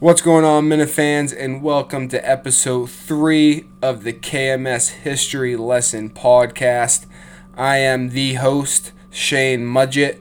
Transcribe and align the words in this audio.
What's 0.00 0.22
going 0.22 0.46
on, 0.46 0.66
Minifans, 0.66 1.36
and 1.38 1.62
welcome 1.62 2.08
to 2.08 2.26
episode 2.26 2.88
three 2.88 3.66
of 3.82 4.02
the 4.02 4.14
KMS 4.14 4.88
History 4.88 5.56
Lesson 5.56 6.08
Podcast. 6.08 7.04
I 7.54 7.76
am 7.76 8.08
the 8.08 8.32
host, 8.32 8.92
Shane 9.10 9.66
Mudgett, 9.66 10.20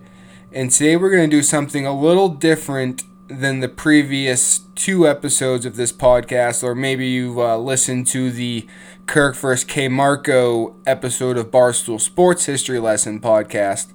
and 0.51 0.69
today 0.69 0.97
we're 0.97 1.15
going 1.15 1.29
to 1.29 1.33
do 1.33 1.41
something 1.41 1.85
a 1.85 1.97
little 1.97 2.27
different 2.27 3.03
than 3.29 3.61
the 3.61 3.69
previous 3.69 4.59
two 4.75 5.07
episodes 5.07 5.65
of 5.65 5.77
this 5.77 5.93
podcast, 5.93 6.61
or 6.61 6.75
maybe 6.75 7.07
you've 7.07 7.39
uh, 7.39 7.57
listened 7.57 8.05
to 8.07 8.31
the 8.31 8.67
Kirk 9.05 9.37
vs. 9.37 9.63
KMarko 9.63 10.75
episode 10.85 11.37
of 11.37 11.51
Barstool 11.51 12.01
Sports 12.01 12.47
History 12.47 12.79
Lesson 12.79 13.21
Podcast. 13.21 13.93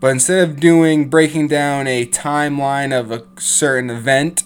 But 0.00 0.08
instead 0.08 0.48
of 0.48 0.58
doing 0.58 1.08
breaking 1.08 1.46
down 1.46 1.86
a 1.86 2.04
timeline 2.04 2.92
of 2.92 3.12
a 3.12 3.22
certain 3.38 3.90
event, 3.90 4.42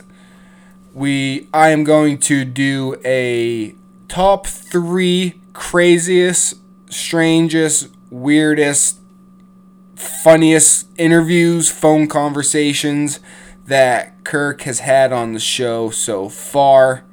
we 0.98 1.48
I 1.54 1.68
am 1.70 1.84
going 1.84 2.18
to 2.18 2.44
do 2.44 2.96
a 3.04 3.74
top 4.08 4.46
three 4.46 5.40
craziest, 5.52 6.54
strangest, 6.90 7.88
weirdest, 8.10 8.98
funniest 9.94 10.88
interviews, 10.98 11.70
phone 11.70 12.08
conversations 12.08 13.20
that 13.66 14.24
Kirk 14.24 14.62
has 14.62 14.80
had 14.80 15.12
on 15.12 15.34
the 15.34 15.40
show 15.40 15.90
so 15.90 16.28
far. 16.28 17.04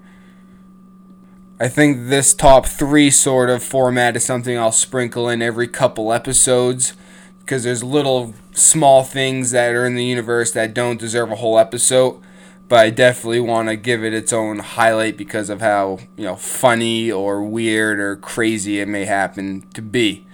I 1.59 1.67
think 1.67 2.09
this 2.09 2.33
top 2.33 2.65
three 2.65 3.11
sort 3.11 3.49
of 3.49 3.63
format 3.63 4.15
is 4.15 4.25
something 4.25 4.57
I'll 4.57 4.71
sprinkle 4.71 5.29
in 5.29 5.41
every 5.41 5.67
couple 5.67 6.11
episodes 6.11 6.93
because 7.39 7.63
there's 7.63 7.83
little 7.83 8.33
small 8.51 9.03
things 9.03 9.51
that 9.51 9.73
are 9.75 9.85
in 9.85 9.95
the 9.95 10.03
universe 10.03 10.51
that 10.53 10.73
don't 10.73 10.99
deserve 10.99 11.31
a 11.31 11.35
whole 11.35 11.59
episode 11.59 12.19
but 12.67 12.79
I 12.79 12.89
definitely 12.89 13.39
want 13.39 13.69
to 13.69 13.75
give 13.75 14.03
it 14.03 14.13
its 14.13 14.33
own 14.33 14.59
highlight 14.59 15.17
because 15.17 15.49
of 15.49 15.61
how 15.61 15.99
you 16.17 16.25
know 16.25 16.35
funny 16.35 17.11
or 17.11 17.43
weird 17.43 17.99
or 17.99 18.15
crazy 18.15 18.79
it 18.79 18.87
may 18.87 19.05
happen 19.05 19.67
to 19.73 19.81
be. 19.81 20.25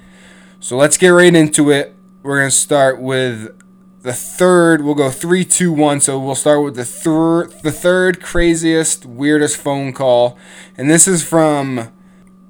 So 0.60 0.78
let's 0.78 0.98
get 0.98 1.10
right 1.10 1.34
into 1.34 1.70
it. 1.72 1.96
We're 2.24 2.40
gonna 2.40 2.52
start 2.52 3.02
with 3.02 3.58
the 4.02 4.14
third. 4.14 4.84
We'll 4.84 4.96
go 4.96 5.10
three, 5.10 5.44
two, 5.44 5.72
one. 5.72 6.00
So 6.00 6.20
we'll 6.20 6.36
start 6.36 6.64
with 6.64 6.76
the 6.76 6.86
third, 6.86 7.52
the 7.64 7.72
third 7.72 8.22
craziest, 8.22 9.06
weirdest 9.06 9.58
phone 9.58 9.94
call, 9.94 10.38
and 10.78 10.90
this 10.90 11.08
is 11.08 11.24
from 11.24 11.92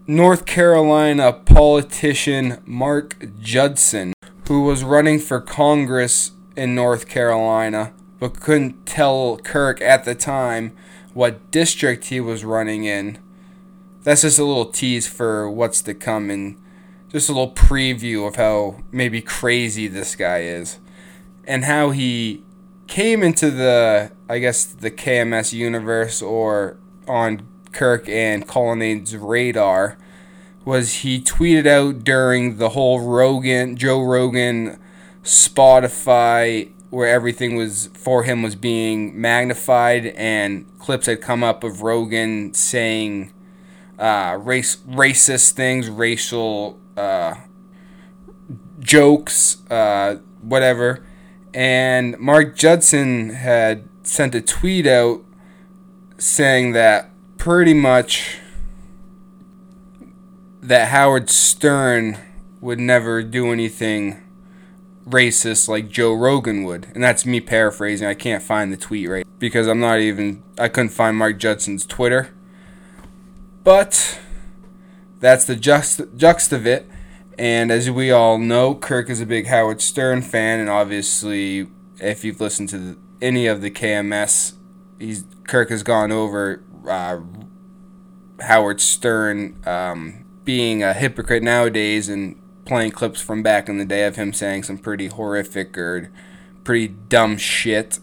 North 0.08 0.46
Carolina 0.46 1.32
politician 1.32 2.62
Mark 2.66 3.16
Judson, 3.40 4.14
who 4.48 4.64
was 4.64 4.84
running 4.84 5.20
for 5.20 5.40
Congress 5.40 6.32
in 6.56 6.76
North 6.76 7.08
Carolina 7.08 7.94
but 8.22 8.40
couldn't 8.40 8.86
tell 8.86 9.38
Kirk 9.38 9.82
at 9.82 10.06
the 10.06 10.14
time 10.14 10.74
what 11.16 11.50
district 11.50 12.06
he 12.06 12.22
was 12.22 12.46
running 12.46 12.84
in. 12.84 13.18
That's 14.04 14.22
just 14.22 14.38
a 14.38 14.46
little 14.46 14.68
tease 14.68 15.08
for 15.08 15.50
what's 15.50 15.82
to 15.82 15.96
come 15.96 16.30
and 16.30 16.56
just 17.10 17.30
a 17.30 17.32
little 17.32 17.52
preview 17.52 18.28
of 18.28 18.36
how 18.36 18.78
maybe 18.92 19.22
crazy 19.22 19.88
this 19.88 20.16
guy 20.16 20.42
is 20.44 20.78
and 21.46 21.66
how 21.66 21.90
he 21.90 22.44
came 22.86 23.24
into 23.24 23.50
the 23.50 24.12
I 24.30 24.38
guess 24.38 24.66
the 24.66 24.92
KMS 24.92 25.52
universe 25.52 26.22
or 26.22 26.78
on 27.08 27.48
Kirk 27.72 28.08
and 28.08 28.48
Colonnade's 28.48 29.18
radar 29.18 29.98
was 30.64 30.94
he 30.98 31.20
tweeted 31.20 31.66
out 31.66 32.04
during 32.04 32.58
the 32.58 32.70
whole 32.70 33.02
Rogan 33.02 33.76
Joe 33.78 34.04
Rogan 34.04 34.80
Spotify 35.24 36.72
where 36.92 37.08
everything 37.08 37.56
was 37.56 37.90
for 37.94 38.24
him 38.24 38.44
was 38.44 38.54
being 38.54 39.20
magnified 39.20 40.08
and 40.08 40.68
clips 40.78 41.08
had 41.08 41.22
come 41.22 41.42
up 41.42 41.64
of 41.64 41.82
Rogan 41.82 42.54
saying 42.54 43.32
uh, 43.98 44.38
race 44.42 44.76
racist 44.88 45.52
things, 45.52 45.90
racial 45.90 46.78
uh, 46.98 47.36
jokes, 48.80 49.58
uh, 49.72 50.18
whatever. 50.42 51.06
And 51.54 52.20
Mark 52.20 52.58
Judson 52.58 53.30
had 53.30 53.88
sent 54.04 54.36
a 54.36 54.42
tweet 54.42 54.86
out 54.86 55.24
saying 56.18 56.74
that 56.74 57.10
pretty 57.38 57.74
much 57.74 58.38
that 60.62 60.90
Howard 60.90 61.30
Stern 61.30 62.18
would 62.60 62.80
never 62.80 63.24
do 63.24 63.52
anything 63.52 64.22
racist 65.08 65.68
like 65.68 65.90
Joe 65.90 66.14
Rogan 66.14 66.64
would. 66.64 66.88
And 66.94 67.04
that's 67.04 67.26
me 67.26 67.40
paraphrasing. 67.42 68.08
I 68.08 68.14
can't 68.14 68.44
find 68.44 68.72
the 68.72 68.78
tweet 68.78 69.10
right 69.10 69.26
because 69.40 69.68
I'm 69.68 69.80
not 69.80 70.00
even 70.00 70.44
I 70.58 70.68
couldn't 70.68 70.90
find 70.90 71.18
Mark 71.18 71.38
Judson's 71.38 71.86
Twitter. 71.86 72.34
But 73.64 74.20
that's 75.20 75.46
the 75.46 75.56
juxt 75.56 76.16
juxt 76.18 76.52
of 76.52 76.66
it. 76.66 76.90
And 77.38 77.72
as 77.72 77.90
we 77.90 78.12
all 78.12 78.38
know, 78.38 78.76
Kirk 78.76 79.10
is 79.10 79.22
a 79.22 79.26
big 79.26 79.48
Howard 79.48 79.82
Stern 79.82 80.22
fan, 80.22 80.60
and 80.60 80.70
obviously, 80.70 81.68
if 82.00 82.24
you've 82.24 82.42
listened 82.42 82.70
to 82.70 82.78
the, 82.78 82.98
any 83.22 83.48
of 83.48 83.62
the 83.62 83.72
KMS, 83.72 84.54
he's 85.00 85.26
Kirk 85.48 85.70
has 85.70 85.82
gone 85.82 86.12
over 86.12 86.64
uh, 86.88 87.20
Howard 88.42 88.82
Stern 88.82 89.58
um, 89.66 90.26
being 90.44 90.84
a 90.84 90.94
hypocrite 90.94 91.44
nowadays 91.44 92.10
and 92.10 92.41
playing 92.66 92.92
clips 92.92 93.22
from 93.22 93.44
back 93.44 93.68
in 93.68 93.78
the 93.78 93.86
day 93.86 94.06
of 94.06 94.16
him 94.16 94.34
saying 94.34 94.64
some 94.64 94.78
pretty 94.78 95.08
horrific 95.08 95.78
or 95.78 96.12
pretty 96.64 96.88
dumb 96.88 97.38
shit. 97.38 98.00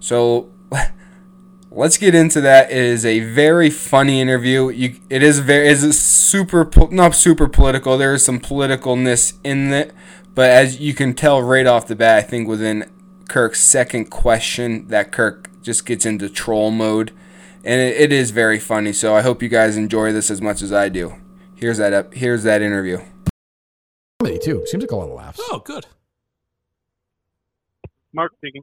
So 0.00 0.50
let's 1.70 1.96
get 1.96 2.14
into 2.14 2.40
that. 2.40 2.70
It 2.70 2.76
is 2.76 3.04
a 3.04 3.20
very 3.20 3.70
funny 3.70 4.20
interview. 4.20 4.68
You, 4.70 4.96
it 5.10 5.22
is 5.22 5.40
very, 5.40 5.68
it 5.68 5.82
is 5.82 6.00
super, 6.00 6.68
not 6.90 7.14
super 7.14 7.48
political. 7.48 7.98
There 7.98 8.14
is 8.14 8.24
some 8.24 8.40
politicalness 8.40 9.34
in 9.44 9.72
it, 9.72 9.94
but 10.34 10.50
as 10.50 10.80
you 10.80 10.94
can 10.94 11.14
tell 11.14 11.42
right 11.42 11.66
off 11.66 11.86
the 11.86 11.96
bat, 11.96 12.18
I 12.18 12.22
think 12.22 12.48
within 12.48 12.90
Kirk's 13.28 13.60
second 13.60 14.06
question, 14.06 14.88
that 14.88 15.12
Kirk 15.12 15.50
just 15.62 15.84
gets 15.84 16.06
into 16.06 16.28
troll 16.28 16.70
mode, 16.70 17.12
and 17.64 17.80
it, 17.80 17.96
it 18.00 18.12
is 18.12 18.30
very 18.30 18.58
funny. 18.58 18.92
So 18.92 19.14
I 19.14 19.22
hope 19.22 19.42
you 19.42 19.48
guys 19.48 19.76
enjoy 19.76 20.12
this 20.12 20.30
as 20.30 20.40
much 20.40 20.62
as 20.62 20.72
I 20.72 20.88
do. 20.88 21.16
Here's 21.54 21.78
that 21.78 21.92
up. 21.92 22.14
Here's 22.14 22.44
that 22.44 22.62
interview 22.62 23.00
comedy 24.18 24.38
too. 24.38 24.64
Seems 24.66 24.82
like 24.82 24.90
a 24.90 24.96
lot 24.96 25.08
of 25.08 25.14
laughs. 25.14 25.40
Oh, 25.44 25.62
good. 25.64 25.86
Mark 28.12 28.32
speaking. 28.36 28.62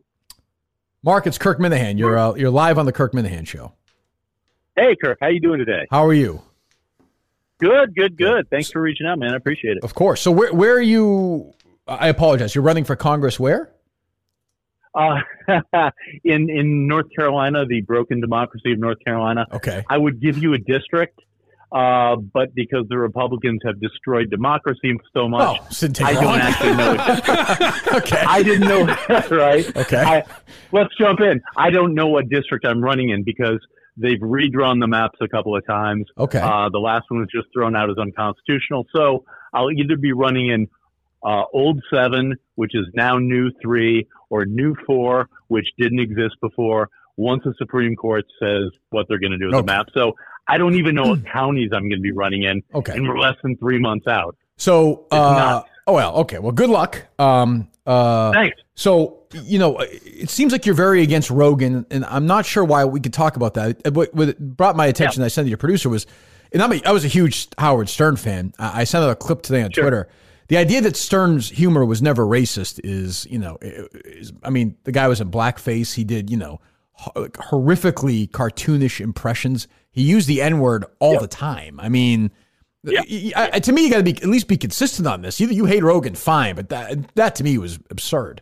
Mark, 1.04 1.28
it's 1.28 1.38
Kirk 1.38 1.60
Minihane. 1.60 1.98
You're 1.98 2.18
uh, 2.18 2.34
you're 2.34 2.50
live 2.50 2.78
on 2.78 2.86
the 2.86 2.92
Kirk 2.92 3.14
Minihane 3.14 3.48
show. 3.48 3.74
Hey, 4.76 4.96
Kirk. 5.02 5.18
How 5.22 5.28
you 5.28 5.40
doing 5.40 5.60
today? 5.60 5.86
How 5.92 6.06
are 6.06 6.14
you? 6.14 6.42
Good, 7.60 7.96
good, 7.96 8.18
good. 8.18 8.50
Thanks 8.50 8.70
for 8.70 8.82
reaching 8.82 9.08
out, 9.08 9.18
man. 9.18 9.34
I 9.34 9.38
appreciate 9.38 9.78
it. 9.78 9.84
Of 9.84 9.94
course. 9.94 10.22
So 10.22 10.32
where 10.32 10.54
where 10.54 10.74
are 10.74 10.82
you? 10.82 11.54
I 11.88 12.10
apologize. 12.10 12.54
You're 12.54 12.64
running 12.64 12.84
for 12.84 12.96
Congress 12.96 13.40
where? 13.40 13.72
Uh, 14.94 15.22
in 16.24 16.50
in 16.50 16.88
North 16.88 17.06
Carolina, 17.16 17.66
the 17.66 17.82
broken 17.82 18.20
democracy 18.20 18.74
of 18.74 18.80
North 18.80 18.98
Carolina. 19.06 19.46
Okay. 19.54 19.86
I 19.90 19.98
would 19.98 20.20
give 20.20 20.38
you 20.38 20.54
a 20.54 20.58
district, 20.58 21.22
uh, 21.76 22.16
but 22.16 22.56
because 22.56 22.86
the 22.88 22.98
Republicans 22.98 23.60
have 23.66 23.82
destroyed 23.82 24.30
democracy 24.30 24.94
so 25.14 25.28
much, 25.28 25.60
oh, 25.60 26.06
I 26.06 26.14
don't 26.14 26.40
actually 26.40 26.76
know. 26.76 26.92
okay. 27.98 28.24
I 28.26 28.42
didn't 28.44 28.68
know 28.70 28.86
that, 29.10 29.30
right. 29.30 29.76
Okay. 29.76 29.98
I, 30.02 30.24
let's 30.72 30.96
jump 30.98 31.20
in. 31.20 31.42
I 31.58 31.72
don't 31.72 31.94
know 31.94 32.08
what 32.08 32.30
district 32.30 32.66
I'm 32.66 32.82
running 32.82 33.10
in 33.10 33.24
because 33.26 33.60
they've 33.98 34.22
redrawn 34.22 34.80
the 34.80 34.88
maps 34.88 35.20
a 35.22 35.28
couple 35.28 35.54
of 35.54 35.66
times. 35.68 36.06
Okay. 36.18 36.40
Uh, 36.40 36.70
the 36.70 36.80
last 36.80 37.06
one 37.10 37.20
was 37.20 37.30
just 37.30 37.48
thrown 37.54 37.76
out 37.76 37.90
as 37.90 37.98
unconstitutional. 37.98 38.86
So 38.96 39.26
I'll 39.54 39.72
either 39.72 39.98
be 39.98 40.14
running 40.14 40.48
in 40.52 40.70
uh, 41.26 41.44
old 41.54 41.82
seven, 41.94 42.36
which 42.56 42.72
is 42.74 42.86
now 42.94 43.18
new 43.18 43.52
three, 43.62 44.08
or 44.30 44.46
new 44.46 44.76
four, 44.86 45.28
which 45.50 45.68
didn't 45.78 46.00
exist 46.00 46.36
before. 46.42 46.90
Once 47.18 47.42
the 47.44 47.54
Supreme 47.58 47.96
Court 47.98 48.24
says 48.42 48.72
what 48.92 49.08
they're 49.10 49.20
going 49.20 49.32
to 49.32 49.38
do 49.38 49.48
with 49.48 49.56
Okay. 49.56 49.66
the 49.66 49.72
map, 49.74 49.88
so 49.94 50.14
I 50.48 50.58
don't 50.58 50.76
even 50.76 50.96
know 50.96 51.08
what 51.10 51.26
counties 51.26 51.72
I'm 51.74 51.84
going 51.90 52.00
to 52.00 52.04
be 52.04 52.12
running 52.12 52.44
in, 52.44 52.62
Okay. 52.74 52.94
and 52.94 53.08
we're 53.08 53.18
less 53.20 53.36
than 53.44 53.58
three 53.58 53.80
months 53.80 54.08
out. 54.08 54.36
So, 54.58 55.06
uh, 55.12 55.62
oh 55.88 55.94
well, 55.94 56.16
okay. 56.18 56.40
Well, 56.40 56.52
good 56.52 56.70
luck. 56.70 57.02
Um, 57.20 57.68
uh, 57.86 58.32
Thanks. 58.34 58.58
so 58.76 59.20
you 59.44 59.60
know, 59.60 59.78
it 59.80 60.30
seems 60.30 60.52
like 60.54 60.66
you're 60.66 60.76
very 60.76 61.02
against 61.02 61.30
Rogan, 61.30 61.86
and 61.92 62.06
I'm 62.06 62.26
not 62.26 62.46
sure 62.46 62.64
why 62.64 62.86
we 62.86 63.00
could 63.02 63.12
talk 63.14 63.36
about 63.36 63.56
that. 63.56 63.94
What, 63.94 64.14
what 64.14 64.40
brought 64.40 64.76
my 64.78 64.86
attention, 64.86 65.24
I 65.24 65.28
sent 65.28 65.46
to 65.46 65.50
your 65.50 65.58
producer 65.58 65.90
was, 65.90 66.08
and 66.54 66.62
I'm 66.64 66.72
a, 66.72 66.82
I 66.86 66.92
was 66.92 67.04
a 67.04 67.10
huge 67.10 67.50
Howard 67.58 67.90
Stern 67.90 68.16
fan. 68.16 68.54
I 68.60 68.82
I 68.82 68.84
sent 68.86 69.04
out 69.04 69.10
a 69.10 69.16
clip 69.16 69.42
today 69.42 69.62
on 69.64 69.72
Sure. 69.72 69.84
Twitter. 69.84 70.08
The 70.48 70.58
idea 70.58 70.80
that 70.82 70.96
Stern's 70.96 71.50
humor 71.50 71.84
was 71.84 72.04
never 72.04 72.24
racist 72.24 72.80
is, 72.84 73.26
you 73.32 73.40
know, 73.40 73.58
is, 73.62 74.32
I 74.44 74.52
mean, 74.52 74.78
the 74.84 74.92
guy 74.92 75.08
was 75.08 75.20
in 75.20 75.32
blackface. 75.32 75.96
He 75.96 76.04
did, 76.04 76.30
you 76.30 76.38
know, 76.38 76.62
horrifically 77.00 78.30
cartoonish 78.30 79.00
impressions. 79.02 79.68
He 79.92 80.02
used 80.04 80.28
the 80.28 80.42
N 80.42 80.60
word 80.60 80.86
all 81.00 81.20
the 81.20 81.28
time. 81.28 81.80
I 81.80 81.90
mean, 81.90 82.32
I- 82.88 83.50
I- 83.54 83.60
to 83.60 83.72
me, 83.72 83.86
you 83.86 83.90
got 83.92 83.98
to 83.98 84.04
be 84.04 84.12
at 84.12 84.26
least 84.26 84.48
be 84.48 84.58
consistent 84.58 85.08
on 85.08 85.22
this. 85.22 85.40
Either 85.42 85.54
you 85.54 85.66
hate 85.66 85.84
Rogan, 85.84 86.16
fine, 86.16 86.56
but 86.56 86.70
that 86.70 87.14
that 87.16 87.36
to 87.36 87.44
me 87.44 87.58
was 87.58 87.80
absurd. 87.90 88.42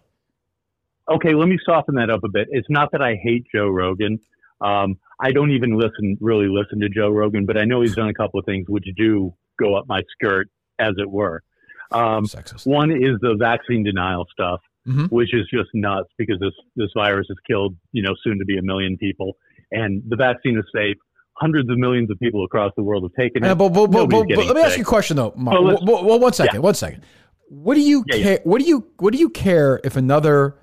Okay, 1.12 1.34
let 1.34 1.48
me 1.50 1.58
soften 1.66 1.96
that 1.96 2.10
up 2.10 2.24
a 2.24 2.30
bit. 2.30 2.48
It's 2.52 2.70
not 2.70 2.92
that 2.94 3.02
I 3.02 3.16
hate 3.16 3.46
Joe 3.54 3.68
Rogan. 3.68 4.20
Um, 4.62 4.98
I 5.20 5.32
don't 5.32 5.52
even 5.52 5.78
listen, 5.78 6.18
really 6.22 6.48
listen 6.48 6.80
to 6.80 6.88
Joe 6.90 7.10
Rogan, 7.10 7.46
but 7.46 7.58
I 7.58 7.66
know 7.66 7.82
he's 7.82 7.96
done 7.96 8.08
a 8.08 8.14
couple 8.14 8.40
of 8.40 8.46
things 8.46 8.66
which 8.70 8.86
do 8.96 9.34
go 9.60 9.76
up 9.76 9.86
my 9.88 10.02
skirt, 10.14 10.50
as 10.80 10.94
it 10.98 11.10
were. 11.10 11.44
Um, 11.92 12.26
Sexist. 12.26 12.66
one 12.66 12.90
is 12.92 13.20
the 13.22 13.36
vaccine 13.38 13.84
denial 13.84 14.26
stuff, 14.32 14.62
Mhm. 14.88 15.10
which 15.12 15.34
is 15.34 15.48
just 15.54 15.70
nuts 15.74 16.10
because 16.18 16.40
this 16.40 16.54
this 16.76 16.90
virus 16.96 17.26
has 17.30 17.38
killed, 17.48 17.76
you 17.94 18.02
know, 18.04 18.14
soon 18.24 18.38
to 18.40 18.46
be 18.46 18.58
a 18.58 18.62
million 18.62 18.98
people, 18.98 19.38
and 19.72 20.04
the 20.10 20.16
vaccine 20.16 20.58
is 20.58 20.66
safe. 20.76 20.98
Hundreds 21.36 21.70
of 21.70 21.78
millions 21.78 22.12
of 22.12 22.20
people 22.20 22.44
across 22.46 22.72
the 22.78 22.84
world 22.84 23.04
have 23.04 23.14
taken 23.18 23.44
it. 23.44 23.48
Yeah, 23.48 23.54
but, 23.56 23.70
but, 23.70 23.88
but, 23.88 24.10
Nobody's 24.10 24.36
but- 24.38 24.46
let 24.48 24.56
me 24.56 24.62
ask 24.62 24.78
you 24.78 24.84
a 24.84 24.86
question 24.86 25.18
though, 25.18 25.34
Mark. 25.36 25.60
Well, 25.62 25.80
Well, 25.84 26.06
well, 26.06 26.20
one 26.20 26.34
second, 26.34 26.62
one 26.62 26.76
second. 26.76 27.02
What 27.50 27.76
do 27.76 27.82
you 27.82 28.04
Yeah, 28.08 28.16
yeah. 28.18 28.24
care? 28.24 28.40
What 28.44 28.60
do 28.62 28.68
you 28.68 28.86
what 29.00 29.14
do 29.14 29.20
you 29.20 29.30
care 29.30 29.80
if 29.84 29.96
another 29.96 30.58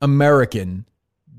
American 0.00 0.86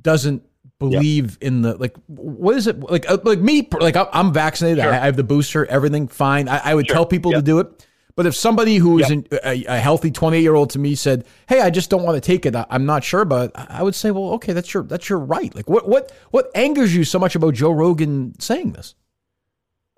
doesn't 0.02 0.44
believe 0.80 1.38
in 1.42 1.62
the 1.62 1.76
like? 1.78 1.96
What 2.08 2.56
is 2.58 2.68
it 2.68 2.80
like? 2.80 3.10
uh, 3.10 3.18
Like 3.24 3.40
me, 3.40 3.68
like 3.80 3.96
I'm- 3.96 4.34
vaccinated. 4.34 4.84
Sure. 4.84 4.94
I, 4.94 4.98
I 5.02 5.06
have 5.06 5.16
the 5.18 5.24
booster. 5.24 5.66
Everything 5.66 6.08
fine. 6.08 6.48
I, 6.48 6.72
I 6.72 6.76
would 6.76 6.88
Sure. 6.88 6.94
tell 6.96 7.06
people 7.06 7.32
to 7.34 7.42
do 7.42 7.60
it. 7.60 7.88
But 8.16 8.26
if 8.26 8.36
somebody 8.36 8.78
who 8.78 9.00
is 9.00 9.10
in, 9.10 9.28
a, 9.44 9.64
a 9.66 9.80
healthy 9.80 10.12
28 10.12 10.42
year 10.42 10.56
old 10.56 10.70
to 10.72 10.80
me 10.80 10.96
said, 10.96 11.26
"Hey, 11.48 11.62
I 11.62 11.70
just 11.70 11.90
don't 11.90 12.04
want 12.04 12.16
to 12.16 12.22
take 12.22 12.46
it. 12.46 12.56
I, 12.56 12.66
I'm 12.70 12.86
not 12.86 13.04
sure," 13.04 13.26
but 13.26 13.52
I 13.56 13.68
I 13.70 13.84
would 13.84 13.96
say, 13.96 14.12
"Well, 14.12 14.32
okay, 14.34 14.54
that's 14.54 14.74
your 14.74 14.84
that's 14.84 15.10
your 15.10 15.20
right." 15.20 15.54
Like, 15.56 15.70
what 15.70 15.88
what 15.88 16.12
what 16.32 16.52
angers 16.56 16.96
you 16.96 17.04
so 17.04 17.20
much 17.20 17.36
about 17.36 17.54
Joe 17.54 17.72
Rogan 17.72 18.40
saying 18.40 18.74
this? 18.74 18.96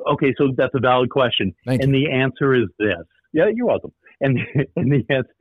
Okay, 0.08 0.34
so 0.38 0.50
that's 0.56 0.74
a 0.76 0.80
valid 0.80 1.10
question, 1.10 1.54
Thank 1.66 1.82
and 1.82 1.94
the 1.94 2.12
answer 2.12 2.54
is 2.54 2.68
this. 2.78 3.06
Yeah, 3.32 3.46
you're 3.54 3.68
welcome. 3.68 3.94
And 4.22 4.40
and 4.76 4.92
the 4.92 5.06
answer 5.10 5.34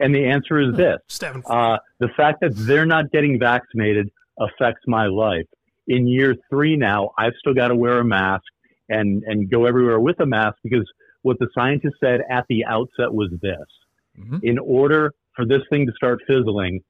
and 0.00 0.14
the 0.14 0.26
answer 0.26 0.60
is 0.60 0.76
this. 0.76 0.98
Uh, 1.46 1.78
the 2.00 2.08
fact 2.16 2.40
that 2.40 2.52
they're 2.54 2.86
not 2.86 3.10
getting 3.10 3.38
vaccinated 3.38 4.10
affects 4.38 4.82
my 4.86 5.06
life. 5.06 5.46
In 5.88 6.06
year 6.06 6.34
three 6.50 6.76
now, 6.76 7.10
I've 7.16 7.32
still 7.38 7.54
got 7.54 7.68
to 7.68 7.76
wear 7.76 7.98
a 7.98 8.04
mask 8.04 8.44
and, 8.88 9.22
and 9.24 9.50
go 9.50 9.64
everywhere 9.64 10.00
with 10.00 10.20
a 10.20 10.26
mask 10.26 10.56
because 10.62 10.86
what 11.26 11.40
the 11.40 11.48
scientists 11.52 11.98
said 11.98 12.20
at 12.30 12.44
the 12.48 12.64
outset 12.66 13.12
was 13.12 13.28
this. 13.42 13.66
Mhm. 14.16 14.38
In 14.44 14.58
order 14.60 15.12
for 15.34 15.44
this 15.44 15.62
thing 15.70 15.84
to 15.84 15.92
start 15.92 16.20
fizzling, 16.24 16.80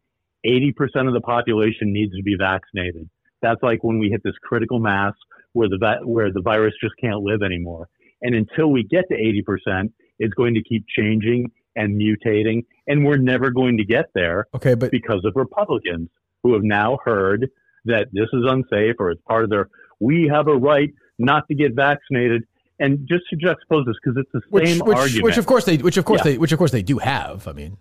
80% 0.45 1.09
of 1.09 1.15
the 1.15 1.23
population 1.23 1.91
needs 1.91 2.15
to 2.15 2.23
be 2.23 2.37
vaccinated. 2.37 3.09
That's 3.41 3.63
like 3.63 3.83
when 3.83 3.99
we 3.99 4.11
hit 4.11 4.23
this 4.23 4.37
critical 4.43 4.79
mass 4.79 5.15
where 5.55 5.71
the, 5.71 5.79
va- 5.79 6.01
where 6.05 6.31
the 6.31 6.43
virus 6.43 6.75
just 6.83 6.95
can't 6.99 7.23
live 7.23 7.43
anymore. 7.43 7.89
And 8.21 8.35
until 8.35 8.71
we 8.71 8.83
get 8.85 9.07
to 9.09 9.17
80%, 9.17 9.91
it's 10.19 10.35
going 10.35 10.53
to 10.53 10.63
keep 10.63 10.85
changing 10.87 11.51
and 11.75 11.99
mutating. 11.99 12.67
And 12.87 13.07
we're 13.07 13.17
never 13.17 13.49
going 13.51 13.79
to 13.79 13.85
get 13.85 14.11
there 14.15 14.49
Okay, 14.55 14.75
but 14.75 14.91
because 14.91 15.25
of 15.25 15.33
Republicans 15.35 16.11
who 16.43 16.53
have 16.53 16.63
now 16.63 16.99
heard 17.07 17.49
that 17.87 18.09
this 18.13 18.29
is 18.35 18.45
unsafe 18.47 18.97
or 18.99 19.11
it's 19.11 19.23
part 19.23 19.45
of 19.45 19.51
their, 19.51 19.71
we 19.99 20.29
have 20.31 20.47
a 20.47 20.55
right 20.55 20.93
not 21.19 21.49
to 21.49 21.55
get 21.55 21.75
vaccinated. 21.75 22.45
And 22.79 23.09
just 23.09 23.25
to 23.31 23.37
juxtapose 23.37 23.87
this, 23.87 23.97
because 24.03 24.19
it's 24.19 24.31
the 24.33 24.41
which, 24.51 24.69
same 24.69 24.79
which, 24.81 24.97
argument. 24.99 25.25
which 25.25 25.39
of 25.39 25.47
course 25.47 25.65
they, 25.65 25.79
which 25.79 25.97
of 25.97 26.05
course 26.05 26.21
Yeah. 26.25 26.33
they, 26.33 26.39
which 26.39 26.53
of 26.53 26.59
course 26.59 26.73
they 26.73 26.83
do 26.83 26.99
have. 26.99 27.49
I 27.49 27.53
mean, 27.53 27.79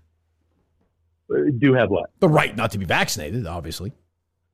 Uh, 1.30 1.36
do 1.58 1.74
have 1.74 1.90
what? 1.90 2.10
the 2.20 2.30
right 2.30 2.56
not 2.56 2.72
to 2.72 2.78
be 2.78 2.86
vaccinated, 2.86 3.46
obviously. 3.48 3.92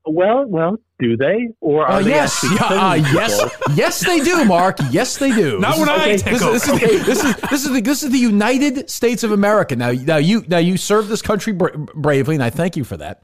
Well, 0.04 0.46
well, 0.48 0.78
do 0.98 1.16
they? 1.16 1.50
Or 1.60 1.86
are 1.86 2.00
Uh, 2.00 2.02
they 2.02 2.10
yes, 2.10 2.44
yeah, 2.58 2.64
uh, 2.64 2.94
yes, 2.94 3.40
yes, 3.76 4.04
they 4.04 4.18
do, 4.18 4.44
Mark. 4.44 4.78
Yes, 4.90 5.16
they 5.16 5.30
do. 5.30 5.60
Not 5.60 5.76
This 5.76 5.86
when 5.86 6.10
is- 6.10 6.22
I 6.24 6.30
okay, 6.30 6.32
This 6.32 6.42
is, 6.42 6.50
this, 6.52 6.68
is, 6.68 7.06
this 7.06 7.24
is 7.24 7.36
this 7.50 7.64
is 7.66 7.72
the 7.72 7.80
this 7.82 8.02
is 8.02 8.10
the 8.10 8.18
United 8.18 8.90
States 8.90 9.22
of 9.22 9.30
America. 9.30 9.76
Now, 9.76 9.92
now 9.92 10.16
you 10.16 10.44
now 10.48 10.58
you 10.58 10.76
serve 10.76 11.06
this 11.06 11.22
country 11.22 11.52
bra- 11.52 11.76
bravely, 11.94 12.34
and 12.34 12.42
I 12.42 12.50
thank 12.50 12.76
you 12.76 12.82
for 12.82 12.96
that. 12.96 13.22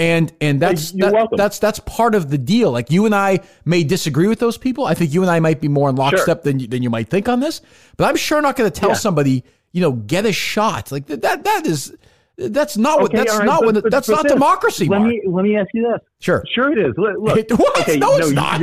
And 0.00 0.32
and 0.40 0.60
that's 0.60 0.92
that- 0.92 1.28
that's 1.36 1.58
that's 1.58 1.80
part 1.80 2.14
of 2.14 2.30
the 2.30 2.38
deal. 2.38 2.70
Like 2.70 2.90
you 2.92 3.04
and 3.04 3.14
I 3.14 3.40
may 3.64 3.82
disagree 3.82 4.28
with 4.28 4.38
those 4.38 4.56
people. 4.56 4.84
I 4.84 4.94
think 4.94 5.12
you 5.12 5.22
and 5.22 5.30
I 5.30 5.40
might 5.40 5.60
be 5.60 5.66
more 5.68 5.90
in 5.90 5.96
lockstep 5.96 6.44
than 6.44 6.60
you, 6.60 6.68
than 6.68 6.82
you 6.84 6.90
might 6.90 7.08
think 7.08 7.28
on 7.28 7.40
this. 7.40 7.60
But 7.96 8.04
I'm 8.04 8.14
sure 8.16 8.40
not 8.40 8.54
going 8.54 8.70
to 8.70 8.80
tell 8.80 8.90
Yeah. 8.90 8.94
somebody, 8.94 9.42
you 9.72 9.80
know, 9.80 9.92
get 9.92 10.24
a 10.24 10.32
shot. 10.32 10.92
Like 10.92 11.06
that 11.06 11.22
that, 11.22 11.42
that 11.42 11.66
is 11.66 11.92
that's 12.36 12.76
not 12.76 13.00
what 13.00 13.10
that's 13.10 13.36
right, 13.36 13.44
not 13.44 13.62
but- 13.62 13.74
what 13.74 13.82
but- 13.82 13.90
that's 13.90 14.06
but 14.06 14.14
not 14.14 14.22
this- 14.22 14.32
democracy. 14.32 14.86
Let 14.86 14.98
Mark. 15.00 15.10
me 15.10 15.22
let 15.26 15.42
me 15.42 15.56
ask 15.56 15.68
you 15.74 15.82
this. 15.90 16.00
sure. 16.20 16.44
Sure, 16.54 16.70
it 16.70 16.78
is. 16.78 16.94
Look, 16.96 17.16
look. 17.18 17.50
What? 17.58 17.80
Okay, 17.80 17.96
No, 17.98 18.14
it's 18.18 18.28
you- 18.28 18.34
not. 18.34 18.62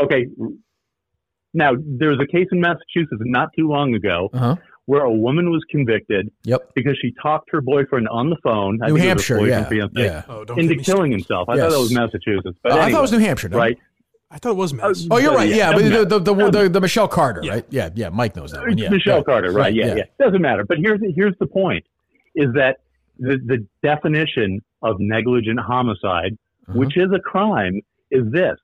Okay. 0.00 0.26
Now 1.52 1.72
there 1.76 2.10
was 2.10 2.20
a 2.20 2.26
case 2.26 2.46
in 2.52 2.60
Massachusetts 2.60 3.20
not 3.24 3.50
too 3.58 3.68
long 3.68 3.94
ago 3.96 4.30
Uh 4.32 4.38
huh. 4.38 4.56
Where 4.86 5.02
a 5.04 5.12
woman 5.12 5.50
was 5.50 5.62
convicted 5.70 6.30
Yep. 6.44 6.70
because 6.74 6.98
she 7.00 7.12
talked 7.22 7.48
her 7.52 7.60
boyfriend 7.60 8.08
on 8.08 8.30
the 8.30 8.36
phone. 8.42 8.78
I 8.82 8.88
New 8.88 8.94
think 8.96 9.06
Hampshire. 9.06 9.46
Yeah. 9.46 9.68
fiancé, 9.68 9.90
Yeah. 9.98 10.22
Oh, 10.28 10.40
Into 10.40 10.54
get 10.54 10.56
me 10.56 10.64
killing 10.76 10.84
started. 10.84 11.10
himself. 11.12 11.48
I 11.48 11.54
Yes. 11.54 11.62
thought 11.64 11.70
that 11.72 11.78
was 11.80 11.94
Massachusetts, 11.94 12.58
but 12.62 12.72
Uh, 12.72 12.76
I 12.76 12.90
thought 12.90 12.98
it 12.98 13.02
was 13.02 13.12
New 13.12 13.18
Hampshire. 13.18 13.48
No? 13.50 13.58
right? 13.58 13.78
I 14.32 14.38
thought 14.38 14.50
it 14.52 14.56
was 14.56 14.72
Mass. 14.74 15.06
Oh, 15.10 15.18
you're 15.18 15.34
right. 15.34 15.48
yeah, 15.48 15.56
Yeah, 15.56 15.72
but 15.72 15.82
the, 15.82 16.04
the, 16.18 16.18
the, 16.34 16.50
the, 16.50 16.68
the 16.68 16.80
Michelle 16.80 17.08
Carter, 17.08 17.40
Yeah. 17.44 17.52
right? 17.54 17.64
Yeah, 17.70 17.88
yeah. 17.94 18.08
Mike 18.10 18.36
knows 18.36 18.52
that 18.52 18.60
one. 18.62 18.78
Yeah, 18.78 18.88
Michelle 18.88 19.18
yeah. 19.18 19.22
Carter, 19.24 19.48
right? 19.52 19.62
Right, 19.64 19.74
yeah, 19.74 19.86
yeah. 19.86 19.94
yeah, 19.96 20.04
Doesn't 20.24 20.40
matter. 20.42 20.64
But 20.64 20.78
here's 20.78 21.00
here's 21.16 21.34
the 21.40 21.46
point: 21.48 21.84
is 22.36 22.52
that 22.54 22.78
the 23.18 23.38
the 23.44 23.66
definition 23.82 24.60
of 24.82 24.96
negligent 25.00 25.58
homicide, 25.60 26.36
Uh-huh. 26.68 26.78
which 26.78 26.96
is 26.96 27.10
a 27.12 27.18
crime, 27.18 27.80
is 28.12 28.30
this: 28.30 28.56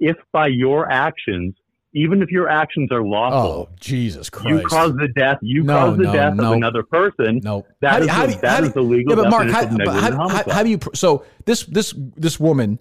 if 0.00 0.16
by 0.32 0.48
your 0.48 0.90
actions, 0.90 1.54
even 1.96 2.22
if 2.22 2.30
your 2.30 2.48
actions 2.48 2.92
are 2.92 3.02
lawful. 3.02 3.38
Oh, 3.38 3.68
Jesus 3.80 4.28
Christ! 4.30 4.48
you 4.62 4.68
cause 4.68 4.94
the 4.96 5.08
death, 5.08 5.38
you 5.42 5.62
No, 5.62 5.74
cause 5.74 5.96
the 5.96 6.02
no, 6.04 6.12
death 6.12 6.34
no. 6.34 6.44
of 6.50 6.52
another 6.52 6.82
person. 6.82 7.40
no. 7.42 7.64
That 7.80 7.90
How 7.92 7.98
do- 7.98 8.04
is 8.04 8.10
how 8.10 8.26
do- 8.26 8.32
that 8.34 8.44
how 8.44 8.60
do- 8.60 8.66
is 8.66 8.76
legal 8.76 9.16
yeah, 9.16 9.22
but 9.22 9.30
Mark, 9.30 9.48
how, 9.48 9.76
but 9.76 9.88
how, 9.88 10.28
how, 10.28 10.50
how 10.50 10.62
do 10.62 10.68
you? 10.70 10.78
So 10.94 11.24
this 11.46 11.64
this 11.64 11.94
this 12.16 12.38
woman 12.38 12.78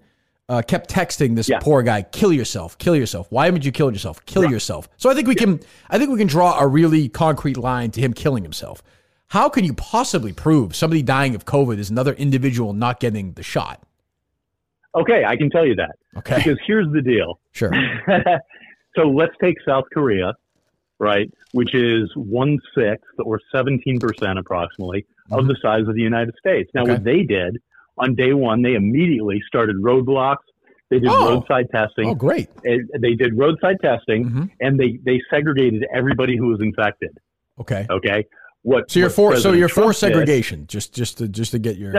uh, 0.50 0.62
kept 0.62 0.90
texting 0.92 1.36
this 1.36 1.50
Yeah. 1.50 1.60
poor 1.60 1.82
guy, 1.82 2.04
"Kill 2.04 2.32
yourself, 2.34 2.78
kill 2.78 2.96
yourself. 2.96 3.28
Why 3.32 3.46
haven't 3.46 3.66
you 3.66 3.72
killed 3.72 3.94
yourself? 3.94 4.24
Kill 4.26 4.44
Right. 4.44 4.52
yourself." 4.52 4.88
So 4.98 5.10
I 5.10 5.14
think 5.16 5.28
we 5.28 5.36
can. 5.36 5.60
I 5.90 5.98
think 5.98 6.12
we 6.12 6.18
can 6.18 6.28
draw 6.28 6.60
a 6.60 6.68
really 6.68 7.10
concrete 7.10 7.58
line 7.58 7.92
to 7.92 8.02
him 8.02 8.14
killing 8.14 8.44
himself. 8.44 8.84
How 9.30 9.50
can 9.50 9.64
you 9.66 9.74
possibly 9.74 10.34
prove 10.34 10.76
somebody 10.76 11.02
dying 11.02 11.34
of 11.34 11.46
COVID 11.46 11.80
is 11.80 11.90
another 11.90 12.14
individual 12.14 12.74
not 12.74 13.00
getting 13.00 13.34
the 13.34 13.42
shot? 13.44 13.82
Okay, 14.94 15.26
I 15.26 15.36
can 15.36 15.50
tell 15.50 15.66
you 15.66 15.76
that 15.76 15.96
Okay, 16.18 16.38
because 16.38 16.60
here's 16.66 16.90
the 16.94 17.02
deal. 17.02 17.40
sure. 17.52 17.72
so 18.96 19.04
let's 19.10 19.34
take 19.42 19.58
South 19.68 19.86
Korea, 19.94 20.34
right, 21.00 21.32
which 21.52 21.74
is 21.76 22.10
one 22.16 22.58
sixth 22.78 23.06
or 23.24 23.40
17% 23.54 24.40
approximately 24.40 25.06
of 25.32 25.48
the 25.48 25.56
size 25.62 25.88
of 25.88 25.96
the 25.96 26.02
United 26.02 26.34
States. 26.40 26.70
Now, 26.74 26.84
Mm-hmm. 26.84 26.92
Okay. 26.92 26.98
what 27.00 27.04
they 27.04 27.24
did 27.24 27.58
on 27.98 28.16
day 28.16 28.34
one, 28.34 28.62
they 28.62 28.74
immediately 28.76 29.42
started 29.48 29.78
roadblocks. 29.78 30.38
They 30.90 31.00
did 31.00 31.10
Oh. 31.10 31.30
roadside 31.36 31.68
testing. 31.72 32.10
Oh, 32.10 32.16
great. 32.16 32.48
They 32.64 33.16
did 33.16 33.38
roadside 33.38 33.78
testing, 33.82 34.26
Mhm. 34.30 34.50
and 34.60 34.80
they, 34.80 35.00
they 35.04 35.20
segregated 35.32 35.84
everybody 35.94 36.38
who 36.38 36.48
was 36.48 36.62
infected. 36.62 37.18
Okay. 37.60 37.88
Okay, 37.90 38.26
what? 38.62 38.92
So 38.92 39.00
you're 39.00 39.10
for 39.10 39.36
so 39.38 39.54
you're 39.54 39.68
for 39.70 39.76
Trump 39.82 39.94
did- 39.94 40.00
segregation, 40.00 40.68
just 40.68 40.94
just 40.94 41.18
to 41.20 41.28
just 41.30 41.52
to 41.54 41.60
get 41.60 41.78
your 41.78 41.94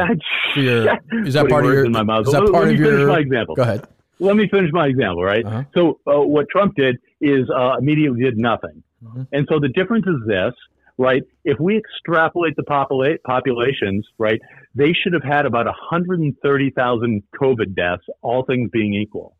your 0.54 0.98
is 1.26 1.34
that 1.34 1.48
part 1.48 1.64
of 1.64 1.72
your 1.72 1.84
in 1.86 1.92
my 1.92 2.02
mouth. 2.02 2.26
is 2.26 2.32
that 2.32 2.42
part 2.52 2.66
let 2.66 2.74
of 2.74 2.78
your 2.78 3.08
my 3.08 3.18
example. 3.18 3.54
Go 3.56 3.62
ahead. 3.62 3.86
Let 4.18 4.36
me 4.36 4.48
finish 4.50 4.70
my 4.72 4.86
example, 4.86 5.22
right? 5.22 5.44
Uh-huh. 5.44 5.64
So 5.74 6.00
uh, 6.06 6.20
what 6.20 6.46
Trump 6.50 6.74
did 6.76 6.96
is 7.20 7.48
uh, 7.50 7.76
immediately 7.78 8.22
did 8.22 8.36
nothing. 8.36 8.82
Mhm. 9.04 9.26
And 9.32 9.46
so 9.50 9.60
the 9.60 9.68
difference 9.68 10.06
is 10.06 10.26
this, 10.26 10.54
right? 10.98 11.22
If 11.44 11.58
we 11.60 11.76
extrapolate 11.76 12.56
the 12.56 12.62
popula- 12.62 13.18
populations, 13.26 14.06
right, 14.18 14.40
they 14.74 14.92
should 14.92 15.12
have 15.12 15.22
had 15.22 15.46
about 15.46 15.66
130,000 15.66 17.22
COVID 17.40 17.74
deaths, 17.74 18.02
all 18.22 18.44
things 18.44 18.70
being 18.72 18.94
equal. 18.94 19.36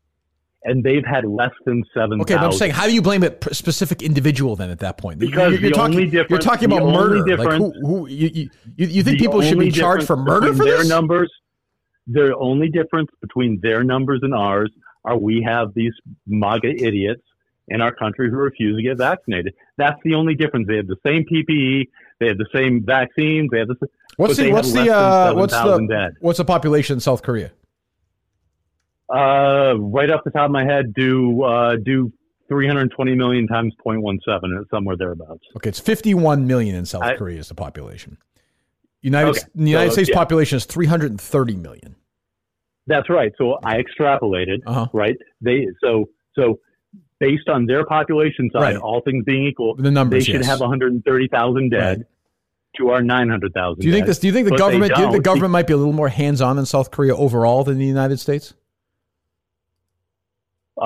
And 0.63 0.83
they've 0.83 1.05
had 1.05 1.23
less 1.23 1.51
than 1.65 1.83
7,000. 1.93 2.21
Okay, 2.21 2.35
but 2.35 2.43
I'm 2.43 2.51
saying, 2.51 2.71
how 2.71 2.87
do 2.87 2.93
you 2.93 3.01
blame 3.01 3.23
a 3.23 3.31
specific 3.53 4.01
individual 4.01 4.55
then 4.55 4.69
at 4.69 4.79
that 4.79 4.97
point? 4.97 5.19
Because 5.19 5.53
you're, 5.53 5.61
you're 5.61 5.71
talking, 5.71 6.11
you're 6.11 6.39
talking 6.39 6.65
about 6.65 6.83
murder. 6.91 7.37
Like 7.37 7.57
who, 7.57 7.71
who 7.85 8.07
you, 8.07 8.49
you, 8.75 8.87
you 8.87 9.03
think 9.03 9.19
people 9.19 9.41
should 9.41 9.59
be 9.59 9.71
charged 9.71 10.05
for 10.05 10.17
murder 10.17 10.53
for 10.53 10.65
their 10.65 10.79
this? 10.79 10.89
numbers. 10.89 11.31
The 12.07 12.35
only 12.37 12.69
difference 12.69 13.09
between 13.21 13.59
their 13.61 13.83
numbers 13.83 14.19
and 14.23 14.33
ours 14.33 14.71
are 15.03 15.17
we 15.17 15.43
have 15.43 15.73
these 15.73 15.93
MAGA 16.25 16.69
idiots 16.69 17.21
in 17.69 17.81
our 17.81 17.93
country 17.93 18.29
who 18.29 18.37
refuse 18.37 18.77
to 18.77 18.83
get 18.83 18.97
vaccinated. 18.97 19.53
That's 19.77 19.99
the 20.03 20.13
only 20.13 20.35
difference. 20.35 20.67
They 20.67 20.77
have 20.77 20.87
the 20.87 20.95
same 21.05 21.25
PPE, 21.31 21.87
they 22.19 22.27
have 22.27 22.37
the 22.37 22.47
same 22.53 22.83
vaccines, 22.85 23.49
they 23.51 23.59
have 23.59 23.67
the 23.67 23.75
What's 24.17 24.37
the 24.37 24.51
what's 24.51 24.73
the 24.73 24.91
uh, 24.91 25.33
what's 25.35 25.53
the 25.53 25.87
dead. 25.87 26.15
what's 26.21 26.37
the 26.39 26.45
population 26.45 26.95
in 26.95 26.99
South 26.99 27.21
Korea? 27.21 27.51
Uh, 29.13 29.75
right 29.77 30.09
off 30.09 30.21
the 30.25 30.31
top 30.31 30.45
of 30.45 30.51
my 30.51 30.65
head, 30.65 30.93
do 30.93 31.43
uh, 31.43 31.75
do 31.75 32.11
320 32.49 33.15
million 33.15 33.47
times 33.47 33.73
0.17, 33.85 34.17
it's 34.61 34.69
somewhere 34.71 34.95
thereabouts. 34.97 35.43
Okay, 35.57 35.69
it's 35.69 35.79
51 35.79 36.47
million 36.47 36.75
in 36.75 36.85
South 36.85 37.03
I- 37.03 37.15
Korea 37.15 37.39
is 37.39 37.49
the 37.49 37.55
population. 37.55 38.17
United 39.07 39.29
Okay, 39.31 39.41
the 39.55 39.69
United 39.69 39.89
so, 39.91 39.93
States 39.93 40.09
yeah. 40.09 40.15
population 40.15 40.57
is 40.57 40.65
330 40.65 41.55
million. 41.55 41.95
That's 42.87 43.09
right. 43.09 43.31
So 43.37 43.57
I 43.63 43.81
extrapolated, 43.83 44.59
Uh-huh. 44.65 44.87
right? 44.93 45.17
They 45.41 45.67
so 45.83 46.09
so 46.35 46.59
based 47.19 47.49
on 47.49 47.65
their 47.65 47.83
population 47.85 48.49
side, 48.53 48.61
Right. 48.61 48.75
all 48.77 49.01
things 49.01 49.23
being 49.25 49.45
equal, 49.45 49.75
The 49.75 49.89
numbers, 49.91 50.25
they 50.25 50.31
should 50.31 50.41
yes. 50.41 50.45
have 50.47 50.59
130,000 50.61 51.69
dead 51.69 51.97
Right. 51.97 52.05
to 52.77 52.89
our 52.89 53.01
900,000. 53.01 53.79
Do 53.81 53.87
you 53.87 53.93
think 53.93 54.03
dead. 54.05 54.09
this? 54.09 54.19
Do 54.19 54.27
you 54.27 54.33
think 54.33 54.45
the 54.45 54.51
But 54.51 54.59
government? 54.59 54.93
Do 54.95 55.01
you 55.01 55.07
think 55.07 55.17
the 55.23 55.29
government 55.31 55.51
might 55.51 55.67
be 55.67 55.73
a 55.73 55.77
little 55.77 55.93
more 55.93 56.09
hands-on 56.09 56.57
in 56.59 56.65
South 56.65 56.91
Korea 56.91 57.15
overall 57.15 57.63
than 57.63 57.77
the 57.79 57.85
United 57.85 58.19
States? 58.19 58.53
Uh, 60.79 60.83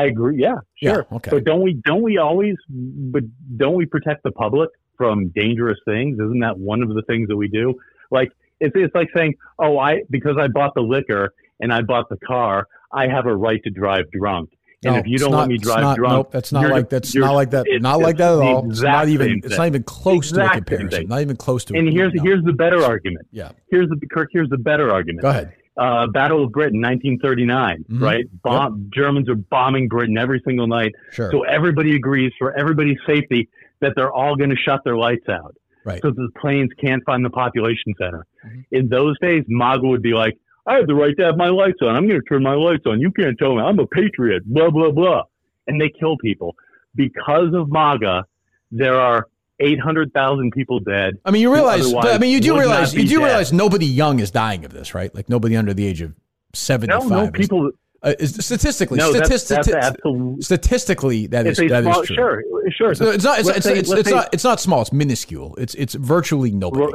I 0.00 0.04
agree. 0.04 0.36
Yeah, 0.40 0.56
sure. 0.82 1.06
Yeah, 1.10 1.16
okay. 1.16 1.30
But 1.30 1.44
don't 1.44 1.62
we 1.62 1.74
don't 1.86 2.02
we 2.02 2.18
always 2.18 2.56
but 2.68 3.22
don't 3.56 3.74
we 3.76 3.86
protect 3.86 4.24
the 4.24 4.32
public 4.32 4.68
from 4.98 5.28
dangerous 5.28 5.78
things? 5.86 6.18
Isn't 6.18 6.40
that 6.40 6.58
one 6.58 6.82
of 6.82 6.90
the 6.90 7.02
things 7.06 7.28
that 7.28 7.36
we 7.36 7.48
do? 7.48 7.74
Like 8.10 8.30
it's 8.60 8.74
it's 8.76 8.94
like 8.94 9.08
saying, 9.16 9.34
oh, 9.58 9.78
I 9.78 10.02
because 10.10 10.36
I 10.38 10.48
bought 10.48 10.74
the 10.74 10.82
liquor 10.82 11.32
and 11.60 11.72
I 11.72 11.80
bought 11.80 12.08
the 12.10 12.18
car, 12.18 12.66
I 12.92 13.06
have 13.08 13.24
a 13.26 13.34
right 13.34 13.62
to 13.64 13.70
drive 13.70 14.10
drunk. 14.12 14.50
And 14.84 14.94
No, 14.94 15.00
if 15.00 15.06
you 15.08 15.18
don't 15.18 15.32
not- 15.32 15.38
let 15.40 15.48
me 15.48 15.58
drive 15.58 15.80
not- 15.80 15.96
drunk, 15.96 16.12
nope, 16.14 16.30
that's 16.30 16.52
not 16.52 16.70
like 16.70 16.88
that's 16.88 17.12
not 17.14 17.32
like 17.34 17.50
that. 17.50 17.66
it's- 17.66 17.82
not 17.82 17.98
like 18.00 18.16
that 18.18 18.32
at 18.34 18.38
all. 18.40 18.70
It's 18.70 18.80
not 18.80 19.08
even. 19.08 19.40
It's 19.44 19.56
not 19.58 19.66
even 19.66 19.82
close 19.82 20.30
to 20.32 20.44
a 20.44 20.50
comparison. 20.50 21.08
Not 21.08 21.20
even 21.20 21.36
close 21.36 21.64
to. 21.66 21.74
And 21.76 21.88
here's 21.92 22.12
No. 22.14 22.22
here's 22.22 22.44
the 22.44 22.52
better 22.52 22.82
argument. 22.84 23.26
yeah. 23.32 23.50
Here's 23.70 23.88
the 23.88 23.96
Kirk. 24.12 24.28
Here's 24.32 24.48
the 24.50 24.58
better 24.58 24.92
argument. 24.92 25.22
Go 25.22 25.30
ahead. 25.30 25.52
uh, 25.80 26.08
Battle 26.08 26.42
of 26.42 26.50
Britain, 26.50 26.80
1939, 26.80 27.84
Mhm. 27.88 28.02
right? 28.02 28.24
Bomb, 28.42 28.90
Germans 28.92 29.28
are 29.28 29.36
bombing 29.36 29.86
Britain 29.86 30.18
every 30.18 30.40
single 30.44 30.66
night. 30.66 30.92
Sure. 31.12 31.30
So 31.30 31.42
everybody 31.44 31.94
agrees 31.94 32.32
for 32.36 32.52
everybody's 32.58 32.98
safety 33.06 33.48
that 33.80 33.92
they're 33.96 34.12
all 34.12 34.36
going 34.36 34.50
to 34.50 34.56
shut 34.56 34.80
their 34.84 34.96
lights 34.96 35.28
out. 35.28 35.54
Right. 35.84 36.00
So 36.02 36.10
the 36.10 36.28
planes 36.40 36.70
can't 36.80 37.02
find 37.06 37.24
the 37.24 37.30
population 37.30 37.94
center. 37.98 38.26
Mhm. 38.46 38.64
In 38.72 38.88
those 38.88 39.18
days, 39.20 39.44
MAGA 39.48 39.86
would 39.86 40.02
be 40.02 40.12
like, 40.14 40.36
I 40.66 40.74
have 40.76 40.86
the 40.86 40.94
right 40.94 41.16
to 41.16 41.24
have 41.24 41.36
my 41.36 41.48
lights 41.48 41.78
on. 41.80 41.96
I'm 41.96 42.06
going 42.06 42.20
to 42.20 42.26
turn 42.28 42.42
my 42.42 42.54
lights 42.54 42.82
on. 42.86 43.00
You 43.00 43.10
can't 43.12 43.38
tell 43.38 43.54
me. 43.56 43.62
I'm 43.62 43.78
a 43.78 43.86
patriot, 43.86 44.42
blah, 44.44 44.68
blah, 44.70 44.90
blah. 44.90 45.22
And 45.66 45.80
they 45.80 45.88
kill 45.88 46.16
people. 46.18 46.56
Because 46.94 47.54
of 47.54 47.70
MAGA, 47.70 48.24
there 48.70 49.00
are 49.00 49.28
800,000 49.60 50.50
people 50.52 50.80
dead. 50.80 51.14
I 51.24 51.30
mean, 51.30 51.42
you 51.42 51.52
realize. 51.52 51.92
I 51.94 52.18
mean, 52.18 52.30
you 52.32 52.40
do 52.40 52.58
realize. 52.58 52.94
You 52.94 53.02
do 53.04 53.18
dead. 53.18 53.24
realize 53.24 53.52
nobody 53.52 53.86
young 53.86 54.20
is 54.20 54.30
dying 54.30 54.64
of 54.64 54.72
this, 54.72 54.94
right? 54.94 55.14
Like 55.14 55.28
nobody 55.28 55.56
under 55.56 55.72
the 55.74 55.86
age 55.86 56.00
of 56.02 56.10
No, 56.10 56.14
seventy-five. 56.54 57.08
no, 57.10 57.24
is- 57.24 57.30
people. 57.32 57.70
Uh, 58.02 58.14
statistically, 58.20 58.98
No, 58.98 59.12
that's, 59.12 59.28
that's 59.48 59.68
stati- 59.68 60.42
statistically, 60.42 61.26
that 61.28 61.46
is 61.46 61.56
that 61.56 61.86
is 61.86 62.06
true. 62.06 62.16
sure, 62.16 62.42
sure. 62.70 62.94
So 62.94 63.10
it's 63.10 63.24
not. 63.24 63.40
It's, 63.40 63.48
it's, 63.48 63.64
say- 63.66 63.78
it's, 63.78 63.90
it's 63.90 64.08
say- 64.08 64.14
not. 64.14 64.28
It's 64.32 64.44
not 64.44 64.60
small. 64.60 64.82
It's 64.82 64.92
minuscule. 64.92 65.56
It's 65.56 65.74
it's 65.74 65.94
virtually 65.94 66.50
nobody. 66.52 66.92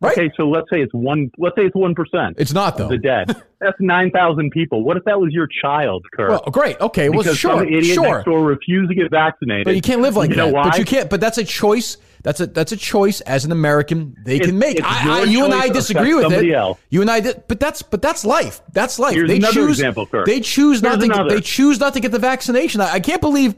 Right. 0.00 0.16
Okay, 0.16 0.30
so 0.36 0.48
let's 0.48 0.70
say 0.70 0.80
it's 0.80 0.94
one. 0.94 1.30
Let's 1.38 1.56
say 1.56 1.62
it's 1.66 1.74
one 1.74 1.92
percent 1.94 2.36
It's 2.38 2.52
not 2.52 2.76
though. 2.76 2.86
the 2.88 2.98
dead. 2.98 3.34
That's 3.60 3.76
nine 3.80 4.12
thousand 4.12 4.50
people. 4.52 4.84
What 4.84 4.96
if 4.96 5.02
that 5.04 5.20
was 5.20 5.32
your 5.32 5.48
child, 5.48 6.06
Kurt? 6.12 6.30
Well, 6.30 6.42
great. 6.52 6.80
Okay. 6.80 7.08
Well, 7.08 7.18
because 7.18 7.36
sure. 7.36 7.58
some 7.58 7.66
idiot 7.66 7.94
Sure. 7.96 8.14
next 8.16 8.24
door 8.26 8.44
refused 8.44 8.90
to 8.90 8.94
get 8.94 9.10
vaccinated. 9.10 9.64
But 9.64 9.74
you 9.74 9.80
can't 9.82 10.00
live 10.00 10.14
like 10.14 10.30
you 10.30 10.36
that. 10.36 10.46
Know 10.46 10.52
why? 10.52 10.70
But 10.70 10.78
you 10.78 10.84
can't. 10.84 11.10
But 11.10 11.20
that's 11.20 11.38
a 11.38 11.44
choice. 11.44 11.96
That's 12.22 12.40
a 12.40 12.46
that's 12.46 12.72
a 12.72 12.76
choice 12.76 13.20
as 13.22 13.44
an 13.44 13.52
American 13.52 14.16
they 14.24 14.36
It's- 14.36 14.48
can 14.48 14.58
make. 14.58 14.80
I, 14.82 15.20
I, 15.20 15.22
you 15.24 15.44
and 15.44 15.54
I 15.54 15.68
disagree 15.68 16.14
with 16.14 16.32
it. 16.32 16.52
else. 16.52 16.78
You 16.90 17.00
and 17.00 17.10
I 17.10 17.20
did. 17.20 17.44
But 17.48 17.60
that's 17.60 17.82
but 17.82 18.02
that's 18.02 18.24
life. 18.24 18.60
That's 18.72 18.98
life. 18.98 19.14
Here's 19.14 19.28
they 19.28 19.38
choose. 19.38 19.70
example, 19.78 20.06
Kurt. 20.06 20.26
They 20.26 20.40
choose 20.40 20.82
not 20.82 21.00
Here's 21.00 21.10
to. 21.16 21.24
Get, 21.24 21.28
they 21.28 21.40
choose 21.40 21.78
not 21.80 21.94
to 21.94 22.00
get 22.00 22.12
the 22.12 22.18
vaccination. 22.18 22.80
I, 22.80 22.94
I 22.94 23.00
can't 23.00 23.20
believe. 23.20 23.54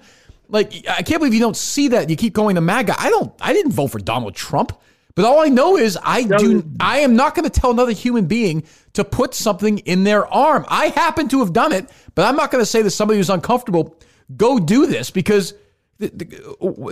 Like 0.49 0.73
I 0.89 1.03
can't 1.03 1.21
believe 1.21 1.35
you 1.35 1.41
don't 1.41 1.57
see 1.57 1.89
that. 1.89 2.11
You 2.11 2.17
keep 2.17 2.33
going 2.35 2.57
to 2.57 2.61
MAGA. 2.61 2.95
I 2.99 3.09
don't. 3.09 3.33
I 3.41 3.53
didn't 3.53 3.73
vote 3.73 3.89
for 3.89 3.99
Donald 3.99 4.35
Trump. 4.35 4.79
But 5.17 5.25
all 5.25 5.41
I 5.41 5.49
know 5.49 5.77
is 5.77 5.99
I 6.03 6.23
do. 6.23 6.65
I 6.79 7.01
am 7.01 7.17
not 7.17 7.35
going 7.35 7.49
to 7.49 7.51
tell 7.51 7.71
another 7.71 7.93
human 7.93 8.27
being 8.27 8.63
to 8.95 9.05
put 9.05 9.35
something 9.35 9.79
in 9.79 10.05
their 10.05 10.27
arm. 10.27 10.65
I 10.69 10.87
happen 10.87 11.29
to 11.29 11.41
have 11.41 11.53
done 11.53 11.73
it, 11.73 11.91
but 12.15 12.27
I'm 12.27 12.37
not 12.37 12.51
going 12.51 12.63
to 12.63 12.67
say 12.67 12.83
that 12.83 12.91
somebody 12.91 13.19
who's 13.19 13.29
uncomfortable 13.31 13.97
go 14.37 14.59
do 14.59 14.87
this 14.87 15.11
because 15.11 15.55
th- 16.01 16.13
th- 16.19 16.43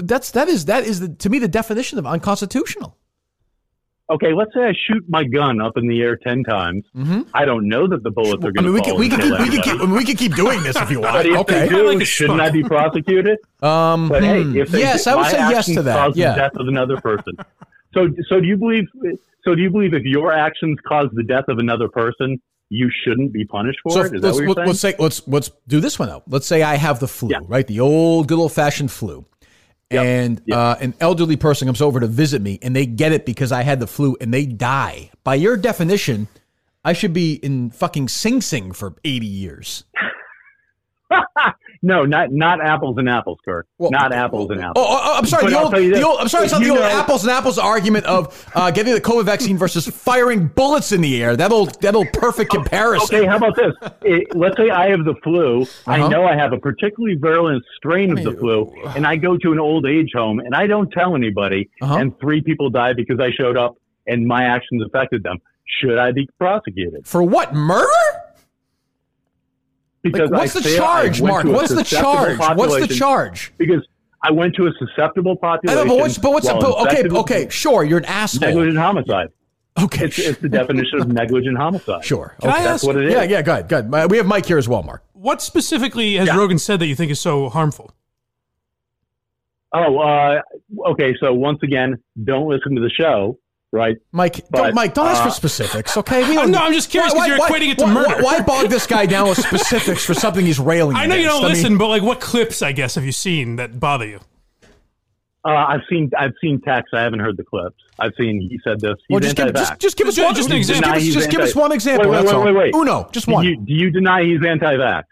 that's 0.04 0.30
that 0.32 0.48
is 0.48 0.66
that 0.66 0.84
is 0.84 1.00
the, 1.00 1.08
to 1.08 1.28
me 1.30 1.38
the 1.38 1.48
definition 1.48 1.98
of 1.98 2.06
unconstitutional. 2.06 2.96
Okay, 4.10 4.32
let's 4.32 4.54
say 4.54 4.60
I 4.62 4.72
shoot 4.86 5.04
my 5.06 5.22
gun 5.24 5.60
up 5.60 5.76
in 5.76 5.86
the 5.86 6.00
air 6.00 6.16
ten 6.16 6.42
times. 6.42 6.82
I 7.34 7.44
don't 7.44 7.68
know 7.68 7.86
that 7.88 8.02
the 8.02 8.10
bullets 8.10 8.42
are 8.42 8.52
going 8.52 8.64
mean, 8.64 8.64
to 8.64 8.72
we 8.72 8.78
fall. 8.80 8.86
can 8.92 8.98
we 8.98 9.08
can 9.10 9.20
keep, 9.20 9.38
we 9.38 9.50
can 9.50 9.62
keep 9.62 9.74
I 9.82 9.84
mean, 9.84 9.90
we 9.96 10.04
can 10.04 10.16
keep 10.16 10.34
doing 10.34 10.62
this 10.62 10.76
if 10.76 10.90
you 10.90 11.00
want. 11.02 11.12
But 11.14 11.26
if 11.26 11.36
Okay. 11.40 11.60
they 11.60 11.68
do, 11.68 11.92
like 11.92 12.06
shouldn't. 12.06 12.40
I 12.40 12.50
be 12.50 12.62
prosecuted? 12.62 13.38
Um, 13.62 14.08
But 14.08 14.22
hmm. 14.22 14.52
hey, 14.54 14.60
if 14.60 14.68
they 14.70 14.78
yes, 14.78 15.04
do, 15.04 15.10
I 15.10 15.14
would 15.16 15.22
my 15.22 15.30
say 15.32 15.38
yes 15.38 15.58
actions 15.58 15.76
to 15.78 15.82
that. 15.82 15.96
cause 15.96 16.16
Yeah. 16.16 16.30
the 16.34 16.36
death 16.42 16.52
of 16.54 16.68
another 16.68 16.96
person. 16.98 17.32
So, 17.92 18.08
so 18.28 18.40
do 18.40 18.46
you 18.46 18.56
believe? 18.56 18.84
So, 19.44 19.54
do 19.56 19.60
you 19.62 19.68
believe 19.70 19.94
if 19.94 20.04
your 20.04 20.32
actions 20.32 20.78
cause 20.86 21.08
the 21.12 21.24
death 21.24 21.44
of 21.48 21.58
another 21.58 21.88
person, 21.88 22.40
you 22.70 22.90
shouldn't 23.04 23.32
be 23.32 23.44
punished 23.44 23.78
for 23.82 23.92
So 23.92 24.00
it? 24.02 24.14
Is 24.14 24.22
let's, 24.22 24.36
what 24.36 24.44
you're 24.44 24.54
saying? 24.54 24.66
let's 24.66 24.80
say 24.80 24.94
let's 24.98 25.26
let's 25.28 25.50
do 25.66 25.80
this 25.80 25.98
one 25.98 26.10
out. 26.10 26.22
Let's 26.28 26.46
say 26.46 26.62
I 26.62 26.76
have 26.76 27.00
the 27.00 27.08
flu, 27.08 27.30
Yeah. 27.30 27.38
right? 27.46 27.66
The 27.66 27.80
old 27.80 28.28
good 28.28 28.38
old 28.38 28.52
fashioned 28.52 28.90
flu. 28.90 29.24
And 29.90 30.42
Yep. 30.44 30.56
Uh, 30.58 30.76
an 30.80 30.94
elderly 31.00 31.36
person 31.36 31.66
comes 31.66 31.80
over 31.80 31.98
to 31.98 32.06
visit 32.06 32.42
me, 32.42 32.58
and 32.60 32.76
they 32.76 32.84
get 32.84 33.12
it 33.12 33.24
because 33.24 33.52
I 33.52 33.62
had 33.62 33.80
the 33.80 33.86
flu, 33.86 34.18
and 34.20 34.34
they 34.34 34.44
die. 34.44 35.10
By 35.24 35.36
your 35.36 35.56
definition, 35.56 36.28
I 36.84 36.92
should 36.92 37.14
be 37.14 37.34
in 37.34 37.70
fucking 37.70 38.08
Sing 38.08 38.42
Sing 38.42 38.72
for 38.72 38.96
eighty 39.04 39.26
years. 39.26 39.84
no, 41.82 42.04
not 42.04 42.32
not 42.32 42.60
apples 42.64 42.96
and 42.98 43.08
apples, 43.08 43.38
Kirk. 43.44 43.66
Well, 43.78 43.90
not 43.90 44.12
apples 44.12 44.50
and 44.50 44.60
Oh, 44.60 44.64
apples. 44.70 44.86
oh, 44.88 45.00
oh, 45.04 45.18
I'm 45.18 45.26
sorry. 45.26 45.50
The 45.50 45.58
old, 45.58 45.70
tell 45.70 45.80
you 45.80 45.90
this. 45.90 46.00
the 46.00 46.06
old, 46.06 46.18
I'm 46.20 46.28
sorry. 46.28 46.44
It's 46.44 46.52
not 46.52 46.62
the 46.62 46.70
old 46.70 46.80
know- 46.80 46.84
apples 46.86 47.22
and 47.24 47.30
apples 47.32 47.58
argument 47.58 48.04
of 48.06 48.50
uh, 48.54 48.70
getting 48.70 48.92
the 48.94 49.00
COVID 49.00 49.24
vaccine 49.24 49.56
versus 49.56 49.86
firing 49.88 50.48
bullets 50.48 50.92
in 50.92 51.00
the 51.00 51.22
air. 51.22 51.36
That 51.36 51.50
old, 51.52 51.80
that 51.82 51.94
old 51.94 52.12
perfect 52.12 52.50
comparison. 52.50 53.16
Okay, 53.16 53.26
how 53.26 53.36
about 53.36 53.56
this? 53.56 53.72
It, 54.02 54.36
let's 54.36 54.56
say 54.56 54.70
I 54.70 54.90
have 54.90 55.04
the 55.04 55.14
flu. 55.22 55.62
Uh-huh. 55.62 55.90
I 55.92 56.08
know 56.08 56.24
I 56.24 56.36
have 56.36 56.52
a 56.52 56.58
particularly 56.58 57.16
virulent 57.16 57.64
strain 57.76 58.16
of 58.16 58.22
the 58.24 58.32
flu, 58.32 58.72
and 58.94 59.06
I 59.06 59.16
go 59.16 59.36
to 59.38 59.52
an 59.52 59.58
old 59.58 59.86
age 59.86 60.10
home 60.14 60.40
and 60.40 60.54
I 60.54 60.66
don't 60.66 60.90
tell 60.90 61.14
anybody, 61.16 61.70
Uh-huh. 61.80 61.96
and 61.96 62.18
three 62.20 62.42
people 62.42 62.70
die 62.70 62.92
because 62.92 63.18
I 63.20 63.30
showed 63.30 63.56
up 63.56 63.76
and 64.06 64.26
my 64.26 64.44
actions 64.44 64.82
affected 64.84 65.22
them. 65.22 65.38
Should 65.80 65.98
I 65.98 66.12
be 66.12 66.26
prosecuted? 66.38 67.06
For 67.06 67.22
what 67.22 67.54
murder? 67.54 67.86
Because 70.02 70.30
Like, 70.30 70.40
what's 70.42 70.56
I 70.56 70.60
the 70.60 70.68
fail- 70.68 70.76
charge, 70.78 71.20
went 71.20 71.32
Mark? 71.32 71.44
What's 71.46 71.74
the 71.74 71.82
charge? 71.84 72.38
What's 72.56 72.86
the 72.86 72.94
charge? 72.94 73.52
Because 73.58 73.86
I 74.22 74.30
went 74.32 74.54
to 74.56 74.66
a 74.66 74.70
susceptible 74.78 75.36
population. 75.36 75.86
know, 75.88 75.94
but 75.94 76.00
what's 76.00 76.18
but 76.18 76.32
what's 76.32 76.46
while 76.46 76.60
but, 76.60 76.92
okay 76.92 77.08
okay 77.08 77.48
sure 77.50 77.84
you're 77.84 77.98
an 77.98 78.04
asshole. 78.04 78.48
Negligent 78.48 78.78
homicide. 78.78 79.28
Okay, 79.80 80.06
It's, 80.06 80.18
it's 80.18 80.40
the 80.40 80.48
definition 80.48 81.00
of 81.00 81.06
negligent 81.12 81.56
homicide. 81.56 82.04
sure. 82.04 82.34
Can 82.40 82.50
I 82.50 82.54
okay. 82.54 82.64
That's 82.64 82.82
what 82.84 82.96
it 82.96 83.06
is. 83.06 83.12
Yeah, 83.12 83.22
yeah. 83.22 83.42
Go 83.42 83.52
ahead. 83.52 83.68
Go 83.68 83.78
ahead. 83.78 83.94
Uh, 83.94 84.08
We 84.10 84.16
have 84.16 84.26
Mike 84.26 84.44
here 84.46 84.58
as 84.58 84.68
well, 84.68 84.82
Mark. 84.82 85.04
What 85.12 85.40
specifically 85.40 86.14
has 86.16 86.26
Yeah. 86.26 86.36
Rogan 86.36 86.58
said 86.58 86.80
that 86.80 86.86
you 86.86 86.96
think 86.96 87.12
is 87.12 87.20
so 87.20 87.48
harmful? 87.48 87.92
Oh, 89.72 89.98
uh, 89.98 90.40
okay. 90.88 91.14
So 91.20 91.32
once 91.34 91.60
again, 91.62 92.02
don't 92.24 92.48
listen 92.48 92.74
to 92.74 92.80
the 92.80 92.90
show, 92.90 93.38
right? 93.72 93.96
Mike, 94.12 94.46
don't, 94.50 94.74
Mike, 94.74 94.94
don't 94.94 95.06
ask 95.08 95.22
uh, 95.22 95.24
for 95.26 95.30
specifics, 95.30 95.96
okay? 95.96 96.28
We 96.28 96.34
don't- 96.36 96.50
no, 96.50 96.58
I'm 96.58 96.72
just 96.72 96.90
curious 96.90 97.12
'cause 97.12 97.26
you're 97.28 97.38
equating 97.38 97.70
it 97.72 97.78
to 97.78 97.84
why, 97.84 97.92
murder. 97.94 98.14
Why, 98.22 98.38
why 98.38 98.40
bog 98.42 98.68
this 98.70 98.86
guy 98.86 99.06
down 99.06 99.28
with 99.28 99.38
specifics 99.38 100.04
for 100.04 100.14
something 100.14 100.44
he's 100.44 100.58
railing 100.58 100.96
I 100.96 101.06
know 101.06 101.14
you 101.14 101.22
against? 101.22 101.34
don't 101.40 101.42
mean, 101.50 101.52
listen, 101.52 101.78
but 101.78 101.88
like, 101.88 102.02
what 102.02 102.20
clips, 102.20 102.62
I 102.62 102.72
guess, 102.72 102.94
have 102.96 103.04
you 103.04 103.12
seen 103.12 103.56
that 103.56 103.78
bother 103.78 104.06
you? 104.06 104.20
Uh, 105.44 105.50
I've 105.50 105.80
seen 105.88 106.10
I've 106.18 106.34
seen 106.42 106.60
texts. 106.60 106.92
I 106.92 107.00
haven't 107.00 107.20
heard 107.20 107.36
the 107.36 107.44
clips. 107.44 107.76
I've 107.98 108.12
seen 108.18 108.40
he 108.50 108.58
said 108.64 108.80
this. 108.80 108.94
Well, 109.08 109.20
just, 109.20 109.36
give, 109.36 109.54
just, 109.54 109.78
just 109.78 109.96
give 109.96 110.08
us 110.08 110.16
Just- 110.16 110.26
one. 110.26 110.34
just 110.34 110.50
an 110.50 110.56
Just, 110.56 110.70
example. 110.70 110.92
give 111.00 111.08
us, 111.08 111.14
just 111.14 111.30
give 111.30 111.40
us 111.40 111.54
one 111.54 111.72
example. 111.72 112.10
Wait, 112.10 112.16
wait, 112.16 112.22
that's 112.24 112.32
wait, 112.34 112.38
all. 112.38 112.44
wait, 112.54 112.56
wait. 112.56 112.74
Uno, 112.74 113.08
just 113.12 113.26
do 113.26 113.32
one. 113.32 113.44
you, 113.44 113.56
do 113.56 113.72
you 113.72 113.90
deny 113.90 114.24
he's 114.24 114.44
anti-vax? 114.44 115.04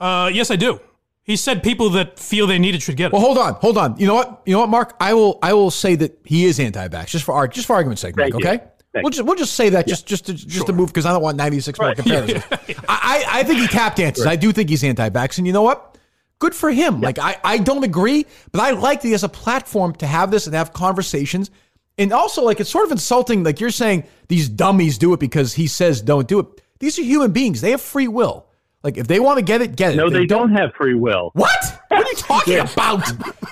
Uh, 0.00 0.30
yes, 0.32 0.50
I 0.50 0.56
do. 0.56 0.80
He 1.28 1.36
said 1.36 1.62
people 1.62 1.90
that 1.90 2.18
feel 2.18 2.46
they 2.46 2.58
need 2.58 2.74
it 2.74 2.80
should 2.80 2.96
get 2.96 3.08
it. 3.08 3.12
Well, 3.12 3.20
hold 3.20 3.36
on, 3.36 3.52
hold 3.54 3.76
on. 3.76 3.98
You 3.98 4.06
know 4.06 4.14
what? 4.14 4.42
You 4.46 4.54
know 4.54 4.60
what, 4.60 4.70
Mark? 4.70 4.96
I 4.98 5.12
will, 5.12 5.38
I 5.42 5.52
will 5.52 5.70
say 5.70 5.94
that 5.94 6.18
he 6.24 6.46
is 6.46 6.58
anti-vax, 6.58 7.08
just 7.08 7.22
for 7.24 7.34
arg- 7.34 7.52
just 7.52 7.66
for 7.66 7.74
argument's 7.74 8.00
sake, 8.00 8.16
Mike. 8.16 8.32
Thank 8.32 8.42
you. 8.42 8.50
Okay. 8.50 8.64
Thank 8.94 9.04
We'll 9.04 9.10
just 9.10 9.26
we'll 9.26 9.36
just 9.36 9.52
say 9.52 9.68
that 9.68 9.86
just 9.86 10.06
just 10.06 10.24
to, 10.26 10.32
just 10.34 10.66
to 10.66 10.72
move 10.72 10.88
because 10.88 11.04
I 11.04 11.12
don't 11.12 11.20
want 11.22 11.36
ninety 11.36 11.60
six 11.60 11.78
more 11.78 11.88
Right. 11.88 11.96
comparisons. 11.98 12.42
I, 12.88 13.24
I 13.28 13.40
I 13.40 13.42
think 13.44 13.60
he 13.60 13.66
tap 13.68 13.94
dances. 13.96 14.24
I 14.24 14.36
do 14.36 14.50
think 14.52 14.70
he's 14.70 14.82
anti-vax, 14.82 15.36
and 15.36 15.46
you 15.46 15.52
know 15.52 15.60
what? 15.62 15.98
Good 16.38 16.54
for 16.54 16.70
him. 16.70 17.02
Like 17.02 17.18
I 17.18 17.36
I 17.44 17.58
don't 17.58 17.84
agree, 17.84 18.24
but 18.50 18.62
I 18.62 18.70
like 18.70 19.02
that 19.02 19.08
he 19.08 19.12
has 19.12 19.22
a 19.24 19.28
platform 19.28 19.94
to 19.96 20.06
have 20.06 20.30
this 20.30 20.46
and 20.46 20.56
have 20.56 20.72
conversations. 20.72 21.50
And 21.98 22.12
also, 22.14 22.42
like 22.42 22.58
it's 22.58 22.70
sort 22.70 22.86
of 22.86 22.92
insulting. 22.92 23.44
Like 23.44 23.60
you're 23.60 23.68
saying 23.70 24.04
these 24.28 24.48
dummies 24.48 24.96
do 24.96 25.12
it 25.12 25.20
because 25.20 25.52
he 25.52 25.66
says 25.66 26.00
don't 26.00 26.26
do 26.26 26.38
it. 26.38 26.46
These 26.78 26.98
are 26.98 27.02
human 27.02 27.32
beings. 27.32 27.60
They 27.60 27.72
have 27.72 27.82
free 27.82 28.08
will. 28.08 28.47
Like 28.84 28.96
if 28.96 29.08
they 29.08 29.18
want 29.20 29.38
to 29.38 29.44
get 29.44 29.60
it, 29.60 29.74
get 29.76 29.94
it. 29.94 29.96
No, 29.96 30.06
If 30.06 30.12
they 30.12 30.26
don't 30.26 30.52
have 30.52 30.70
free 30.76 30.94
will. 30.94 31.30
What? 31.34 31.80
What 31.88 32.06
are 32.06 32.08
you 32.10 32.16
talking 32.16 32.58
about? 32.72 33.08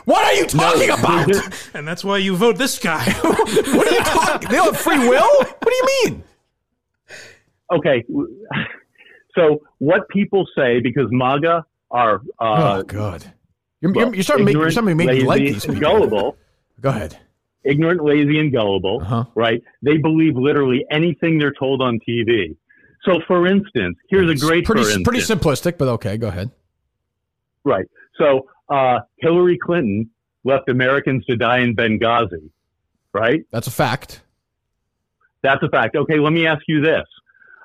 What 0.06 0.24
are 0.24 0.34
you 0.34 0.46
talking 0.46 0.90
about? 0.90 1.28
and 1.74 1.86
that's 1.86 2.04
why 2.04 2.18
you 2.18 2.36
vote 2.36 2.58
this 2.58 2.78
guy. 2.78 3.04
What 3.22 3.88
are 3.88 3.92
you 3.92 4.00
talking? 4.04 4.48
They 4.50 4.56
don't 4.56 4.72
have 4.74 4.80
free 4.80 4.98
will? 5.08 5.28
What 5.38 5.64
do 5.64 5.74
you 5.74 5.86
mean? 6.04 6.22
Okay. 7.72 8.04
So 9.34 9.60
what 9.78 10.08
people 10.08 10.46
say 10.56 10.80
because 10.80 11.06
MAGA 11.10 11.64
are 11.90 12.22
uh, 12.40 12.78
oh 12.78 12.82
God! 12.84 13.24
You're, 13.80 13.92
well, 13.92 14.06
you're, 14.06 14.14
you're 14.14 14.22
starting 14.24 14.46
to 14.46 14.52
make 14.52 14.54
you're 14.54 14.68
ignorant, 14.68 14.72
starting 14.72 14.98
to 14.98 15.04
make 15.04 15.08
me 15.08 15.12
lazy, 15.14 15.26
like 15.26 15.40
these 15.40 15.64
people. 15.66 15.80
gullible. 15.80 16.36
Go 16.80 16.88
ahead. 16.90 17.18
ignorant, 17.64 18.02
lazy, 18.04 18.38
and 18.38 18.52
gullible, 18.52 19.00
Uh-huh. 19.02 19.24
right? 19.34 19.62
They 19.82 19.96
believe 19.98 20.36
literally 20.36 20.84
anything 20.90 21.38
they're 21.38 21.52
told 21.58 21.82
on 21.82 21.98
TV. 22.08 22.56
So, 23.04 23.20
for 23.26 23.46
instance, 23.46 23.96
here's 24.08 24.28
a 24.30 24.34
great 24.46 24.64
pretty 24.64 25.02
pretty 25.04 25.20
simplistic, 25.20 25.78
but 25.78 25.88
okay. 25.88 26.16
Go 26.16 26.28
ahead. 26.28 26.50
Right. 27.64 27.86
So, 28.18 28.46
uh, 28.68 29.00
Hillary 29.18 29.58
Clinton 29.58 30.10
left 30.44 30.68
Americans 30.68 31.24
to 31.26 31.36
die 31.36 31.58
in 31.58 31.74
Benghazi, 31.76 32.50
right? 33.12 33.44
That's 33.50 33.66
a 33.66 33.70
fact. 33.72 34.22
That's 35.42 35.62
a 35.62 35.68
fact. 35.68 35.94
Okay, 35.96 36.18
let 36.18 36.32
me 36.32 36.46
ask 36.46 36.62
you 36.66 36.80
this. 36.80 37.04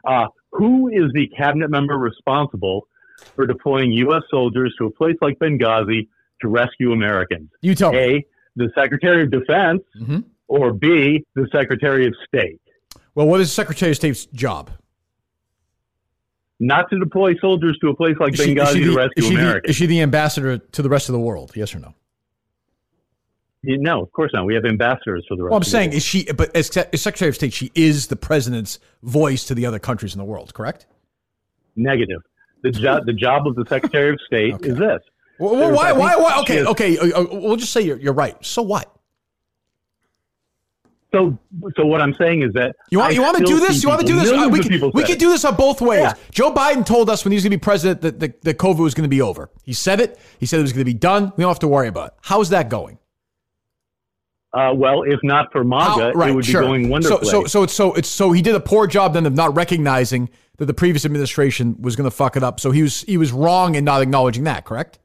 Uh, 0.05 0.27
who 0.51 0.89
is 0.89 1.11
the 1.13 1.27
cabinet 1.37 1.69
member 1.69 1.97
responsible 1.97 2.87
for 3.35 3.45
deploying 3.47 3.91
U.S. 3.93 4.23
soldiers 4.29 4.73
to 4.79 4.85
a 4.85 4.91
place 4.91 5.15
like 5.21 5.39
Benghazi 5.39 6.07
to 6.41 6.47
rescue 6.47 6.91
Americans? 6.91 7.49
You 7.61 7.73
tell 7.75 7.91
me. 7.93 7.97
A, 7.99 8.25
the 8.55 8.69
Secretary 8.75 9.23
of 9.23 9.31
Defense, 9.31 9.81
Mhm. 10.01 10.23
or 10.47 10.73
B, 10.73 11.25
the 11.35 11.47
Secretary 11.51 12.05
of 12.07 12.13
State? 12.27 12.59
Well, 13.15 13.27
what 13.27 13.39
is 13.41 13.47
the 13.49 13.53
Secretary 13.53 13.91
of 13.91 13.97
State's 13.97 14.25
job? 14.27 14.69
Not 16.63 16.91
to 16.91 16.99
deploy 16.99 17.35
soldiers 17.39 17.75
to 17.81 17.89
a 17.89 17.95
place 17.95 18.15
like 18.19 18.35
Is 18.35 18.39
Benghazi 18.41 18.73
she 18.73 18.79
to 18.83 18.91
the, 18.91 18.95
rescue 18.95 19.23
is 19.23 19.25
she 19.29 19.35
the- 19.35 19.41
Americans. 19.41 19.69
is 19.71 19.75
she 19.77 19.85
the 19.87 20.01
ambassador 20.01 20.57
to 20.59 20.81
the 20.83 20.89
rest 20.89 21.09
of 21.09 21.13
the 21.13 21.19
world? 21.19 21.51
Yes 21.55 21.73
or 21.73 21.79
no? 21.79 21.95
no, 23.63 24.01
of 24.03 24.11
course 24.11 24.31
not. 24.33 24.45
We 24.45 24.53
have 24.55 24.65
ambassadors 24.65 25.25
for 25.27 25.35
the 25.37 25.43
rest 25.43 25.51
Well, 25.51 25.57
I'm 25.57 25.61
of 25.61 25.65
the 25.65 25.71
saying 25.71 25.93
is 25.93 26.03
she, 26.03 26.25
but 26.31 26.55
as, 26.55 26.69
as 26.77 27.01
Secretary 27.01 27.29
of 27.29 27.35
State, 27.35 27.53
she 27.53 27.71
is 27.75 28.07
the 28.07 28.15
president's 28.15 28.79
voice 29.03 29.43
to 29.45 29.55
the 29.55 29.65
other 29.65 29.79
countries 29.79 30.13
in 30.13 30.19
the 30.19 30.23
world. 30.25 30.53
Correct? 30.53 30.85
Negative. 31.75 32.21
The, 32.63 32.71
jo- 32.71 33.01
the 33.05 33.13
job 33.13 33.47
of 33.47 33.55
the 33.55 33.65
Secretary 33.67 34.13
of 34.13 34.19
State 34.27 34.53
Okay. 34.55 34.69
is 34.69 34.77
this. 34.77 34.99
Well, 35.39 35.71
why? 35.73 35.91
Why? 35.93 36.15
Why? 36.15 36.35
she 36.35 36.41
Okay, 36.41 36.55
has- 36.57 36.67
okay. 36.67 36.97
uh, 36.99 37.21
uh, 37.21 37.27
we'll 37.31 37.55
just 37.55 37.71
say 37.73 37.81
you're, 37.81 37.97
you're 37.97 38.13
right. 38.13 38.35
So 38.45 38.61
what? 38.61 38.95
So, 41.13 41.37
so 41.75 41.85
what 41.85 42.01
I'm 42.01 42.13
saying 42.13 42.41
is 42.41 42.53
that 42.53 42.73
You 42.89 42.99
want 42.99 43.11
I 43.11 43.15
you 43.15 43.21
want 43.21 43.37
to 43.37 43.43
do 43.43 43.59
this? 43.59 43.83
You 43.83 43.89
want 43.89 43.99
to 44.01 44.07
do 44.07 44.15
this? 44.17 44.31
Uh, 44.31 44.47
we 44.49 44.61
can, 44.61 44.91
we 44.93 45.03
it. 45.03 45.19
do 45.19 45.29
this 45.29 45.43
on 45.43 45.55
both 45.55 45.81
ways. 45.81 45.99
Yeah. 46.01 46.13
Joe 46.31 46.53
Biden 46.53 46.85
told 46.85 47.09
us 47.09 47.25
when 47.25 47.33
he 47.33 47.35
was 47.35 47.43
going 47.43 47.51
to 47.51 47.57
be 47.57 47.61
president 47.61 47.99
that 48.01 48.19
the, 48.21 48.33
the 48.43 48.53
COVID 48.53 48.77
was 48.79 48.93
going 48.93 49.03
to 49.03 49.09
be 49.09 49.21
over. 49.21 49.49
He 49.63 49.73
said 49.73 49.99
it. 49.99 50.17
He 50.39 50.45
said 50.45 50.59
it 50.59 50.61
was 50.61 50.71
going 50.71 50.81
to 50.81 50.85
be 50.85 50.93
done. 50.93 51.33
We 51.35 51.41
don't 51.41 51.49
have 51.49 51.59
to 51.59 51.67
worry 51.67 51.89
about 51.89 52.07
it. 52.07 52.13
How's 52.21 52.49
that 52.49 52.69
going? 52.69 52.97
Uh, 54.53 54.71
well, 54.73 55.03
if 55.03 55.19
not 55.23 55.51
for 55.51 55.63
MAGA, 55.65 56.13
How- 56.13 56.27
it 56.27 56.33
would 56.35 56.45
sure. 56.45 56.61
be 56.61 56.67
going 56.67 56.83
So, 56.85 56.89
wonderfully. 56.91 57.29
so, 57.29 57.45
so 57.45 57.63
it's 57.63 57.73
so 57.73 57.93
it's 57.93 58.09
so 58.09 58.31
he 58.31 58.41
did 58.41 58.55
a 58.55 58.59
poor 58.59 58.87
job 58.87 59.13
then 59.13 59.25
of 59.25 59.33
not 59.33 59.53
recognizing 59.55 60.29
that 60.57 60.65
the 60.65 60.73
previous 60.73 61.05
administration 61.05 61.75
was 61.81 61.95
going 61.95 62.09
to 62.09 62.15
fuck 62.15 62.35
it 62.37 62.43
up. 62.43 62.59
So 62.59 62.71
he 62.71 62.83
was 62.83 63.01
he 63.01 63.17
was 63.17 63.31
wrong 63.33 63.75
in 63.75 63.83
not 63.83 64.01
acknowledging 64.01 64.43
that. 64.45 64.65
Correct? 64.65 64.99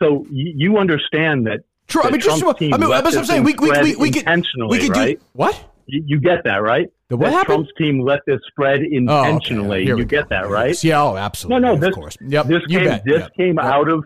So 0.00 0.26
you 0.30 0.78
understand 0.78 1.46
that. 1.46 1.60
True. 1.88 2.02
I 2.02 2.10
mean, 2.10 2.20
just 2.20 2.40
Trump's 2.40 2.58
team 2.58 2.72
I 2.74 2.78
mean, 2.78 2.88
that's 2.90 3.04
what 3.04 3.14
I'm 3.14 3.20
this 3.20 3.28
saying. 3.28 3.44
We 3.44 3.54
we, 3.54 3.70
we, 3.70 3.96
we 3.96 4.10
could 4.10 4.22
intentionally, 4.22 4.78
we 4.78 4.86
could 4.86 4.96
right? 4.96 5.18
do 5.18 5.24
what? 5.34 5.70
You, 5.86 6.02
you 6.06 6.20
get 6.20 6.44
that, 6.44 6.62
right? 6.62 6.88
The 7.08 7.16
what 7.18 7.26
that 7.26 7.32
happened? 7.32 7.46
Trump's 7.66 7.72
team 7.76 8.00
let 8.00 8.20
this 8.26 8.40
spread 8.48 8.80
Oh, 8.80 8.84
okay. 8.84 8.96
intentionally. 9.30 9.82
You 9.86 9.98
go. 9.98 10.04
get 10.04 10.28
that, 10.30 10.48
right? 10.48 10.82
Yeah. 10.82 11.02
Oh, 11.02 11.16
absolutely. 11.16 11.60
No, 11.60 11.74
no, 11.74 11.86
Of 11.88 11.94
course. 11.94 12.16
Yep. 12.26 12.46
This 12.46 12.62
you 12.68 12.78
came. 12.78 12.88
bet. 12.88 13.04
This 13.04 13.20
Yep. 13.20 13.34
came 13.36 13.56
Yep. 13.56 13.64
out 13.64 13.88
of. 13.90 14.04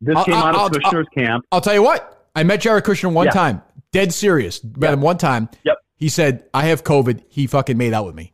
This 0.00 0.16
I'll- 0.16 0.24
came 0.24 0.34
out 0.34 0.54
I'll- 0.54 0.66
of 0.66 0.72
I'll- 0.84 0.92
Kushner's 0.92 1.08
camp. 1.16 1.44
I'll 1.50 1.60
tell 1.60 1.74
you 1.74 1.82
what. 1.82 2.28
I 2.36 2.44
met 2.44 2.60
Jared 2.60 2.84
Kushner 2.84 3.12
one 3.12 3.26
Yeah. 3.26 3.32
time, 3.32 3.62
dead 3.92 4.12
serious. 4.14 4.62
Met 4.62 4.92
him 4.94 5.00
one 5.00 5.18
time. 5.18 5.48
Yep. 5.64 5.76
He 5.96 6.08
said, 6.08 6.44
"I 6.54 6.66
have 6.66 6.84
COVID." 6.84 7.22
He 7.28 7.48
fucking 7.48 7.76
made 7.76 7.92
out 7.92 8.06
with 8.06 8.14
me. 8.14 8.32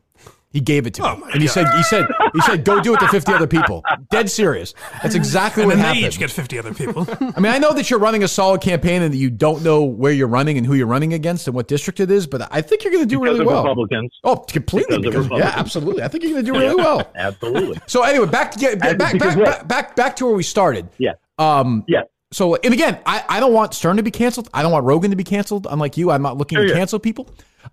He 0.55 0.61
gave 0.61 0.87
it 0.87 0.93
to 0.95 1.03
Oh 1.05 1.15
me, 1.15 1.21
my 1.21 1.31
and 1.33 1.41
he 1.41 1.47
God. 1.47 1.53
said, 1.53 1.67
"He 1.75 1.83
said, 1.83 2.05
he 2.33 2.39
said, 2.41 2.63
go 2.63 2.79
do 2.81 2.93
it 2.93 2.99
to 3.01 3.07
fifty 3.09 3.33
other 3.33 3.45
people." 3.45 3.83
Dead 4.09 4.31
serious. 4.31 4.73
That's 5.03 5.13
exactly 5.13 5.63
And 5.63 5.67
what 5.69 5.75
then 5.75 5.81
they 5.83 5.99
happened. 6.01 6.13
each 6.13 6.17
get 6.19 6.31
50 6.31 6.59
other 6.59 6.73
people. 6.73 7.05
I 7.35 7.39
mean, 7.41 7.51
I 7.51 7.57
know 7.57 7.73
that 7.73 7.89
you're 7.89 7.99
running 7.99 8.23
a 8.23 8.27
solid 8.27 8.61
campaign 8.61 9.01
and 9.01 9.13
that 9.13 9.17
you 9.17 9.29
don't 9.29 9.63
know 9.63 9.83
where 9.83 10.13
you're 10.13 10.29
running 10.29 10.57
and 10.57 10.65
who 10.65 10.73
you're 10.75 10.87
running 10.87 11.11
against 11.13 11.47
and 11.47 11.55
what 11.55 11.67
district 11.67 11.99
it 11.99 12.09
is, 12.09 12.25
but 12.25 12.47
I 12.51 12.61
think 12.61 12.83
you're 12.85 12.93
going 12.93 13.03
to 13.03 13.09
do 13.09 13.19
Because 13.19 13.39
really 13.39 13.41
of 13.41 13.47
well. 13.47 13.63
Republicans. 13.63 14.11
Oh, 14.23 14.37
completely. 14.37 14.99
Because 14.99 15.25
of 15.25 15.29
Because, 15.31 15.39
yeah, 15.39 15.53
absolutely. 15.59 16.03
I 16.03 16.07
think 16.07 16.23
you're 16.23 16.31
going 16.33 16.45
to 16.45 16.51
do 16.53 16.57
really 16.57 16.75
well. 16.75 17.11
Absolutely. 17.15 17.79
So 17.87 18.03
anyway, 18.03 18.27
back 18.27 18.51
to 18.51 18.59
get 18.59 18.79
back 18.79 18.97
back 18.97 19.19
back, 19.19 19.37
back 19.37 19.67
back 19.67 19.95
back 19.97 20.15
to 20.17 20.25
where 20.25 20.35
we 20.35 20.43
started. 20.43 20.87
Yeah. 20.97 21.13
Um, 21.37 21.83
Yeah. 21.87 22.03
so, 22.31 22.55
and 22.55 22.73
again, 22.73 22.97
I, 23.05 23.23
I 23.27 23.39
don't 23.41 23.51
want 23.53 23.73
Stern 23.73 23.97
to 23.97 24.03
be 24.03 24.11
canceled. 24.11 24.49
I 24.53 24.61
don't 24.63 24.71
want 24.71 24.85
Rogan 24.85 25.09
to 25.11 25.17
be 25.17 25.25
canceled. 25.25 25.67
Unlike 25.69 25.97
you, 25.97 26.11
I'm 26.11 26.21
not 26.21 26.37
looking 26.37 26.55
Sure, 26.57 26.63
to 26.65 26.69
yeah. 26.71 26.77
cancel 26.77 26.99
people. 26.99 27.29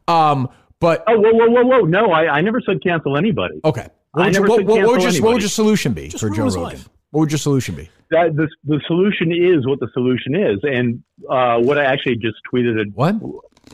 Um, 0.09 0.49
but 0.83 1.03
Oh, 1.07 1.19
whoa, 1.19 1.33
whoa, 1.33 1.49
whoa, 1.51 1.65
whoa! 1.65 1.81
No, 1.87 2.13
I, 2.13 2.29
I 2.37 2.41
never 2.43 2.61
said 2.61 2.83
cancel 2.83 3.17
anybody. 3.17 3.61
okay, 3.65 3.89
what 4.11 4.23
I 4.23 4.27
would, 4.27 4.35
your, 4.35 4.43
never 4.43 4.49
what, 4.51 4.59
said 4.59 4.67
what, 4.67 4.77
what 4.83 4.87
would 4.89 5.01
cancel 5.01 5.15
your, 5.15 5.25
what 5.25 5.33
would 5.35 5.43
your 5.43 5.49
solution 5.49 5.93
be 5.95 6.11
for 6.11 6.29
Joe 6.29 6.43
Rogan? 6.45 6.63
life. 6.63 6.89
What 7.13 7.21
would 7.21 7.31
your 7.33 7.39
solution 7.39 7.75
be? 7.75 7.89
That 8.11 8.37
the 8.37 8.49
the 8.65 8.81
solution 8.87 9.33
is 9.33 9.67
what 9.67 9.81
the 9.81 9.89
solution 9.95 10.35
is, 10.35 10.59
and 10.65 11.03
uh, 11.31 11.59
what 11.61 11.79
I 11.79 11.85
actually 11.85 12.17
just 12.17 12.37
tweeted 12.53 12.79
it 12.79 12.89
What? 12.95 13.15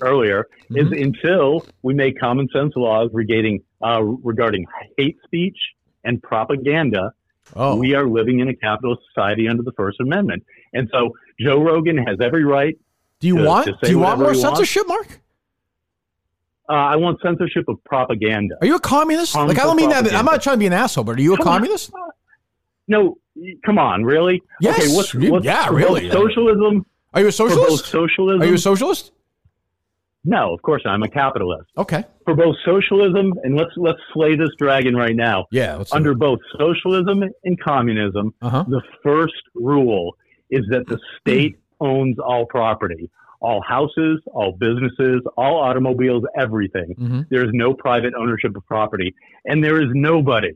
earlier 0.00 0.46
Mhm. 0.70 0.76
is 0.82 0.92
until 1.06 1.66
we 1.82 1.94
make 1.94 2.20
common 2.20 2.48
sense 2.52 2.72
laws 2.76 3.10
regarding 3.12 3.60
uh, 3.82 4.02
regarding 4.02 4.66
hate 4.96 5.16
speech 5.24 5.56
and 6.04 6.22
propaganda, 6.22 7.12
Oh, 7.56 7.76
we 7.76 7.94
are 7.94 8.06
living 8.06 8.40
in 8.40 8.48
a 8.48 8.54
capitalist 8.54 9.02
society 9.12 9.48
under 9.48 9.62
the 9.62 9.72
First 9.72 9.98
Amendment. 10.00 10.42
And 10.74 10.88
so 10.92 11.14
Joe 11.40 11.60
Rogan 11.62 11.96
has 11.96 12.18
every 12.20 12.44
right. 12.44 12.76
do 13.20 13.26
you 13.28 13.38
to- 13.38 13.44
want 13.44 13.66
to 13.66 13.72
do 13.82 13.90
you 13.90 13.98
want 13.98 14.20
more 14.20 14.32
he 14.32 14.38
wants. 14.38 14.58
censorship, 14.58 14.86
Mark? 14.86 15.20
Uh, 16.68 16.72
I 16.72 16.96
want 16.96 17.18
censorship 17.22 17.64
of 17.68 17.82
propaganda. 17.84 18.56
Are 18.60 18.66
you 18.66 18.74
a 18.76 18.80
communist? 18.80 19.32
Harmful 19.32 19.54
like 19.54 19.62
I 19.62 19.66
don't 19.66 19.76
mean 19.76 19.88
that. 19.90 20.12
I'm 20.14 20.24
not 20.26 20.42
trying 20.42 20.56
to 20.56 20.60
be 20.60 20.66
an 20.66 20.72
asshole, 20.74 21.04
but 21.04 21.18
are 21.18 21.22
you 21.22 21.34
a 21.34 21.36
Come 21.38 21.48
on. 21.48 21.54
communist? 21.54 21.90
No, 22.88 23.16
come 23.64 23.78
on, 23.78 24.04
really? 24.04 24.42
Yes, 24.60 24.78
Okay, 24.78 24.94
what's, 24.96 25.14
what's 25.14 25.44
yeah, 25.44 25.68
really. 25.70 26.10
Socialism 26.10 26.84
Are 27.14 27.20
you 27.20 27.28
a 27.28 27.32
for 27.32 27.48
both 27.48 27.52
socialist? 27.56 27.86
socialism. 27.86 28.42
Are 28.42 28.46
you 28.46 28.54
a 28.54 28.58
socialist? 28.58 29.12
no, 30.24 30.52
of 30.52 30.60
course 30.62 30.82
not. 30.84 30.92
I'm 30.94 31.02
a 31.02 31.08
capitalist. 31.08 31.70
Okay. 31.78 32.04
For 32.24 32.34
both 32.34 32.56
socialism 32.64 33.32
and 33.44 33.56
let's 33.56 33.70
let's 33.76 33.98
slay 34.12 34.36
this 34.36 34.50
dragon 34.58 34.94
right 34.94 35.14
now. 35.16 35.46
Yeah. 35.50 35.76
Let's 35.76 35.92
Under 35.92 36.14
both 36.14 36.40
socialism 36.58 37.22
and 37.44 37.60
communism, 37.60 38.34
Uh 38.42 38.48
huh. 38.50 38.64
the 38.68 38.82
first 39.02 39.34
rule 39.54 40.16
is 40.50 40.64
that 40.70 40.86
the 40.86 40.98
state 41.20 41.56
owns 41.80 42.18
all 42.18 42.44
property, 42.46 43.08
all 43.40 43.62
houses, 43.62 44.20
all 44.32 44.52
businesses, 44.52 45.22
all 45.36 45.58
automobiles, 45.58 46.24
everything. 46.36 46.94
hmm 46.98 47.20
There 47.30 47.44
is 47.44 47.50
no 47.52 47.72
private 47.74 48.14
ownership 48.14 48.56
of 48.56 48.66
property, 48.66 49.14
and 49.44 49.62
there 49.62 49.80
is 49.80 49.88
nobody, 49.92 50.52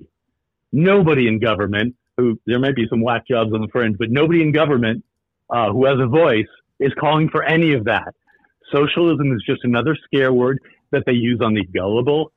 nobody 0.73 1.29
in 1.29 1.39
government 1.39 1.95
who 2.17 2.39
there 2.47 2.59
might 2.59 2.77
be 2.77 2.87
some 2.89 3.01
whack 3.01 3.27
jobs 3.27 3.53
on 3.55 3.61
the 3.61 3.69
fringe, 3.69 3.97
but 3.99 4.11
nobody 4.11 4.43
in 4.43 4.53
government 4.53 5.05
uh, 5.51 5.71
who 5.71 5.87
has 5.87 5.99
a 6.01 6.07
voice 6.07 6.47
is 6.81 6.93
calling 6.99 7.29
for 7.29 7.43
any 7.45 7.73
of 7.73 7.85
that. 7.85 8.15
Socialism 8.73 9.33
is 9.33 9.43
just 9.47 9.61
another 9.65 9.97
scare 10.05 10.33
word 10.33 10.59
that 10.91 11.05
they 11.07 11.13
use 11.13 11.41
on 11.43 11.55
the 11.55 11.65
gullible, 11.65 12.33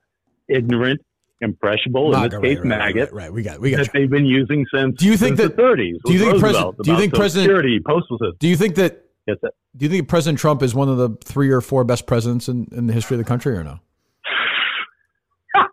ignorant, 0.47 1.01
impressionable, 1.41 2.15
in 2.15 2.29
this 2.29 2.39
case, 2.39 2.57
right, 2.59 2.65
maggot, 2.65 3.11
Right, 3.11 3.23
right. 3.23 3.33
We 3.33 3.43
got. 3.43 3.59
We 3.59 3.71
got. 3.71 3.77
that 3.79 3.91
they've 3.93 4.09
been 4.09 4.25
using 4.25 4.65
since, 4.73 4.97
Do 4.97 5.05
you 5.07 5.17
think 5.17 5.37
that- 5.37 5.55
the 5.57 5.61
30s. 5.63 5.97
do 6.05 6.13
you 6.13 6.19
think 6.19 6.39
President- 6.39 6.75
do 6.83 6.91
you 6.91 6.97
think 6.97 7.13
President- 7.13 7.45
security, 7.45 7.79
postal 7.85 8.17
system? 8.17 8.35
Do 8.39 8.47
you 8.47 8.55
think 8.55 8.75
that? 8.75 9.01
Yes, 9.27 9.37
sir. 9.41 9.49
Do 9.75 9.85
you 9.85 9.89
think 9.89 10.07
President 10.07 10.37
Trump 10.39 10.61
is 10.61 10.75
one 10.75 10.87
of 10.89 10.97
the 10.97 11.09
three 11.23 11.49
or 11.49 11.61
four 11.61 11.83
best 11.83 12.05
presidents 12.05 12.47
in, 12.47 12.67
in 12.71 12.87
the 12.87 12.93
history 12.93 13.15
of 13.15 13.19
the 13.19 13.27
country, 13.27 13.55
or 13.57 13.63
no? 13.63 13.79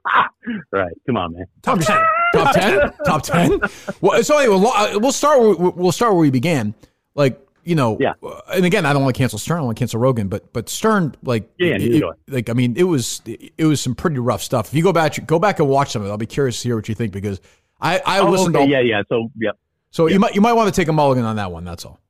right. 0.73 0.93
Come 1.07 1.17
on, 1.17 1.33
man. 1.35 1.45
Top 1.63 1.79
10. 1.81 1.99
Top 2.35 2.55
ten? 2.55 2.93
Top 3.05 3.23
ten? 3.23 3.61
Well, 4.01 4.23
so 4.25 4.39
anyway, 4.39 4.57
we'll, 4.57 4.69
uh, 5.07 5.11
start. 5.13 5.59
Where, 5.59 5.71
we'll 5.71 5.93
start 5.93 6.13
where 6.13 6.21
we 6.21 6.31
began. 6.31 6.75
Like 7.15 7.39
you 7.65 7.75
know. 7.75 7.97
Yeah. 8.01 8.15
uh, 8.23 8.41
And 8.55 8.65
again, 8.65 8.87
I 8.87 8.93
don't 8.93 9.03
want 9.03 9.15
to 9.15 9.19
cancel 9.19 9.39
Stern. 9.39 9.59
I 9.59 9.63
want 9.63 9.77
to 9.77 9.81
cancel 9.81 10.01
Rogan. 10.01 10.29
But 10.29 10.53
but 10.53 10.69
Stern, 10.69 11.15
like, 11.23 11.51
Yeah, 11.59 11.77
it- 11.79 12.03
like 12.29 12.49
I 12.49 12.55
mean, 12.55 12.75
it 12.77 12.85
was 12.85 13.21
it 13.27 13.65
was 13.67 13.81
some 13.81 13.95
pretty 13.95 14.19
rough 14.19 14.43
stuff. 14.43 14.69
If 14.69 14.75
you 14.75 14.83
go 14.83 14.93
back, 14.93 15.25
go 15.27 15.39
back 15.39 15.61
and 15.61 15.69
watch 15.69 15.91
some 15.93 16.03
of 16.03 16.09
it. 16.09 16.11
I'll 16.11 16.17
be 16.17 16.27
curious 16.27 16.61
to 16.63 16.69
hear 16.69 16.77
what 16.77 16.89
you 16.89 16.95
think 16.95 17.13
because 17.13 17.41
I 17.81 18.01
I 18.07 18.21
Oh, 18.21 18.31
listened. 18.31 18.57
okay, 18.57 18.65
to, 18.67 18.71
yeah, 18.73 18.81
yeah. 18.81 19.03
So, 19.09 19.31
yeah. 19.39 19.51
So 19.91 20.07
yeah. 20.07 20.15
you 20.15 20.21
might 20.21 20.35
you 20.35 20.41
might 20.41 20.55
want 20.55 20.73
to 20.75 20.81
take 20.81 20.89
a 20.89 20.93
mulligan 20.93 21.25
on 21.25 21.37
that 21.37 21.53
one. 21.53 21.65
That's 21.65 21.85
all. 21.85 22.01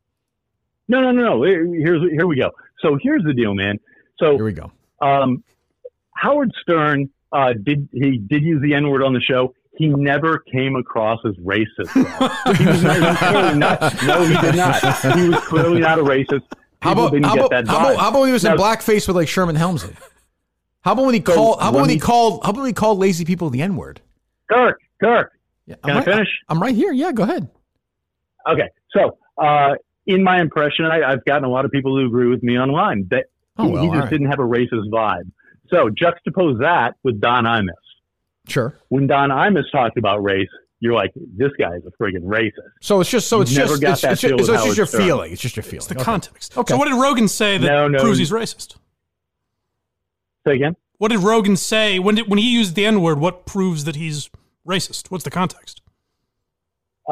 No, 0.92 1.00
no, 1.00 1.10
no, 1.10 1.22
no. 1.38 1.42
Here- 1.42 1.64
Here's 1.74 2.02
here 2.12 2.26
we 2.26 2.36
go. 2.36 2.50
So 2.80 2.98
here's 3.02 3.22
the 3.24 3.32
deal, 3.32 3.54
man. 3.54 3.78
So 4.18 4.36
Here 4.36 4.44
we 4.44 4.52
go. 4.52 4.70
um, 5.00 5.42
Howard 6.16 6.52
Stern 6.60 7.08
uh, 7.32 7.54
did 7.62 7.88
he 7.92 8.18
did 8.18 8.42
use 8.42 8.60
the 8.62 8.74
N 8.74 8.88
word 8.90 9.02
on 9.02 9.14
the 9.14 9.20
show. 9.20 9.54
He 9.78 9.88
never 9.88 10.40
came 10.52 10.76
across 10.76 11.18
as 11.24 11.34
racist. 11.36 11.90
he 12.58 12.66
was 12.66 12.82
not, 12.82 12.98
he 13.00 13.00
was 13.00 13.18
clearly 13.18 13.58
not. 13.58 13.80
No, 14.04 14.22
he 14.26 14.36
did 14.46 14.54
not. 14.56 15.16
He 15.18 15.28
was 15.30 15.40
clearly 15.44 15.80
not 15.80 15.98
a 15.98 16.02
racist. 16.02 16.42
How 16.82 16.92
about 16.92 17.12
didn't 17.12 17.24
how 17.24 17.34
get 17.36 17.38
about, 17.46 17.50
that 17.50 17.68
how 17.68 17.78
about 17.78 17.96
how 17.96 18.08
about 18.10 18.18
when 18.20 18.28
he 18.28 18.32
was 18.34 18.44
in 18.44 18.52
blackface 18.52 19.06
with 19.08 19.16
like 19.16 19.28
Sherman 19.28 19.56
Hemsley? 19.56 19.96
How 20.82 20.92
about 20.92 21.06
when 21.06 21.14
he 21.14 21.22
So 21.24 21.34
called? 21.34 21.60
How 21.60 21.68
about 21.70 21.74
when 21.74 21.80
when 21.82 21.88
he 21.90 21.94
he- 21.94 22.00
called? 22.00 22.42
How 22.44 22.50
about 22.50 22.60
when 22.60 22.66
he 22.68 22.74
called 22.74 22.98
lazy 22.98 23.24
people 23.24 23.48
the 23.48 23.62
N 23.62 23.76
word? 23.76 24.02
Kirk, 24.50 24.78
Kirk. 25.02 25.32
Yeah, 25.66 25.76
Can 25.76 25.90
I'm 25.90 25.96
I 25.96 25.98
right, 26.00 26.04
finish? 26.04 26.28
I'm 26.50 26.60
right 26.62 26.74
here. 26.74 26.92
Yeah, 26.92 27.12
go 27.12 27.22
ahead. 27.22 27.48
Okay. 28.50 28.68
So 28.94 29.16
uh, 29.38 29.74
in 30.06 30.22
my 30.22 30.40
impression, 30.40 30.84
I, 30.84 31.02
I've 31.02 31.24
gotten 31.24 31.44
a 31.44 31.48
lot 31.48 31.64
of 31.64 31.70
people 31.70 31.96
who 31.96 32.06
agree 32.06 32.28
with 32.28 32.42
me 32.42 32.58
online 32.58 33.06
that 33.10 33.26
Oh, 33.58 33.66
he, 33.66 33.72
well, 33.72 33.82
he 33.84 33.88
just 33.90 34.00
right. 34.00 34.10
didn't 34.10 34.28
have 34.30 34.38
a 34.38 34.42
racist 34.42 34.88
vibe. 34.90 35.30
So 35.68 35.88
juxtapose 35.90 36.58
that 36.60 36.94
with 37.02 37.20
Don 37.20 37.44
Imus. 37.44 37.68
Sure. 38.48 38.74
When 38.88 39.06
Don 39.06 39.28
Imus 39.30 39.64
talked 39.70 39.96
about 39.98 40.22
race, 40.22 40.48
you're 40.80 40.94
like, 40.94 41.12
this 41.14 41.52
guy 41.58 41.74
is 41.76 41.82
a 41.86 42.02
friggin' 42.02 42.22
racist. 42.24 42.52
So 42.80 43.00
it's 43.00 43.10
just 43.10 43.28
so 43.28 43.40
it's 43.42 43.54
Never 43.54 43.68
just 43.78 43.82
got 43.82 43.92
it's, 43.92 44.00
that 44.02 44.12
it's, 44.12 44.20
just, 44.22 44.30
feel 44.30 44.36
with 44.38 44.46
so 44.46 44.54
it's 44.54 44.64
just 44.64 44.76
your 44.76 44.86
Stern. 44.86 45.00
feeling. 45.02 45.32
It's 45.32 45.40
just 45.42 45.54
your 45.56 45.62
feeling. 45.62 45.76
It's 45.76 45.86
the 45.86 45.94
Okay. 45.96 46.02
context. 46.04 46.56
Okay. 46.58 46.72
So 46.72 46.78
what 46.78 46.88
did 46.88 46.94
Rogan 47.00 47.28
say 47.28 47.58
that 47.58 47.66
No, 47.66 47.88
no. 47.88 48.00
proves 48.00 48.18
he's 48.18 48.30
racist? 48.32 48.76
Say 50.46 50.54
again? 50.56 50.74
What 50.98 51.10
did 51.10 51.20
Rogan 51.20 51.56
say 51.56 51.98
when 51.98 52.14
did, 52.16 52.28
when 52.28 52.38
he 52.38 52.50
used 52.50 52.74
the 52.74 52.84
N 52.86 53.00
word? 53.02 53.18
What 53.20 53.44
proves 53.46 53.84
that 53.84 53.96
he's 53.96 54.30
racist? 54.66 55.10
What's 55.10 55.24
the 55.24 55.30
context? 55.30 55.81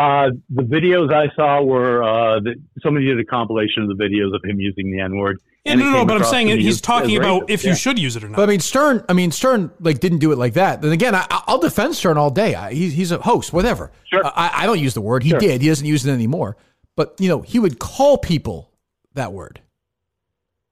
Uh, 0.01 0.31
the 0.49 0.63
videos 0.63 1.13
I 1.13 1.29
saw 1.35 1.63
were 1.63 2.03
uh, 2.03 2.41
that 2.41 2.55
somebody 2.83 3.07
did 3.07 3.19
a 3.21 3.25
compilation 3.25 3.83
of 3.83 3.89
the 3.97 4.03
videos 4.03 4.35
of 4.35 4.41
him 4.43 4.59
using 4.59 4.91
the 4.91 5.01
N 5.01 5.17
word. 5.19 5.39
Yeah, 5.67 5.75
no, 5.75 5.85
no, 5.85 5.91
no, 5.99 6.05
but 6.07 6.17
I'm 6.17 6.25
saying 6.25 6.49
he's 6.59 6.81
talking 6.81 7.19
about 7.19 7.43
racist. 7.43 7.51
if 7.51 7.65
Yeah. 7.65 7.71
you 7.71 7.77
should 7.77 7.99
use 7.99 8.17
it 8.17 8.25
or 8.25 8.29
not. 8.31 8.37
But 8.37 8.45
I 8.45 8.47
mean, 8.53 8.61
Stern. 8.61 9.05
I 9.11 9.13
mean, 9.13 9.31
Stern 9.31 9.71
like 9.79 10.01
didn't 10.01 10.21
do 10.21 10.33
it 10.33 10.39
like 10.39 10.55
that. 10.55 10.81
Then 10.81 10.93
again, 10.93 11.15
I, 11.15 11.27
I'll 11.47 11.59
defend 11.59 11.95
Stern 11.97 12.17
all 12.17 12.31
day. 12.31 12.55
I, 12.55 12.73
he's 12.73 12.95
he's 12.95 13.13
a 13.13 13.19
host, 13.19 13.53
whatever. 13.53 13.93
Sure. 14.05 14.25
I, 14.25 14.63
I 14.63 14.67
don't 14.67 14.79
use 14.81 14.95
the 14.95 15.03
word. 15.03 15.23
He 15.23 15.31
Sure. 15.31 15.39
did. 15.39 15.61
He 15.61 15.69
doesn't 15.69 15.87
use 15.87 16.07
it 16.07 16.11
anymore. 16.13 16.57
But 16.97 17.17
you 17.19 17.29
know, 17.29 17.43
he 17.43 17.59
would 17.59 17.79
call 17.79 18.17
people 18.17 18.71
that 19.15 19.35
word. 19.35 19.61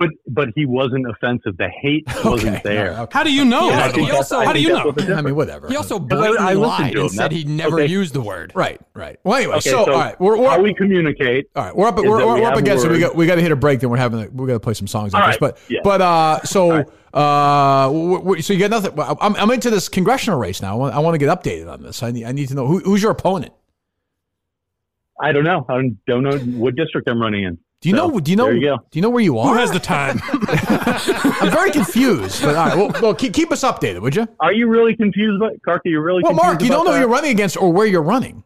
But 0.00 0.10
but 0.28 0.50
he 0.54 0.64
wasn't 0.64 1.10
offensive. 1.10 1.56
The 1.56 1.68
hate 1.68 2.04
wasn't 2.24 2.56
Okay. 2.58 2.60
there. 2.62 2.90
Right, 2.92 2.98
okay. 3.00 3.18
How 3.18 3.24
do 3.24 3.32
you 3.32 3.44
know? 3.44 3.68
Yeah, 3.68 3.80
by 3.80 3.86
but 3.88 3.94
the 3.96 4.04
he 4.04 4.10
also- 4.12 4.40
How 4.40 4.52
do 4.52 4.60
you 4.62 4.68
know? 4.68 4.94
I 4.96 5.22
mean, 5.22 5.34
whatever. 5.34 5.66
He 5.68 5.74
also 5.76 5.98
Because 5.98 6.20
I- 6.20 6.28
I 6.50 6.54
blatantly 6.54 6.54
lied 6.66 6.96
and 6.96 7.10
said 7.10 7.32
he 7.32 7.42
never 7.44 7.80
Okay. 7.80 7.90
used 7.92 8.14
the 8.14 8.20
word. 8.20 8.52
right, 8.54 8.80
right. 8.94 9.18
Well, 9.24 9.34
anyway, 9.36 9.58
so, 9.58 9.70
so 9.86 9.92
all 9.92 9.98
right, 9.98 10.20
we're, 10.20 10.36
we're 10.38 10.50
how 10.50 10.60
we 10.62 10.72
communicate. 10.72 11.48
All 11.56 11.64
right, 11.64 11.76
we're 11.76 11.88
up. 11.88 11.96
We're, 11.96 12.24
we're 12.24 12.34
we 12.36 12.44
up 12.44 12.56
against 12.56 12.84
it. 12.84 12.92
We 12.92 13.00
got 13.00 13.16
we 13.16 13.26
got 13.26 13.34
to 13.36 13.42
hit 13.42 13.50
a 13.50 13.56
break. 13.56 13.80
Then 13.80 13.90
we're 13.90 13.96
having 13.96 14.22
a, 14.22 14.28
we 14.28 14.46
got 14.46 14.52
to 14.52 14.60
play 14.60 14.74
some 14.74 14.86
songs. 14.86 15.14
All 15.14 15.20
right, 15.20 15.36
But 15.40 15.58
yeah. 15.68 15.80
but 15.82 16.00
uh, 16.00 16.42
so 16.44 16.84
uh, 17.12 17.86
w- 17.88 18.18
w- 18.18 18.42
so 18.42 18.52
you 18.52 18.60
got 18.60 18.70
nothing. 18.70 18.92
I'm, 19.20 19.34
I'm 19.34 19.50
into 19.50 19.68
this 19.70 19.88
congressional 19.88 20.38
race 20.38 20.62
now. 20.62 20.74
I 20.74 20.76
want, 20.76 20.94
I 20.94 20.98
want 21.00 21.14
to 21.14 21.18
get 21.18 21.28
updated 21.28 21.68
on 21.68 21.82
this. 21.82 22.04
I 22.04 22.12
need 22.12 22.24
I 22.24 22.30
need 22.30 22.46
to 22.50 22.54
know 22.54 22.68
who, 22.68 22.78
who's 22.78 23.02
your 23.02 23.10
opponent. 23.10 23.52
I 25.20 25.32
don't 25.32 25.42
know. 25.42 25.66
I 25.68 25.90
don't 26.06 26.22
know 26.22 26.38
what 26.38 26.76
district 26.76 27.08
I'm 27.10 27.20
running 27.20 27.42
in. 27.42 27.58
Do 27.80 27.88
you 27.88 27.96
So, 27.96 28.08
know? 28.08 28.20
Do 28.20 28.30
you 28.32 28.36
know? 28.36 28.48
you. 28.50 28.76
Do 28.90 28.98
you 28.98 29.02
know 29.02 29.10
where 29.10 29.22
you 29.22 29.38
are? 29.38 29.52
Who 29.52 29.58
has 29.60 29.70
the 29.70 29.78
time? 29.78 30.20
I'm 31.40 31.50
very 31.52 31.70
confused. 31.70 32.42
But 32.42 32.56
all 32.56 32.66
right, 32.66 32.76
well, 32.76 32.90
well 33.00 33.14
keep, 33.14 33.32
keep 33.32 33.52
us 33.52 33.62
updated, 33.62 34.00
would 34.02 34.16
you? 34.16 34.26
Are 34.40 34.52
you 34.52 34.66
really 34.68 34.96
confused 34.96 35.40
about 35.40 35.52
Karki? 35.66 35.82
You're 35.90 36.02
really 36.02 36.22
Well, 36.24 36.32
confused 36.32 36.44
Mark, 36.46 36.60
you 36.62 36.66
about 36.68 36.76
don't 36.76 36.84
know 36.86 36.92
who 36.94 36.98
you're 37.00 37.08
running 37.08 37.30
against 37.30 37.56
or 37.56 37.72
where 37.72 37.86
you're 37.86 38.02
running. 38.02 38.42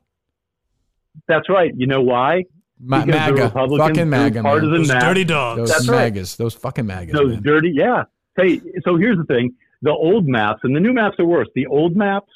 That's 1.29 1.49
right. 1.49 1.73
You 1.77 1.87
know 1.87 2.03
why? 2.03 2.45
Ma- 2.79 3.05
Because 3.07 3.27
the 3.37 3.43
Republicans 3.45 3.79
fucking 3.81 3.95
threw 3.95 4.05
MAGA, 4.07 4.35
man. 4.35 4.43
partisan 4.43 4.73
Those 4.73 4.89
maps. 4.89 5.05
dirty 5.05 5.25
dogs. 5.25 5.59
Those 5.59 5.69
That's 5.71 5.89
right. 5.89 6.15
Those 6.15 6.55
fucking 6.55 6.87
MAGAs. 6.87 7.13
Those 7.13 7.33
man. 7.35 7.43
dirty, 7.43 7.73
yeah. 7.75 8.03
Hey, 8.37 8.61
so 8.85 8.97
here's 8.97 9.17
the 9.19 9.25
thing: 9.25 9.55
the 9.83 9.91
old 9.93 10.27
maps 10.27 10.61
and 10.65 10.75
the 10.75 10.81
new 10.81 10.93
maps 10.93 11.17
are 11.19 11.25
worse. 11.27 11.49
The 11.55 11.67
old 11.67 11.97
maps, 11.97 12.31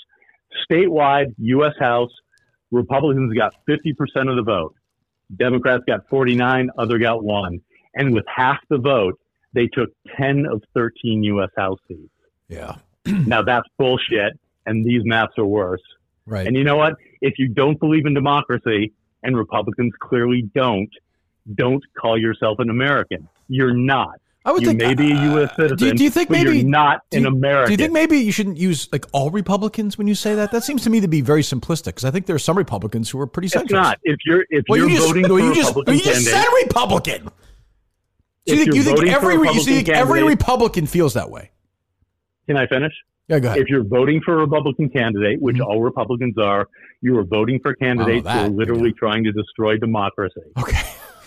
statewide, 0.71 1.35
U.S. 1.39 1.73
House, 1.79 2.11
Republicans 2.71 3.35
got 3.37 3.55
50% 3.69 4.31
of 4.31 4.37
the 4.37 4.43
vote. 4.45 4.75
Democrats 5.35 5.85
got 5.87 6.09
49, 6.09 6.71
other 6.79 6.99
got 6.99 7.25
one. 7.25 7.61
And 7.95 8.15
with 8.15 8.25
half 8.35 8.59
the 8.69 8.79
vote, 8.79 9.19
they 9.55 9.67
took 9.67 9.91
10 10.17 10.47
of 10.47 10.63
13 10.75 11.23
U.S. 11.25 11.51
House 11.57 11.79
seats. 11.89 12.13
Yeah, 12.49 12.77
now 13.07 13.43
that's 13.43 13.67
bullshit, 13.79 14.39
and 14.67 14.85
these 14.85 15.03
maps 15.05 15.33
are 15.39 15.47
worse. 15.47 15.83
right. 16.27 16.47
And 16.47 16.57
you 16.57 16.65
know 16.65 16.77
what? 16.77 16.95
If 17.21 17.35
you 17.39 17.49
don't 17.49 17.81
believe 17.81 18.07
in 18.07 18.15
democracy, 18.15 18.93
and 19.23 19.37
Republicans 19.37 19.93
clearly 20.01 20.43
don't, 20.55 20.91
don't 21.55 21.83
call 21.99 22.19
yourself 22.19 22.59
an 22.59 22.71
American. 22.71 23.29
You're 23.49 23.75
not. 23.75 24.21
I 24.47 24.53
would 24.53 24.63
you 24.63 24.69
think. 24.69 24.81
may 24.81 24.95
be 24.95 25.11
a 25.13 25.23
U.S. 25.33 25.51
uh, 25.51 25.57
citizen, 25.57 25.77
do 25.77 25.87
you- 25.87 25.95
do 25.95 26.05
you 26.05 26.11
think 26.11 26.31
maybe- 26.31 26.59
you're 26.61 26.69
not 26.69 27.01
do 27.11 27.19
an 27.19 27.23
you- 27.25 27.29
American? 27.31 27.67
Do 27.67 27.73
you 27.73 27.77
think 27.77 27.93
maybe 27.93 28.19
you 28.19 28.31
shouldn't 28.31 28.57
use 28.57 28.89
like 28.93 29.05
all 29.13 29.31
Republicans 29.31 29.99
when 29.99 30.07
you 30.07 30.15
say 30.15 30.35
that? 30.37 30.53
That 30.53 30.63
seems 30.63 30.83
to 30.85 30.91
me 30.91 31.01
to 31.01 31.09
be 31.09 31.21
very 31.21 31.43
simplistic 31.43 31.87
because 31.87 32.05
I 32.05 32.11
think 32.13 32.27
there 32.27 32.37
are 32.37 32.39
some 32.39 32.57
Republicans 32.57 33.11
who 33.11 33.21
are 33.21 33.27
pretty 33.27 33.47
it's 33.47 33.57
centrist. 33.57 33.71
not? 33.73 33.99
If 34.05 34.17
you're 34.25 34.45
if 34.51 34.65
Well, 34.69 34.79
you're 34.79 34.89
you 34.89 34.97
just, 34.97 35.09
voting 35.09 35.27
for 35.27 35.41
you 35.41 35.51
a 35.51 35.55
just, 35.55 35.69
Republican 35.71 35.95
you 35.95 36.01
just 36.05 36.25
said 36.27 36.47
Republican. 36.63 37.29
So 38.49 38.55
you 38.55 38.57
think, 38.65 38.75
you 38.77 38.83
think 38.85 38.97
voting 38.99 39.13
for 39.13 39.17
a 39.17 39.17
every 39.17 39.35
you 39.35 39.41
Republican 39.41 39.75
think 39.75 39.89
every 39.89 40.23
Republican 40.23 40.87
feels 40.87 41.15
that 41.15 41.29
way? 41.31 41.51
can 42.47 42.57
I 42.57 42.67
finish? 42.69 42.93
Yeah, 43.29 43.41
go 43.41 43.49
ahead. 43.49 43.59
If 43.59 43.69
you're 43.69 43.83
voting 43.83 44.21
for 44.25 44.35
a 44.35 44.37
Republican 44.37 44.89
candidate, 44.89 45.43
which 45.43 45.57
Mhm. 45.57 45.67
all 45.67 45.81
Republicans 45.83 46.39
are, 46.39 46.69
you 47.03 47.19
are 47.19 47.25
voting 47.25 47.59
for 47.59 47.75
candidates 47.75 48.25
that, 48.25 48.47
who 48.47 48.53
are 48.53 48.57
literally 48.57 48.93
trying 48.93 49.25
to 49.25 49.33
destroy 49.33 49.77
democracy. 49.77 50.43
Okay, 50.61 50.79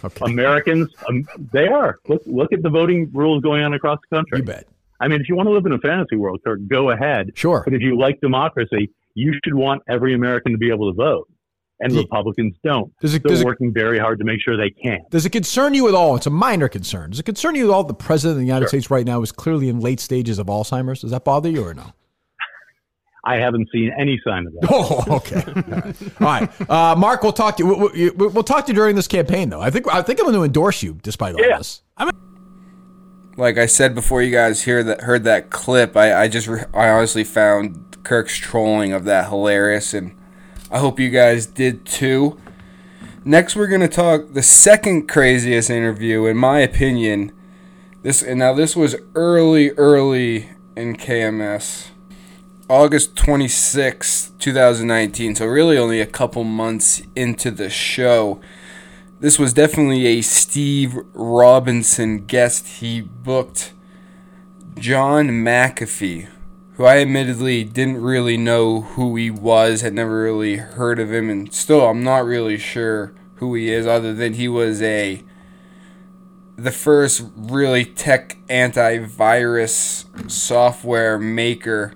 okay, 0.03 0.25
Americans, 0.25 0.89
um, 1.07 1.25
they 1.51 1.67
are. 1.67 1.99
Look, 2.07 2.21
look 2.25 2.53
at 2.53 2.61
the 2.63 2.69
voting 2.69 3.09
rules 3.13 3.41
going 3.41 3.63
on 3.63 3.73
across 3.73 3.99
the 4.09 4.15
country. 4.17 4.39
you 4.39 4.43
bet. 4.45 4.67
I 5.01 5.07
mean, 5.07 5.21
if 5.21 5.29
you 5.29 5.35
want 5.35 5.47
to 5.47 5.53
live 5.53 5.65
in 5.65 5.71
a 5.71 5.77
fantasy 5.79 6.15
world, 6.17 6.41
Kirk, 6.45 6.59
go 6.67 6.89
ahead. 6.89 7.31
Sure. 7.35 7.61
But 7.63 7.73
if 7.73 7.81
you 7.81 7.97
like 7.97 8.19
democracy, 8.21 8.91
you 9.15 9.33
should 9.43 9.53
want 9.55 9.81
every 9.89 10.13
American 10.13 10.51
to 10.51 10.57
be 10.57 10.69
able 10.71 10.91
to 10.91 10.95
vote. 10.95 11.27
And 11.81 11.93
Yeah. 11.93 12.01
Republicans 12.01 12.55
don't. 12.61 12.91
Does 12.99 13.13
it, 13.15 13.23
They're 13.23 13.29
does, 13.29 13.41
it, 13.41 13.45
working 13.45 13.71
very 13.71 13.97
hard 13.97 14.19
to 14.19 14.25
make 14.25 14.41
sure 14.41 14.57
they 14.57 14.69
can. 14.69 14.99
does 15.09 15.25
it 15.25 15.29
concern 15.29 15.73
you 15.73 15.87
at 15.87 15.93
all? 15.93 16.17
It's 16.17 16.25
a 16.25 16.29
minor 16.29 16.67
concern. 16.67 17.11
Does 17.11 17.21
it 17.21 17.23
concern 17.23 17.55
you 17.55 17.69
at 17.69 17.73
all? 17.73 17.85
The 17.85 17.93
president 17.93 18.33
of 18.35 18.39
the 18.41 18.45
United 18.47 18.63
Sure. 18.65 18.69
States 18.81 18.91
right 18.91 19.05
now 19.05 19.21
is 19.21 19.31
clearly 19.31 19.69
in 19.69 19.79
late 19.79 20.01
stages 20.01 20.39
of 20.39 20.47
Alzheimer's. 20.47 20.99
Does 20.99 21.11
that 21.11 21.23
bother 21.23 21.49
you 21.49 21.63
or 21.65 21.73
no? 21.73 21.93
I 23.23 23.35
haven't 23.37 23.69
seen 23.71 23.91
any 23.97 24.19
sign 24.25 24.47
of 24.47 24.53
that. 24.53 24.67
Oh, 24.71 25.03
okay. 25.17 25.43
All 25.45 25.81
right. 25.81 26.21
All 26.21 26.27
right. 26.67 26.69
Uh, 26.69 26.95
Mark, 26.95 27.21
we'll 27.23 27.33
talk 27.33 27.57
to 27.57 27.63
you. 27.63 27.75
We'll, 27.75 28.13
we'll, 28.15 28.29
we'll 28.29 28.43
talk 28.43 28.65
to 28.65 28.71
you 28.71 28.75
during 28.75 28.95
this 28.95 29.07
campaign, 29.07 29.49
though. 29.49 29.59
I 29.61 29.69
think 29.71 29.87
I 29.93 30.01
think 30.01 30.19
I'm 30.19 30.25
going 30.25 30.35
to 30.37 30.43
endorse 30.43 30.81
you 30.83 30.97
despite 31.03 31.35
all 31.35 31.41
Yeah. 31.41 31.57
this. 31.57 31.81
like 33.37 33.57
I 33.57 33.65
said 33.65 33.95
before, 33.95 34.21
you 34.21 34.31
guys 34.31 34.63
hear 34.63 34.83
that 34.83 35.01
heard 35.01 35.23
that 35.25 35.49
clip. 35.49 35.95
I, 35.95 36.23
I 36.23 36.27
just 36.27 36.47
re- 36.47 36.63
I 36.73 36.89
honestly 36.89 37.23
found 37.23 37.97
Kirk's 38.03 38.37
trolling 38.37 38.93
of 38.93 39.05
that 39.05 39.29
hilarious, 39.29 39.93
and 39.93 40.15
I 40.71 40.79
hope 40.79 40.99
you 40.99 41.09
guys 41.09 41.45
did 41.45 41.85
too. 41.85 42.39
Next, 43.25 43.55
we're 43.55 43.67
gonna 43.67 43.87
talk 43.89 44.33
the 44.33 44.41
second 44.41 45.07
craziest 45.07 45.69
interview, 45.69 46.25
in 46.25 46.37
my 46.37 46.59
opinion. 46.59 47.31
This 48.01 48.21
and 48.23 48.39
now 48.39 48.53
this 48.53 48.75
was 48.75 48.95
early, 49.15 49.71
early 49.71 50.49
in 50.75 50.95
KMS, 50.95 51.87
August 52.69 53.15
twenty 53.15 53.47
sixth, 53.47 54.37
two 54.37 54.53
thousand 54.53 54.87
nineteen. 54.87 55.33
So 55.33 55.47
really, 55.47 55.75
only 55.75 55.99
a 55.99 56.05
couple 56.05 56.43
months 56.43 57.01
into 57.15 57.49
the 57.49 57.69
show 57.69 58.39
this 59.19 59.39
was 59.39 59.53
definitely 59.53 60.05
a 60.05 60.21
Steve 60.21 60.97
Robinson 61.13 62.25
guest. 62.25 62.67
He 62.67 63.01
booked 63.01 63.73
John 64.77 65.29
McAfee, 65.29 66.29
who 66.75 66.85
I 66.85 66.99
admittedly 66.99 67.63
didn't 67.63 68.01
really 68.01 68.37
know 68.37 68.81
who 68.81 69.15
he 69.17 69.29
was, 69.29 69.81
had 69.81 69.93
never 69.93 70.21
really 70.21 70.57
heard 70.57 70.99
of 70.99 71.11
him, 71.11 71.29
and 71.29 71.51
still 71.53 71.85
I'm 71.85 72.03
not 72.03 72.23
really 72.23 72.57
sure 72.57 73.13
who 73.35 73.55
he 73.55 73.71
is, 73.71 73.87
other 73.87 74.13
than 74.13 74.35
he 74.35 74.47
was 74.47 74.81
a 74.81 75.23
the 76.55 76.71
first 76.71 77.25
really 77.35 77.83
tech 77.83 78.37
antivirus 78.47 80.05
software 80.29 81.17
maker 81.17 81.93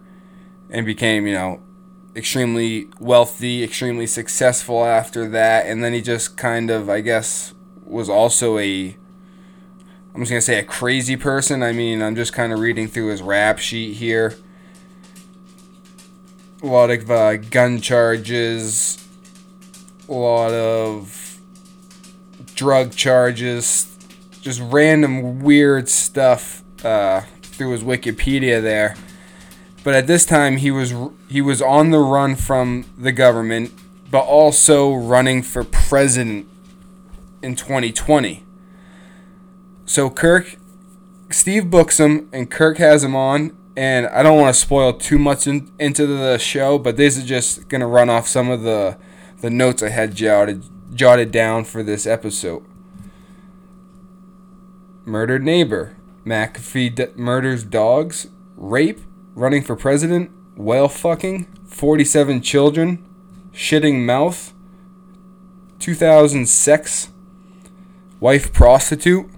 and 0.73 0.88
became, 0.88 1.27
you 1.27 1.33
know, 1.33 1.62
extremely 2.15 2.89
wealthy, 2.99 3.63
extremely 3.63 4.07
successful 4.07 4.83
after 4.83 5.29
that, 5.29 5.67
and 5.67 5.83
then 5.83 5.93
he 5.93 6.01
just 6.01 6.36
kind 6.36 6.69
of, 6.71 6.89
I 6.89 6.99
guess, 6.99 7.53
was 7.86 8.09
also 8.09 8.57
a. 8.57 8.97
I'm 10.13 10.21
just 10.21 10.29
gonna 10.29 10.41
say 10.41 10.59
a 10.59 10.63
crazy 10.63 11.15
person. 11.15 11.63
I 11.63 11.71
mean, 11.71 12.01
I'm 12.01 12.15
just 12.15 12.33
kind 12.33 12.51
of 12.51 12.59
reading 12.59 12.88
through 12.88 13.07
his 13.07 13.21
rap 13.21 13.59
sheet 13.59 13.93
here. 13.93 14.36
A 16.62 16.65
lot 16.65 16.89
of 16.89 17.09
uh, 17.09 17.38
gun 17.38 17.81
charges, 17.81 19.05
a 20.07 20.13
lot 20.13 20.53
of 20.53 21.39
drug 22.55 22.95
charges, 22.95 23.97
just 24.41 24.59
random 24.62 25.39
weird 25.39 25.89
stuff 25.89 26.63
uh, 26.83 27.21
through 27.41 27.71
his 27.71 27.83
Wikipedia 27.83 28.62
there 28.62 28.95
but 29.84 29.93
at 29.93 30.08
this 30.08 30.26
time 30.26 30.58
he 30.58 30.72
was 30.72 30.93
he 31.30 31.41
was 31.41 31.62
on 31.62 31.91
the 31.91 32.00
run 32.00 32.36
from 32.36 32.86
the 32.98 33.12
government 33.12 33.72
but 34.10 34.22
also 34.22 34.93
running 34.93 35.41
for 35.41 35.63
president 35.63 36.48
in 37.41 37.56
2020 37.56 38.43
so 39.86 40.10
kirk 40.10 40.58
steve 41.30 41.69
books 41.69 42.00
him 42.00 42.30
and 42.32 42.50
kirk 42.50 42.78
has 42.78 43.04
him 43.04 43.15
on 43.15 43.56
and 43.76 44.08
i 44.08 44.24
don't 44.24 44.39
want 44.39 44.54
to 44.54 44.60
spoil 44.60 44.93
too 44.93 45.17
much 45.17 45.48
in, 45.48 45.72
into 45.80 46.06
the 46.06 46.38
show 46.38 46.78
but 46.78 46.96
this 46.98 47.17
is 47.17 47.24
just 47.24 47.67
to 47.69 47.86
run 47.86 48.10
off 48.10 48.28
some 48.28 48.50
of 48.50 48.62
the 48.62 48.98
the 49.41 49.50
notes 49.50 49.84
i 49.84 49.89
had 49.89 50.15
jotted 50.15 50.63
jotted 50.96 51.32
down 51.32 51.63
for 51.63 51.84
this 51.84 52.06
episode. 52.06 52.63
Murdered 55.06 55.43
neighbor 55.43 55.98
mcafee 56.26 56.93
d- 56.93 57.08
murders 57.17 57.65
dogs 57.65 58.28
rape 58.56 59.02
running 59.36 59.63
for 59.63 59.76
president, 59.76 60.32
whale 60.56 60.88
fucking, 60.88 61.46
47 61.65 62.41
children, 62.41 63.04
shitting 63.54 64.06
mouth, 64.06 64.54
2000 65.80 66.48
sex, 66.48 67.10
wife 68.19 68.54
prostitute. 68.54 69.30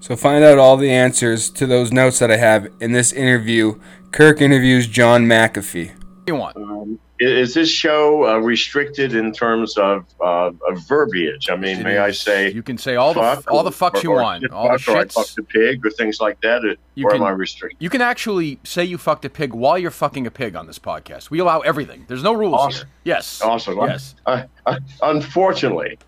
So 0.00 0.14
find 0.14 0.44
out 0.44 0.58
all 0.58 0.76
the 0.76 0.90
answers 0.90 1.50
to 1.50 1.66
those 1.66 1.92
notes 1.92 2.18
that 2.18 2.30
I 2.30 2.36
have 2.36 2.68
in 2.80 2.92
this 2.92 3.12
interview. 3.12 3.80
Kirk 4.12 4.40
interviews 4.40 4.86
John 4.86 5.26
McAfee. 5.26 5.92
you 6.26 6.36
want? 6.36 6.56
Um, 6.56 7.00
is 7.18 7.54
this 7.54 7.70
show 7.70 8.26
uh, 8.28 8.38
restricted 8.38 9.14
in 9.14 9.32
terms 9.32 9.76
of, 9.78 10.04
uh, 10.20 10.50
of 10.68 10.86
verbiage? 10.86 11.48
I 11.50 11.56
mean, 11.56 11.78
It 11.80 11.84
may 11.84 11.98
I 11.98 12.10
say 12.10 12.52
you 12.52 12.62
can 12.62 12.76
say 12.78 12.96
all 12.96 13.14
the 13.14 13.20
fuck 13.20 13.50
all 13.50 13.62
the 13.62 13.70
or- 13.70 13.72
fucks 13.72 14.02
you 14.02 14.12
or 14.12 14.22
want, 14.22 14.42
shit 14.42 14.50
all 14.52 14.70
the 14.70 14.78
fuck, 14.78 14.94
or 14.94 14.98
I 14.98 15.04
shits. 15.04 15.12
fucked 15.14 15.38
a 15.38 15.42
pig 15.42 15.86
or 15.86 15.90
things 15.90 16.20
like 16.20 16.40
that, 16.42 16.64
or, 16.64 16.74
You 16.94 17.06
or 17.06 17.10
can- 17.12 17.20
am 17.22 17.26
I 17.26 17.30
restricted? 17.30 17.82
You 17.82 17.88
can 17.90 18.00
actually 18.02 18.58
say 18.64 18.84
you 18.84 18.98
fucked 18.98 19.24
a 19.24 19.30
pig 19.30 19.52
while 19.54 19.78
you're 19.78 19.90
fucking 19.90 20.26
a 20.26 20.30
pig 20.30 20.54
on 20.56 20.66
this 20.66 20.78
podcast. 20.78 21.30
We 21.30 21.38
allow 21.38 21.60
everything. 21.60 22.04
There's 22.08 22.22
no 22.22 22.32
rules 22.34 22.54
Awesome. 22.54 22.86
here. 23.04 23.14
Yes. 23.14 23.40
Awesome. 23.42 23.78
Yes. 23.78 24.14
I, 24.26 24.44
I, 24.66 24.78
unfortunately, 25.02 25.98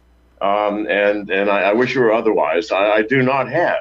um, 0.40 0.86
and 0.88 1.30
and 1.30 1.50
I, 1.50 1.62
I 1.62 1.72
wish 1.72 1.94
you 1.94 2.00
were 2.02 2.12
otherwise. 2.12 2.70
I, 2.70 2.90
I 2.98 3.02
do 3.02 3.22
not 3.22 3.50
have 3.50 3.78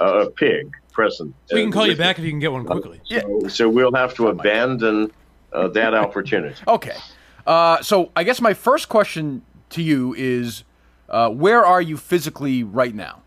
a 0.00 0.26
pig 0.30 0.70
present. 0.92 1.34
We 1.52 1.60
can 1.62 1.68
uh, 1.70 1.72
call 1.72 1.86
you 1.86 1.96
back 1.96 2.18
if 2.18 2.24
you 2.24 2.30
can 2.30 2.38
get 2.40 2.52
one 2.52 2.64
quickly. 2.64 3.00
So, 3.04 3.48
so 3.48 3.68
we'll 3.68 3.92
have 3.94 4.14
to 4.14 4.28
abandon 4.28 5.10
uh, 5.52 5.68
that 5.68 5.94
opportunity. 5.94 6.56
Okay. 6.68 6.96
Uh, 7.46 7.82
so 7.82 8.10
I 8.14 8.22
guess 8.24 8.40
my 8.40 8.54
first 8.54 8.88
question 8.88 9.42
to 9.70 9.82
you 9.82 10.14
is, 10.14 10.62
uh, 11.08 11.28
where 11.30 11.64
are 11.66 11.82
you 11.82 11.96
physically 11.96 12.62
right 12.62 12.94
now? 12.94 13.22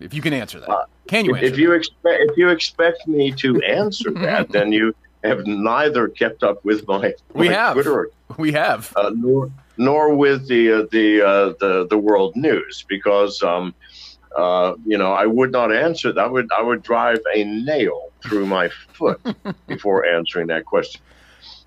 If 0.00 0.14
you 0.14 0.22
can 0.22 0.32
answer 0.32 0.58
that, 0.60 0.86
can 1.06 1.24
you 1.26 1.34
If, 1.36 1.42
answer? 1.42 1.52
if 1.54 1.58
you 1.58 1.72
expect 1.72 2.20
if 2.30 2.36
you 2.36 2.48
expect 2.48 3.06
me 3.06 3.32
to 3.32 3.62
answer 3.62 4.10
that, 4.26 4.50
then 4.50 4.72
you 4.72 4.94
have 5.22 5.46
neither 5.46 6.08
kept 6.08 6.42
up 6.42 6.64
with 6.64 6.86
my, 6.88 7.12
We 7.34 7.48
my 7.48 7.54
have. 7.54 7.74
Twitter? 7.74 8.10
We 8.38 8.52
have. 8.52 8.92
uh, 8.96 9.10
nor 9.14 9.50
nor 9.76 10.14
with 10.14 10.48
the 10.48 10.72
uh, 10.72 10.86
the, 10.90 11.22
uh, 11.22 11.52
the 11.60 11.86
the 11.88 11.98
world 11.98 12.34
news 12.36 12.84
because 12.88 13.42
um, 13.42 13.74
uh, 14.36 14.74
you 14.86 14.96
know 14.98 15.12
I 15.12 15.26
would 15.26 15.52
not 15.52 15.70
answer. 15.72 16.12
That. 16.12 16.24
I 16.24 16.26
would 16.26 16.50
I 16.58 16.62
would 16.62 16.82
drive 16.82 17.18
a 17.34 17.44
nail 17.44 18.10
through 18.22 18.46
my 18.46 18.70
foot 18.94 19.20
before 19.66 20.06
answering 20.06 20.46
that 20.48 20.64
question. 20.64 21.00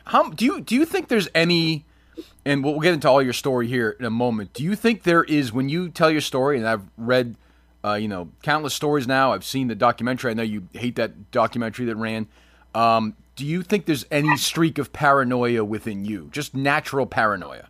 How 0.08 0.30
do 0.30 0.46
you 0.46 0.62
do 0.62 0.76
you 0.76 0.86
think 0.86 1.08
there's 1.08 1.28
any? 1.36 1.86
And 2.46 2.64
we'll 2.64 2.80
get 2.80 2.94
into 2.94 3.10
all 3.10 3.22
your 3.22 3.34
story 3.34 3.68
here 3.68 3.96
in 4.00 4.06
a 4.06 4.10
moment. 4.10 4.54
Do 4.54 4.64
you 4.64 4.76
think 4.76 5.04
there 5.04 5.24
is 5.26 5.52
when 5.52 5.68
you 5.70 5.90
tell 5.90 6.10
your 6.10 6.22
story? 6.22 6.58
And 6.58 6.68
I've 6.68 6.84
read, 6.98 7.36
uh, 7.84 7.96
you 7.96 8.08
know, 8.08 8.30
countless 8.42 8.74
stories 8.74 9.06
now. 9.06 9.34
I've 9.34 9.44
seen 9.44 9.68
the 9.68 9.76
documentary. 9.76 10.32
I 10.32 10.34
know 10.34 10.44
you 10.44 10.68
hate 10.74 10.96
that 10.96 11.32
documentary 11.32 11.86
that 11.88 11.98
ran. 11.98 12.28
Um, 12.74 13.16
do 13.36 13.46
you 13.46 13.64
think 13.64 13.86
there's 13.86 14.06
any 14.10 14.38
streak 14.38 14.78
of 14.78 14.94
paranoia 14.94 15.64
within 15.66 16.06
you? 16.06 16.30
Just 16.32 16.56
natural 16.56 17.06
paranoia. 17.06 17.68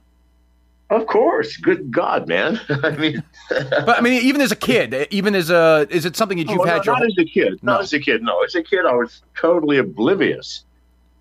Of 0.90 1.08
course, 1.08 1.58
good 1.58 1.92
God, 1.92 2.28
man! 2.30 2.62
I 2.70 2.92
mean, 2.92 3.22
But 3.50 3.98
I 3.98 4.02
mean, 4.02 4.22
even 4.22 4.40
as 4.40 4.52
a 4.54 4.56
kid, 4.56 5.08
even 5.12 5.36
as 5.36 5.50
a, 5.50 5.86
is 5.90 6.06
it 6.06 6.16
something 6.16 6.38
that 6.38 6.50
you've 6.50 6.62
Oh, 6.62 6.66
had 6.66 6.78
no, 6.78 6.94
your 6.94 7.00
not 7.00 7.06
as 7.06 7.18
a 7.18 7.26
kid. 7.26 7.60
No. 7.62 7.74
Not 7.74 7.82
as 7.82 7.94
a 7.94 8.00
kid. 8.00 8.22
No, 8.24 8.42
as 8.44 8.56
a 8.56 8.64
kid, 8.64 8.86
I 8.86 8.94
was 8.94 9.24
totally 9.36 9.80
oblivious 9.80 10.64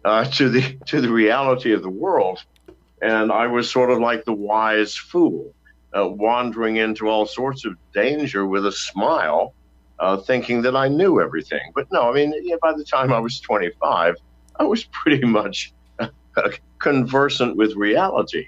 uh, 0.07 0.25
to 0.25 0.49
the 0.49 0.63
to 0.87 1.01
the 1.01 1.11
reality 1.11 1.73
of 1.73 1.83
the 1.83 1.91
world, 1.91 2.45
and 3.03 3.33
I 3.33 3.49
was 3.49 3.69
sort 3.69 3.91
of 3.91 3.99
like 3.99 4.25
the 4.25 4.33
wise 4.33 4.95
fool, 4.95 5.53
uh, 5.97 6.07
wandering 6.07 6.77
into 6.77 7.09
all 7.09 7.27
sorts 7.27 7.65
of 7.65 7.77
danger 7.93 8.47
with 8.47 8.65
a 8.67 8.73
smile, 8.73 9.53
uh, 9.99 10.19
thinking 10.19 10.63
that 10.63 10.77
I 10.77 10.87
knew 10.87 11.21
everything. 11.21 11.73
But 11.75 11.91
no, 11.91 12.09
I 12.09 12.15
mean, 12.15 12.33
yeah, 12.45 12.55
by 12.63 12.73
the 12.73 12.85
time 12.85 13.13
I 13.13 13.19
was 13.19 13.41
25, 13.41 14.15
I 14.61 14.63
was 14.63 14.85
pretty 14.93 15.27
much 15.27 15.73
uh, 15.99 16.09
conversant 16.79 17.57
with 17.57 17.75
reality. 17.75 18.47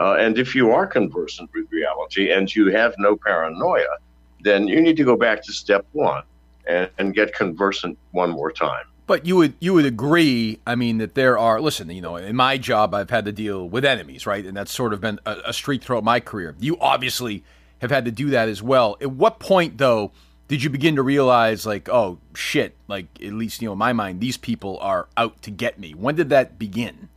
Uh, 0.00 0.14
and 0.14 0.36
if 0.36 0.52
you 0.54 0.72
are 0.72 0.86
conversant 0.86 1.48
with 1.54 1.70
reality 1.70 2.32
and 2.32 2.54
you 2.54 2.72
have 2.72 2.94
no 2.98 3.16
paranoia, 3.16 3.98
then 4.42 4.66
you 4.66 4.80
need 4.80 4.96
to 4.96 5.04
go 5.04 5.16
back 5.16 5.42
to 5.44 5.52
step 5.52 5.86
one 5.92 6.22
and, 6.66 6.90
and 6.98 7.14
get 7.14 7.32
conversant 7.34 7.96
one 8.10 8.30
more 8.30 8.50
time. 8.50 8.84
But 9.08 9.24
you 9.24 9.36
would 9.36 9.54
you 9.58 9.72
would 9.72 9.86
agree, 9.86 10.60
I 10.66 10.74
mean, 10.74 10.98
that 10.98 11.14
there 11.14 11.38
are. 11.38 11.62
Listen, 11.62 11.88
you 11.88 12.02
know, 12.02 12.16
in 12.16 12.36
my 12.36 12.58
job, 12.58 12.92
I've 12.94 13.08
had 13.08 13.24
to 13.24 13.32
deal 13.32 13.66
with 13.66 13.84
enemies, 13.84 14.26
right, 14.26 14.44
and 14.44 14.54
that's 14.54 14.70
sort 14.70 14.92
of 14.92 15.00
been 15.00 15.18
a, 15.24 15.38
a 15.46 15.52
streak 15.54 15.82
throughout 15.82 16.04
my 16.04 16.20
career. 16.20 16.54
You 16.60 16.78
obviously 16.78 17.42
have 17.80 17.90
had 17.90 18.04
to 18.04 18.10
do 18.10 18.28
that 18.30 18.50
as 18.50 18.62
well. 18.62 18.98
At 19.00 19.10
what 19.10 19.38
point, 19.38 19.78
though, 19.78 20.12
did 20.46 20.62
you 20.62 20.68
begin 20.68 20.94
to 20.96 21.02
realize, 21.02 21.64
like, 21.64 21.88
oh 21.88 22.18
shit, 22.34 22.76
like 22.86 23.06
at 23.24 23.32
least 23.32 23.62
you 23.62 23.68
know, 23.68 23.72
in 23.72 23.78
my 23.78 23.94
mind, 23.94 24.20
these 24.20 24.36
people 24.36 24.78
are 24.82 25.08
out 25.16 25.40
to 25.40 25.50
get 25.50 25.78
me? 25.78 25.92
When 25.92 26.14
did 26.14 26.28
that 26.28 26.58
begin? 26.58 27.08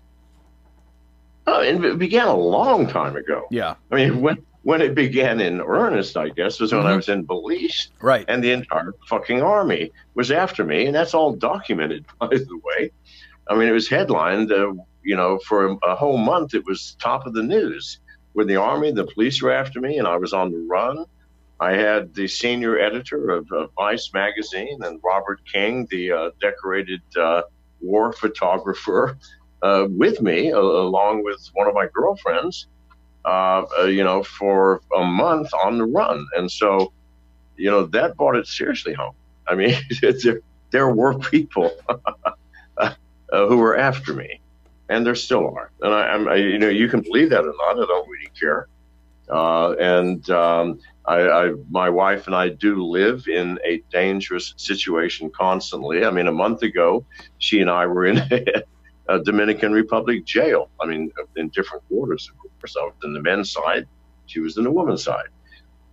Oh, 1.46 1.60
it 1.60 2.00
began 2.00 2.28
a 2.28 2.38
long 2.38 2.88
time 2.88 3.18
ago. 3.18 3.48
Yeah, 3.52 3.76
I 3.92 3.96
mean, 3.96 4.22
when 4.22 4.46
when 4.64 4.82
it 4.82 4.94
began 4.94 5.40
in 5.40 5.60
earnest, 5.60 6.18
I 6.18 6.30
guess, 6.30 6.60
was 6.60 6.72
when 6.72 6.86
I 6.86 6.96
was 6.96 7.10
in 7.10 7.24
Belize, 7.24 7.90
right. 8.00 8.26
and 8.28 8.44
the 8.44 8.52
entire 8.52 8.94
fucking 9.10 9.42
army 9.42 9.92
was 10.14 10.32
after 10.32 10.64
me, 10.64 10.86
and 10.86 10.96
that's 10.96 11.14
all 11.14 11.34
documented, 11.34 12.06
by 12.20 12.28
the 12.28 12.60
way. 12.64 12.92
I 13.48 13.56
mean, 13.56 13.68
it 13.68 13.72
was 13.72 13.88
headlined, 13.88 14.52
uh, 14.52 14.74
you 15.04 15.16
know, 15.16 15.40
for 15.40 15.68
a, 15.68 15.76
a 15.84 15.96
whole 15.96 16.18
month. 16.18 16.54
It 16.54 16.66
was 16.66 16.96
top 17.00 17.26
of 17.26 17.34
the 17.34 17.44
news. 17.44 18.00
when 18.34 18.48
the 18.48 18.58
army, 18.58 18.92
the 18.92 19.06
police 19.06 19.42
were 19.42 19.52
after 19.52 19.82
me, 19.82 19.98
and 19.98 20.08
I 20.08 20.18
was 20.18 20.32
on 20.32 20.52
the 20.52 20.60
run. 20.70 21.06
I 21.60 21.74
had 21.74 22.14
the 22.14 22.28
senior 22.28 22.80
editor 22.80 23.30
of, 23.30 23.52
of 23.52 23.72
Vice 23.76 24.12
magazine 24.14 24.80
and 24.84 25.00
Robert 25.04 25.42
King, 25.52 25.88
the 25.92 26.12
uh, 26.12 26.30
decorated 26.40 27.02
uh, 27.20 27.44
war 27.82 28.14
photographer, 28.14 29.18
uh, 29.62 29.86
with 29.90 30.22
me, 30.22 30.52
uh, 30.52 30.60
along 30.60 31.24
with 31.24 31.50
one 31.54 31.68
of 31.68 31.74
my 31.74 31.88
girlfriends. 31.94 32.68
Uh, 33.24 33.66
uh, 33.80 33.84
you 33.86 34.04
know, 34.04 34.24
for 34.24 34.82
a 34.98 35.04
month 35.04 35.50
on 35.64 35.78
the 35.78 35.86
run, 35.86 36.26
and 36.36 36.52
so, 36.52 36.92
you 37.56 37.70
know, 37.70 37.86
that 37.86 38.18
brought 38.18 38.36
it 38.36 38.48
seriously 38.48 38.94
home. 38.94 39.14
I 39.48 39.54
mean, 39.54 39.76
there, 40.02 40.42
there 40.72 40.90
were 40.90 41.20
people 41.20 41.72
uh, 42.78 42.94
who 43.30 43.58
were 43.58 43.78
after 43.78 44.14
me, 44.14 44.40
and 44.90 45.06
there 45.06 45.14
still 45.14 45.48
are. 45.48 45.72
And 45.82 45.94
I, 45.94 46.08
I'm, 46.08 46.28
I, 46.28 46.36
you 46.36 46.58
know, 46.58 46.70
you 46.70 46.90
can 46.90 47.02
believe 47.02 47.30
that 47.30 47.44
or 47.44 47.54
not. 47.58 47.84
I 47.84 47.86
don't 47.86 48.10
really 48.10 48.32
care. 48.40 48.68
Uh, 49.30 49.72
and 49.80 50.30
um, 50.30 50.80
I, 51.06 51.22
I, 51.22 51.52
my 51.70 51.90
wife 51.90 52.28
and 52.28 52.36
I 52.36 52.50
do 52.50 52.84
live 52.84 53.28
in 53.28 53.60
a 53.66 53.82
dangerous 53.92 54.54
situation 54.58 55.30
constantly. 55.30 56.06
I 56.06 56.12
mean, 56.12 56.28
a 56.28 56.32
month 56.32 56.64
ago, 56.64 57.06
she 57.38 57.62
and 57.62 57.70
I 57.70 57.86
were 57.86 58.06
in 58.06 58.18
a 59.16 59.24
Dominican 59.24 59.72
Republic 59.72 60.26
jail. 60.26 60.70
I 60.80 60.86
mean, 60.86 61.12
in 61.36 61.50
different 61.50 61.88
quarters, 61.88 62.30
of 62.30 62.38
course. 62.38 62.76
I 62.80 62.84
was 62.86 62.94
in 63.04 63.14
the 63.14 63.22
men's 63.22 63.52
side, 63.52 63.88
she 64.28 64.40
was 64.40 64.58
in 64.58 64.64
the 64.64 64.72
women's 64.72 65.04
side. 65.04 65.30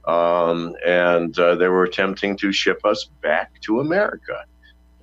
Um, 0.06 0.74
and 0.86 1.38
uh, 1.38 1.54
they 1.56 1.68
were 1.68 1.84
attempting 1.84 2.36
to 2.38 2.52
ship 2.52 2.80
us 2.84 3.10
back 3.22 3.60
to 3.62 3.80
America. 3.80 4.44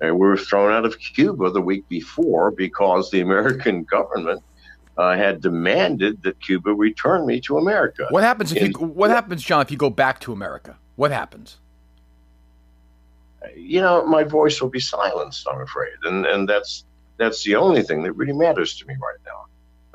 And 0.00 0.14
we 0.14 0.26
were 0.26 0.36
thrown 0.36 0.72
out 0.72 0.84
of 0.84 0.98
Cuba 0.98 1.50
the 1.50 1.60
week 1.60 1.88
before 1.88 2.50
because 2.50 3.10
the 3.10 3.20
American 3.20 3.84
government 3.90 4.42
uh, 4.98 5.16
had 5.16 5.40
demanded 5.40 6.22
that 6.22 6.40
Cuba 6.40 6.72
return 6.72 7.26
me 7.26 7.40
to 7.42 7.58
America. 7.58 8.06
What 8.10 8.22
happens 8.22 8.52
if 8.52 8.68
you? 8.68 8.72
What 8.78 9.10
happens, 9.10 9.42
John, 9.42 9.62
if 9.62 9.70
you 9.70 9.76
go 9.76 9.90
back 9.90 10.20
to 10.20 10.32
America? 10.32 10.76
What 10.96 11.10
happens? 11.10 11.58
you 13.54 13.80
know, 13.80 14.04
my 14.06 14.24
voice 14.24 14.60
will 14.60 14.68
be 14.68 14.80
silenced, 14.80 15.46
I'm 15.50 15.60
afraid. 15.60 15.92
And 16.04 16.26
and 16.26 16.48
that's 16.48 16.84
that's 17.18 17.44
the 17.44 17.56
only 17.56 17.82
thing 17.82 18.02
that 18.02 18.12
really 18.12 18.32
matters 18.32 18.76
to 18.78 18.86
me 18.86 18.94
right 18.94 19.18
now. 19.24 19.46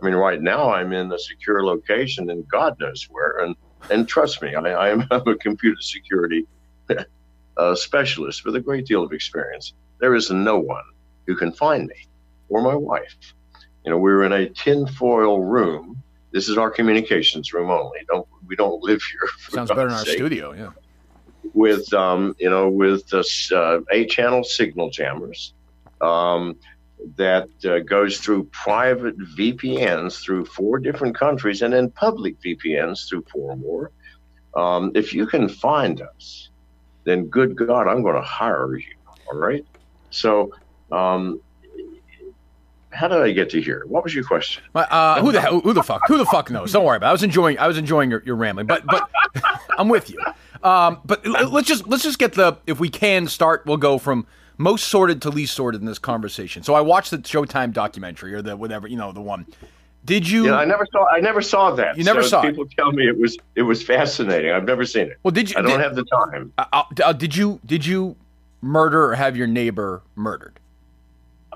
I 0.01 0.05
mean, 0.05 0.15
right 0.15 0.41
now 0.41 0.73
I'm 0.73 0.93
in 0.93 1.11
a 1.11 1.19
secure 1.19 1.63
location 1.63 2.29
and 2.29 2.47
God 2.47 2.79
knows 2.79 3.07
where. 3.09 3.39
And 3.39 3.55
and 3.89 4.07
trust 4.07 4.41
me, 4.41 4.55
I, 4.55 4.89
am 4.89 5.07
I'm 5.11 5.21
a 5.27 5.35
computer 5.35 5.81
security 5.81 6.47
uh, 7.57 7.75
specialist 7.75 8.45
with 8.45 8.55
a 8.55 8.59
great 8.59 8.85
deal 8.85 9.03
of 9.03 9.11
experience. 9.11 9.73
There 9.99 10.15
is 10.15 10.31
no 10.31 10.57
one 10.57 10.83
who 11.27 11.35
can 11.35 11.51
find 11.51 11.87
me 11.87 12.07
or 12.49 12.61
my 12.61 12.75
wife. 12.75 13.15
You 13.85 13.91
know, 13.91 13.97
we 13.97 14.11
were 14.11 14.23
in 14.23 14.33
a 14.33 14.49
tinfoil 14.49 15.43
room. 15.43 16.01
This 16.31 16.49
is 16.49 16.57
our 16.57 16.69
communications 16.69 17.53
room 17.53 17.69
only. 17.69 17.99
Don't 18.07 18.27
we 18.47 18.55
don't 18.55 18.81
live 18.81 19.01
here. 19.01 19.29
for 19.39 19.51
Sounds 19.51 19.69
better 19.69 19.87
in 19.87 19.93
our 19.93 20.05
sake 20.05 20.17
studio. 20.17 20.53
Yeah. 20.53 20.71
with 21.53 21.91
um, 21.93 22.35
you 22.39 22.49
know 22.49 22.69
with 22.69 23.07
this 23.09 23.51
uh, 23.51 23.79
eight-channel 23.91 24.43
signal 24.43 24.89
jammers 24.89 25.53
um, 26.01 26.55
that 27.15 27.49
uh, 27.65 27.79
goes 27.79 28.19
through 28.19 28.45
private 28.45 29.17
VPNs 29.17 30.21
through 30.21 30.45
four 30.45 30.79
different 30.79 31.17
countries 31.17 31.61
and 31.61 31.73
then 31.73 31.89
public 31.89 32.39
VPNs 32.41 33.07
through 33.07 33.25
four 33.31 33.55
more. 33.55 33.91
Um, 34.55 34.91
if 34.95 35.13
you 35.13 35.25
can 35.25 35.47
find 35.49 36.01
us, 36.01 36.49
then 37.03 37.25
good 37.25 37.55
God, 37.55 37.87
I'm 37.87 38.03
going 38.03 38.15
to 38.15 38.21
hire 38.21 38.75
you. 38.75 38.93
All 39.31 39.37
right. 39.37 39.65
So, 40.09 40.51
um, 40.91 41.41
how 42.91 43.07
did 43.07 43.21
I 43.21 43.31
get 43.31 43.49
to 43.51 43.61
here? 43.61 43.83
What 43.87 44.03
was 44.03 44.13
your 44.13 44.25
question? 44.25 44.63
Uh, 44.75 45.21
who 45.21 45.31
the 45.31 45.39
hell, 45.39 45.61
who 45.61 45.73
the 45.73 45.81
fuck 45.81 46.01
who 46.07 46.17
the 46.17 46.25
fuck 46.25 46.51
knows? 46.51 46.73
Don't 46.73 46.83
worry 46.83 46.97
about. 46.97 47.07
it. 47.07 47.09
I 47.09 47.13
was 47.13 47.23
enjoying 47.23 47.57
I 47.57 47.67
was 47.67 47.77
enjoying 47.77 48.11
your, 48.11 48.21
your 48.25 48.35
rambling, 48.35 48.67
but 48.67 48.85
but 48.85 49.09
I'm 49.77 49.87
with 49.87 50.09
you. 50.09 50.19
Um, 50.61 50.99
but 51.05 51.25
let's 51.25 51.67
just 51.67 51.87
let's 51.87 52.03
just 52.03 52.19
get 52.19 52.33
the 52.33 52.57
if 52.67 52.81
we 52.81 52.89
can 52.89 53.27
start. 53.27 53.65
We'll 53.65 53.77
go 53.77 53.97
from 53.97 54.27
most 54.61 54.87
sorted 54.87 55.21
to 55.23 55.29
least 55.29 55.53
sorted 55.53 55.81
in 55.81 55.87
this 55.87 55.99
conversation. 55.99 56.63
So 56.63 56.73
I 56.73 56.81
watched 56.81 57.11
the 57.11 57.17
Showtime 57.17 57.73
documentary 57.73 58.33
or 58.33 58.41
the 58.41 58.55
whatever 58.55 58.87
you 58.87 58.97
know 58.97 59.11
the 59.11 59.21
one. 59.21 59.45
Did 60.03 60.27
you? 60.27 60.45
Yeah, 60.47 60.55
I 60.55 60.65
never 60.65 60.85
saw. 60.91 61.05
I 61.07 61.19
never 61.19 61.41
saw 61.41 61.71
that. 61.71 61.97
You 61.97 62.03
never 62.03 62.23
So 62.23 62.29
saw 62.29 62.41
it? 62.41 62.51
People 62.51 62.65
tell 62.75 62.91
me 62.91 63.07
it 63.07 63.19
was 63.19 63.37
it 63.55 63.61
was 63.63 63.83
fascinating. 63.83 64.51
I've 64.51 64.65
never 64.65 64.85
seen 64.85 65.07
it. 65.07 65.17
well, 65.23 65.31
did 65.31 65.51
you? 65.51 65.57
I 65.57 65.61
don't 65.61 65.71
did, 65.71 65.81
have 65.81 65.95
the 65.95 66.05
time. 66.05 66.53
uh, 66.57 66.83
uh, 67.03 67.13
did 67.13 67.35
you 67.35 67.59
did 67.65 67.85
you 67.85 68.15
murder 68.61 69.05
or 69.11 69.15
have 69.15 69.37
your 69.37 69.47
neighbor 69.47 70.01
murdered? 70.15 70.59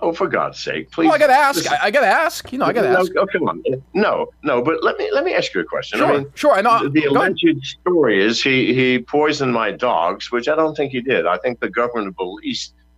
Oh, 0.02 0.12
for 0.12 0.28
God's 0.28 0.60
sake, 0.60 0.92
please. 0.92 1.06
Well, 1.06 1.16
I 1.16 1.18
gotta 1.18 1.34
ask. 1.34 1.72
I, 1.72 1.86
I 1.86 1.92
gotta 1.92 2.08
ask. 2.08 2.52
You 2.52 2.60
know, 2.60 2.66
I 2.66 2.74
gotta 2.74 2.92
no, 2.92 3.00
ask. 3.00 3.12
Oh, 3.18 3.26
come 3.26 3.48
on. 3.48 3.64
No, 3.94 4.28
no, 4.44 4.62
but 4.62 4.84
let 4.84 4.98
me 4.98 5.10
let 5.12 5.24
me 5.24 5.34
ask 5.34 5.54
you 5.54 5.62
a 5.62 5.64
question. 5.64 6.00
Sure, 6.00 6.08
I 6.08 6.18
mean, 6.18 6.32
sure. 6.36 6.54
I 6.54 6.62
know. 6.62 6.84
the, 6.84 6.90
the 6.90 7.00
ahead. 7.06 7.12
alleged 7.12 7.66
story 7.82 8.22
is 8.24 8.44
he 8.44 8.74
he 8.74 9.00
poisoned 9.00 9.54
my 9.54 9.72
dogs, 9.72 10.32
which 10.32 10.48
I 10.50 10.56
don't 10.56 10.76
think 10.76 10.92
he 10.92 11.02
did. 11.02 11.26
I 11.26 11.38
think 11.38 11.62
the 11.62 11.70
government 11.70 12.10
of 12.10 12.16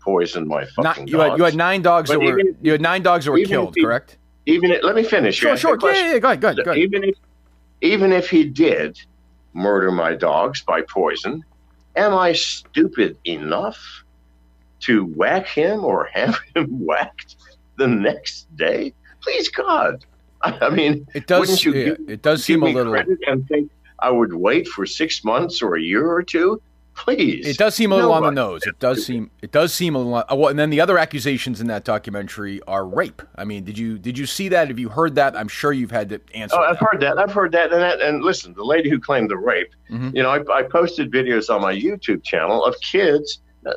Poisoned 0.07 0.47
my 0.47 0.63
fucking 0.63 0.83
Not, 0.83 1.09
you 1.09 1.19
had 1.19 1.27
dogs. 1.27 1.37
you 1.39 1.43
had 1.43 1.55
nine 1.55 1.81
dogs 1.81 2.09
But 2.09 2.19
that 2.21 2.25
were 2.25 2.39
you 2.61 2.71
had 2.71 2.79
nine 2.79 3.01
dogs 3.03 3.25
that 3.25 3.31
were 3.31 3.39
killed, 3.39 3.75
he- 3.75 3.83
correct? 3.83 4.17
even 4.45 4.71
if, 4.71 4.81
let 4.81 4.95
me 4.95 5.03
finish. 5.03 5.35
Sure, 5.35 5.57
sure. 5.57 5.77
Yeah, 5.83 5.89
yeah, 5.91 6.13
yeah. 6.13 6.19
Go 6.19 6.27
ahead, 6.29 6.39
go 6.39 6.47
ahead, 6.47 6.63
go 6.63 6.71
ahead. 6.71 6.77
Even 6.81 7.03
if 7.03 7.15
even 7.81 8.13
if 8.13 8.29
he 8.29 8.45
did 8.45 8.97
murder 9.53 9.91
my 9.91 10.13
dogs 10.15 10.61
by 10.61 10.81
poison, 10.83 11.43
am 11.97 12.13
I 12.13 12.31
stupid 12.31 13.17
enough 13.25 13.77
to 14.81 15.07
whack 15.07 15.45
him 15.47 15.83
or 15.83 16.05
have 16.13 16.39
him 16.55 16.67
whacked 16.85 17.35
the 17.75 17.87
next 17.89 18.47
day? 18.55 18.93
Please 19.21 19.49
God. 19.49 20.05
I, 20.41 20.69
mean, 20.69 21.05
It 21.15 21.27
does. 21.27 21.65
Yeah, 21.65 21.71
give- 21.73 21.99
it 22.07 22.21
does 22.21 22.45
seem 22.45 22.63
a 22.63 22.67
little. 22.69 22.95
and 22.95 23.45
think 23.49 23.69
I 23.99 24.09
would 24.09 24.33
wait 24.33 24.69
for 24.69 24.85
six 24.85 25.25
months 25.25 25.61
or 25.61 25.75
a 25.75 25.81
year 25.81 26.09
or 26.09 26.23
two? 26.23 26.61
Please. 26.97 27.45
It 27.45 27.57
does 27.57 27.75
seem 27.75 27.91
a 27.91 27.95
little 27.95 28.11
on 28.11 28.23
the 28.23 28.31
nose. 28.31 28.63
It 28.65 28.79
does 28.79 29.05
seem. 29.05 29.29
It 29.43 29.51
does 29.51 29.71
seem 29.73 29.93
a 29.93 29.99
little. 29.99 30.15
uh, 30.15 30.25
Well, 30.31 30.47
and 30.47 30.57
then 30.57 30.71
the 30.71 30.81
other 30.81 30.97
accusations 30.97 31.61
in 31.61 31.67
that 31.67 31.83
documentary 31.83 32.59
are 32.67 32.85
rape. 32.87 33.21
I 33.35 33.45
mean, 33.45 33.63
did 33.63 33.77
you 33.77 33.99
did 33.99 34.17
you 34.17 34.25
see 34.25 34.49
that? 34.49 34.67
Have 34.69 34.79
you 34.79 34.89
heard 34.89 35.13
that? 35.15 35.35
I'm 35.37 35.47
sure 35.47 35.71
you've 35.71 35.91
had 35.91 36.09
to 36.09 36.19
answer. 36.33 36.55
Oh, 36.57 36.63
I've 36.63 36.79
that. 36.79 36.87
heard 36.91 36.99
that. 37.01 37.19
I've 37.19 37.31
heard 37.31 37.51
that. 37.51 37.71
And, 37.71 37.81
that, 37.81 38.01
and 38.01 38.23
listen, 38.23 38.53
the 38.55 38.63
lady 38.65 38.89
who 38.89 38.99
claimed 38.99 39.29
the 39.29 39.37
rape, 39.37 39.69
Mhm. 39.91 40.15
you 40.15 40.23
know, 40.23 40.31
I, 40.31 40.39
I 40.51 40.63
posted 40.63 41.11
videos 41.11 41.53
on 41.53 41.61
my 41.61 41.73
YouTube 41.73 42.23
channel 42.23 42.65
of 42.65 42.73
kids 42.81 43.41
uh, 43.67 43.73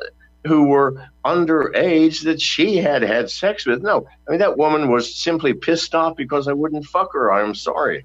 who 0.47 0.63
were 0.63 1.07
underage 1.23 2.23
that 2.23 2.41
she 2.41 2.77
had 2.77 3.03
had 3.03 3.29
sex 3.29 3.67
with. 3.67 3.83
No, 3.83 4.07
I 4.27 4.31
mean, 4.31 4.39
that 4.39 4.57
woman 4.57 4.89
was 4.91 5.15
simply 5.15 5.53
pissed 5.53 5.93
off 5.93 6.17
because 6.17 6.47
I 6.47 6.53
wouldn't 6.53 6.85
fuck 6.85 7.13
her. 7.13 7.31
I'm 7.31 7.53
sorry. 7.53 8.03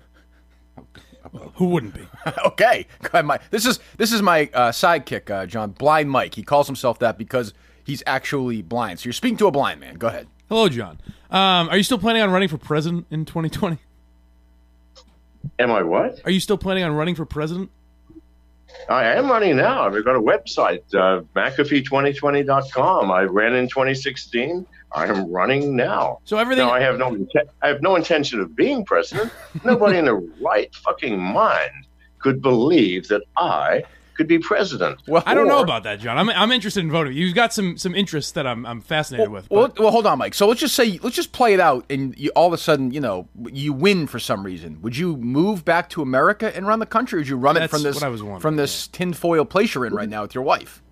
Who 1.55 1.67
wouldn't 1.67 1.95
be? 1.95 2.07
okay. 2.47 2.87
Go. 3.03 3.37
This 3.51 3.67
is 3.67 3.81
this 3.97 4.13
is 4.13 4.23
my 4.23 4.51
uh, 4.53 4.71
sidekick, 4.71 5.31
uh, 5.31 5.47
John. 5.47 5.71
Blind 5.71 6.11
Mike. 6.11 6.35
He 6.35 6.43
calls 6.43 6.67
himself 6.67 6.99
that 7.01 7.19
because 7.19 7.55
he's 7.85 8.03
actually 8.07 8.63
blind. 8.63 9.01
So 9.01 9.05
you're 9.05 9.13
speaking 9.13 9.39
to 9.39 9.47
a 9.47 9.51
blind 9.51 9.81
man. 9.81 9.95
Go 9.95 10.09
ahead. 10.09 10.29
Hello, 10.49 10.69
John. 10.69 11.01
Um, 11.31 11.69
are 11.69 11.77
you 11.77 11.83
still 11.83 11.99
planning 11.99 12.23
on 12.23 12.31
running 12.31 12.49
for 12.49 12.59
president 12.59 13.07
in 13.11 13.25
2020? 13.25 13.79
Am 15.59 15.71
I 15.71 15.83
what? 15.83 16.21
Are 16.25 16.31
you 16.31 16.41
still 16.41 16.59
planning 16.59 16.85
on 16.85 16.93
running 16.93 17.15
for 17.15 17.25
president? 17.25 17.71
I 18.89 19.05
am 19.05 19.31
running 19.31 19.57
now. 19.57 19.87
I've 19.87 20.05
got 20.05 20.17
a 20.17 20.21
website, 20.21 20.83
uh, 20.95 21.23
McAfee2020.com. 21.35 23.11
I 23.11 23.23
ran 23.23 23.55
in 23.55 23.69
2016. 23.69 24.67
I 24.97 25.07
am 25.07 25.31
running 25.31 25.77
now. 25.77 26.21
So 26.25 26.39
everything. 26.39 26.67
No, 26.67 26.73
I 26.73 26.81
have 26.81 26.99
no. 26.99 27.11
Inten- 27.11 27.49
I 27.63 27.69
have 27.69 27.83
no 27.83 27.97
intention 27.97 28.41
of 28.41 28.57
being 28.57 28.85
president. 28.85 29.31
Nobody 29.65 29.99
in 29.99 30.07
their 30.07 30.17
right 30.17 30.75
fucking 30.75 31.19
mind 31.19 31.71
could 32.19 32.41
believe 32.41 33.09
that 33.09 33.23
I 33.37 33.85
could 34.17 34.27
be 34.27 34.39
president. 34.39 35.03
Well, 35.07 35.23
I 35.27 35.35
don't 35.35 35.49
know 35.49 35.61
about 35.61 35.83
that, 35.83 36.01
John. 36.01 36.17
I'm, 36.17 36.31
I'm 36.31 36.51
interested 36.51 36.81
in 36.81 36.91
voting. 36.91 37.13
You've 37.13 37.35
got 37.35 37.53
some 37.53 37.77
some 37.77 37.95
interests 37.95 38.33
that 38.33 38.47
I'm 38.47 38.65
I'm 38.65 38.81
fascinated 38.81 39.29
with. 39.31 39.51
Well, 39.51 39.71
well, 39.79 39.91
hold 39.91 40.07
on, 40.07 40.19
Mike. 40.19 40.33
So 40.33 40.49
let's 40.49 40.61
just 40.61 40.75
say, 40.75 40.99
let's 41.03 41.15
just 41.15 41.33
play 41.33 41.53
it 41.53 41.61
out, 41.61 41.85
and 41.91 42.17
you, 42.19 42.31
all 42.35 42.47
of 42.47 42.55
a 42.55 42.59
sudden, 42.59 42.91
you 42.91 43.01
know, 43.01 43.29
you 43.53 43.75
win 43.75 44.07
for 44.07 44.19
some 44.19 44.45
reason. 44.45 44.81
Would 44.81 44.97
you 44.97 45.19
move 45.19 45.65
back 45.65 45.91
to 45.91 46.03
America 46.03 46.55
and 46.57 46.67
run 46.67 46.79
the 46.79 46.87
country, 46.87 47.19
or 47.19 47.21
would 47.21 47.29
you 47.29 47.37
run 47.37 47.59
it 47.59 47.69
from 47.69 47.83
this 47.83 47.97
what 47.97 48.03
I 48.03 48.09
was 48.09 48.23
from 48.41 48.57
this 48.57 48.89
tinfoil 48.89 49.45
place 49.45 49.75
you're 49.75 49.85
in 49.85 49.95
right 49.95 50.09
now 50.09 50.23
with 50.23 50.35
your 50.35 50.45
wife? 50.45 50.83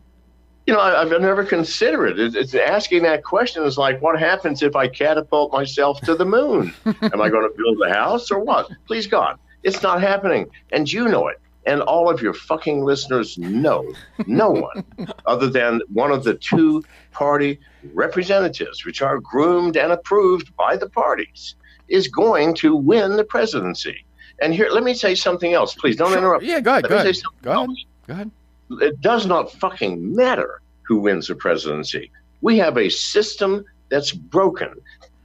You 0.66 0.72
know, 0.72 0.80
I, 0.80 1.02
I've 1.02 1.10
never 1.20 1.44
considered 1.44 2.18
it. 2.18 2.20
It's, 2.20 2.34
it's 2.34 2.54
asking 2.54 3.02
that 3.02 3.22
question 3.22 3.64
is 3.64 3.76
like, 3.76 4.00
what 4.00 4.18
happens 4.18 4.62
if 4.62 4.74
I 4.76 4.88
catapult 4.88 5.52
myself 5.52 6.00
to 6.02 6.14
the 6.14 6.24
moon? 6.24 6.72
Am 6.86 7.20
I 7.20 7.28
going 7.28 7.48
to 7.48 7.52
build 7.56 7.82
a 7.86 7.92
house 7.92 8.30
or 8.30 8.38
what? 8.38 8.70
Please 8.86 9.06
God, 9.06 9.38
it's 9.62 9.82
not 9.82 10.00
happening, 10.00 10.46
and 10.72 10.90
you 10.90 11.08
know 11.08 11.28
it. 11.28 11.40
And 11.66 11.80
all 11.80 12.10
of 12.10 12.20
your 12.20 12.34
fucking 12.34 12.84
listeners 12.84 13.38
know 13.38 13.90
no 14.26 14.50
one 14.50 14.84
other 15.26 15.48
than 15.48 15.80
one 15.92 16.10
of 16.10 16.22
the 16.24 16.34
two 16.34 16.84
party 17.10 17.58
representatives, 17.94 18.84
which 18.84 19.00
are 19.02 19.18
groomed 19.18 19.76
and 19.76 19.92
approved 19.92 20.54
by 20.56 20.76
the 20.76 20.88
parties, 20.90 21.56
is 21.88 22.08
going 22.08 22.54
to 22.56 22.76
win 22.76 23.16
the 23.16 23.24
presidency. 23.24 24.04
And 24.40 24.52
here, 24.52 24.68
let 24.70 24.84
me 24.84 24.94
say 24.94 25.14
something 25.14 25.54
else. 25.54 25.74
Please 25.74 25.96
don't 25.96 26.10
Sure. 26.10 26.18
interrupt. 26.18 26.44
Yeah, 26.44 26.60
go 26.60 26.72
ahead. 26.72 26.84
Let 26.84 26.90
Go 26.90 26.96
ahead. 26.96 27.16
Go 27.42 27.52
ahead. 27.52 27.68
Go 28.06 28.12
ahead. 28.14 28.30
It 28.70 29.00
does 29.00 29.26
not 29.26 29.52
fucking 29.52 30.14
matter 30.14 30.60
who 30.82 31.00
wins 31.00 31.28
the 31.28 31.34
presidency. 31.34 32.10
We 32.40 32.58
have 32.58 32.76
a 32.76 32.88
system 32.88 33.64
that's 33.90 34.12
broken. 34.12 34.74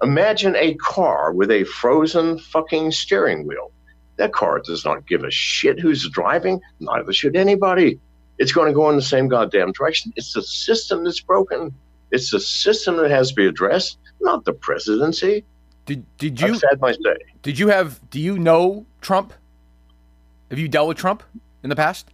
Imagine 0.01 0.55
a 0.55 0.75
car 0.75 1.33
with 1.33 1.51
a 1.51 1.65
frozen 1.65 2.39
fucking 2.39 2.91
steering 2.91 3.45
wheel. 3.45 3.71
That 4.17 4.33
car 4.33 4.59
does 4.59 4.85
not 4.85 5.07
give 5.07 5.23
a 5.23 5.31
shit 5.31 5.79
who's 5.79 6.07
driving, 6.09 6.61
neither 6.79 7.13
should 7.13 7.35
anybody. 7.35 7.99
It's 8.37 8.53
going 8.53 8.67
to 8.67 8.73
go 8.73 8.89
in 8.89 8.95
the 8.95 9.01
same 9.01 9.27
goddamn 9.27 9.73
direction. 9.73 10.13
It's 10.15 10.33
the 10.33 10.41
system 10.41 11.03
that's 11.03 11.19
broken. 11.19 11.73
It's 12.11 12.31
the 12.31 12.39
system 12.39 12.97
that 12.97 13.11
has 13.11 13.29
to 13.29 13.35
be 13.35 13.47
addressed, 13.47 13.97
not 14.21 14.45
the 14.45 14.53
presidency. 14.53 15.43
Did 15.85 16.05
did 16.17 16.39
you 16.39 16.55
said 16.55 16.79
my 16.79 16.91
say. 16.91 17.17
did 17.41 17.57
you 17.57 17.69
have 17.69 17.99
do 18.09 18.19
you 18.19 18.37
know 18.37 18.85
Trump? 19.01 19.33
Have 20.49 20.59
you 20.59 20.67
dealt 20.67 20.87
with 20.87 20.97
Trump 20.97 21.23
in 21.63 21.69
the 21.69 21.75
past? 21.75 22.09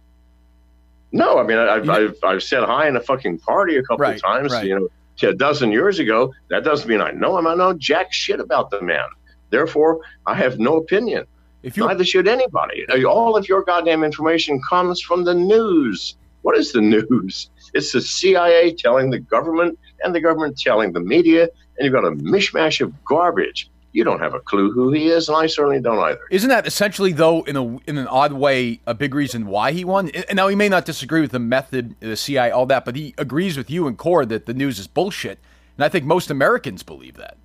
No, 1.16 1.38
I 1.38 1.42
mean, 1.42 1.58
I- 1.58 1.74
I've, 1.76 1.86
You 1.86 1.92
I've, 1.92 2.16
I've 2.22 2.42
said 2.42 2.62
hi 2.64 2.86
in 2.88 2.96
a 2.96 3.00
fucking 3.00 3.38
party 3.38 3.76
a 3.76 3.82
couple 3.82 3.98
Right, 4.04 4.16
of 4.16 4.22
times, 4.22 4.52
right. 4.52 4.66
you 4.66 4.78
know, 4.78 4.88
a 5.28 5.32
dozen 5.34 5.72
years 5.72 5.98
ago. 5.98 6.32
That 6.50 6.62
doesn't 6.62 6.88
mean 6.88 7.00
I 7.00 7.10
know 7.12 7.38
him. 7.38 7.46
I 7.46 7.54
know 7.54 7.72
jack 7.72 8.12
shit 8.12 8.38
about 8.40 8.70
the 8.70 8.82
man. 8.82 9.08
Therefore, 9.50 10.00
I 10.26 10.34
have 10.34 10.58
no 10.58 10.76
opinion. 10.76 11.24
If 11.62 11.76
you 11.76 11.86
Neither 11.86 12.04
should 12.04 12.28
anybody. 12.28 12.86
Uh, 12.88 13.04
All 13.08 13.36
of 13.36 13.48
your 13.48 13.62
goddamn 13.64 14.04
information 14.04 14.60
comes 14.68 15.00
from 15.00 15.24
the 15.24 15.34
news. 15.34 16.16
What 16.42 16.56
is 16.56 16.70
the 16.72 16.80
news? 16.94 17.50
It's 17.74 17.92
the 17.92 18.00
CIA 18.02 18.74
telling 18.74 19.10
the 19.10 19.18
government 19.18 19.78
and 20.04 20.14
the 20.14 20.20
government 20.20 20.58
telling 20.58 20.92
the 20.92 21.00
media, 21.00 21.44
and 21.76 21.84
you've 21.84 21.94
got 21.94 22.04
a 22.04 22.10
mishmash 22.12 22.80
of 22.80 22.92
garbage. 23.04 23.70
You 23.96 24.04
don't 24.04 24.20
have 24.20 24.34
a 24.34 24.40
clue 24.40 24.70
who 24.72 24.92
he 24.92 25.08
is, 25.08 25.26
and 25.30 25.38
I 25.38 25.46
certainly 25.46 25.80
don't 25.80 25.98
either. 25.98 26.20
Isn't 26.30 26.50
that 26.50 26.66
essentially, 26.66 27.12
though, 27.12 27.44
in 27.44 27.56
a 27.56 27.64
in 27.88 27.96
an 27.96 28.06
odd 28.08 28.34
way, 28.34 28.78
a 28.86 28.92
big 28.92 29.14
reason 29.14 29.46
why 29.46 29.72
he 29.72 29.86
won? 29.86 30.10
And 30.10 30.36
now 30.36 30.48
he 30.48 30.54
may 30.54 30.68
not 30.68 30.84
disagree 30.84 31.22
with 31.22 31.30
the 31.30 31.38
method, 31.38 31.96
the 32.00 32.14
CIA, 32.14 32.50
all 32.50 32.66
that, 32.66 32.84
but 32.84 32.94
he 32.94 33.14
agrees 33.16 33.56
with 33.56 33.70
you 33.70 33.86
and 33.86 33.96
Core 33.96 34.26
that 34.26 34.44
the 34.44 34.52
news 34.52 34.78
is 34.78 34.86
bullshit. 34.86 35.38
And 35.78 35.84
I 35.86 35.88
think 35.88 36.04
most 36.04 36.30
Americans 36.30 36.82
believe 36.82 37.14
that. 37.16 37.38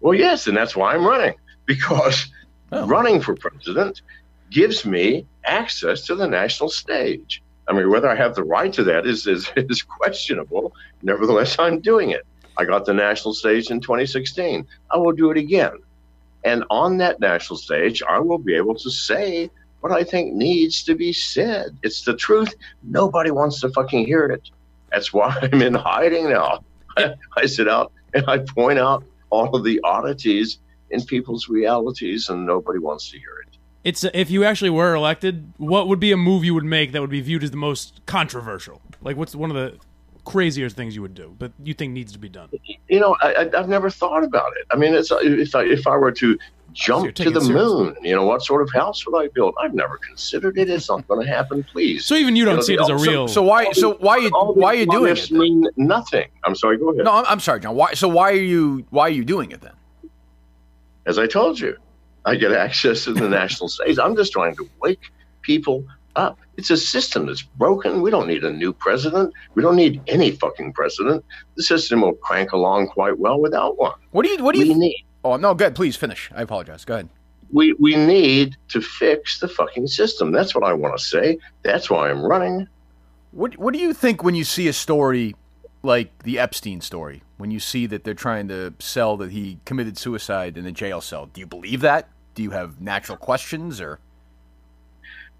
Well, 0.00 0.14
yes, 0.14 0.48
and 0.48 0.56
that's 0.56 0.74
why 0.74 0.94
I'm 0.94 1.06
running 1.06 1.34
because 1.64 2.26
Oh. 2.72 2.84
running 2.86 3.20
for 3.20 3.36
president 3.36 4.02
gives 4.50 4.84
me 4.84 5.24
access 5.44 6.02
to 6.06 6.16
the 6.16 6.26
national 6.26 6.70
stage. 6.70 7.40
I 7.68 7.72
mean, 7.72 7.88
whether 7.88 8.08
I 8.10 8.16
have 8.16 8.34
the 8.34 8.42
right 8.42 8.72
to 8.72 8.82
that 8.84 9.06
is, 9.06 9.28
is, 9.28 9.50
is 9.56 9.80
questionable. 9.82 10.72
Nevertheless, 11.02 11.56
I'm 11.58 11.78
doing 11.80 12.10
it. 12.10 12.26
I 12.58 12.64
got 12.64 12.84
the 12.84 12.92
national 12.92 13.34
stage 13.34 13.70
in 13.70 13.80
2016. 13.80 14.66
I 14.90 14.96
will 14.98 15.12
do 15.12 15.30
it 15.30 15.38
again. 15.38 15.78
And 16.44 16.64
on 16.70 16.98
that 16.98 17.20
national 17.20 17.56
stage, 17.56 18.02
I 18.02 18.18
will 18.18 18.38
be 18.38 18.54
able 18.56 18.74
to 18.74 18.90
say 18.90 19.50
what 19.80 19.92
I 19.92 20.02
think 20.02 20.34
needs 20.34 20.82
to 20.84 20.96
be 20.96 21.12
said. 21.12 21.78
It's 21.82 22.02
the 22.02 22.16
truth. 22.16 22.54
Nobody 22.82 23.30
wants 23.30 23.60
to 23.60 23.68
fucking 23.70 24.06
hear 24.06 24.26
it. 24.26 24.50
That's 24.90 25.12
why 25.12 25.36
I'm 25.52 25.62
in 25.62 25.74
hiding 25.74 26.30
now. 26.30 26.64
I, 26.96 27.14
I 27.36 27.46
sit 27.46 27.68
out 27.68 27.92
and 28.12 28.24
I 28.28 28.38
point 28.38 28.78
out 28.78 29.04
all 29.30 29.54
of 29.54 29.62
the 29.62 29.80
oddities 29.84 30.58
in 30.90 31.02
people's 31.04 31.48
realities, 31.48 32.30
and 32.30 32.46
nobody 32.46 32.78
wants 32.78 33.10
to 33.10 33.18
hear 33.18 33.44
it. 33.46 33.58
It's 33.84 34.04
if 34.14 34.30
you 34.30 34.42
actually 34.42 34.70
were 34.70 34.94
elected, 34.94 35.52
what 35.58 35.86
would 35.86 36.00
be 36.00 36.12
a 36.12 36.16
move 36.16 36.44
you 36.44 36.54
would 36.54 36.64
make 36.64 36.92
that 36.92 37.00
would 37.02 37.10
be 37.10 37.20
viewed 37.20 37.44
as 37.44 37.50
the 37.50 37.58
most 37.58 38.00
controversial? 38.06 38.80
Like, 39.02 39.16
what's 39.16 39.34
one 39.34 39.50
of 39.50 39.56
the 39.56 39.78
crazier 40.28 40.68
things 40.68 40.94
you 40.94 41.02
would 41.02 41.14
do, 41.14 41.34
but 41.38 41.52
you 41.62 41.74
think 41.74 41.92
needs 41.92 42.12
to 42.12 42.18
be 42.18 42.28
done? 42.28 42.48
You 42.88 43.00
know, 43.00 43.16
I, 43.20 43.32
I, 43.32 43.50
I've 43.58 43.68
never 43.68 43.90
thought 43.90 44.22
about 44.24 44.52
it. 44.58 44.66
I 44.70 44.76
mean, 44.76 44.94
it's, 44.94 45.10
if 45.12 45.54
I 45.54 45.64
if 45.64 45.86
I 45.86 45.96
were 45.96 46.12
to 46.12 46.26
you're 46.26 46.38
jump 46.74 47.14
to 47.14 47.30
the 47.30 47.40
moon, 47.40 47.96
you 48.02 48.14
know, 48.14 48.24
what 48.26 48.42
sort 48.42 48.60
of 48.62 48.70
house 48.72 49.04
would 49.06 49.18
I 49.20 49.28
build? 49.28 49.54
I've 49.60 49.74
never 49.74 49.96
considered 49.96 50.58
it. 50.58 50.68
It's 50.68 50.88
not 50.88 51.08
going 51.08 51.24
to 51.24 51.32
happen. 51.32 51.64
Please. 51.64 52.04
So 52.04 52.14
even 52.14 52.36
you 52.36 52.44
don't 52.44 52.56
know, 52.56 52.60
see 52.62 52.74
it 52.74 52.76
the- 52.76 52.82
as 52.84 52.88
a 52.90 52.96
real. 53.10 53.26
So 53.26 53.42
why? 53.42 53.72
So 53.72 53.94
why 53.96 54.16
are 54.16 54.20
you 54.20 54.30
All 54.34 54.54
why 54.54 54.74
are 54.74 54.76
these 54.76 54.86
you 54.86 54.92
doing 54.92 55.16
it? 55.16 55.28
then? 55.30 55.38
mean 55.38 55.66
nothing. 55.76 56.28
I'm 56.44 56.54
sorry. 56.54 56.76
Go 56.78 56.90
ahead. 56.90 57.04
No, 57.04 57.12
I'm, 57.14 57.24
I'm 57.26 57.40
sorry, 57.40 57.60
John. 57.60 57.74
Why? 57.74 57.94
So 57.94 58.06
why 58.08 58.30
are 58.30 58.34
you 58.34 58.84
why 58.90 59.04
are 59.04 59.10
you 59.10 59.24
doing 59.24 59.50
it 59.52 59.60
then? 59.62 59.72
As 61.06 61.18
I 61.18 61.26
told 61.26 61.58
you, 61.58 61.76
I 62.26 62.34
get 62.36 62.52
access 62.52 63.04
to 63.04 63.14
the 63.14 63.28
national 63.40 63.68
stage. 63.70 63.98
I'm 63.98 64.14
just 64.14 64.32
trying 64.32 64.54
to 64.56 64.68
wake 64.80 65.10
people 65.42 65.84
up. 66.18 66.38
It's 66.56 66.70
a 66.70 66.76
system 66.76 67.26
that's 67.26 67.42
broken. 67.42 68.02
We 68.02 68.10
don't 68.10 68.26
need 68.28 68.44
a 68.44 68.52
new 68.52 68.72
president. 68.72 69.32
We 69.54 69.62
don't 69.62 69.76
need 69.76 70.02
any 70.08 70.32
fucking 70.32 70.72
president. 70.74 71.24
The 71.56 71.62
system 71.62 72.00
will 72.02 72.14
crank 72.14 72.52
along 72.52 72.88
quite 72.88 73.18
well 73.18 73.40
without 73.40 73.78
one. 73.78 73.94
What 74.10 74.24
do 74.26 74.30
you 74.32 74.42
what 74.44 74.54
do 74.54 74.60
We 74.60 74.68
you? 74.70 74.74
need 74.78 75.04
Oh 75.24 75.36
no, 75.36 75.54
good. 75.54 75.74
Please 75.74 75.96
finish. 75.96 76.30
I 76.34 76.42
apologize. 76.42 76.84
Go 76.84 76.94
ahead. 76.94 77.08
we 77.52 77.72
we 77.74 77.96
need 77.96 78.56
to 78.68 78.80
fix 78.80 79.40
the 79.40 79.48
fucking 79.48 79.86
system. 79.86 80.32
That's 80.32 80.54
what 80.54 80.64
I 80.64 80.72
want 80.74 80.98
to 80.98 81.04
say. 81.04 81.38
That's 81.62 81.88
why 81.90 82.10
I'm 82.10 82.22
running. 82.22 82.66
What 83.30 83.56
What 83.58 83.72
do 83.74 83.80
you 83.80 83.94
think 83.94 84.22
when 84.24 84.34
you 84.34 84.44
see 84.44 84.68
a 84.68 84.72
story 84.72 85.36
like 85.82 86.10
the 86.24 86.38
Epstein 86.38 86.80
story 86.80 87.22
when 87.36 87.50
you 87.52 87.60
see 87.60 87.86
that 87.86 88.02
they're 88.04 88.14
trying 88.14 88.48
to 88.48 88.74
sell 88.80 89.16
that 89.18 89.30
he 89.30 89.58
committed 89.64 89.96
suicide 89.96 90.56
in 90.58 90.66
a 90.66 90.72
jail 90.72 91.00
cell? 91.00 91.26
Do 91.26 91.40
you 91.40 91.46
believe 91.46 91.80
that? 91.82 92.08
Do 92.34 92.42
you 92.42 92.50
have 92.50 92.80
natural 92.80 93.16
questions 93.18 93.80
or? 93.80 94.00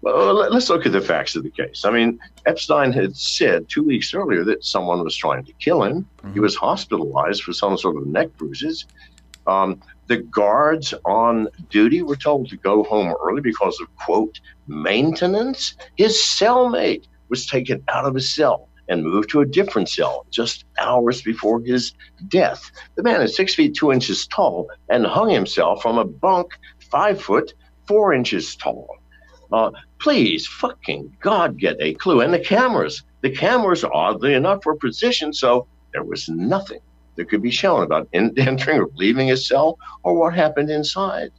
Let's 0.01 0.69
look 0.69 0.85
at 0.85 0.93
the 0.93 1.01
facts 1.01 1.35
of 1.35 1.43
the 1.43 1.49
case. 1.49 1.83
I 1.83 1.91
mean, 1.91 2.19
Epstein 2.45 2.93
had 2.93 3.15
said 3.15 3.67
two 3.67 3.83
weeks 3.83 4.13
earlier 4.13 4.45
that 4.45 4.63
someone 4.63 5.03
was 5.03 5.15
trying 5.15 5.43
to 5.43 5.53
kill 5.53 5.83
him. 5.83 6.07
He 6.33 6.39
was 6.39 6.55
hospitalized 6.55 7.43
for 7.43 7.51
some 7.51 7.77
sort 7.77 7.97
of 7.97 8.07
neck 8.07 8.29
bruises. 8.37 8.85
Um, 9.45 9.81
the 10.07 10.17
guards 10.17 10.93
on 11.05 11.47
duty 11.69 12.01
were 12.01 12.15
told 12.15 12.49
to 12.49 12.57
go 12.57 12.83
home 12.83 13.13
early 13.23 13.41
because 13.41 13.79
of, 13.81 13.93
quote, 13.97 14.39
maintenance. 14.67 15.75
His 15.97 16.15
cellmate 16.15 17.05
was 17.29 17.45
taken 17.45 17.83
out 17.89 18.05
of 18.05 18.15
his 18.15 18.33
cell 18.33 18.69
and 18.87 19.03
moved 19.03 19.29
to 19.31 19.41
a 19.41 19.45
different 19.45 19.89
cell 19.89 20.25
just 20.31 20.65
hours 20.79 21.21
before 21.21 21.61
his 21.61 21.93
death. 22.27 22.71
The 22.95 23.03
man 23.03 23.21
is 23.21 23.35
six 23.35 23.53
feet 23.53 23.75
two 23.75 23.91
inches 23.91 24.27
tall 24.27 24.69
and 24.89 25.05
hung 25.05 25.29
himself 25.29 25.81
from 25.81 25.97
a 25.97 26.05
bunk 26.05 26.57
five 26.89 27.21
foot 27.21 27.53
four 27.87 28.13
inches 28.13 28.55
tall. 28.55 28.98
Uh, 29.51 29.71
please, 29.99 30.47
fucking 30.47 31.11
God, 31.21 31.57
get 31.57 31.77
a 31.79 31.93
clue. 31.95 32.21
And 32.21 32.33
the 32.33 32.39
cameras, 32.39 33.03
the 33.21 33.31
cameras, 33.31 33.83
oddly 33.83 34.33
enough, 34.33 34.65
were 34.65 34.75
positioned 34.75 35.35
so 35.35 35.67
there 35.93 36.03
was 36.03 36.29
nothing 36.29 36.79
that 37.15 37.29
could 37.29 37.41
be 37.41 37.51
shown 37.51 37.83
about 37.83 38.07
in- 38.13 38.33
entering 38.37 38.79
or 38.79 38.89
leaving 38.95 39.27
his 39.27 39.47
cell 39.47 39.77
or 40.03 40.13
what 40.15 40.33
happened 40.33 40.69
inside. 40.69 41.31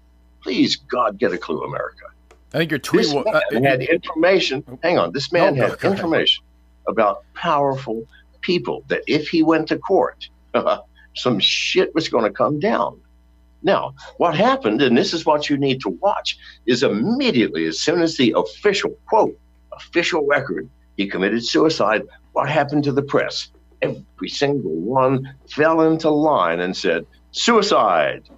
Please, 0.43 0.77
God, 0.77 1.19
get 1.19 1.33
a 1.33 1.39
clue, 1.39 1.63
America. 1.63 2.05
I 2.53 2.59
think 2.59 2.71
your 2.71 2.81
tweet. 2.81 3.03
This 3.03 3.15
man 3.15 3.25
uh, 3.29 3.41
had 3.63 3.83
information. 3.83 4.65
Hang 4.83 4.99
on, 4.99 5.13
this 5.13 5.33
man 5.33 5.55
No, 5.55 5.61
no, 5.61 5.69
had 5.69 5.79
ahead. 5.79 5.93
information 5.93 6.43
about 6.89 7.19
powerful 7.35 8.03
people 8.41 8.83
that 8.89 9.03
if 9.07 9.29
he 9.29 9.43
went 9.43 9.69
to 9.69 9.79
court, 9.79 10.29
some 11.15 11.39
shit 11.39 11.95
was 11.95 12.09
going 12.09 12.25
to 12.25 12.31
come 12.31 12.59
down. 12.59 13.01
Now, 13.63 13.95
what 14.17 14.35
happened, 14.35 14.81
and 14.83 14.97
this 14.97 15.13
is 15.13 15.27
what 15.27 15.51
you 15.51 15.57
need 15.57 15.81
to 15.83 15.91
watch, 16.01 16.39
is 16.67 16.83
immediately 16.83 17.67
as 17.67 17.79
soon 17.79 18.01
as 18.01 18.17
the 18.17 18.35
official 18.37 18.91
quote 19.07 19.39
official 19.73 20.27
record 20.27 20.69
he 20.97 21.07
committed 21.07 21.45
suicide, 21.45 22.03
what 22.33 22.49
happened 22.49 22.85
to 22.85 22.93
the 22.93 23.03
press? 23.03 23.51
Every 23.83 24.29
single 24.29 24.73
one 24.73 25.35
fell 25.49 25.81
into 25.83 26.11
line 26.11 26.61
and 26.61 26.77
said 26.77 27.07
suicide. 27.33 28.29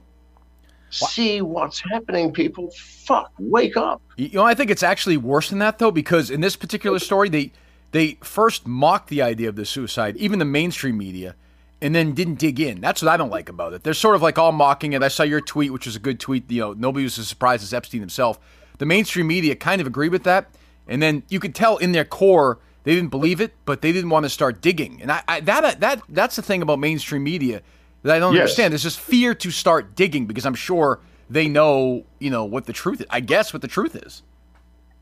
See 0.90 1.40
what's 1.40 1.82
happening, 1.90 2.32
people. 2.32 2.70
Fuck, 2.76 3.32
wake 3.38 3.76
up. 3.76 4.02
You 4.16 4.28
know, 4.34 4.44
I 4.44 4.54
think 4.54 4.70
it's 4.70 4.82
actually 4.82 5.16
worse 5.16 5.48
than 5.48 5.58
that 5.60 5.78
though, 5.78 5.90
because 5.90 6.30
in 6.30 6.40
this 6.40 6.54
particular 6.54 6.98
story, 6.98 7.28
they 7.28 7.52
they 7.92 8.18
first 8.22 8.66
mocked 8.66 9.08
the 9.08 9.22
idea 9.22 9.48
of 9.48 9.56
the 9.56 9.64
suicide, 9.64 10.16
even 10.16 10.38
the 10.38 10.44
mainstream 10.44 10.96
media, 10.98 11.34
and 11.82 11.94
then 11.94 12.12
didn't 12.12 12.38
dig 12.38 12.60
in. 12.60 12.80
That's 12.80 13.02
what 13.02 13.10
I 13.10 13.16
don't 13.18 13.28
like 13.30 13.48
about 13.50 13.74
it. 13.74 13.82
They're 13.82 13.92
sort 13.92 14.14
of 14.14 14.22
like 14.22 14.38
all 14.38 14.52
mocking 14.52 14.94
it. 14.94 15.02
I 15.02 15.08
saw 15.08 15.24
your 15.24 15.40
tweet, 15.40 15.72
which 15.72 15.84
was 15.84 15.96
a 15.96 15.98
good 15.98 16.20
tweet. 16.20 16.50
You 16.50 16.60
know, 16.60 16.72
nobody 16.72 17.04
was 17.04 17.18
as 17.18 17.28
surprised 17.28 17.62
as 17.62 17.74
Epstein 17.74 18.00
himself. 18.00 18.38
The 18.78 18.86
mainstream 18.86 19.26
media 19.26 19.54
kind 19.56 19.80
of 19.80 19.86
agreed 19.86 20.12
with 20.12 20.22
that, 20.24 20.48
and 20.88 21.02
then 21.02 21.24
you 21.28 21.40
could 21.40 21.54
tell 21.54 21.76
in 21.76 21.92
their 21.92 22.04
core 22.06 22.58
they 22.84 22.94
didn't 22.94 23.10
believe 23.10 23.40
it, 23.40 23.52
but 23.64 23.82
they 23.82 23.92
didn't 23.92 24.10
want 24.10 24.24
to 24.24 24.30
start 24.30 24.60
digging. 24.62 25.02
And 25.02 25.12
I, 25.12 25.22
I 25.28 25.40
that 25.40 25.80
that 25.80 26.02
that's 26.08 26.36
the 26.36 26.42
thing 26.42 26.62
about 26.62 26.78
mainstream 26.78 27.24
media 27.24 27.60
that 28.02 28.16
I 28.16 28.18
don't 28.18 28.32
Yes. 28.34 28.40
understand. 28.42 28.72
There's 28.72 28.82
just 28.82 29.00
fear 29.00 29.34
to 29.34 29.50
start 29.50 29.94
digging 29.94 30.26
because 30.26 30.46
I'm 30.46 30.54
sure 30.54 31.00
they 31.28 31.48
know, 31.48 32.04
you 32.18 32.30
know, 32.30 32.44
what 32.44 32.66
the 32.66 32.72
truth 32.72 33.00
is. 33.00 33.06
I 33.10 33.20
guess 33.20 33.52
what 33.52 33.62
the 33.62 33.68
truth 33.68 33.94
is. 33.96 34.22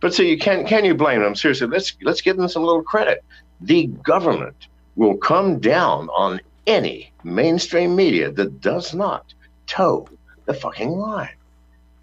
But 0.01 0.14
so 0.14 0.22
you 0.22 0.39
can 0.39 0.66
can 0.66 0.85
you 0.87 0.95
blame 0.95 1.22
them? 1.22 1.35
Seriously, 1.35 1.66
let's 1.66 1.95
let's 2.03 2.22
give 2.22 2.37
them 2.39 2.49
some 2.49 2.62
little 2.62 2.83
credit. 2.83 3.22
The 3.61 3.87
government 3.87 4.68
will 4.97 5.16
come 5.16 5.59
down 5.59 6.09
on 6.11 6.41
any 6.67 7.13
mainstream 7.25 7.97
media 7.97 8.31
that 8.33 8.61
does 8.61 8.95
not 8.95 9.33
toe 9.67 10.09
the 10.47 10.55
fucking 10.55 10.91
line. 10.91 11.35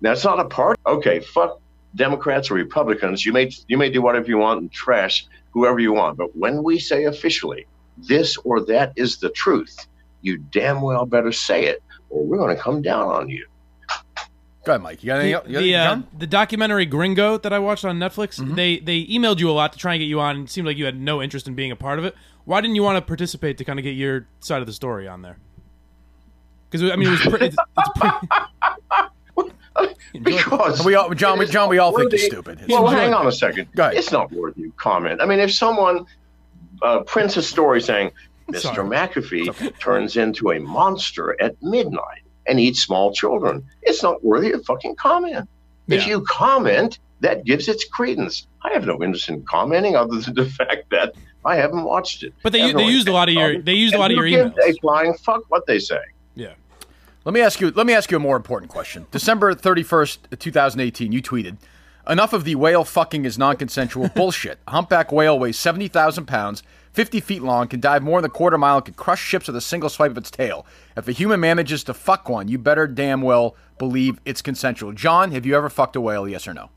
Now 0.02 0.12
it's 0.12 0.24
not 0.24 0.40
a 0.40 0.46
part. 0.46 0.80
Okay, 0.86 1.20
fuck 1.20 1.60
Democrats 1.96 2.52
or 2.52 2.56
Republicans. 2.56 3.26
You 3.26 3.34
may 3.34 3.52
you 3.68 3.78
may 3.78 3.90
do 3.90 4.02
whatever 4.02 4.28
you 4.28 4.38
want 4.38 4.62
and 4.62 4.72
trash 4.72 5.26
whoever 5.52 5.80
you 5.80 5.94
want. 5.94 6.18
But 6.18 6.36
when 6.36 6.64
we 6.64 6.80
say 6.80 7.06
officially 7.06 7.66
this 7.98 8.38
or 8.38 8.64
that 8.66 8.94
is 8.96 9.18
the 9.18 9.30
truth, 9.30 9.88
you 10.22 10.38
damn 10.38 10.82
well 10.82 11.06
better 11.06 11.32
say 11.32 11.66
it, 11.66 11.82
or 12.10 12.24
we're 12.24 12.38
going 12.38 12.56
to 12.56 12.62
come 12.62 12.82
down 12.82 13.08
on 13.10 13.30
you. 13.30 13.46
Go 14.66 14.74
ahead, 14.74 14.82
Mike. 14.82 15.02
You 15.02 15.08
got 15.08 15.20
any? 15.22 15.32
the, 15.32 15.42
you 15.48 15.54
got 15.54 15.62
the, 15.62 15.76
uh, 15.76 16.02
the 16.20 16.28
documentary 16.28 16.86
Gringo 16.86 17.38
that 17.38 17.54
I 17.54 17.60
watched 17.60 17.86
on 17.86 17.98
Netflix, 18.00 18.38
Mm-hmm. 18.40 18.56
they 18.56 18.80
they 18.80 19.06
emailed 19.06 19.40
you 19.40 19.50
a 19.50 19.54
lot 19.54 19.72
to 19.74 19.80
try 19.80 19.94
and 19.94 20.02
get 20.02 20.08
you 20.08 20.20
on. 20.20 20.42
It 20.44 20.50
seemed 20.50 20.68
like 20.68 20.78
you 20.78 20.86
had 20.86 21.00
no 21.00 21.22
interest 21.24 21.48
in 21.48 21.56
being 21.56 21.72
a 21.72 21.76
part 21.76 22.00
of 22.00 22.06
it. 22.06 22.16
Why 22.48 22.62
didn't 22.62 22.76
you 22.76 22.84
want 22.84 22.96
to 22.96 23.02
participate 23.02 23.58
to 23.58 23.66
kind 23.66 23.78
of 23.78 23.84
get 23.84 23.92
your 23.92 24.26
side 24.40 24.62
of 24.62 24.68
the 24.68 24.74
story 24.74 25.06
on 25.06 25.22
there? 25.22 25.38
Because 26.70 26.90
I 26.90 26.96
mean, 26.96 27.10
it 27.10 27.12
was 27.12 27.20
pretty. 27.20 27.48
It's, 27.48 27.58
it's 27.78 27.90
pretty 28.00 28.18
Because 30.24 30.86
We 30.86 30.96
all, 30.96 31.14
John, 31.14 31.40
we, 31.40 31.46
John, 31.46 31.68
we 31.70 31.78
all 31.78 31.92
think 31.92 32.06
worthy- 32.06 32.20
you're 32.20 32.30
stupid. 32.30 32.64
Well, 32.70 32.88
Enjoy 32.88 33.00
hang 33.00 33.14
on 33.14 33.28
a 33.28 33.34
second. 33.34 33.68
Go. 33.76 33.88
It's 33.88 34.14
not 34.14 34.32
worthy 34.32 34.64
of 34.64 34.78
comment. 34.78 35.22
I 35.22 35.26
mean, 35.26 35.40
if 35.40 35.54
someone 35.54 36.06
uh, 36.82 37.02
prints 37.02 37.36
a 37.36 37.44
story 37.44 37.82
saying 37.82 38.12
Mr. 38.50 38.62
Sorry. 38.62 38.88
McAfee 38.88 39.78
turns 39.80 40.16
into 40.16 40.52
a 40.52 40.60
monster 40.60 41.40
at 41.42 41.62
midnight 41.62 42.22
and 42.48 42.62
eats 42.62 42.82
small 42.82 43.14
children, 43.14 43.66
it's 43.82 44.02
not 44.02 44.24
worthy 44.24 44.54
of 44.54 44.64
fucking 44.64 44.96
comment. 44.96 45.50
If 45.90 46.08
you 46.08 46.22
comment, 46.22 47.00
that 47.20 47.44
gives 47.44 47.68
its 47.68 47.84
credence. 47.84 48.48
I 48.64 48.72
have 48.72 48.86
no 48.86 49.04
interest 49.04 49.28
in 49.28 49.44
commenting 49.44 49.98
other 49.98 50.18
than 50.22 50.34
the 50.34 50.46
fact 50.58 50.90
that 50.92 51.14
I 51.48 51.56
haven't 51.56 51.84
watched 51.84 52.24
it. 52.24 52.34
But 52.44 52.54
they- 52.54 52.62
I 52.62 52.68
have 52.68 52.78
they 52.78 52.84
used 52.86 53.08
a 53.08 53.12
lot 53.14 53.30
of 53.30 53.36
your- 53.36 53.56
um, 53.56 53.64
they 53.64 53.74
used 53.74 53.96
a 53.96 53.98
lot 53.98 54.12
of 54.12 54.18
who 54.18 54.24
your 54.26 54.44
gives 54.50 54.56
emails. 54.58 54.70
A 54.70 54.80
flying 54.82 55.14
fuck 55.16 55.44
what 55.50 55.66
they 55.66 55.80
say. 55.80 56.00
yeah. 56.36 56.54
Let 57.26 57.34
me 57.34 57.42
ask 57.42 57.60
you. 57.60 57.72
Let 57.72 57.86
me 57.86 57.94
ask 57.94 58.10
you 58.12 58.18
a 58.18 58.20
more 58.22 58.38
important 58.38 58.72
question. 58.72 59.06
December 59.12 59.54
thirty 59.54 59.84
first, 59.84 60.28
two 60.40 60.52
thousand 60.52 60.80
eighteen. 60.80 61.12
You 61.12 61.22
tweeted, 61.22 61.58
"Enough 62.08 62.32
of 62.32 62.46
the 62.46 62.56
whale 62.56 62.86
fucking 62.86 63.26
is 63.26 63.38
non-consensual 63.38 64.10
bullshit. 64.16 64.60
A 64.68 64.72
humpback 64.72 65.12
whale 65.12 65.38
weighs 65.38 65.58
seventy 65.60 65.90
thousand 65.90 66.26
pounds, 66.26 66.64
fifty 66.94 67.20
feet 67.20 67.42
long, 67.42 67.68
can 67.68 67.82
dive 67.82 68.02
more 68.02 68.22
than 68.22 68.32
a 68.32 68.34
quarter 68.34 68.58
mile, 68.58 68.78
and 68.78 68.86
can 68.86 68.94
crush 68.94 69.22
ships 69.22 69.48
with 69.48 69.58
a 69.58 69.62
single 69.62 69.90
swipe 69.90 70.12
of 70.12 70.18
its 70.18 70.32
tail. 70.32 70.66
If 70.96 71.08
a 71.10 71.12
human 71.12 71.42
manages 71.42 71.84
to 71.86 71.94
fuck 71.94 72.30
one, 72.30 72.48
you 72.48 72.58
better 72.58 72.88
damn 72.88 73.22
well 73.22 73.56
believe 73.78 74.22
it's 74.24 74.42
consensual." 74.42 74.94
John, 74.94 75.32
have 75.32 75.46
you 75.46 75.54
ever 75.58 75.70
fucked 75.70 75.98
a 75.98 76.02
whale? 76.02 76.30
Yes 76.30 76.48
or 76.48 76.54
no? 76.54 76.70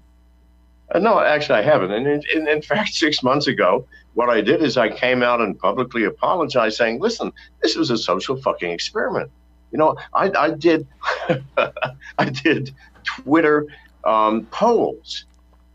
Uh, 0.93 0.99
no, 0.99 1.21
actually, 1.21 1.59
I 1.59 1.63
haven't. 1.63 1.93
And 1.93 2.07
in, 2.07 2.23
in, 2.35 2.49
in 2.49 2.63
fact, 2.73 2.91
six 2.95 3.23
months 3.23 3.47
ago, 3.47 3.87
what 4.15 4.29
I 4.29 4.41
did 4.41 4.63
is 4.63 4.77
I 4.77 4.89
came 4.89 5.23
out 5.23 5.41
and 5.41 5.59
publicly 5.59 6.05
apologized, 6.05 6.77
saying, 6.77 7.01
"Listen, 7.01 7.33
this 7.63 7.77
was 7.77 7.91
a 7.91 7.99
social 7.99 8.37
fucking 8.37 8.71
experiment." 8.71 9.31
You 9.73 9.79
know, 9.79 9.97
I, 10.15 10.31
I 10.37 10.51
did, 10.51 10.87
I 12.19 12.25
did 12.43 12.75
Twitter 13.05 13.67
um, 14.05 14.47
polls 14.47 15.25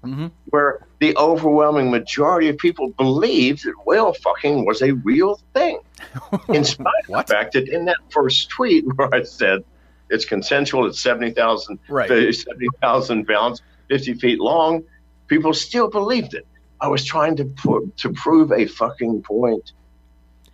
Mhm. 0.04 0.30
where 0.52 0.86
the 1.00 1.18
overwhelming 1.18 1.90
majority 1.90 2.48
of 2.50 2.58
people 2.60 2.90
believed 2.90 3.66
that 3.66 3.74
whale 3.88 4.14
fucking 4.14 4.64
was 4.64 4.84
a 4.84 4.92
real 4.92 5.40
thing, 5.56 5.80
in 6.50 6.64
spite 6.64 6.94
of 7.10 7.26
the 7.26 7.34
fact 7.34 7.54
that 7.54 7.68
in 7.70 7.86
that 7.86 7.98
first 8.12 8.50
tweet 8.50 8.86
where 8.96 9.10
I 9.16 9.24
said 9.24 9.64
it's 10.12 10.24
consensual, 10.26 10.86
it's 10.86 11.00
seventy 11.02 11.32
thousand 11.32 11.80
Right. 11.90 12.08
70,000 12.08 13.26
pounds, 13.26 13.64
50 13.90 14.14
feet 14.16 14.40
long. 14.40 14.84
People 15.28 15.54
still 15.54 15.90
believed 15.90 16.34
it. 16.34 16.46
I 16.82 16.88
was 16.88 17.04
trying 17.04 17.36
to 17.38 17.46
put, 17.46 17.98
to 17.98 18.12
prove 18.14 18.52
a 18.52 18.66
fucking 18.66 19.24
point. 19.24 19.72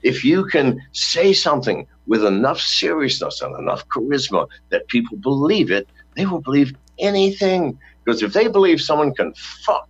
If 0.04 0.24
you 0.24 0.46
can 0.46 0.82
say 0.94 1.34
something 1.34 1.88
with 2.08 2.24
enough 2.26 2.60
seriousness 2.60 3.42
and 3.42 3.58
enough 3.60 3.88
charisma 3.90 4.48
that 4.70 4.88
people 4.88 5.18
believe 5.18 5.72
it, 5.72 5.88
they 6.16 6.26
will 6.26 6.42
believe 6.42 6.74
anything. 7.00 7.78
Because 8.04 8.24
if 8.24 8.34
they 8.34 8.48
believe 8.48 8.82
someone 8.82 9.14
can 9.14 9.34
fuck 9.66 9.88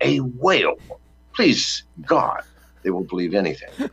a 0.00 0.18
whale, 0.18 0.74
please 1.34 1.84
God, 2.04 2.42
they 2.82 2.90
will 2.90 3.04
believe 3.04 3.34
anything. 3.34 3.70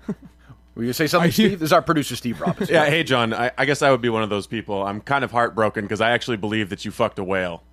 Will 0.76 0.86
you 0.86 0.94
say 0.94 1.06
something, 1.08 1.28
you- 1.28 1.34
Steve? 1.34 1.60
This 1.60 1.68
is 1.68 1.74
our 1.74 1.82
producer, 1.82 2.16
Steve 2.16 2.40
Robbins. 2.40 2.70
Yeah, 2.70 2.86
hey 2.86 3.04
John, 3.04 3.34
I, 3.34 3.52
I 3.58 3.66
guess 3.66 3.82
I 3.82 3.92
would 3.92 4.00
be 4.02 4.08
one 4.08 4.24
of 4.24 4.30
those 4.30 4.48
people. 4.48 4.84
I'm 4.86 5.02
kind 5.02 5.24
of 5.26 5.32
heartbroken 5.32 5.84
because 5.84 6.00
I 6.00 6.12
actually 6.12 6.38
believe 6.38 6.70
that 6.70 6.86
you 6.86 6.92
fucked 6.92 7.20
a 7.20 7.24
whale. 7.26 7.64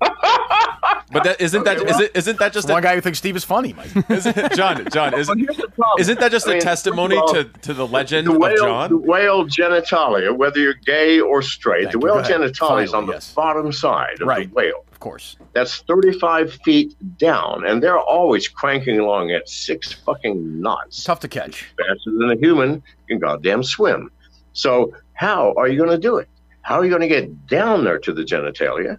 but 1.12 1.24
that 1.24 1.40
isn't 1.40 1.64
that 1.64 1.78
is 1.88 2.00
it 2.00 2.12
isn't 2.14 2.38
that 2.38 2.52
just 2.52 2.68
One 2.68 2.78
a, 2.78 2.82
guy 2.82 2.94
who 2.96 3.00
thinks 3.00 3.18
Steve 3.18 3.36
is 3.36 3.44
funny, 3.44 3.72
Mike. 3.72 3.88
isn't, 4.10 4.52
John 4.54 4.86
John 4.92 5.14
is 5.14 5.26
But 5.28 5.38
here's 5.38 5.56
the 5.56 5.68
problem. 5.68 6.00
isn't 6.00 6.20
that 6.20 6.30
just 6.32 6.46
I 6.48 6.50
a 6.50 6.54
mean, 6.54 6.62
testimony 6.62 7.16
all, 7.16 7.32
to, 7.32 7.44
to 7.44 7.74
the 7.74 7.86
legend 7.86 8.26
the 8.28 8.32
of 8.40 8.56
John? 8.56 8.90
the 8.90 8.96
whale 8.96 9.44
genitalia, 9.46 10.36
whether 10.36 10.58
you're 10.58 10.74
gay 10.74 11.20
or 11.20 11.42
straight, 11.42 11.84
Thank 11.84 11.92
the 11.92 11.98
whale 12.00 12.22
genitalia 12.22 12.84
is 12.84 12.92
on 12.94 13.02
Finally, 13.02 13.06
the 13.06 13.12
yes. 13.12 13.32
bottom 13.34 13.72
side 13.72 14.20
of 14.20 14.26
Right. 14.28 14.48
the 14.48 14.54
whale. 14.54 14.84
Of 14.90 15.00
course. 15.00 15.36
That's 15.52 15.76
35 15.82 16.54
feet 16.64 16.94
down, 17.18 17.66
and 17.66 17.82
they're 17.82 17.98
always 17.98 18.48
cranking 18.48 18.98
along 18.98 19.30
at 19.30 19.48
six 19.48 19.92
fucking 19.92 20.60
knots, 20.60 21.04
Tough 21.04 21.20
to 21.20 21.28
catch. 21.28 21.66
faster 21.76 22.10
than 22.18 22.30
a 22.30 22.36
human 22.36 22.82
can 23.06 23.18
goddamn 23.18 23.62
swim. 23.62 24.10
So 24.54 24.92
how 25.12 25.52
are 25.58 25.68
you 25.68 25.76
going 25.76 25.90
to 25.90 25.98
do 25.98 26.16
it? 26.16 26.28
How 26.62 26.76
are 26.80 26.84
you 26.84 26.90
going 26.90 27.02
to 27.02 27.08
get 27.08 27.46
down 27.46 27.84
there 27.84 27.98
to 27.98 28.12
the 28.12 28.22
genitalia? 28.22 28.98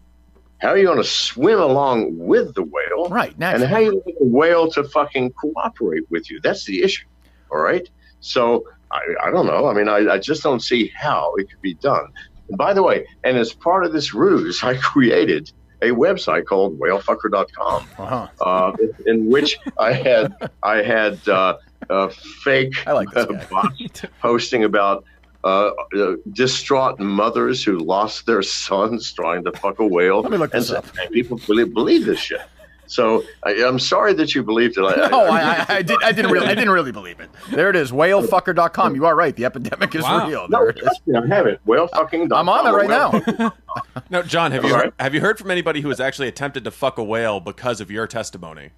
How 0.60 0.70
are 0.70 0.78
you 0.78 0.86
going 0.86 0.98
to 0.98 1.04
swim 1.04 1.60
along 1.60 2.18
with 2.18 2.56
the 2.56 2.64
whale? 2.64 3.10
Right. 3.10 3.34
And 3.40 3.64
how 3.64 3.76
are 3.76 3.82
you 3.82 3.92
going 3.92 4.04
to 4.04 4.12
get 4.12 4.20
the 4.20 4.26
whale 4.26 4.70
to 4.72 4.84
fucking 4.86 5.32
cooperate 5.34 6.10
with 6.10 6.32
you? 6.32 6.40
That's 6.42 6.66
the 6.66 6.82
issue. 6.82 7.06
All 7.52 7.60
right. 7.60 7.88
So 8.22 8.66
I, 8.92 9.00
I 9.24 9.32
don't 9.32 9.46
know. 9.46 9.68
I 9.68 9.74
mean, 9.74 9.88
I, 9.88 10.14
I 10.14 10.18
just 10.18 10.42
don't 10.44 10.62
see 10.62 10.92
how 10.96 11.34
it 11.36 11.50
could 11.50 11.62
be 11.62 11.76
done. 11.76 12.08
And 12.50 12.58
by 12.58 12.74
the 12.74 12.82
way, 12.82 13.06
and 13.24 13.38
as 13.38 13.54
part 13.54 13.86
of 13.86 13.94
this 13.94 14.14
ruse, 14.14 14.64
I 14.72 14.78
created 14.78 15.52
a 15.84 15.90
website 15.92 16.46
called 16.46 16.80
whalefucker.com, 16.80 17.88
Uh-huh. 18.00 18.28
uh, 18.42 18.72
in 19.06 19.30
which 19.30 19.60
I 19.78 19.94
had 19.94 20.34
I 20.64 20.82
had 20.82 21.20
uh, 21.30 21.58
uh, 21.90 22.08
fake 22.44 22.74
I 22.88 22.94
like 22.94 23.10
posting 24.22 24.64
about 24.64 25.04
uh, 25.48 25.72
uh, 25.98 26.16
distraught 26.34 27.00
mothers 27.00 27.64
who 27.64 27.78
lost 27.78 28.26
their 28.26 28.42
sons 28.42 29.12
trying 29.14 29.46
to 29.46 29.52
fuck 29.54 29.80
a 29.80 29.88
whale. 29.88 30.22
Let 30.22 30.32
me 30.32 30.38
look 30.38 30.54
and, 30.54 30.62
this 30.62 30.72
up. 30.72 30.86
and 31.00 31.10
people 31.12 31.40
believe, 31.48 31.74
believe 31.74 32.06
this 32.06 32.20
shit. 32.20 32.42
So 32.88 33.24
I, 33.44 33.64
I'm 33.64 33.80
sorry 33.80 34.14
that 34.14 34.34
you 34.34 34.44
believed 34.44 34.78
it. 34.78 34.82
I, 34.82 35.10
No, 35.10 35.26
I, 35.26 35.40
I, 35.40 35.66
I, 35.70 35.82
did, 35.82 35.98
I 36.04 36.12
didn't 36.12 36.32
really. 36.32 36.48
I 36.48 36.56
didn't 36.56 36.72
really 36.72 36.92
believe 36.92 37.20
it. 37.20 37.30
There 37.52 37.70
it 37.70 37.76
is. 37.76 37.92
Whalefucker.com. 37.92 38.96
You 38.96 39.06
are 39.06 39.16
right. 39.16 39.36
The 39.36 39.46
epidemic 39.46 39.94
is 39.94 40.04
Wow. 40.04 40.28
real. 40.28 40.48
No, 40.50 40.64
it 40.68 40.80
is. 40.80 41.16
I 41.16 41.28
have 41.28 41.48
it. 41.48 41.60
Whale 41.66 41.88
fucking. 41.88 42.32
I'm 42.34 42.50
on 42.50 42.66
it 42.68 42.72
right 42.72 42.90
now. 42.90 43.54
No, 44.10 44.24
John, 44.24 44.52
have 44.54 44.64
you 44.64 44.74
heard, 44.74 44.84
right. 44.86 44.94
have 45.00 45.14
you 45.14 45.22
heard 45.22 45.38
from 45.38 45.52
anybody 45.52 45.82
who 45.82 45.90
has 45.90 46.00
actually 46.00 46.28
attempted 46.28 46.64
to 46.64 46.72
fuck 46.72 46.98
a 46.98 47.04
whale 47.04 47.40
because 47.40 47.82
of 47.82 47.92
your 47.92 48.08
testimony? 48.08 48.70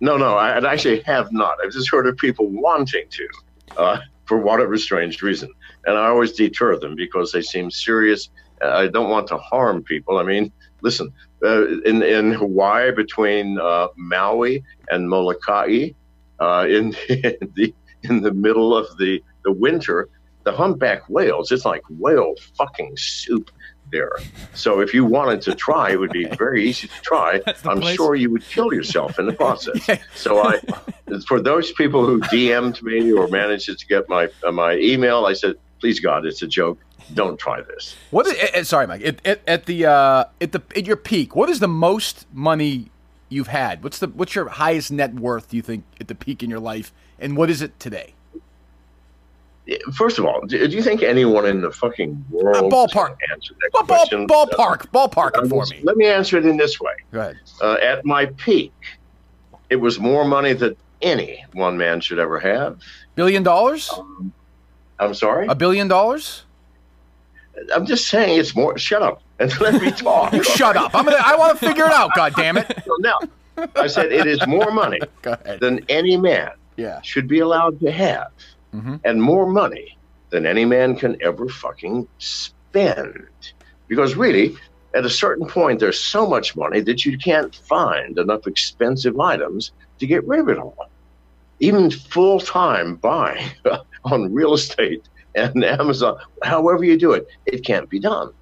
No, 0.00 0.16
no, 0.16 0.36
I, 0.36 0.58
I 0.58 0.72
actually 0.72 1.00
have 1.00 1.32
not. 1.32 1.56
I've 1.64 1.72
just 1.72 1.90
heard 1.90 2.06
of 2.06 2.16
people 2.16 2.46
wanting 2.48 3.06
to, 3.08 3.28
uh, 3.76 3.98
for 4.26 4.38
whatever 4.38 4.76
strange 4.76 5.22
reason, 5.22 5.50
and 5.86 5.96
I 5.96 6.06
always 6.08 6.32
deter 6.32 6.78
them 6.78 6.94
because 6.94 7.32
they 7.32 7.42
seem 7.42 7.70
serious. 7.70 8.30
Uh, 8.62 8.68
I 8.68 8.88
don't 8.88 9.10
want 9.10 9.26
to 9.28 9.38
harm 9.38 9.82
people. 9.82 10.18
I 10.18 10.22
mean, 10.22 10.52
listen, 10.82 11.12
uh, 11.44 11.80
in 11.80 12.02
in 12.02 12.32
Hawaii 12.32 12.92
between 12.92 13.58
uh, 13.58 13.88
Maui 13.96 14.62
and 14.90 15.08
Molokai, 15.08 15.90
uh, 16.40 16.66
in, 16.68 16.94
in 17.08 17.52
the 17.54 17.74
in 18.02 18.22
the 18.22 18.32
middle 18.32 18.76
of 18.76 18.96
the 18.98 19.22
the 19.44 19.52
winter, 19.52 20.08
the 20.44 20.52
humpback 20.52 21.08
whales. 21.08 21.52
It's 21.52 21.64
like 21.64 21.82
whale 21.88 22.34
fucking 22.56 22.96
soup 22.96 23.50
there. 23.92 24.12
So 24.54 24.80
if 24.80 24.94
you 24.94 25.04
wanted 25.04 25.42
to 25.42 25.54
try, 25.54 25.92
it 25.92 26.00
would 26.00 26.10
be 26.10 26.24
very 26.24 26.68
easy 26.68 26.88
to 26.88 27.00
try. 27.02 27.40
I'm 27.64 27.80
place. 27.80 27.96
sure 27.96 28.14
you 28.14 28.30
would 28.30 28.44
kill 28.44 28.72
yourself 28.72 29.18
in 29.18 29.26
the 29.26 29.32
process. 29.44 30.00
So 30.14 30.42
I, 30.42 30.60
for 31.26 31.40
those 31.40 31.72
people 31.72 32.04
who 32.06 32.20
DM'd 32.20 32.82
me 32.82 33.12
or 33.12 33.28
managed 33.28 33.66
to 33.78 33.86
get 33.86 34.08
my 34.08 34.28
uh, 34.42 34.52
my 34.52 34.76
email, 34.76 35.26
I 35.26 35.32
said, 35.32 35.56
please 35.84 36.00
God, 36.00 36.24
it's 36.24 36.40
a 36.40 36.46
joke. 36.46 36.78
Don't 37.12 37.38
try 37.38 37.60
this. 37.60 37.94
What 38.10 38.26
is? 38.26 38.32
eh, 38.38 38.48
eh, 38.54 38.62
sorry, 38.62 38.86
Mike. 38.86 39.02
At, 39.02 39.26
at, 39.26 39.40
at 39.46 39.66
the 39.66 39.84
uh, 39.84 40.24
at 40.40 40.52
the 40.52 40.62
at 40.74 40.86
your 40.86 40.96
peak, 40.96 41.36
what 41.36 41.50
is 41.50 41.60
the 41.60 41.68
most 41.68 42.26
money 42.32 42.86
you've 43.28 43.48
had? 43.48 43.84
What's 43.84 43.98
the 43.98 44.06
what's 44.08 44.34
your 44.34 44.48
highest 44.48 44.90
net 44.90 45.12
worth? 45.12 45.50
Do 45.50 45.56
you 45.58 45.62
think 45.62 45.84
at 46.00 46.08
the 46.08 46.14
peak 46.14 46.42
in 46.42 46.48
your 46.48 46.60
life, 46.60 46.90
and 47.18 47.36
what 47.36 47.50
is 47.50 47.60
it 47.60 47.78
today? 47.78 48.14
First 49.94 50.18
of 50.18 50.24
all, 50.24 50.40
do, 50.46 50.66
do 50.66 50.74
you 50.74 50.82
think 50.82 51.02
anyone 51.02 51.44
in 51.44 51.60
the 51.60 51.70
fucking 51.70 52.24
world 52.30 52.56
Uh, 52.56 52.62
ballpark. 52.74 53.16
answer 53.30 53.52
that 53.60 53.70
Ball, 53.72 53.82
ball, 53.84 53.98
question? 53.98 54.26
ballpark, 54.26 54.86
ballpark 54.90 55.36
Uh, 55.36 55.42
it 55.42 55.48
for 55.50 55.66
me. 55.66 55.80
Let 55.82 55.96
me 55.98 56.06
answer 56.06 56.38
it 56.38 56.46
in 56.46 56.56
this 56.56 56.80
way. 56.80 56.92
Go 57.12 57.20
ahead. 57.20 57.36
Uh, 57.62 57.74
at 57.82 58.06
my 58.06 58.26
peak, 58.38 58.72
it 59.68 59.76
was 59.76 59.98
more 59.98 60.24
money 60.24 60.54
than 60.54 60.76
any 61.02 61.44
one 61.52 61.76
man 61.76 62.00
should 62.00 62.18
ever 62.18 62.38
have. 62.40 62.78
Billion 63.14 63.42
dollars? 63.42 63.90
I'm 64.98 65.14
sorry. 65.14 65.46
A 65.48 65.54
billion 65.54 65.88
dollars? 65.88 66.44
I'm 67.74 67.86
just 67.86 68.08
saying 68.08 68.38
it's 68.38 68.54
more. 68.54 68.76
Shut 68.78 69.02
up 69.02 69.22
and 69.38 69.58
let 69.60 69.80
me 69.80 69.90
talk. 69.92 70.32
You 70.32 70.42
shut 70.42 70.76
up. 70.76 70.94
I'm 70.94 71.04
gonna. 71.04 71.18
I 71.24 71.36
want 71.36 71.58
to 71.58 71.66
figure 71.68 71.84
it 71.86 71.92
out. 71.92 72.10
God 72.16 72.34
damn 72.36 72.56
it. 72.56 72.82
So 72.84 72.92
now, 73.00 73.18
I 73.76 73.86
said 73.86 74.12
it 74.12 74.26
is 74.26 74.44
more 74.46 74.70
money 74.70 74.98
than 75.60 75.84
any 75.88 76.16
man 76.16 76.50
Yeah. 76.76 77.00
should 77.02 77.28
be 77.28 77.38
allowed 77.40 77.78
to 77.80 77.90
have, 77.92 78.32
Mhm. 78.74 79.00
and 79.04 79.22
more 79.22 79.46
money 79.46 79.96
than 80.30 80.46
any 80.46 80.64
man 80.64 80.96
can 80.96 81.16
ever 81.22 81.48
fucking 81.48 82.08
spend. 82.18 83.26
Because 83.86 84.16
really, 84.16 84.56
at 84.94 85.04
a 85.04 85.10
certain 85.10 85.46
point, 85.46 85.78
there's 85.78 86.00
so 86.00 86.26
much 86.26 86.56
money 86.56 86.80
that 86.80 87.04
you 87.04 87.16
can't 87.18 87.54
find 87.54 88.18
enough 88.18 88.46
expensive 88.48 89.18
items 89.20 89.70
to 90.00 90.06
get 90.06 90.26
rid 90.26 90.40
of 90.40 90.48
it 90.48 90.58
all. 90.58 90.90
Even 91.60 91.90
full 91.90 92.40
time 92.40 92.96
buying 92.96 93.48
on 94.04 94.32
real 94.32 94.54
estate 94.54 95.08
and 95.34 95.64
Amazon, 95.64 96.18
however 96.42 96.84
you 96.84 96.98
do 96.98 97.12
it, 97.12 97.26
it 97.46 97.64
can't 97.64 97.88
be 97.88 97.98
done. 97.98 98.32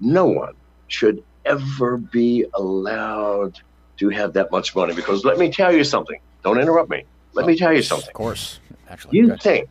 No 0.00 0.26
one 0.26 0.54
should 0.88 1.22
ever 1.44 1.96
be 1.96 2.46
allowed 2.54 3.58
to 3.98 4.08
have 4.08 4.32
that 4.32 4.50
much 4.50 4.74
money 4.74 4.94
because 4.94 5.24
let 5.24 5.38
me 5.38 5.50
tell 5.50 5.74
you 5.74 5.84
something. 5.84 6.18
Don't 6.42 6.58
interrupt 6.58 6.90
me. 6.90 7.04
Let 7.34 7.46
me 7.46 7.56
tell 7.56 7.72
you 7.72 7.82
something. 7.82 8.08
Of 8.08 8.14
course. 8.14 8.58
Actually. 8.88 9.18
You 9.18 9.36
think 9.36 9.68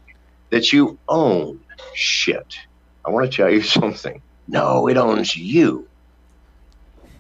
that 0.52 0.72
you 0.72 0.98
own 1.08 1.60
shit. 1.94 2.56
I 3.06 3.10
want 3.10 3.30
to 3.30 3.36
tell 3.36 3.50
you 3.50 3.62
something. 3.80 4.22
No, 4.48 4.88
it 4.88 4.98
owns 4.98 5.36
you. 5.36 5.88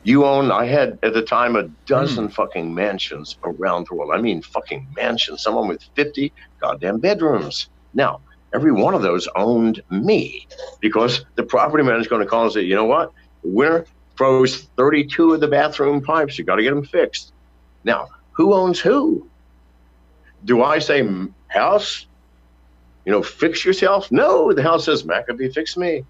You 0.09 0.25
own, 0.25 0.51
I 0.51 0.65
had 0.65 0.97
at 1.03 1.13
the 1.13 1.21
time 1.21 1.55
a 1.55 1.67
dozen 1.85 2.25
hmm. 2.25 2.31
fucking 2.31 2.73
mansions 2.73 3.37
around 3.43 3.85
the 3.87 3.93
world. 3.93 4.11
I 4.11 4.19
mean, 4.19 4.41
fucking 4.41 4.87
mansions, 4.95 5.43
some 5.43 5.55
of 5.55 5.61
them 5.61 5.67
with 5.67 5.83
50 5.93 6.33
goddamn 6.59 6.97
bedrooms. 6.97 7.69
Now, 7.93 8.19
every 8.51 8.71
one 8.71 8.95
of 8.95 9.03
those 9.03 9.27
owned 9.35 9.83
me 9.91 10.47
because 10.79 11.25
the 11.35 11.43
property 11.43 11.83
manager's 11.83 12.07
going 12.07 12.23
to 12.23 12.27
call 12.27 12.45
and 12.45 12.51
say, 12.51 12.61
you 12.61 12.73
know 12.73 12.85
what? 12.85 13.13
The 13.43 13.49
winter 13.49 13.85
froze 14.15 14.63
32 14.77 15.33
of 15.33 15.41
the 15.41 15.47
bathroom 15.47 16.01
pipes. 16.01 16.39
You 16.39 16.43
got 16.43 16.55
to 16.55 16.63
get 16.63 16.73
them 16.73 16.83
fixed. 16.83 17.31
Now, 17.83 18.07
who 18.31 18.55
owns 18.55 18.79
who? 18.79 19.29
Do 20.43 20.63
I 20.63 20.79
say 20.79 21.07
house? 21.49 22.07
You 23.05 23.11
know, 23.11 23.21
fix 23.21 23.63
yourself? 23.63 24.11
No, 24.11 24.53
the 24.53 24.63
house 24.63 24.85
says 24.85 25.03
McAfee, 25.03 25.53
fix 25.53 25.77
me. 25.77 26.03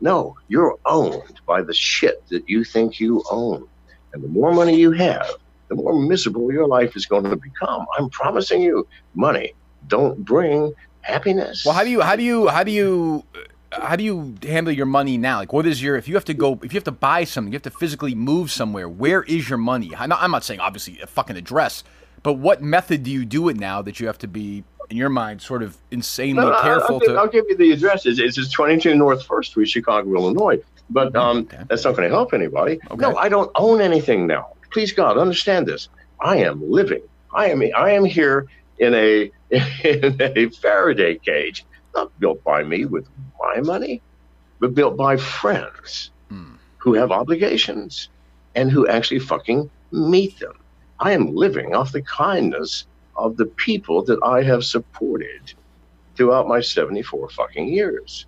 No, 0.00 0.36
you're 0.48 0.76
owned 0.84 1.40
by 1.46 1.62
the 1.62 1.74
shit 1.74 2.26
that 2.28 2.48
you 2.48 2.64
think 2.64 3.00
you 3.00 3.22
own. 3.30 3.66
And 4.12 4.22
the 4.22 4.28
more 4.28 4.52
money 4.52 4.76
you 4.76 4.92
have, 4.92 5.28
the 5.68 5.74
more 5.74 5.98
miserable 6.00 6.52
your 6.52 6.66
life 6.66 6.96
is 6.96 7.06
going 7.06 7.24
to 7.24 7.36
become. 7.36 7.86
I'm 7.98 8.10
promising 8.10 8.62
you, 8.62 8.86
money 9.14 9.54
don't 9.88 10.24
bring 10.24 10.72
happiness. 11.02 11.64
Well, 11.64 11.74
how 11.74 11.84
do 11.84 11.90
you 11.90 12.00
how 12.00 12.16
do 12.16 12.22
you 12.22 12.48
how 12.48 12.62
do 12.62 12.70
you 12.70 13.24
how 13.72 13.96
do 13.96 14.04
you 14.04 14.34
handle 14.42 14.72
your 14.72 14.86
money 14.86 15.16
now? 15.16 15.38
Like, 15.38 15.52
what 15.52 15.66
is 15.66 15.82
your 15.82 15.96
if 15.96 16.08
you 16.08 16.14
have 16.14 16.24
to 16.26 16.34
go 16.34 16.58
if 16.62 16.72
you 16.72 16.76
have 16.76 16.84
to 16.84 16.92
buy 16.92 17.24
something, 17.24 17.52
you 17.52 17.56
have 17.56 17.62
to 17.62 17.70
physically 17.70 18.14
move 18.14 18.50
somewhere. 18.50 18.88
Where 18.88 19.22
is 19.22 19.48
your 19.48 19.58
money? 19.58 19.92
I'm 19.96 20.08
not, 20.08 20.22
I'm 20.22 20.30
not 20.30 20.44
saying 20.44 20.60
obviously 20.60 21.00
a 21.00 21.06
fucking 21.06 21.36
address, 21.36 21.84
but 22.22 22.34
what 22.34 22.62
method 22.62 23.02
do 23.02 23.10
you 23.10 23.24
do 23.24 23.48
it 23.48 23.56
now 23.56 23.82
that 23.82 24.00
you 24.00 24.06
have 24.06 24.18
to 24.18 24.28
be 24.28 24.64
in 24.90 24.96
your 24.96 25.08
mind 25.08 25.42
sort 25.42 25.62
of 25.62 25.76
insanely 25.90 26.34
No, 26.34 26.50
no, 26.50 26.60
careful 26.60 26.94
I'll, 26.94 27.00
give, 27.00 27.08
to? 27.10 27.14
I'll 27.16 27.28
give 27.28 27.44
you 27.48 27.56
the 27.56 27.72
address. 27.72 28.06
It's, 28.06 28.18
it's 28.18 28.36
just 28.36 28.52
22 28.52 28.94
North 28.94 29.24
First 29.26 29.50
Street, 29.50 29.68
Chicago, 29.68 30.14
Illinois. 30.14 30.58
But 30.90 31.14
um, 31.16 31.38
Okay. 31.38 31.62
that's 31.68 31.84
not 31.84 31.96
going 31.96 32.08
to 32.08 32.14
help 32.14 32.32
anybody. 32.32 32.78
Okay. 32.90 33.00
No, 33.00 33.16
I 33.16 33.28
don't 33.28 33.50
own 33.56 33.80
anything 33.80 34.26
now. 34.26 34.48
Please 34.72 34.92
God, 34.92 35.18
understand 35.18 35.66
this. 35.66 35.88
I 36.20 36.36
am 36.38 36.62
living. 36.70 37.02
I 37.34 37.50
am. 37.50 37.62
I 37.76 37.90
am 37.90 38.04
here 38.04 38.46
in 38.78 38.94
a 38.94 39.30
in 39.50 40.16
a 40.20 40.48
Faraday 40.50 41.18
cage, 41.18 41.64
not 41.94 42.16
built 42.20 42.42
by 42.44 42.62
me 42.62 42.84
with 42.84 43.06
my 43.40 43.60
money, 43.60 44.00
but 44.60 44.74
built 44.74 44.96
by 44.96 45.16
friends 45.16 46.10
Hmm. 46.30 46.54
who 46.78 46.94
have 46.94 47.10
obligations 47.12 48.08
and 48.54 48.70
who 48.70 48.86
actually 48.88 49.20
fucking 49.20 49.68
meet 49.92 50.38
them. 50.40 50.54
I 51.00 51.12
am 51.12 51.34
living 51.34 51.74
off 51.74 51.92
the 51.92 52.02
kindness 52.02 52.86
of 53.16 53.36
the 53.36 53.46
people 53.46 54.02
that 54.04 54.18
I 54.22 54.42
have 54.42 54.64
supported 54.64 55.52
throughout 56.16 56.48
my 56.48 56.60
74 56.60 57.28
fucking 57.30 57.68
years. 57.68 58.26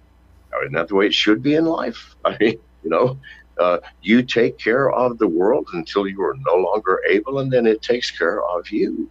Isn't 0.63 0.73
that 0.75 0.89
the 0.89 0.95
way 0.95 1.07
it 1.07 1.15
should 1.15 1.43
be 1.43 1.55
in 1.55 1.65
life? 1.67 2.17
I 2.25 2.37
mean, 2.41 2.59
you 2.83 2.91
know, 2.91 3.19
uh, 3.59 3.79
you 4.03 4.23
take 4.23 4.59
care 4.59 4.91
of 4.91 5.19
the 5.19 5.27
world 5.27 5.69
until 5.73 6.07
you 6.07 6.23
are 6.23 6.35
no 6.47 6.57
longer 6.57 7.01
able, 7.09 7.41
and 7.41 7.51
then 7.53 7.67
it 7.67 7.83
takes 7.83 8.11
care 8.11 8.43
of 8.45 8.71
you. 8.71 9.11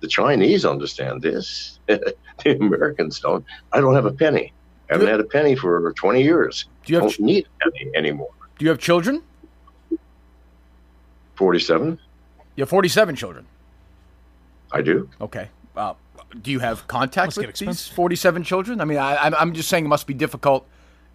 The 0.00 0.08
Chinese 0.08 0.64
understand 0.64 1.22
this. 1.22 1.78
the 1.86 2.14
Americans 2.44 3.20
don't. 3.20 3.44
I 3.72 3.80
don't 3.80 3.94
have 3.94 4.04
a 4.06 4.12
penny. 4.12 4.52
I 4.90 4.94
Haven't 4.94 5.08
had 5.08 5.20
a 5.20 5.24
penny 5.24 5.54
for 5.56 5.92
20 5.94 6.22
years. 6.22 6.66
do 6.84 6.92
you 6.92 7.00
have 7.00 7.10
Don't 7.10 7.20
need 7.20 7.46
a 7.46 7.70
penny 7.70 7.90
anymore. 7.94 8.30
do 8.58 8.64
you 8.64 8.68
have 8.68 8.78
children? 8.78 9.22
47. 11.36 11.98
You 12.56 12.62
have 12.62 12.68
47 12.68 13.16
children. 13.16 13.46
I 14.74 14.82
do. 14.82 15.08
Okay. 15.20 15.48
Uh, 15.76 15.94
do 16.42 16.50
you 16.50 16.58
have 16.58 16.86
contact 16.88 17.28
Must 17.28 17.38
get 17.40 17.46
with 17.46 17.56
these 17.58 17.86
47 17.88 18.42
children? 18.42 18.80
I 18.80 18.84
mean, 18.84 18.98
I, 18.98 19.14
I'm- 19.14 19.34
I'm 19.38 19.54
just 19.54 19.68
saying 19.68 19.84
it 19.84 19.88
must 19.88 20.06
be 20.06 20.14
difficult 20.14 20.66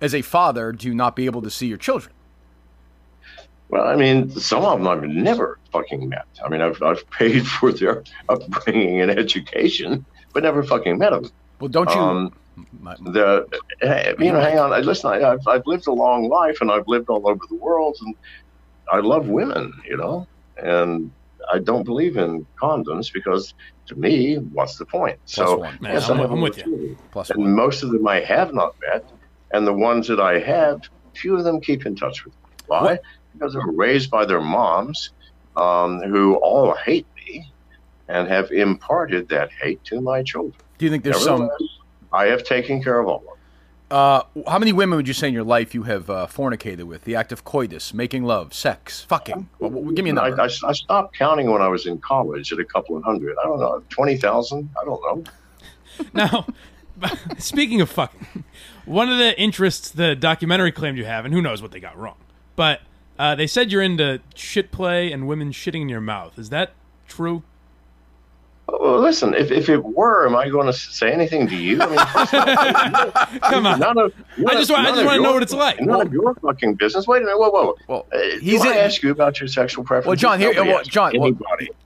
as 0.01 0.15
a 0.15 0.21
father 0.21 0.71
to 0.73 0.93
not 0.93 1.15
be 1.15 1.25
able 1.25 1.41
to 1.41 1.49
see 1.51 1.67
your 1.67 1.77
children. 1.77 2.13
Well, 3.67 3.85
I 3.85 3.95
mean, 3.95 4.29
some 4.31 4.63
of 4.63 4.79
them 4.79 4.87
I've 4.87 5.03
never 5.03 5.59
fucking 5.71 6.07
met. 6.09 6.25
I 6.43 6.49
mean, 6.49 6.61
I've, 6.61 6.81
I've 6.81 7.07
paid 7.11 7.45
for 7.59 7.71
their 7.73 8.03
upbringing 8.29 9.01
and 9.01 9.11
education, 9.11 10.05
but 10.33 10.43
never 10.43 10.63
fucking 10.63 10.97
met 10.97 11.11
them. 11.11 11.29
Well, 11.59 11.67
don't 11.67 11.89
you? 11.89 11.99
Um, 11.99 12.33
my- 12.81 12.95
the 13.01 13.45
eh, 13.81 14.13
you 14.19 14.31
know, 14.31 14.39
hang 14.39 14.57
on. 14.57 14.71
I- 14.73 14.79
Listen, 14.79 15.11
I, 15.11 15.31
I've 15.33 15.45
I've 15.47 15.67
lived 15.67 15.87
a 15.87 15.91
long 15.93 16.29
life, 16.29 16.57
and 16.61 16.71
I've 16.71 16.87
lived 16.87 17.09
all 17.09 17.27
over 17.29 17.41
the 17.49 17.55
world, 17.55 17.97
and 18.01 18.15
I 18.91 18.99
love 19.01 19.27
women, 19.27 19.73
you 19.85 19.97
know, 19.97 20.25
and 20.57 21.11
I 21.51 21.59
don't 21.59 21.83
believe 21.83 22.17
in 22.17 22.45
condoms 22.61 23.11
because 23.11 23.53
to 23.87 23.95
me, 23.95 24.35
what's 24.35 24.77
the 24.77 24.85
point? 24.85 25.17
Plus 25.25 25.47
so 25.47 25.57
one. 25.57 25.77
Man, 25.81 25.93
yes, 25.93 26.09
I'm- 26.09 26.19
I 26.19 26.21
have 26.21 26.31
I'm 26.31 26.41
with 26.41 26.57
you. 26.57 26.97
Plus 27.11 27.29
and 27.31 27.39
one. 27.39 27.55
most 27.55 27.83
of 27.83 27.91
them 27.91 28.07
I 28.07 28.19
have 28.19 28.53
not 28.53 28.75
met, 28.81 29.05
and 29.51 29.65
the 29.65 29.73
ones 29.73 30.07
that 30.07 30.19
I 30.19 30.39
have, 30.39 30.81
few 31.15 31.35
of 31.35 31.43
them 31.43 31.59
keep 31.59 31.85
in 31.85 31.95
touch 31.95 32.23
with 32.25 32.33
me. 32.33 32.39
Why? 32.67 32.81
What? 32.81 33.01
Because 33.33 33.53
they 33.53 33.59
were 33.59 33.71
raised 33.71 34.09
by 34.11 34.25
their 34.25 34.41
moms, 34.41 35.11
um, 35.55 36.01
who 36.01 36.35
all 36.35 36.73
hate 36.75 37.07
me, 37.15 37.51
and 38.07 38.27
have 38.27 38.51
imparted 38.51 39.29
that 39.29 39.49
hate 39.51 39.83
to 39.85 40.01
my 40.01 40.23
children. 40.23 40.53
Do 40.77 40.85
you 40.85 40.91
think 40.91 41.03
there's 41.03 41.23
some? 41.23 41.49
I 42.13 42.25
have 42.25 42.43
taken 42.43 42.81
care 42.83 42.99
of 42.99 43.07
all 43.07 43.17
of 43.17 43.23
them. 43.25 43.33
Uh, 43.91 44.21
how 44.47 44.59
many 44.59 44.71
women 44.71 44.97
would 44.97 45.07
you 45.07 45.13
say 45.13 45.27
in 45.27 45.33
your 45.33 45.43
life 45.43 45.73
you 45.73 45.83
have 45.83 46.09
uh, 46.09 46.27
fornicated 46.27 46.83
with? 46.83 47.05
The 47.05 47.15
act 47.15 47.31
of 47.31 47.43
coitus, 47.43 47.93
making 47.93 48.23
love, 48.23 48.53
sex, 48.53 49.03
fucking. 49.03 49.49
Well, 49.57 49.71
well, 49.71 49.91
give 49.93 50.05
me 50.05 50.11
a 50.11 50.13
I, 50.13 50.29
number. 50.29 50.41
I, 50.43 50.45
I 50.45 50.73
stopped 50.73 51.17
counting 51.17 51.49
when 51.49 51.61
I 51.61 51.67
was 51.67 51.87
in 51.87 51.97
college 51.99 52.53
at 52.53 52.59
a 52.59 52.65
couple 52.65 52.95
of 52.97 53.03
hundred. 53.03 53.35
I 53.41 53.47
don't 53.47 53.59
know, 53.59 53.83
twenty 53.89 54.17
thousand. 54.17 54.69
I 54.79 54.85
don't 54.85 55.01
know. 55.01 55.23
Now, 56.13 56.47
speaking 57.39 57.81
of 57.81 57.89
fucking, 57.89 58.45
one 58.85 59.09
of 59.09 59.17
the 59.17 59.37
interests 59.37 59.89
the 59.89 60.15
documentary 60.15 60.71
claimed 60.71 60.97
you 60.97 61.03
have, 61.03 61.25
and 61.25 61.33
who 61.33 61.41
knows 61.41 61.61
what 61.61 61.71
they 61.71 61.81
got 61.81 61.97
wrong, 61.97 62.15
but 62.55 62.81
uh, 63.17 63.35
they 63.35 63.47
said 63.47 63.69
you're 63.69 63.81
into 63.81 64.21
shit 64.33 64.71
play 64.71 65.11
and 65.11 65.27
women 65.27 65.51
shitting 65.51 65.81
in 65.81 65.89
your 65.89 65.99
mouth. 65.99 66.39
Is 66.39 66.51
that 66.51 66.71
true? 67.07 67.43
Well, 68.79 68.99
listen, 68.99 69.33
if, 69.33 69.51
if 69.51 69.69
it 69.69 69.83
were, 69.83 70.25
am 70.27 70.35
I 70.35 70.49
going 70.49 70.67
to 70.67 70.73
say 70.73 71.11
anything 71.11 71.47
to 71.47 71.55
you? 71.55 71.81
I 71.81 71.85
mean, 71.87 71.99
first 72.07 72.33
of 72.33 72.47
all, 72.47 73.39
Come 73.51 73.65
on. 73.65 73.79
None 73.79 73.97
of, 73.97 74.13
I 74.47 74.53
just 74.55 74.69
want- 74.69 74.85
I 74.87 74.91
just 74.91 75.05
wanna 75.05 75.21
know 75.21 75.33
what 75.33 75.43
it's 75.43 75.53
like. 75.53 75.79
None 75.81 76.01
of 76.07 76.13
your 76.13 76.33
fucking 76.35 76.75
business. 76.75 77.07
Wait 77.07 77.21
a 77.21 77.25
minute. 77.25 77.37
Whoa, 77.39 77.49
whoa. 77.49 77.75
Well, 77.87 78.05
Uh, 78.13 78.17
he's 78.41 78.61
do 78.61 78.67
I 78.69 78.71
in- 78.73 78.77
ask 78.79 79.01
you 79.03 79.11
about 79.11 79.39
your 79.39 79.47
sexual 79.47 79.83
preference? 79.83 80.07
Well, 80.07 80.15
John, 80.15 80.39
here- 80.39 80.53
well, 80.53 80.77
asks 80.79 80.89
John, 80.89 81.13
well. 81.17 81.31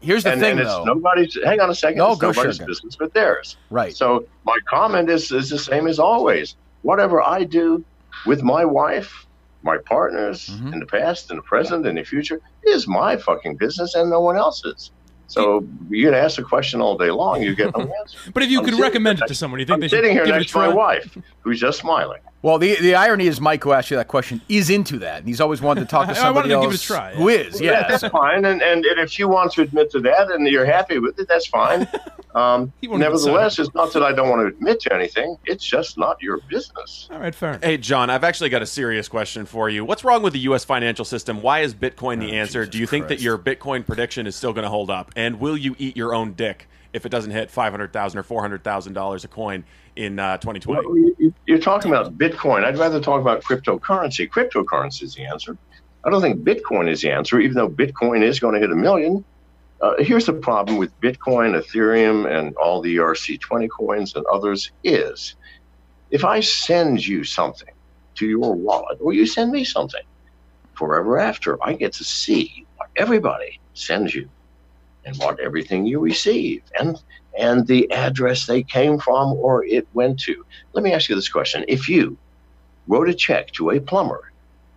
Here's 0.02 0.24
the 0.24 0.32
and, 0.32 0.42
thing, 0.42 0.58
and 0.60 0.68
though. 0.68 0.78
it's 0.80 0.86
nobody's. 0.86 1.38
Hang 1.44 1.60
on 1.60 1.70
a 1.70 1.76
second. 1.76 1.98
No, 2.00 2.12
it's 2.12 2.22
go, 2.22 2.28
nobody's 2.30 2.56
sugar. 2.58 2.66
business 2.68 2.96
but 2.96 3.14
theirs. 3.14 3.58
Right. 3.70 3.96
So 3.96 4.26
my 4.46 4.58
comment 4.70 5.10
is 5.10 5.32
is 5.32 5.50
the 5.50 5.60
same 5.60 5.88
as 5.88 6.00
always. 6.00 6.56
Whatever 6.82 7.22
I 7.22 7.44
do 7.44 7.84
with 8.26 8.42
my 8.44 8.66
wife, 8.66 9.26
my 9.64 9.78
partners 9.78 10.50
Mhm. 10.50 10.74
in 10.74 10.80
the 10.80 10.86
past, 10.86 11.30
in 11.32 11.38
the 11.38 11.44
present, 11.44 11.86
in 11.86 11.96
the 11.96 12.04
future 12.04 12.42
is 12.64 12.88
my 12.88 13.16
fucking 13.16 13.56
business 13.56 13.96
and 13.96 14.10
no 14.10 14.20
one 14.20 14.36
else's. 14.38 14.92
So 15.34 15.68
you 15.90 16.06
can 16.06 16.14
ask 16.14 16.38
a 16.40 16.44
question 16.44 16.80
all 16.80 16.96
day 16.96 17.10
long, 17.10 17.42
you 17.42 17.56
get 17.56 17.76
no 17.76 17.92
answer. 18.00 18.20
But 18.36 18.44
if 18.44 18.52
you 18.52 18.60
I'm 18.60 18.66
could 18.66 18.80
recommend 18.80 19.18
here 19.18 19.26
it 19.26 19.28
to 19.30 19.36
someone, 19.36 19.60
you 19.60 19.66
think 19.66 19.76
I'm 19.76 19.80
they 19.80 19.88
should 19.88 19.98
sitting 19.98 20.12
here 20.12 20.26
give 20.26 20.36
it 20.36 20.38
a 20.38 20.40
next 20.42 20.52
to 20.52 20.60
my 20.60 20.68
wife, 20.68 21.18
who's 21.42 21.60
just 21.60 21.80
smiling. 21.80 22.22
Well, 22.44 22.60
the 22.60 22.76
the 22.80 22.94
irony 22.94 23.26
is 23.26 23.42
Mike, 23.42 23.64
who 23.64 23.72
asked 23.72 23.90
you 23.90 23.98
that 23.98 24.10
question, 24.10 24.42
is 24.50 24.70
into 24.70 25.00
that, 25.00 25.20
and 25.20 25.28
he's 25.28 25.42
always 25.42 25.62
wanted 25.62 25.82
to 25.82 25.88
talk 25.88 26.08
to 26.10 26.14
I 26.20 26.30
wanted 26.30 26.50
somebody 26.50 26.50
to 26.50 26.56
else 26.56 26.66
give 26.66 26.74
it 26.74 26.80
a 26.84 26.84
try, 26.86 27.14
who 27.16 27.30
is. 27.30 27.60
Yeah. 27.62 27.88
that's 27.88 28.02
so- 28.02 28.10
fine. 28.10 28.44
And, 28.46 28.62
and 28.62 28.86
and 28.86 29.00
if 29.00 29.18
you 29.18 29.28
want 29.30 29.54
to 29.54 29.62
admit 29.62 29.90
to 29.92 30.00
that 30.02 30.30
and 30.30 30.46
you're 30.48 30.66
happy 30.66 31.00
with 31.00 31.18
it, 31.20 31.28
that's 31.28 31.48
fine. 31.48 31.88
Um, 32.36 32.74
He 32.82 32.88
won't 32.88 33.00
nevertheless, 33.00 33.60
it's 33.60 33.72
not 33.76 33.94
that 33.94 34.02
I 34.02 34.12
don't 34.12 34.28
want 34.28 34.42
to 34.42 34.48
admit 34.48 34.80
to 34.82 34.94
anything. 34.96 35.38
It's 35.46 35.64
just 35.64 36.00
not 36.00 36.20
your 36.20 36.40
business. 36.50 37.08
All 37.12 37.20
right, 37.20 37.36
fair. 37.36 37.60
Hey, 37.62 37.78
John, 37.78 38.10
I've 38.10 38.24
actually 38.24 38.50
got 38.50 38.64
a 38.64 38.66
serious 38.66 39.08
question 39.08 39.46
for 39.46 39.70
you. 39.70 39.86
What's 39.86 40.04
wrong 40.04 40.24
with 40.24 40.34
the 40.34 40.40
U.S. 40.40 40.66
financial 40.66 41.06
system? 41.06 41.44
Why 41.44 41.60
is 41.60 41.76
Bitcoin 41.76 42.20
the 42.20 42.32
Oh, 42.32 42.34
answer? 42.42 42.62
Jesus 42.66 42.72
Do 42.72 42.78
you 42.80 42.88
think 42.88 43.08
that 43.10 43.22
your 43.22 43.38
Bitcoin 43.38 43.86
prediction 43.86 44.26
is 44.26 44.36
still 44.36 44.52
going 44.52 44.64
to 44.64 44.70
hold 44.72 44.90
up? 44.90 45.12
And 45.16 45.40
will 45.40 45.56
you 45.56 45.76
eat 45.78 45.96
your 45.96 46.16
own 46.16 46.34
dick 46.34 46.68
if 46.94 47.06
it 47.06 47.10
doesn't 47.10 47.32
hit 47.32 47.52
five 47.52 47.72
hundred 47.74 47.92
thousand 47.92 48.20
or 48.20 48.24
four 48.24 48.42
hundred 48.42 48.64
thousand 48.64 48.94
dollars 48.94 49.24
a 49.24 49.28
coin 49.28 49.66
in 49.96 50.20
uh, 50.20 50.38
2020? 50.38 50.88
Well, 50.88 50.98
you- 51.18 51.34
You're 51.46 51.60
talking 51.60 51.92
about 51.92 52.18
Bitcoin. 52.18 52.64
I'd 52.64 52.78
rather 52.78 53.00
talk 53.02 53.20
about 53.20 53.44
cryptocurrency. 53.44 54.28
Cryptocurrency 54.30 55.04
is 55.04 55.14
the 55.16 55.26
answer. 55.26 55.58
I 56.06 56.10
don't 56.10 56.22
think 56.22 56.44
Bitcoin 56.46 56.90
is 56.90 57.02
the 57.02 57.12
answer, 57.12 57.40
even 57.40 57.56
though 57.56 57.70
Bitcoin 57.70 58.24
is 58.24 58.40
going 58.40 58.54
to 58.56 58.60
hit 58.60 58.72
a 58.72 58.76
million. 58.76 59.26
Uh, 59.82 59.94
here's 60.00 60.26
the 60.26 60.34
problem 60.34 60.78
with 60.78 60.98
Bitcoin, 61.02 61.60
Ethereum, 61.62 62.30
and 62.32 62.54
all 62.62 62.82
the 62.82 62.96
ERC20 62.96 63.68
coins 63.78 64.14
and 64.16 64.24
others 64.32 64.72
is 64.84 65.36
if 66.10 66.24
I 66.24 66.40
send 66.42 67.06
you 67.06 67.24
something 67.24 67.68
to 68.18 68.28
your 68.28 68.54
wallet, 68.56 69.00
or 69.02 69.14
you 69.14 69.26
send 69.26 69.52
me 69.52 69.64
something, 69.64 70.02
forever 70.78 71.20
after, 71.20 71.58
I 71.66 71.74
get 71.74 71.94
to 71.96 72.04
see 72.04 72.68
what 72.78 72.88
everybody 72.96 73.60
sends 73.74 74.14
you 74.14 74.30
and 75.06 75.18
what 75.18 75.40
everything 75.40 75.86
you 75.86 76.00
receive 76.00 76.64
and 76.80 77.02
and 77.38 77.66
the 77.66 77.92
address 77.92 78.46
they 78.46 78.62
came 78.62 79.00
from 79.00 79.34
or 79.34 79.66
it 79.66 79.88
went 79.94 80.20
to. 80.20 80.46
Let 80.74 80.84
me 80.84 80.94
ask 80.94 81.10
you 81.10 81.16
this 81.16 81.30
question. 81.30 81.66
If 81.68 81.90
you 81.90 82.16
wrote 82.88 83.10
a 83.10 83.14
check 83.14 83.52
to 83.54 83.72
a 83.72 83.80
plumber 83.80 84.32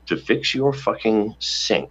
to 0.06 0.16
fix 0.16 0.54
your 0.54 0.72
fucking 0.72 1.34
sink, 1.38 1.90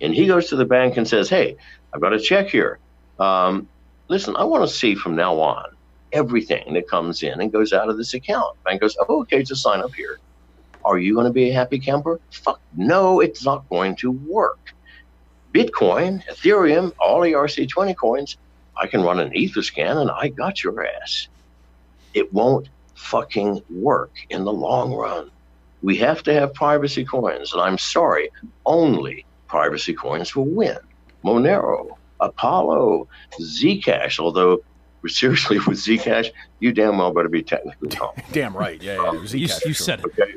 and 0.00 0.12
he 0.12 0.26
goes 0.26 0.48
to 0.48 0.56
the 0.56 0.64
bank 0.64 0.96
and 0.96 1.06
says, 1.06 1.28
Hey, 1.28 1.56
I've 1.94 2.00
got 2.00 2.12
a 2.12 2.18
check 2.18 2.48
here. 2.48 2.80
Um, 3.20 3.68
listen, 4.08 4.34
I 4.36 4.44
want 4.44 4.68
to 4.68 4.74
see 4.74 4.94
from 4.94 5.14
now 5.14 5.38
on 5.38 5.66
everything 6.12 6.74
that 6.74 6.88
comes 6.88 7.22
in 7.22 7.40
and 7.40 7.52
goes 7.52 7.72
out 7.72 7.88
of 7.88 7.96
this 7.96 8.14
account. 8.14 8.56
Bank 8.64 8.80
goes, 8.80 8.96
oh, 9.08 9.22
okay, 9.22 9.42
just 9.42 9.62
sign 9.62 9.80
up 9.80 9.94
here. 9.94 10.18
Are 10.84 10.98
you 10.98 11.14
going 11.14 11.26
to 11.26 11.32
be 11.32 11.50
a 11.50 11.52
happy 11.52 11.78
camper? 11.78 12.20
Fuck 12.30 12.60
no, 12.76 13.20
it's 13.20 13.44
not 13.44 13.68
going 13.68 13.96
to 13.96 14.10
work. 14.10 14.58
Bitcoin, 15.52 16.24
Ethereum, 16.26 16.92
all 16.98 17.20
ERC20 17.20 17.96
coins, 17.96 18.36
I 18.76 18.86
can 18.86 19.02
run 19.02 19.20
an 19.20 19.34
ether 19.36 19.62
scan 19.62 19.98
and 19.98 20.10
I 20.10 20.28
got 20.28 20.62
your 20.64 20.86
ass. 20.86 21.28
It 22.14 22.32
won't 22.32 22.68
fucking 22.94 23.62
work 23.70 24.12
in 24.30 24.44
the 24.44 24.52
long 24.52 24.94
run. 24.94 25.30
We 25.82 25.96
have 25.98 26.22
to 26.24 26.32
have 26.32 26.54
privacy 26.54 27.04
coins, 27.04 27.52
and 27.52 27.60
I'm 27.60 27.76
sorry, 27.76 28.30
only 28.64 29.26
privacy 29.48 29.92
coins 29.94 30.34
will 30.36 30.46
win. 30.46 30.78
Monero, 31.24 31.96
Apollo, 32.20 33.08
Zcash, 33.40 34.20
although 34.20 34.62
seriously 35.06 35.58
with 35.66 35.78
Zcash, 35.78 36.28
you 36.60 36.72
damn 36.72 36.98
well 36.98 37.12
better 37.12 37.28
be 37.28 37.42
technically 37.42 37.90
wrong. 37.98 38.14
Damn 38.32 38.56
right. 38.56 38.80
Yeah, 38.80 38.94
yeah. 38.94 39.10
Zcash, 39.20 39.32
You, 39.32 39.40
you 39.40 39.48
sure. 39.48 39.74
said 39.74 40.00
it. 40.00 40.06
Okay. 40.06 40.34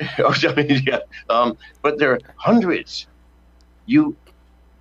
Oh, 0.18 0.34
I 0.48 0.54
mean, 0.54 0.82
yeah. 0.86 1.00
Um, 1.28 1.58
but 1.82 1.98
there 1.98 2.12
are 2.12 2.20
hundreds. 2.36 3.06
You, 3.84 4.16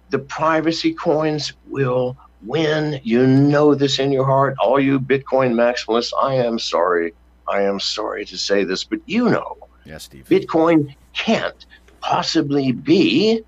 the 0.09 0.19
privacy 0.19 0.93
coins 0.93 1.53
will 1.67 2.17
win. 2.43 2.99
You 3.03 3.25
know 3.27 3.75
this 3.75 3.99
in 3.99 4.11
your 4.11 4.25
heart. 4.25 4.55
All 4.61 4.79
you 4.79 4.99
Bitcoin 4.99 5.53
maximalists, 5.53 6.11
I 6.21 6.35
am 6.35 6.59
sorry. 6.59 7.13
I 7.47 7.61
am 7.61 7.79
sorry 7.79 8.25
to 8.25 8.37
say 8.37 8.63
this, 8.63 8.83
but 8.83 8.99
you 9.05 9.29
know, 9.29 9.55
Yeah, 9.85 9.97
Steve. 9.97 10.27
Bitcoin 10.29 10.95
can't 11.15 11.65
possibly 12.01 12.71
be 12.71 13.41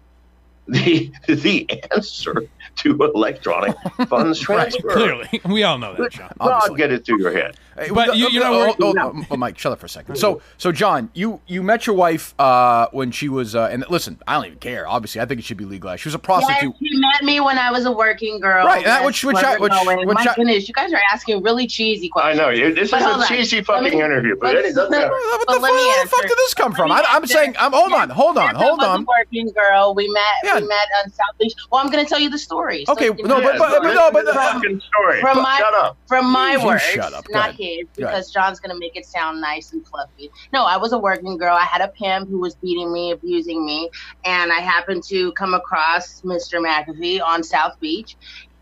the 0.67 1.11
the 1.27 1.69
answer 1.93 2.35
to 2.77 2.95
electronic 3.13 3.75
funds 4.07 4.39
transfer. 4.47 4.89
clearly, 4.89 5.41
we 5.45 5.63
all 5.63 5.77
know 5.77 5.95
that, 5.95 6.11
John. 6.11 6.31
God, 6.39 6.77
get 6.77 6.91
it 6.91 7.05
through 7.05 7.19
your 7.19 7.31
head. 7.31 7.57
Hey, 7.77 7.87
But 7.87 7.95
well, 7.95 8.15
you- 8.15 8.25
uh, 8.27 8.29
you're 8.29 8.43
not 8.43 8.53
uh, 8.53 8.57
worried- 8.57 8.75
oh, 8.81 8.93
oh, 8.99 9.25
oh, 9.31 9.37
Mike, 9.37 9.57
shut 9.57 9.71
up 9.71 9.79
for 9.79 9.85
a 9.85 9.89
second. 9.89 10.15
So, 10.17 10.41
so 10.57 10.71
John, 10.71 11.09
you 11.13 11.39
you 11.47 11.63
met 11.63 11.87
your 11.87 11.95
wife 11.95 12.33
uh, 12.39 12.87
when 12.91 13.11
she 13.11 13.29
was, 13.29 13.55
uh, 13.55 13.69
and 13.71 13.85
listen, 13.89 14.19
I 14.27 14.35
don't 14.35 14.45
even 14.47 14.59
care. 14.59 14.87
Obviously, 14.87 15.21
I 15.21 15.25
think 15.25 15.39
it 15.39 15.43
should 15.45 15.57
be 15.57 15.65
legalized. 15.65 16.01
She 16.01 16.07
was 16.09 16.15
a 16.15 16.17
Yes, 16.17 16.25
prostitute. 16.25 16.75
he 16.79 16.97
met 16.99 17.23
me 17.23 17.39
when 17.39 17.57
I 17.57 17.71
was 17.71 17.85
a 17.85 17.91
working 17.91 18.39
girl. 18.41 18.65
Right, 18.65 18.83
that- 18.83 19.03
That's 19.03 19.05
which- 19.05 19.23
which 19.23 19.37
I- 19.37 19.57
which- 19.57 19.71
going. 19.71 20.05
which 20.07 20.15
My 20.15 20.27
I- 20.29 20.35
goodness, 20.35 20.67
you 20.67 20.73
guys 20.73 20.91
are 20.93 21.01
asking 21.13 21.43
really 21.43 21.65
cheesy 21.67 22.09
questions. 22.09 22.39
I 22.39 22.43
know 22.43 22.49
it- 22.49 22.75
this 22.75 22.91
But 22.91 23.01
is 23.01 23.07
a 23.07 23.09
on. 23.09 23.27
cheesy 23.27 23.55
Let 23.57 23.65
fucking 23.67 23.83
me- 23.97 24.03
interview, 24.03 24.35
but 24.39 24.53
let- 24.55 24.65
it 24.65 24.75
doesn't 24.75 24.91
matter. 24.91 25.09
What 25.09 25.47
the, 25.47 25.53
fuck, 25.53 25.61
where 25.61 26.03
the 26.03 26.09
fuck 26.09 26.21
did 26.23 26.31
this 26.37 26.53
come 26.53 26.71
Let 26.73 26.77
from? 26.77 26.91
I, 26.91 27.03
I'm 27.07 27.25
saying, 27.25 27.55
I'm 27.59 27.71
hold 27.71 27.93
on, 27.93 28.09
hold 28.09 28.37
on, 28.37 28.47
Yes, 28.53 28.55
I 28.55 28.65
hold 28.65 28.79
was 28.79 28.87
on. 28.87 29.01
a 29.01 29.05
working 29.05 29.49
girl. 29.51 29.95
We 29.95 30.07
met. 30.09 30.21
Yeah. 30.43 30.59
We 30.59 30.67
met 30.67 30.87
on 31.03 31.11
South 31.11 31.37
Beach. 31.39 31.53
Well, 31.71 31.81
I'm 31.81 31.89
going 31.89 32.03
to 32.03 32.09
tell 32.09 32.19
you 32.19 32.29
the 32.29 32.37
story. 32.37 32.85
Okay, 32.89 33.05
you 33.05 33.13
no, 33.23 33.39
but- 33.41 33.53
the 33.53 33.59
but- 33.59 33.71
story. 33.71 33.87
but 33.87 33.93
no, 33.93 34.11
but- 34.11 34.25
This 34.25 34.29
is 34.35 34.35
a 34.35 34.51
fucking 34.53 34.81
story. 34.93 35.21
From 35.21 35.41
my- 35.41 35.57
Shut 35.57 35.73
up. 35.73 35.97
from 36.07 36.31
my 36.31 36.53
You 36.53 36.65
words, 36.65 36.81
shut 36.83 37.13
up. 37.13 37.25
Not 37.29 37.57
ahead. 37.61 37.77
his, 37.79 37.87
Go 37.97 38.05
ahead. 38.05 38.15
because 38.15 38.31
John's 38.31 38.59
gonna 38.59 38.77
make 38.79 38.95
it 38.95 39.05
sound 39.05 39.41
nice 39.41 39.73
and 39.73 39.85
fluffy. 39.87 40.29
No, 40.53 40.65
I 40.65 40.77
was 40.77 40.93
a 40.93 40.99
working 40.99 41.37
girl. 41.37 41.55
I 41.55 41.65
had 41.65 41.81
a 41.81 41.89
pimp 41.89 42.29
who 42.29 42.39
was 42.39 42.55
beating 42.55 42.91
me, 42.91 43.11
abusing 43.11 43.65
me, 43.65 43.89
and 44.25 44.51
I 44.51 44.59
happened 44.59 45.03
to 45.09 45.31
come 45.33 45.53
across 45.53 46.21
Mr. 46.21 46.59
McAfee 46.59 47.21
on 47.21 47.43
South 47.43 47.73
Beach, 47.79 48.17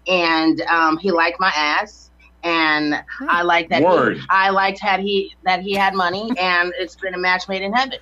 and 0.08 0.62
um, 0.62 0.98
he 0.98 1.12
liked 1.12 1.40
my 1.40 1.52
ass. 1.56 2.12
And 2.42 2.96
I 3.28 3.42
liked 3.42 3.70
that. 3.72 3.84
Word. 3.84 4.16
He, 4.16 4.24
I 4.30 4.50
liked 4.50 4.80
had 4.80 5.02
he 5.02 5.34
that 5.44 5.62
he 5.62 5.74
had 5.74 5.94
money, 5.94 6.32
and 6.40 6.72
it's 6.80 6.96
been 6.96 7.14
a 7.14 7.18
match 7.18 7.50
made 7.50 7.62
in 7.62 7.74
heaven. 7.74 8.00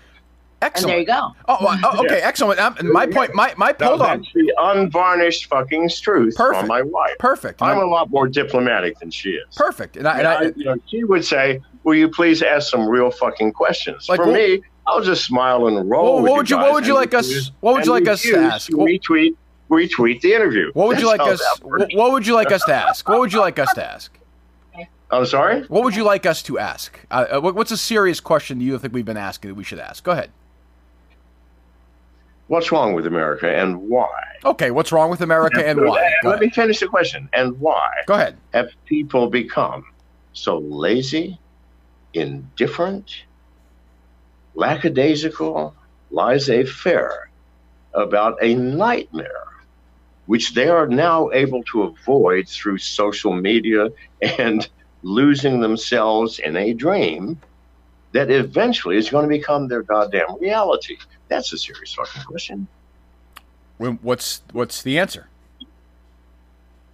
And 0.60 0.72
Excellent. 0.74 0.92
there 0.92 1.00
you 1.02 1.06
go. 1.06 1.36
Oh, 1.48 1.58
well, 1.62 1.80
oh, 1.84 2.04
okay, 2.06 2.20
excellent. 2.20 2.60
Um, 2.60 2.76
and 2.80 2.90
my 2.90 3.06
point, 3.06 3.36
my 3.36 3.54
my 3.58 3.76
Now, 3.80 3.90
hold 3.90 4.02
on, 4.02 4.22
That's 4.22 4.34
the 4.34 4.52
unvarnished 4.58 5.46
fucking 5.46 5.90
truth 6.02 6.36
Perfect. 6.36 6.64
on 6.64 6.68
my 6.68 6.82
wife. 6.82 7.16
perfect. 7.20 7.62
And 7.62 7.70
I'm 7.70 7.78
a 7.78 7.86
lot 7.86 8.10
more 8.10 8.28
diplomatic 8.28 8.98
than 9.00 9.12
she 9.12 9.32
is. 9.34 9.46
perfect. 9.56 9.98
And 9.98 10.08
I, 10.08 10.18
and 10.18 10.28
I, 10.28 10.34
I, 10.36 10.42
you 10.56 10.66
know, 10.66 10.76
she 10.88 11.04
would 11.04 11.24
say, 11.24 11.62
"Will 11.84 11.94
you 11.94 12.10
please 12.10 12.42
ask 12.42 12.72
some 12.72 12.88
real 12.90 13.12
fucking 13.12 13.52
questions?" 13.54 14.10
Like 14.10 14.18
For 14.20 14.26
what- 14.26 14.34
me, 14.34 14.62
I'll 14.88 15.02
just 15.04 15.26
smile 15.26 15.68
and 15.68 15.88
roll. 15.88 16.16
Well, 16.16 16.24
with 16.24 16.30
what 16.32 16.38
would 16.38 16.50
you- 16.50 16.56
guys 16.56 16.64
what 16.64 16.74
would 16.74 16.88
you 16.88 16.94
like 16.96 17.14
us- 17.14 17.52
what 17.60 17.74
would 17.76 17.86
you 17.86 17.92
like 17.92 18.08
us 18.08 18.22
to 18.24 18.36
ask? 18.38 18.72
retweet, 18.72 19.36
retweet 19.70 20.22
the 20.22 20.34
interview. 20.34 20.72
what 20.74 20.88
would 20.88 21.00
you 21.00 21.06
like 21.16 21.22
us? 21.22 21.40
What, 21.62 21.88
what 21.94 22.12
would 22.14 22.26
you 22.26 22.34
like 22.34 22.52
us 22.52 22.64
to 22.66 22.74
ask? 22.74 23.08
What 23.08 23.20
would 23.20 23.32
you 23.32 23.42
like 23.42 23.60
us 23.60 23.72
to 23.76 23.86
ask? 23.86 24.12
I'm 25.12 25.26
sorry. 25.28 25.62
What 25.68 25.84
would 25.84 25.96
you 25.96 26.04
like 26.04 26.26
us 26.26 26.42
to 26.44 26.58
ask? 26.60 27.00
Uh, 27.12 27.26
uh, 27.34 27.40
what's 27.42 27.72
a 27.72 27.78
serious 27.78 28.20
question 28.20 28.60
do 28.60 28.66
you 28.66 28.78
think 28.80 28.94
we've 28.94 29.06
been 29.06 29.16
asking 29.16 29.50
that 29.52 29.56
we 29.56 29.64
should 29.64 29.80
ask? 29.80 30.04
Go 30.04 30.12
ahead. 30.12 30.32
What's 32.48 32.72
wrong 32.72 32.94
with 32.94 33.06
America 33.06 33.54
and 33.54 33.90
why? 33.90 34.10
Okay, 34.46 34.72
what's 34.72 34.92
wrong 34.92 35.10
with 35.10 35.22
America 35.22 35.68
and 35.68 35.82
why? 35.82 36.14
Go 36.24 36.30
Let 36.30 36.40
me 36.40 36.50
finish 36.50 36.80
the 36.80 36.88
question. 36.88 37.28
And 37.34 37.60
why 37.60 37.90
Go 38.06 38.14
ahead. 38.14 38.38
have 38.54 38.70
people 38.86 39.30
become 39.30 39.84
so 40.34 40.60
lazy, 40.60 41.40
indifferent, 42.14 43.24
lackadaisical, 44.56 45.76
laissez 46.12 46.64
faire 46.66 47.30
about 47.94 48.42
a 48.42 48.56
nightmare, 48.56 49.48
which 50.28 50.54
they 50.54 50.70
are 50.70 50.88
now 50.88 51.30
able 51.32 51.64
to 51.64 51.84
avoid 51.84 52.48
through 52.48 52.78
social 52.78 53.34
media 53.34 53.90
and 54.40 54.70
losing 55.04 55.60
themselves 55.60 56.40
in 56.40 56.56
a 56.56 56.74
dream 56.74 57.40
that 58.14 58.32
eventually 58.32 58.98
is 58.98 59.10
going 59.10 59.24
to 59.24 59.30
become 59.30 59.68
their 59.68 59.84
goddamn 59.84 60.40
reality? 60.40 60.98
That's 61.30 61.52
a 61.54 61.58
serious 61.58 61.94
fucking 61.94 62.24
question. 62.24 62.68
When- 63.78 64.00
What's 64.02 64.42
what's 64.54 64.82
the 64.82 64.98
answer? 65.00 65.28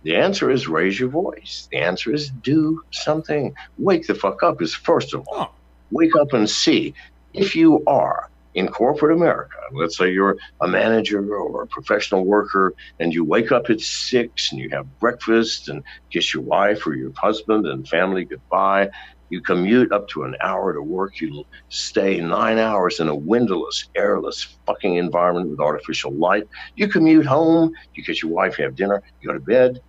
The 0.03 0.15
answer 0.17 0.51
is 0.51 0.67
raise 0.67 0.99
your 0.99 1.09
voice. 1.09 1.67
The 1.71 1.77
answer 1.77 2.13
is 2.13 2.29
do 2.29 2.83
something. 2.91 3.53
Wake 3.77 4.05
the 4.07 4.15
fuck 4.15 4.43
up 4.43 4.61
is 4.61 4.73
first 4.75 5.13
of 5.13 5.25
all. 5.31 5.55
Wake 5.91 6.15
up 6.17 6.33
and 6.33 6.49
see 6.49 6.93
if 7.33 7.55
you 7.55 7.83
are 7.87 8.29
in 8.53 8.67
corporate 8.67 9.15
America. 9.15 9.55
Let's 9.71 9.97
say 9.97 10.11
you're 10.11 10.35
a 10.61 10.67
manager 10.67 11.33
or 11.35 11.63
a 11.63 11.67
professional 11.67 12.25
worker 12.25 12.73
and 12.99 13.13
you 13.13 13.23
wake 13.23 13.51
up 13.51 13.69
at 13.69 13.79
six 13.79 14.51
and 14.51 14.59
you 14.59 14.69
have 14.71 14.99
breakfast 14.99 15.69
and 15.69 15.83
kiss 16.11 16.33
your 16.33 16.43
wife 16.43 16.85
or 16.85 16.95
your 16.95 17.11
husband 17.15 17.65
and 17.65 17.87
family 17.87 18.25
goodbye. 18.25 18.89
You 19.33 19.41
commute 19.41 19.91
up 19.91 20.07
to 20.09 20.23
an 20.25 20.35
hour 20.41 20.73
to 20.73 20.81
work. 20.83 21.19
You 21.19 21.43
stay 21.69 22.19
nine 22.19 22.59
hours 22.59 22.99
in 22.99 23.07
a 23.07 23.15
windowless, 23.15 23.89
airless 23.95 24.57
fucking 24.67 24.97
environment 24.97 25.49
with 25.49 25.59
artificial 25.59 26.11
light. 26.11 26.43
You 26.75 26.87
commute 26.87 27.25
home. 27.25 27.73
You 27.95 28.03
kiss 28.03 28.21
your 28.21 28.31
wife. 28.31 28.59
You 28.59 28.65
have 28.65 28.75
dinner. 28.75 29.01
You 29.21 29.29
go 29.29 29.33
to 29.33 29.39
bed 29.39 29.81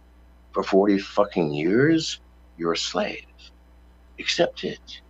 for 0.54 0.62
40 0.62 0.98
fucking 0.98 1.52
years, 1.52 2.20
you're 2.56 2.72
a 2.72 2.76
slave. 2.78 3.26
Accept 4.18 4.64
it. 4.64 5.02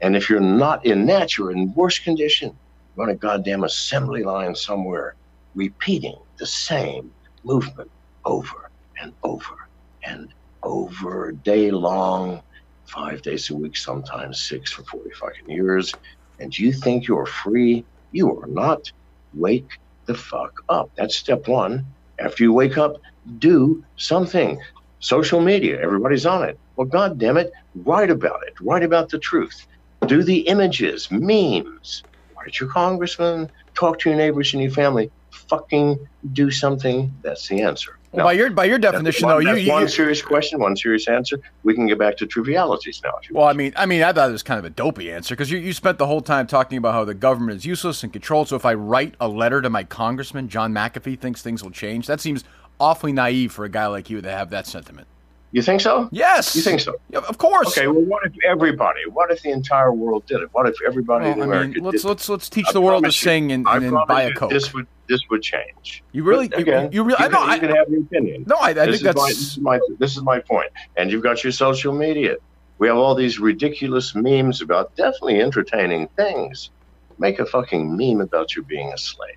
And 0.00 0.16
if 0.16 0.28
you're 0.28 0.40
not 0.40 0.84
in 0.84 1.06
that, 1.06 1.36
you're 1.36 1.52
in 1.52 1.72
worse 1.74 1.98
condition. 1.98 2.56
You're 2.96 3.04
on 3.04 3.10
a 3.10 3.14
goddamn 3.14 3.64
assembly 3.64 4.24
line 4.24 4.54
somewhere, 4.56 5.14
repeating 5.54 6.16
the 6.38 6.46
same 6.46 7.12
movement 7.44 7.90
over 8.24 8.70
and 9.00 9.12
over 9.22 9.68
and 10.02 10.32
over 10.62 11.32
day 11.32 11.70
long, 11.70 12.42
five 12.88 13.22
days 13.22 13.50
a 13.50 13.56
week, 13.56 13.76
sometimes 13.76 14.40
six 14.40 14.72
for 14.72 14.82
40 14.84 15.10
fucking 15.10 15.50
years. 15.50 15.94
And 16.40 16.56
you 16.56 16.72
think 16.72 17.06
you're 17.06 17.26
free? 17.26 17.84
You 18.12 18.40
are 18.40 18.46
not. 18.46 18.90
Wake 19.34 19.78
the 20.06 20.14
fuck 20.14 20.60
up. 20.68 20.90
That's 20.96 21.16
step 21.16 21.48
one. 21.48 21.84
After 22.18 22.42
you 22.42 22.52
wake 22.52 22.78
up, 22.78 22.96
do 23.38 23.84
something. 23.96 24.60
Social 25.00 25.40
media, 25.40 25.80
everybody's 25.80 26.26
on 26.26 26.48
it. 26.48 26.58
Well, 26.76 26.86
God 26.86 27.18
damn 27.18 27.36
it, 27.36 27.52
write 27.74 28.10
about 28.10 28.42
it. 28.46 28.54
Write 28.60 28.82
about 28.82 29.10
the 29.10 29.18
truth. 29.18 29.66
Do 30.06 30.22
the 30.22 30.40
images, 30.48 31.08
memes. 31.10 32.02
Write 32.36 32.58
your 32.58 32.68
congressman. 32.70 33.50
Talk 33.74 33.98
to 34.00 34.10
your 34.10 34.18
neighbors 34.18 34.54
and 34.54 34.62
your 34.62 34.72
family. 34.72 35.10
Fucking 35.30 35.98
do 36.32 36.50
something. 36.50 37.12
That's 37.22 37.46
the 37.48 37.62
answer. 37.62 37.97
Well, 38.12 38.24
Now, 38.24 38.24
by 38.24 38.32
your 38.32 38.50
by 38.50 38.64
your 38.64 38.78
definition, 38.78 39.26
one, 39.28 39.44
though, 39.44 39.52
you, 39.52 39.56
you 39.58 39.70
one 39.70 39.86
serious 39.86 40.22
question, 40.22 40.60
one 40.60 40.76
serious 40.76 41.08
answer. 41.08 41.38
We 41.62 41.74
can 41.74 41.86
get 41.86 41.98
back 41.98 42.16
to 42.18 42.26
trivialities 42.26 43.02
now. 43.04 43.12
If 43.22 43.28
you 43.28 43.34
Well, 43.36 43.44
want. 43.44 43.54
I 43.54 43.58
mean, 43.58 43.72
I 43.76 43.86
mean, 43.86 44.02
I 44.02 44.12
thought 44.12 44.30
it 44.30 44.32
was 44.32 44.42
kind 44.42 44.58
of 44.58 44.64
a 44.64 44.70
dopey 44.70 45.12
answer 45.12 45.34
because 45.34 45.50
you, 45.50 45.58
you 45.58 45.74
spent 45.74 45.98
the 45.98 46.06
whole 46.06 46.22
time 46.22 46.46
talking 46.46 46.78
about 46.78 46.94
how 46.94 47.04
the 47.04 47.14
government 47.14 47.58
is 47.58 47.66
useless 47.66 48.02
and 48.02 48.12
controlled. 48.12 48.48
So 48.48 48.56
if 48.56 48.64
I 48.64 48.74
write 48.74 49.14
a 49.20 49.28
letter 49.28 49.60
to 49.60 49.68
my 49.68 49.84
congressman, 49.84 50.48
John 50.48 50.72
McAfee 50.72 51.18
thinks 51.20 51.42
things 51.42 51.62
will 51.62 51.70
change. 51.70 52.06
That 52.06 52.20
seems 52.20 52.44
awfully 52.80 53.12
naive 53.12 53.52
for 53.52 53.64
a 53.64 53.68
guy 53.68 53.86
like 53.88 54.08
you 54.08 54.22
to 54.22 54.30
have 54.30 54.48
that 54.50 54.66
sentiment. 54.66 55.06
You 55.52 55.62
think 55.62 55.80
so? 55.80 56.08
Yes, 56.12 56.54
You 56.54 56.62
think 56.62 56.80
so? 56.80 56.94
Yeah, 57.10 57.20
of 57.20 57.38
course. 57.38 57.68
Okay. 57.68 57.86
Well, 57.86 58.02
what 58.02 58.22
if 58.26 58.32
everybody? 58.46 59.00
What 59.10 59.30
if 59.30 59.42
the 59.42 59.50
entire 59.50 59.92
world 59.92 60.26
did 60.26 60.40
it? 60.42 60.48
What 60.52 60.68
if 60.68 60.76
everybody 60.86 61.24
Well, 61.24 61.34
in 61.34 61.40
I 61.40 61.44
America 61.44 61.74
mean, 61.76 61.84
let's 61.84 62.02
did 62.02 62.08
let's 62.08 62.28
let's 62.28 62.48
teach 62.50 62.66
I 62.68 62.72
the 62.72 62.80
world 62.80 63.04
to 63.04 63.08
you- 63.08 63.12
sing 63.12 63.52
and, 63.52 63.66
I 63.68 63.76
and 63.78 63.96
buy 64.06 64.22
a 64.24 64.28
you 64.28 64.34
coke. 64.34 64.50
This 64.50 64.74
would 64.74 64.86
this 65.08 65.20
would 65.30 65.40
change. 65.42 66.02
You 66.12 66.22
really, 66.22 66.48
But 66.48 66.58
you, 66.58 66.62
again, 66.64 66.92
you 66.92 67.02
really, 67.02 67.18
I 67.18 67.24
you 67.24 67.30
can, 67.30 67.48
I, 67.50 67.54
you 67.54 67.60
can 67.60 67.70
have 67.76 67.88
your 67.88 68.00
opinion. 68.02 68.44
no, 68.46 68.56
I, 68.56 68.70
I 68.70 68.74
think 68.74 68.88
is 68.96 69.02
my, 69.02 69.12
that's 69.12 69.28
this 69.28 69.40
is 69.52 69.58
my 69.58 69.80
this 69.98 70.16
is 70.18 70.22
my 70.22 70.38
point. 70.40 70.70
And 70.96 71.10
you've 71.10 71.22
got 71.22 71.42
your 71.42 71.52
social 71.52 71.94
media. 71.94 72.36
We 72.76 72.88
have 72.88 72.98
all 72.98 73.14
these 73.14 73.38
ridiculous 73.40 74.14
memes 74.14 74.60
about 74.60 74.94
definitely 74.96 75.40
entertaining 75.40 76.08
things. 76.08 76.70
Make 77.18 77.38
a 77.40 77.46
fucking 77.46 77.96
meme 77.96 78.20
about 78.20 78.54
you 78.54 78.62
being 78.62 78.92
a 78.92 78.98
slave. 78.98 79.34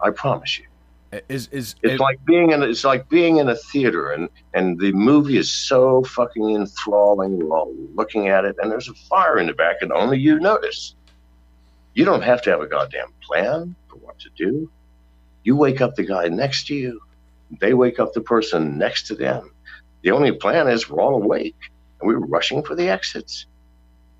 I 0.00 0.10
promise 0.10 0.58
you. 0.58 0.66
Is 1.28 1.48
is 1.48 1.74
It's 1.82 1.94
it- 1.94 2.00
like 2.00 2.24
being 2.24 2.50
in 2.52 2.62
it's 2.62 2.84
like 2.84 3.08
being 3.08 3.38
in 3.38 3.48
a 3.48 3.56
theater 3.56 4.10
and 4.12 4.28
and 4.54 4.78
the 4.78 4.92
movie 4.92 5.36
is 5.36 5.50
so 5.50 6.04
fucking 6.04 6.54
enthralling. 6.54 7.38
We're 7.48 7.64
looking 7.94 8.28
at 8.28 8.44
it, 8.44 8.56
and 8.60 8.70
there's 8.70 8.88
a 8.88 8.94
fire 8.94 9.38
in 9.38 9.46
the 9.46 9.54
back, 9.54 9.76
and 9.80 9.92
only 9.92 10.18
you 10.18 10.38
notice. 10.38 10.94
You 11.94 12.04
don't 12.04 12.22
have 12.22 12.40
to 12.42 12.50
have 12.50 12.60
a 12.60 12.68
goddamn 12.68 13.08
plan 13.20 13.74
for 13.88 13.96
what 13.96 14.18
to 14.20 14.30
do. 14.36 14.70
You 15.42 15.56
wake 15.56 15.80
up 15.80 15.96
the 15.96 16.04
guy 16.04 16.28
next 16.28 16.68
to 16.68 16.74
you. 16.74 17.00
They 17.60 17.74
wake 17.74 17.98
up 17.98 18.12
the 18.12 18.20
person 18.20 18.78
next 18.78 19.08
to 19.08 19.16
them. 19.16 19.50
The 20.02 20.12
only 20.12 20.30
plan 20.32 20.68
is 20.68 20.88
we're 20.88 21.00
all 21.02 21.20
awake 21.20 21.56
and 22.00 22.06
we're 22.08 22.18
rushing 22.18 22.62
for 22.62 22.76
the 22.76 22.88
exits. 22.88 23.46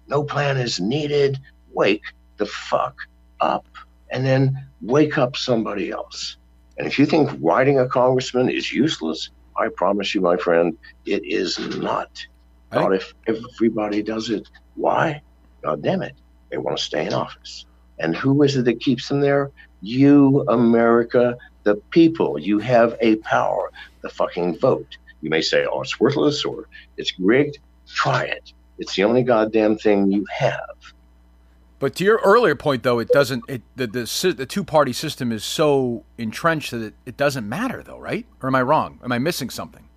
No 0.09 0.25
plan 0.25 0.57
is 0.57 0.81
needed. 0.81 1.39
Wake 1.73 2.03
the 2.39 2.47
fuck 2.47 2.97
up 3.39 3.65
and 4.11 4.27
then 4.27 4.67
wake 4.83 5.17
up 5.17 5.37
somebody 5.37 5.91
else. 5.93 6.37
And 6.81 6.87
if 6.87 6.99
you 6.99 7.05
think 7.05 7.29
writing 7.43 7.79
a 7.79 7.87
congressman 7.87 8.49
is 8.49 8.73
useless, 8.73 9.29
I 9.55 9.69
promise 9.77 10.15
you, 10.15 10.23
my 10.23 10.39
friend, 10.39 10.79
it 11.05 11.21
is 11.27 11.59
not. 11.77 12.09
I 12.73 12.77
Not 12.77 12.95
if 12.95 13.13
everybody 13.27 14.03
does 14.03 14.31
it. 14.31 14.49
Why? 14.77 15.21
God 15.63 15.83
damn 15.83 16.01
it. 16.01 16.15
They 16.51 16.57
want 16.57 16.79
to 16.79 16.83
stay 16.83 17.07
in 17.07 17.13
office. 17.13 17.67
And 17.99 18.17
who 18.17 18.43
is 18.45 18.57
it 18.57 18.65
that 18.65 18.81
keeps 18.81 19.09
them 19.09 19.21
there? 19.21 19.51
You, 19.83 20.43
America, 20.49 21.37
the 21.65 21.75
people. 21.91 22.39
You 22.39 22.59
have 22.61 22.97
a 23.03 23.17
power, 23.17 23.71
the 24.01 24.09
fucking 24.09 24.59
vote. 24.59 24.97
You 25.21 25.29
may 25.29 25.43
say, 25.43 25.67
oh, 25.71 25.83
it's 25.83 26.01
worthless 26.01 26.47
or 26.47 26.67
it's 26.97 27.13
rigged. 27.19 27.59
Try 27.89 28.25
it. 28.25 28.55
It's 28.79 28.97
the 28.97 29.05
only 29.05 29.23
goddamn 29.23 29.77
thing 29.77 30.11
you 30.11 30.25
have. 30.31 30.79
But 31.81 31.97
to 31.97 32.05
your 32.05 32.21
earlier 32.23 32.55
point, 32.55 32.83
though, 32.83 32.99
it 32.99 33.09
doesn't. 33.09 33.43
It 33.49 33.63
the 33.75 33.87
the, 33.87 34.35
the 34.37 34.47
two 34.47 34.63
party 34.63 34.93
system 34.93 35.33
is 35.33 35.43
so 35.43 36.05
entrenched 36.19 36.71
that 36.73 36.83
it, 36.83 36.95
it 37.07 37.17
doesn't 37.17 37.49
matter, 37.49 37.83
though, 37.83 37.99
right? 37.99 38.27
Or 38.43 38.49
am 38.49 38.55
I 38.55 38.63
wrong? 38.63 39.01
Am 39.03 39.11
I 39.11 39.19
missing 39.19 39.49
something? 39.51 39.89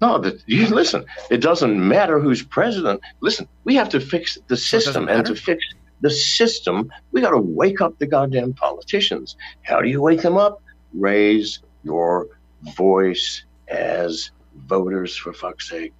No, 0.00 0.16
that 0.18 0.42
you 0.46 0.66
listen. 0.68 1.04
It 1.28 1.38
doesn't 1.42 1.76
matter 1.86 2.20
who's 2.20 2.42
president. 2.42 3.00
Listen, 3.20 3.48
we 3.64 3.74
have 3.74 3.88
to 3.90 4.00
fix 4.00 4.38
the 4.46 4.56
system, 4.56 5.08
and 5.08 5.26
to 5.26 5.34
fix 5.34 5.62
the 6.00 6.10
system, 6.10 6.90
we 7.12 7.20
got 7.20 7.30
to 7.30 7.40
wake 7.40 7.80
up 7.80 7.98
the 7.98 8.06
goddamn 8.06 8.54
politicians. 8.54 9.36
How 9.62 9.82
do 9.82 9.88
you 9.88 10.00
wake 10.00 10.22
them 10.22 10.38
up? 10.38 10.62
Raise 10.94 11.58
your 11.82 12.28
voice 12.76 13.44
as 13.68 14.30
voters, 14.54 15.16
for 15.16 15.32
fuck's 15.32 15.68
sake. 15.68 15.92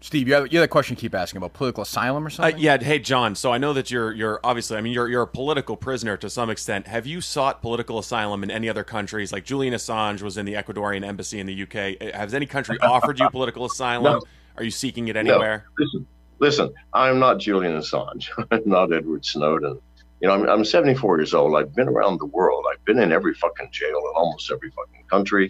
Steve, 0.00 0.28
you 0.28 0.34
have, 0.34 0.52
you 0.52 0.58
have 0.60 0.64
a 0.64 0.68
question 0.68 0.94
you 0.94 1.00
keep 1.00 1.14
asking 1.14 1.38
about 1.38 1.54
political 1.54 1.82
asylum 1.82 2.24
or 2.24 2.28
Uh, 2.28 2.30
something? 2.30 2.58
yeah, 2.58 2.78
hey 2.78 3.00
John. 3.00 3.34
So 3.34 3.52
I 3.52 3.58
know 3.58 3.72
that 3.72 3.90
you're 3.90 4.12
you're 4.12 4.38
obviously. 4.44 4.76
I 4.76 4.80
mean, 4.80 4.92
you're 4.92 5.08
you're 5.08 5.22
a 5.22 5.26
political 5.26 5.76
prisoner 5.76 6.16
to 6.18 6.30
some 6.30 6.50
extent. 6.50 6.86
Have 6.86 7.04
you 7.06 7.20
sought 7.20 7.60
political 7.62 7.98
asylum 7.98 8.44
in 8.44 8.50
any 8.50 8.68
other 8.68 8.84
countries? 8.84 9.32
Like 9.32 9.44
Julian 9.44 9.74
Assange 9.74 10.22
was 10.22 10.36
in 10.38 10.46
the 10.46 10.54
Ecuadorian 10.54 11.04
embassy 11.04 11.40
in 11.40 11.46
the 11.46 11.62
UK. 11.62 11.96
Uh, 12.14 12.16
Has 12.16 12.32
any 12.32 12.46
country 12.46 12.78
offered 12.82 13.18
you 13.18 13.28
political 13.30 13.64
asylum? 13.64 14.04
No. 14.14 14.20
Are 14.56 14.62
you 14.62 14.70
seeking 14.70 15.08
it 15.08 15.16
anywhere? 15.16 15.64
Listen, 15.78 16.06
listen. 16.38 16.74
I'm 16.92 17.18
not 17.18 17.38
Julian 17.40 17.76
Assange. 17.76 18.28
I'm 18.52 18.62
not 18.66 18.92
Edward 18.92 19.24
Snowden. 19.24 19.80
You 20.20 20.28
know, 20.28 20.34
I'm, 20.34 20.48
I'm 20.48 20.64
74 20.64 21.18
years 21.18 21.34
old. 21.34 21.56
I've 21.56 21.74
been 21.74 21.88
around 21.88 22.18
the 22.18 22.26
world. 22.26 22.64
I've 22.72 22.84
been 22.84 22.98
in 23.00 23.10
every 23.12 23.34
fucking 23.34 23.68
jail 23.72 23.88
in 23.98 24.12
almost 24.16 24.50
every 24.52 24.70
fucking 24.70 25.04
country. 25.08 25.48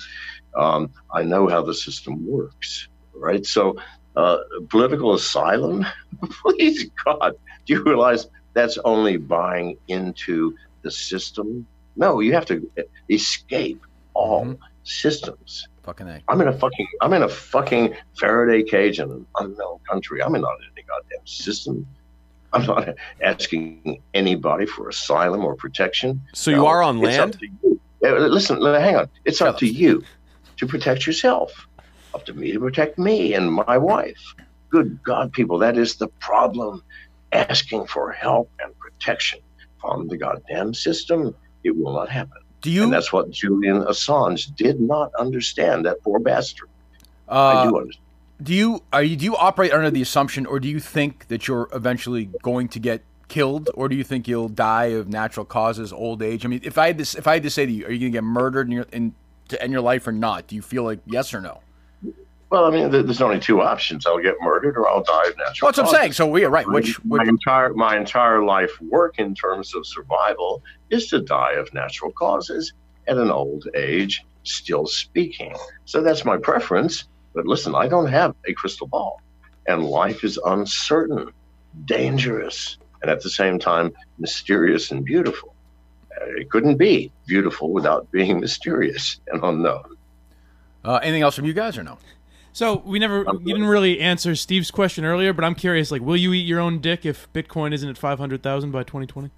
Um, 0.57 0.90
I 1.12 1.22
know 1.22 1.49
how 1.49 1.62
the 1.62 1.72
system 1.72 2.26
works, 2.26 2.88
right? 3.14 3.46
So, 3.46 3.76
uh, 4.19 4.39
political 4.71 5.14
asylum, 5.14 5.87
please 6.43 6.91
God, 7.05 7.33
do 7.66 7.75
you 7.75 7.83
realize 7.85 8.27
that's 8.55 8.77
only 8.85 9.16
buying 9.16 9.77
into 9.89 10.55
the 10.83 10.91
system? 10.91 11.66
No, 11.97 12.21
you 12.21 12.33
have 12.35 12.47
to 12.47 12.57
escape 13.11 13.81
all 14.14 14.45
Mhm. 14.47 14.59
systems. 14.85 15.51
Fucking 15.85 16.09
A. 16.09 16.21
I'm 16.29 16.41
in 16.41 16.49
a 16.49 16.53
fucking 16.64 16.87
I'm 17.03 17.12
in 17.19 17.23
a 17.23 17.29
fucking 17.29 17.95
Faraday 18.21 18.62
cage 18.62 18.99
in 19.01 19.09
an 19.11 19.27
unknown 19.39 19.79
country. 19.91 20.23
I'm 20.23 20.33
not 20.33 20.55
in 20.62 20.66
any 20.77 20.85
goddamn 20.93 21.27
system. 21.27 21.87
I'm 22.53 22.64
not 22.66 22.89
asking 23.23 24.03
anybody 24.14 24.66
for 24.66 24.89
asylum 24.89 25.45
or 25.45 25.55
protection. 25.55 26.21
So 26.35 26.51
you 26.51 26.64
are 26.66 26.83
on 26.83 26.97
it's 27.05 27.19
up 27.19 27.31
land. 27.31 27.33
to 27.41 27.47
you. 27.62 27.81
Uh, 28.05 28.27
Listen, 28.39 28.57
hang 28.87 28.97
on. 28.97 29.07
It's 29.25 29.39
Shut 29.39 29.49
up 29.49 29.59
to 29.59 29.66
you 29.66 30.03
to 30.59 30.66
protect 30.66 31.07
yourself. 31.07 31.51
Up 32.15 32.25
to 32.27 32.35
me 32.35 32.53
to 32.53 32.61
protect 32.61 32.99
me 32.99 33.35
and 33.35 33.53
my 33.53 33.77
wife. 33.77 34.35
Good 34.71 35.03
God, 35.03 35.33
people, 35.33 35.59
that 35.59 35.77
is 35.79 35.97
the 35.97 36.09
problem. 36.21 36.83
Asking 37.33 37.87
for 37.87 38.11
help 38.11 38.51
and 38.63 38.77
protection 38.79 39.41
from 39.81 40.09
the 40.09 40.17
goddamn 40.17 40.73
system. 40.73 41.35
It 41.63 41.77
will 41.77 41.93
not 41.93 42.09
happen. 42.09 42.39
Do 42.61 42.71
you? 42.71 42.85
and 42.85 42.93
that's 42.93 43.13
what 43.13 43.31
Julian 43.31 43.83
Assange 43.85 44.55
did 44.57 44.81
not 44.81 45.15
understand. 45.19 45.87
That 45.87 46.03
poor 46.03 46.19
bastard. 46.19 46.69
I 47.29 47.53
uh, 47.53 47.71
do 47.71 47.79
understand. 47.79 48.07
do 48.43 48.55
you? 48.55 48.83
Are 48.93 49.03
you? 49.03 49.17
Do 49.17 49.25
you 49.25 49.37
operate 49.37 49.73
under 49.73 49.91
the 49.91 50.03
assumption, 50.03 50.47
or 50.47 50.59
do 50.59 50.69
you 50.69 50.81
think 50.81 51.29
that 51.29 51.47
you're 51.47 51.69
eventually 51.73 52.31
going 52.43 52.69
to 52.69 52.81
get 52.81 53.03
killed, 53.29 53.71
or 53.75 53.89
do 53.89 53.95
you 53.95 54.03
think 54.03 54.27
you'll 54.27 54.49
die 54.49 54.87
of 54.87 55.09
natural 55.09 55.47
causes, 55.47 55.93
old 55.93 56.23
age? 56.23 56.45
I 56.45 56.49
mean, 56.49 56.61
if 56.65 56.79
I 56.79 56.89
had 56.89 56.99
this, 56.99 57.15
if 57.15 57.27
I 57.27 57.35
had 57.35 57.43
to 57.45 57.51
say 57.51 57.67
to 57.67 57.73
you, 57.73 57.87
are 57.87 57.93
you 57.93 58.01
going 58.01 58.13
to 58.13 58.17
get 58.17 58.25
murdered 58.25 58.67
in 58.67 58.73
your 58.73 58.87
in 58.93 59.15
to 59.49 59.63
end 59.63 59.73
your 59.73 59.83
life 59.83 60.07
or 60.07 60.13
not? 60.13 60.47
Do 60.49 60.57
you 60.57 60.63
feel 60.63 60.83
like 60.83 60.99
yes 61.07 61.33
or 61.33 61.41
no? 61.41 61.61
Well, 62.51 62.64
I 62.64 62.70
mean, 62.70 62.90
there's 62.90 63.20
only 63.20 63.38
two 63.38 63.61
options: 63.61 64.07
I'll 64.07 64.18
get 64.22 64.36
murdered, 64.40 64.76
or 64.76 64.88
I'll 64.88 65.03
die 65.03 65.26
of 65.28 65.36
natural. 65.36 65.66
Well, 65.66 65.72
that's 65.72 65.78
what 65.78 65.88
I'm 65.88 65.94
saying. 65.94 66.12
So 66.12 66.26
we 66.26 66.44
are 66.44 66.51
right. 66.51 66.66
Which, 66.66 67.03
my 67.05 67.18
which 67.18 67.28
entire 67.28 67.74
my 67.74 67.96
entire 67.96 68.42
life 68.42 68.70
work 68.80 69.18
in 69.18 69.34
terms 69.34 69.74
of 69.74 69.86
survival 69.86 70.62
is 70.90 71.09
to 71.09 71.20
die 71.20 71.53
of 71.53 71.72
natural 71.74 72.11
causes 72.12 72.72
at 73.07 73.18
an 73.18 73.30
old 73.30 73.66
age, 73.74 74.24
still 74.44 74.86
speaking. 74.86 75.55
So 75.84 76.01
that's 76.01 76.24
my 76.24 76.38
preference. 76.38 77.05
But 77.34 77.46
listen, 77.46 77.74
I 77.74 77.86
don't 77.86 78.09
have 78.09 78.34
a 78.46 78.55
crystal 78.55 78.86
ball, 78.86 79.20
and 79.66 79.84
life 79.84 80.24
is 80.24 80.38
uncertain, 80.46 81.30
dangerous, 81.84 82.78
and 83.03 83.11
at 83.11 83.20
the 83.22 83.30
same 83.30 83.59
time 83.59 83.92
mysterious 84.18 84.90
and 84.90 85.05
beautiful. 85.05 85.55
Uh, 86.20 86.24
It 86.40 86.51
couldn't 86.51 86.76
be 86.76 87.12
beautiful 87.26 87.72
without 87.72 88.11
being 88.11 88.40
mysterious 88.46 89.20
and 89.28 89.42
unknown. 89.44 89.96
uh, 90.84 90.96
anything 91.03 91.22
else 91.22 91.36
from 91.36 91.44
you 91.44 91.53
guys 91.53 91.76
or 91.76 91.82
no? 91.82 91.99
So 92.59 92.83
we 92.85 92.99
never, 92.99 93.19
you 93.19 93.39
didn't 93.55 93.67
really 93.69 94.01
answer 94.01 94.35
Steve's 94.35 94.73
question 94.73 95.05
earlier, 95.05 95.33
but 95.33 95.45
I'm 95.45 95.55
curious. 95.55 95.93
Like, 95.93 96.03
will 96.03 96.17
you 96.17 96.33
eat 96.33 96.45
your 96.45 96.59
own 96.59 96.81
dick 96.81 97.07
if 97.07 97.33
Bitcoin 97.33 97.73
isn't 97.73 97.89
at 97.89 97.97
five 97.97 98.19
hundred 98.19 98.43
thousand 98.43 98.73
by 98.73 98.83
2020? 98.83 99.31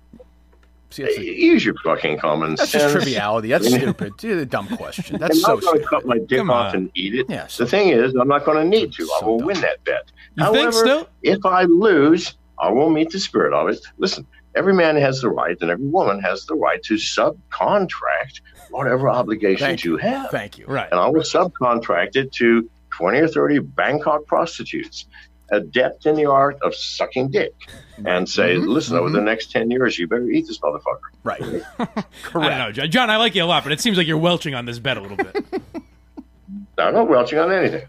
See, 0.89 1.03
that's, 1.03 1.18
Use 1.18 1.62
your 1.62 1.75
fucking 1.85 2.16
common 2.18 2.55
that's 2.55 2.71
sense. 2.71 2.85
just 2.85 2.95
triviality. 2.95 3.49
That's 3.49 3.68
stupid. 3.75 4.16
Dude, 4.16 4.39
a 4.39 4.47
dumb 4.47 4.68
question. 4.75 5.18
That's 5.18 5.37
I'm 5.37 5.41
so 5.43 5.55
not 5.57 5.61
going 5.61 5.75
to 5.81 5.85
stupid. 5.85 5.89
cut 5.91 6.07
my 6.07 6.16
dick 6.18 6.39
Come 6.39 6.51
off 6.51 6.71
on. 6.73 6.77
and 6.81 6.91
eat 6.95 7.14
it. 7.14 7.27
Yes. 7.29 7.59
The 7.59 7.66
thing 7.66 7.91
is, 7.91 8.14
I'm 8.14 8.27
not 8.27 8.47
going 8.47 8.57
to 8.57 8.64
need 8.64 8.91
to. 8.95 9.03
I 9.03 9.21
So 9.21 9.27
will 9.27 9.39
dumb. 9.41 9.47
win 9.49 9.61
that 9.61 9.85
bet. 9.85 10.11
You 10.37 10.45
However, 10.45 10.73
think 10.73 10.73
still? 10.73 11.09
if 11.23 11.45
I 11.45 11.64
lose, 11.64 12.37
I 12.59 12.71
will 12.71 12.89
meet 12.89 13.11
the 13.11 13.21
spirit 13.21 13.53
of 13.53 13.68
it. 13.68 13.81
Listen, 13.99 14.27
every 14.55 14.73
man 14.73 14.97
has 14.97 15.21
the 15.21 15.29
right, 15.29 15.59
and 15.61 15.71
every 15.71 15.87
woman 15.89 16.21
has 16.23 16.47
the 16.47 16.55
right 16.55 16.83
to 16.85 16.95
subcontract 16.95 18.41
whatever 18.71 19.11
obligations 19.11 19.61
Thank 19.61 19.85
you 19.85 19.99
have. 19.99 20.31
Thank 20.31 20.57
you. 20.57 20.64
Right. 20.66 20.89
And 20.91 20.99
I 20.99 21.07
will 21.09 21.21
subcontract 21.21 22.16
it 22.16 22.33
to 22.33 22.68
20 23.01 23.18
or 23.18 23.28
30 23.28 23.59
Bangkok 23.61 24.26
prostitutes, 24.26 25.07
adept 25.51 26.05
in 26.07 26.14
the 26.16 26.26
art 26.26 26.59
of 26.62 26.74
sucking 26.74 27.28
dick, 27.30 27.55
and 28.05 28.28
say, 28.28 28.57
Mhm, 28.57 28.68
listen, 28.68 28.96
over 28.96 29.09
mhm. 29.09 29.14
the 29.14 29.20
next 29.22 29.51
10 29.51 29.70
years, 29.70 29.98
you 29.98 30.07
better 30.07 30.28
eat 30.30 30.46
this 30.46 30.59
motherfucker. 30.59 31.09
Right. 31.24 31.42
I 31.78 31.86
Correct. 31.86 32.05
don't 32.32 32.42
know, 32.59 32.72
John. 32.72 32.90
John, 32.90 33.11
I 33.11 33.16
like 33.16 33.34
you 33.34 33.42
a 33.42 33.46
lot, 33.46 33.62
but 33.64 33.72
it 33.72 33.80
seems 33.80 33.96
like 33.96 34.07
you're 34.07 34.18
welching 34.18 34.55
on 34.55 34.66
this 34.66 34.78
bet 34.78 34.96
a 34.98 35.01
little 35.01 35.16
bit. 35.16 35.44
I'm 36.78 36.94
not 36.94 37.09
welching 37.09 37.38
on 37.38 37.51
anything. 37.53 37.86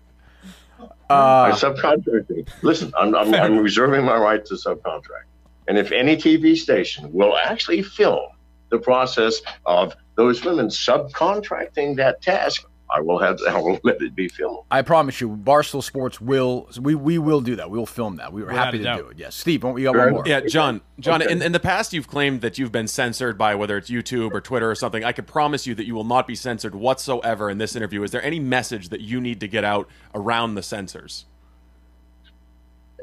I 1.10 1.14
Uh, 1.50 1.56
subcontracting. 1.56 2.48
Listen, 2.62 2.94
I'm, 2.98 3.14
I'm, 3.16 3.34
I'm 3.36 3.58
reserving 3.58 4.06
my 4.06 4.18
right 4.18 4.44
to 4.46 4.54
subcontract. 4.56 5.28
And 5.68 5.78
if 5.78 5.92
any 5.92 6.16
TV 6.16 6.58
station 6.58 7.12
will 7.12 7.38
actually 7.38 7.82
film 7.84 8.30
the 8.70 8.80
process 8.80 9.42
of 9.66 9.94
those 10.16 10.44
women 10.44 10.68
subcontracting 10.68 11.98
that 11.98 12.22
task, 12.22 12.66
I 12.94 13.00
will 13.00 13.20
have 13.20 13.40
I 13.50 13.58
will 13.60 13.80
let 13.84 14.02
it 14.02 14.14
be 14.16 14.28
filmed. 14.28 14.60
I 14.70 14.82
promise 14.82 15.22
you, 15.22 15.30
Barstool 15.30 15.82
Sports 15.84 16.20
will. 16.20 16.70
We 16.80 16.94
we 16.96 17.18
will 17.18 17.42
do 17.42 17.56
that. 17.56 17.70
We 17.72 17.78
will 17.78 17.86
film 17.86 18.18
that. 18.18 18.34
We 18.34 18.42
were 18.42 18.48
Without 18.50 18.66
happy 18.66 18.78
to 18.80 18.84
doubt. 18.84 18.98
do 19.00 19.08
it. 19.08 19.18
Yes, 19.18 19.36
Steve. 19.36 19.64
Won't 19.64 19.76
we 19.76 19.84
got 19.84 19.96
one 19.96 20.12
more. 20.12 20.24
Yeah, 20.26 20.42
John. 20.42 20.82
John, 21.00 21.22
Okay. 21.24 21.32
in, 21.32 21.42
in 21.42 21.52
the 21.52 21.60
past, 21.60 21.94
you've 21.94 22.08
claimed 22.08 22.42
that 22.42 22.58
you've 22.60 22.72
been 22.72 22.88
censored 22.88 23.38
by 23.38 23.56
whether 23.56 23.78
it's 23.78 23.90
YouTube 23.90 24.34
or 24.34 24.42
Twitter 24.42 24.70
or 24.70 24.76
something. 24.76 25.04
I 25.04 25.14
can 25.14 25.26
promise 25.26 25.66
you 25.66 25.74
that 25.76 25.86
you 25.86 25.96
will 25.96 26.04
not 26.04 26.28
be 26.28 26.36
censored 26.36 26.76
whatsoever 26.76 27.50
in 27.50 27.58
this 27.58 27.76
interview. 27.76 28.04
Is 28.04 28.12
there 28.12 28.24
any 28.24 28.40
message 28.40 28.90
that 28.90 29.02
you 29.02 29.20
need 29.20 29.40
to 29.40 29.48
get 29.48 29.64
out 29.64 29.88
around 30.14 30.56
the 30.56 30.62
censors? 30.62 31.26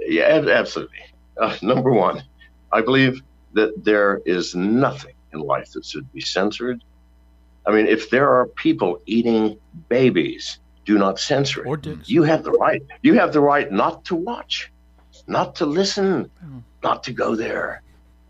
Yeah, 0.01 0.45
absolutely. 0.49 0.99
Uh, 1.41 1.57
number 1.63 1.93
one, 1.93 2.23
I 2.73 2.81
believe 2.83 3.23
that 3.55 3.85
there 3.85 4.21
is 4.27 4.55
nothing 4.55 5.15
in 5.33 5.41
life 5.41 5.73
that 5.73 5.85
should 5.85 6.11
be 6.13 6.21
censored. 6.21 6.85
I 7.69 7.73
mean, 7.73 7.87
if 7.87 8.09
there 8.09 8.29
are 8.33 8.47
people 8.47 8.99
eating 9.07 9.59
babies, 9.91 10.59
do 10.87 10.97
not 10.99 11.21
censor 11.21 11.63
it. 11.63 11.69
Or. 11.69 11.81
You 12.07 12.23
have 12.23 12.43
the 12.43 12.53
right. 12.53 12.83
You 13.03 13.13
have 13.15 13.33
the 13.35 13.41
right 13.43 13.71
not 13.71 14.07
to 14.07 14.17
watch, 14.17 14.73
not 15.27 15.55
to 15.57 15.67
listen, 15.67 16.31
not 16.83 17.03
to 17.05 17.13
go 17.13 17.37
there. 17.37 17.83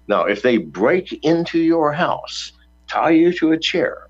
Now, 0.08 0.24
if 0.24 0.42
they 0.42 0.56
break 0.58 1.12
into 1.24 1.58
your 1.60 1.92
house, 1.92 2.52
tie 2.88 3.10
you 3.10 3.32
to 3.34 3.52
a 3.52 3.58
chair, 3.58 4.08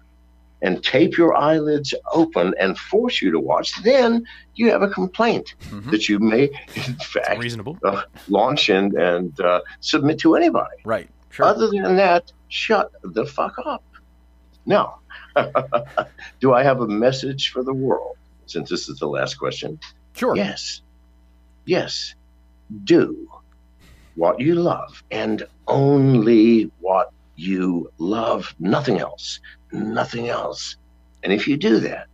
and 0.62 0.82
tape 0.82 1.16
your 1.18 1.36
eyelids 1.36 1.92
open 2.12 2.54
and 2.58 2.76
force 2.78 3.20
you 3.20 3.30
to 3.30 3.38
watch, 3.38 3.80
then 3.82 4.24
you 4.54 4.70
have 4.70 4.82
a 4.82 4.88
complaint 4.88 5.54
Mhm. 5.70 5.90
that 5.90 6.08
you 6.08 6.18
may, 6.18 6.44
in 6.74 6.94
fact, 6.94 7.38
Reasonable. 7.38 7.78
uh, 7.84 8.02
launch 8.28 8.68
and, 8.70 8.94
and 8.94 9.38
uh, 9.40 9.60
submit 9.80 10.18
to 10.20 10.34
anybody. 10.36 10.76
Right. 10.84 11.08
Sure. 11.30 11.46
Other 11.46 11.68
than 11.68 11.96
that, 11.96 12.32
shut 12.48 12.90
the 13.02 13.26
fuck 13.26 13.54
up. 13.66 13.84
Now, 14.66 14.98
do 16.40 16.52
I 16.52 16.62
have 16.62 16.80
a 16.80 16.88
message 16.88 17.50
for 17.50 17.62
the 17.62 17.74
world? 17.74 18.16
Since 18.46 18.70
this 18.70 18.88
is 18.88 18.98
the 18.98 19.08
last 19.08 19.34
question, 19.34 19.78
sure. 20.14 20.34
yes, 20.34 20.80
yes, 21.66 22.14
do 22.84 23.28
what 24.14 24.40
you 24.40 24.54
love 24.54 25.02
and 25.10 25.46
only 25.66 26.70
what 26.80 27.12
you 27.36 27.90
love, 27.98 28.54
nothing 28.58 28.98
else, 28.98 29.38
nothing 29.70 30.28
else. 30.28 30.76
And 31.22 31.32
if 31.32 31.46
you 31.46 31.56
do 31.56 31.78
that, 31.80 32.08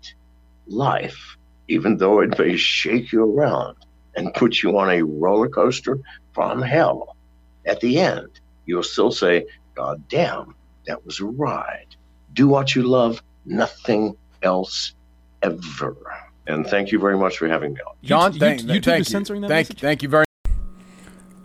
life, 0.67 1.37
even 1.69 1.97
though 1.97 2.21
it 2.21 2.39
may 2.39 2.57
shake 2.57 3.11
you 3.11 3.23
around 3.25 3.77
and 4.17 4.35
put 4.35 4.63
you 4.63 4.79
on 4.79 4.91
a 4.91 5.03
roller 5.03 5.49
coaster 5.49 5.99
from 6.33 6.61
hell, 6.61 7.17
at 7.65 7.81
the 7.81 7.99
end, 7.99 8.29
you'll 8.67 8.83
still 8.83 9.11
say, 9.11 9.47
God 9.75 10.07
damn, 10.09 10.55
that 10.87 11.05
was 11.07 11.21
a 11.21 11.25
ride. 11.25 11.97
Do 12.35 12.49
what 12.49 12.75
you 12.75 12.83
love, 12.83 13.23
nothing 13.47 14.17
else 14.43 14.95
ever. 15.43 15.97
And 16.47 16.67
thank 16.67 16.93
you 16.93 16.99
very 16.99 17.17
much 17.17 17.39
for 17.39 17.49
having 17.49 17.73
me 17.75 17.81
on. 17.81 17.95
John, 18.03 18.33
You- 18.35 18.41
thank, 18.41 18.63
you- 18.63 18.69
thank 18.69 18.85
YouTube 18.85 18.95
you. 18.97 19.01
is 19.01 19.09
censoring 19.09 19.41
that 19.43 19.49
thank, 19.49 19.69
message? 19.69 19.81
thank 19.81 20.03
you 20.03 20.09
very 20.09 20.25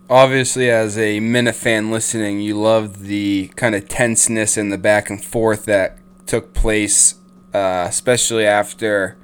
obviously 0.10 0.70
as 0.72 0.98
a 0.98 1.20
Minute 1.20 1.56
fan 1.56 1.92
listening, 1.92 2.42
you 2.42 2.60
loved 2.60 3.02
the 3.02 3.52
kind 3.56 3.76
of 3.76 3.88
tenseness 3.88 4.58
and 4.58 4.72
the 4.72 4.78
back 4.78 5.10
and 5.10 5.24
forth 5.24 5.66
that 5.66 5.98
took 6.26 6.54
place, 6.54 7.16
uh, 7.54 7.86
especially 7.88 8.46
after 8.46 9.18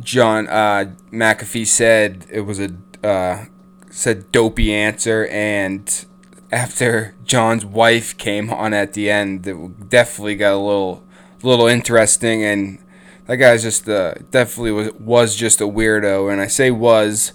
John 0.00 0.46
uh, 0.48 0.92
McAfee 1.10 1.66
said 1.66 2.26
it 2.30 2.42
was 2.42 2.60
a 2.60 2.70
uh, 3.02 3.46
said 3.90 4.30
dopey 4.32 4.72
answer, 4.72 5.26
and 5.28 6.04
after 6.50 7.14
John's 7.24 7.64
wife 7.64 8.16
came 8.16 8.50
on 8.50 8.72
at 8.74 8.94
the 8.94 9.10
end, 9.10 9.46
it 9.46 9.88
definitely 9.88 10.36
got 10.36 10.54
a 10.54 10.58
little 10.58 11.04
little 11.42 11.66
interesting. 11.66 12.42
And. 12.44 12.78
That 13.26 13.36
guy's 13.36 13.62
just 13.62 13.86
uh, 13.86 14.14
definitely 14.30 14.70
was 14.70 14.92
was 14.94 15.36
just 15.36 15.60
a 15.60 15.64
weirdo, 15.64 16.32
and 16.32 16.40
I 16.40 16.46
say 16.46 16.70
was 16.70 17.34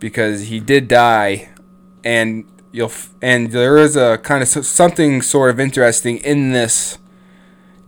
because 0.00 0.48
he 0.48 0.58
did 0.58 0.88
die, 0.88 1.50
and 2.02 2.46
you'll 2.72 2.90
and 3.22 3.52
there 3.52 3.76
is 3.76 3.94
a 3.94 4.18
kind 4.18 4.42
of 4.42 4.48
something 4.48 5.22
sort 5.22 5.50
of 5.50 5.60
interesting 5.60 6.16
in 6.16 6.50
this 6.50 6.98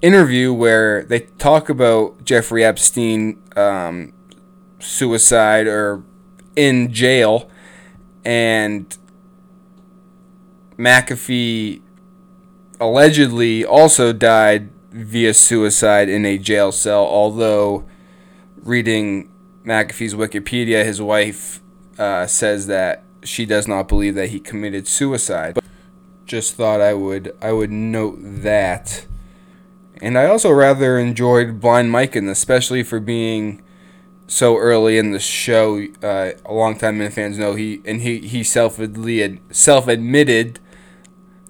interview 0.01 0.53
where 0.53 1.05
they 1.05 1.21
talk 1.21 1.69
about 1.69 2.25
Jeffrey 2.25 2.65
Epstein 2.65 3.43
um, 3.57 4.13
suicide 4.79 5.67
or 5.67 6.05
in 6.55 6.93
jail, 6.93 7.51
and 8.25 8.97
McAfee 10.79 11.83
allegedly 12.81 13.65
also 13.65 14.13
died 14.13 14.71
via 14.91 15.33
suicide 15.35 16.09
in 16.09 16.27
a 16.27 16.39
jail 16.39 16.73
cell, 16.73 17.05
although 17.05 17.85
reading 18.63 19.31
McAfee's 19.65 20.15
Wikipedia, 20.15 20.85
his 20.85 21.01
wife 21.01 21.61
uh, 21.99 22.27
says 22.27 22.67
that 22.67 23.05
she 23.23 23.47
does 23.47 23.69
not 23.69 23.89
believe 23.89 24.15
that 24.15 24.31
he 24.31 24.41
committed 24.41 24.87
suicide. 24.89 25.55
But 25.55 25.65
just 26.27 26.55
thought 26.55 26.81
I 26.81 26.95
would 26.95 27.37
I 27.41 27.53
would 27.53 27.71
note 27.71 28.19
that. 28.21 29.07
And 30.01 30.19
I 30.19 30.27
also 30.27 30.51
rather 30.51 30.99
enjoyed 30.99 31.61
Blind 31.61 31.93
Mike 31.93 32.17
this, 32.17 32.29
especially 32.29 32.83
for 32.83 32.99
being 32.99 33.63
so 34.33 34.57
early 34.57 34.97
in 34.97 35.13
the 35.13 35.19
show. 35.19 35.85
Uh, 36.03 36.33
a 36.47 36.55
long 36.55 36.79
time 36.79 36.97
Minute 36.97 37.13
fans 37.13 37.37
know 37.37 37.55
he 37.55 37.83
and 37.85 38.01
he 38.01 38.21
he 38.21 38.43
self 38.43 38.81
self 39.51 39.89
admitted 39.89 40.59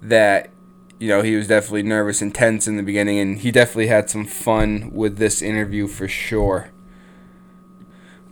that 0.03 0.51
you 0.99 1.09
know 1.09 1.23
he 1.23 1.37
was 1.37 1.47
definitely 1.47 1.85
nervous 1.85 2.21
and 2.21 2.35
tense 2.35 2.67
in 2.67 2.77
the 2.77 2.83
beginning, 2.83 3.21
and 3.21 3.39
he 3.39 3.53
definitely 3.53 3.87
had 3.87 4.11
some 4.11 4.25
fun 4.25 4.91
with 4.93 5.17
this 5.19 5.41
interview 5.41 5.87
for 5.87 6.09
sure. 6.09 6.71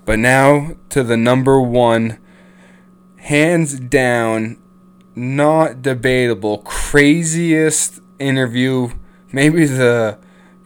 But 0.04 0.18
now 0.18 0.72
to 0.88 1.04
the 1.04 1.16
number 1.16 1.60
one, 1.60 2.18
hands 3.18 3.78
down, 3.78 4.60
not 5.14 5.80
debatable, 5.80 6.58
craziest 6.58 8.00
interview, 8.18 8.90
maybe 9.30 9.64
the 9.64 10.18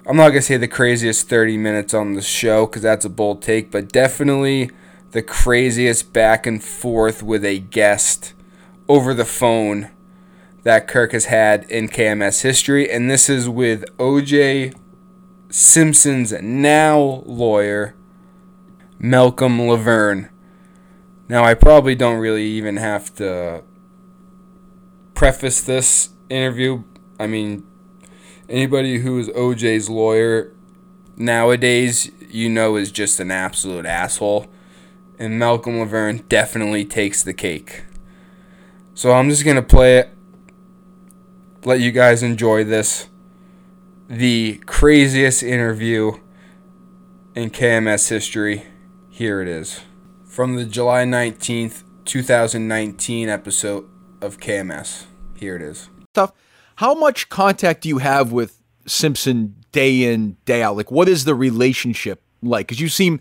I'm 0.06 0.16
not 0.16 0.30
gonna 0.30 0.42
say 0.42 0.58
the 0.58 0.68
craziest 0.68 1.28
30 1.30 1.56
minutes 1.56 1.94
on 1.94 2.12
the 2.12 2.20
show 2.20 2.66
because 2.66 2.82
that's 2.82 3.06
a 3.06 3.10
bold 3.10 3.40
take, 3.40 3.70
but 3.70 3.90
definitely 3.90 4.70
the 5.12 5.22
craziest 5.22 6.12
back 6.12 6.46
and 6.46 6.62
forth 6.62 7.22
with 7.22 7.44
a 7.44 7.58
guest 7.58 8.34
over 8.86 9.14
the 9.14 9.24
phone 9.24 9.90
that 10.62 10.88
Kirk 10.88 11.12
has 11.12 11.26
had 11.26 11.64
in 11.70 11.88
KMS 11.88 12.42
history, 12.42 12.90
and 12.90 13.10
this 13.10 13.30
is 13.30 13.48
with 13.48 13.84
OJ 13.96 14.74
Simpson's 15.48 16.32
now 16.32 17.22
lawyer, 17.24 17.94
Malcolm 18.98 19.58
LaVergne. 19.58 20.28
Now, 21.28 21.44
I 21.44 21.54
probably 21.54 21.94
don't 21.94 22.18
really 22.18 22.44
even 22.44 22.76
have 22.76 23.14
to 23.14 23.62
preface 25.14 25.62
this 25.62 26.10
interview. 26.28 26.82
I 27.18 27.26
mean, 27.26 27.66
anybody 28.48 28.98
who 28.98 29.18
is 29.18 29.28
OJ's 29.30 29.88
lawyer 29.88 30.52
nowadays, 31.16 32.10
you 32.28 32.48
know, 32.48 32.76
is 32.76 32.90
just 32.90 33.20
an 33.20 33.30
absolute 33.30 33.86
asshole. 33.86 34.46
And 35.18 35.38
Malcolm 35.38 35.74
LaVergne 35.74 36.28
definitely 36.28 36.84
takes 36.84 37.22
the 37.22 37.32
cake. 37.32 37.84
So 38.94 39.12
I'm 39.12 39.28
just 39.28 39.44
going 39.44 39.56
to 39.56 39.62
play 39.62 39.98
it, 39.98 40.10
let 41.64 41.80
you 41.80 41.92
guys 41.92 42.22
enjoy 42.22 42.64
this. 42.64 43.08
The 44.08 44.60
craziest 44.66 45.42
interview 45.42 46.18
in 47.34 47.50
KMS 47.50 48.08
history. 48.08 48.66
Here 49.08 49.40
it 49.40 49.48
is. 49.48 49.80
From 50.24 50.56
the 50.56 50.64
July 50.64 51.04
19th, 51.04 51.84
2019 52.04 53.28
episode 53.28 53.88
of 54.20 54.38
KMS. 54.38 55.04
Here 55.36 55.56
it 55.56 55.62
is. 55.62 55.88
Stuff. 56.10 56.32
How 56.76 56.94
much 56.94 57.28
contact 57.28 57.82
do 57.82 57.88
you 57.88 57.98
have 57.98 58.32
with 58.32 58.60
Simpson 58.86 59.54
day 59.72 60.12
in, 60.12 60.36
day 60.44 60.62
out? 60.62 60.76
Like, 60.76 60.90
what 60.90 61.08
is 61.08 61.24
the 61.24 61.34
relationship 61.34 62.20
like? 62.42 62.66
Because 62.66 62.80
you 62.80 62.88
seem, 62.88 63.20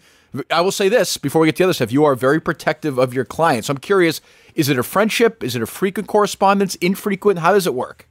I 0.50 0.62
will 0.62 0.72
say 0.72 0.90
this 0.90 1.18
before 1.18 1.42
we 1.42 1.48
get 1.48 1.56
to 1.58 1.64
the 1.64 1.66
other 1.66 1.74
stuff, 1.74 1.92
you 1.92 2.04
are 2.06 2.16
very 2.16 2.42
protective 2.42 2.98
of 2.98 3.14
your 3.14 3.26
clients. 3.26 3.70
I'm 3.70 3.78
curious, 3.78 4.22
is 4.56 4.70
it 4.70 4.80
a 4.80 4.84
friendship? 4.84 5.44
Is 5.44 5.56
it 5.56 5.62
a 5.62 5.68
frequent 5.68 6.08
correspondence? 6.08 6.76
Infrequent? 6.76 7.40
How 7.40 7.54
does 7.54 7.68
it 7.68 7.74
work? 7.74 8.08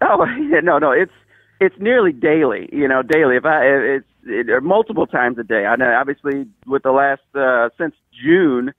Oh, 0.00 0.24
no, 0.62 0.78
no. 0.78 0.90
It's 0.92 1.12
it's 1.60 1.76
nearly 1.78 2.12
daily. 2.12 2.68
You 2.72 2.88
know, 2.88 3.02
daily. 3.02 3.36
If 3.36 3.44
I 3.44 3.64
it's 3.64 4.06
it, 4.24 4.50
or 4.50 4.60
multiple 4.60 5.06
times 5.06 5.38
a 5.38 5.44
day. 5.44 5.66
I 5.66 5.76
know, 5.76 5.92
obviously, 5.92 6.46
with 6.66 6.82
the 6.82 6.92
last 6.92 7.22
uh, 7.34 7.70
since 7.78 7.94
June, 8.12 8.72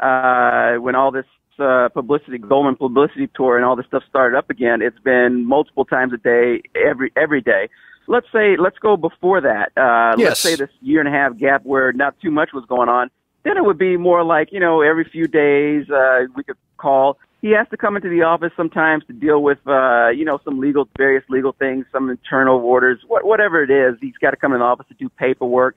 uh, 0.00 0.74
when 0.76 0.94
all 0.94 1.10
this 1.10 1.26
uh, 1.58 1.88
publicity, 1.90 2.38
Goldman 2.38 2.76
publicity 2.76 3.28
tour, 3.34 3.56
and 3.56 3.64
all 3.64 3.76
this 3.76 3.86
stuff 3.86 4.02
started 4.08 4.36
up 4.36 4.50
again, 4.50 4.82
it's 4.82 4.98
been 5.00 5.46
multiple 5.46 5.84
times 5.84 6.12
a 6.12 6.16
day, 6.18 6.62
every 6.74 7.12
every 7.16 7.40
day. 7.40 7.68
Let's 8.06 8.26
say, 8.32 8.56
let's 8.56 8.78
go 8.78 8.96
before 8.96 9.40
that. 9.42 9.72
Uh, 9.76 10.16
Yes. 10.18 10.28
Let's 10.28 10.40
say 10.40 10.56
this 10.56 10.70
year 10.80 11.00
and 11.00 11.08
a 11.08 11.12
half 11.12 11.36
gap 11.36 11.64
where 11.64 11.92
not 11.92 12.18
too 12.20 12.30
much 12.30 12.50
was 12.54 12.64
going 12.66 12.88
on. 12.88 13.10
Then 13.44 13.56
it 13.56 13.64
would 13.64 13.78
be 13.78 13.96
more 13.96 14.24
like 14.24 14.50
you 14.52 14.60
know 14.60 14.80
every 14.80 15.04
few 15.04 15.26
days 15.26 15.88
uh, 15.90 16.20
we 16.34 16.42
could 16.44 16.56
call. 16.78 17.18
He 17.40 17.50
has 17.52 17.68
to 17.70 17.76
come 17.76 17.94
into 17.94 18.08
the 18.08 18.22
office 18.22 18.50
sometimes 18.56 19.04
to 19.06 19.12
deal 19.12 19.42
with 19.42 19.58
uh, 19.66 20.08
you 20.08 20.24
know 20.24 20.40
some 20.44 20.58
legal, 20.58 20.88
various 20.96 21.24
legal 21.28 21.52
things, 21.52 21.86
some 21.92 22.10
internal 22.10 22.58
orders, 22.58 22.98
what, 23.06 23.24
whatever 23.24 23.62
it 23.62 23.70
is. 23.70 23.98
He's 24.00 24.16
got 24.20 24.30
to 24.30 24.36
come 24.36 24.52
in 24.52 24.58
the 24.58 24.64
office 24.64 24.86
to 24.88 24.94
do 24.94 25.08
paperwork. 25.10 25.76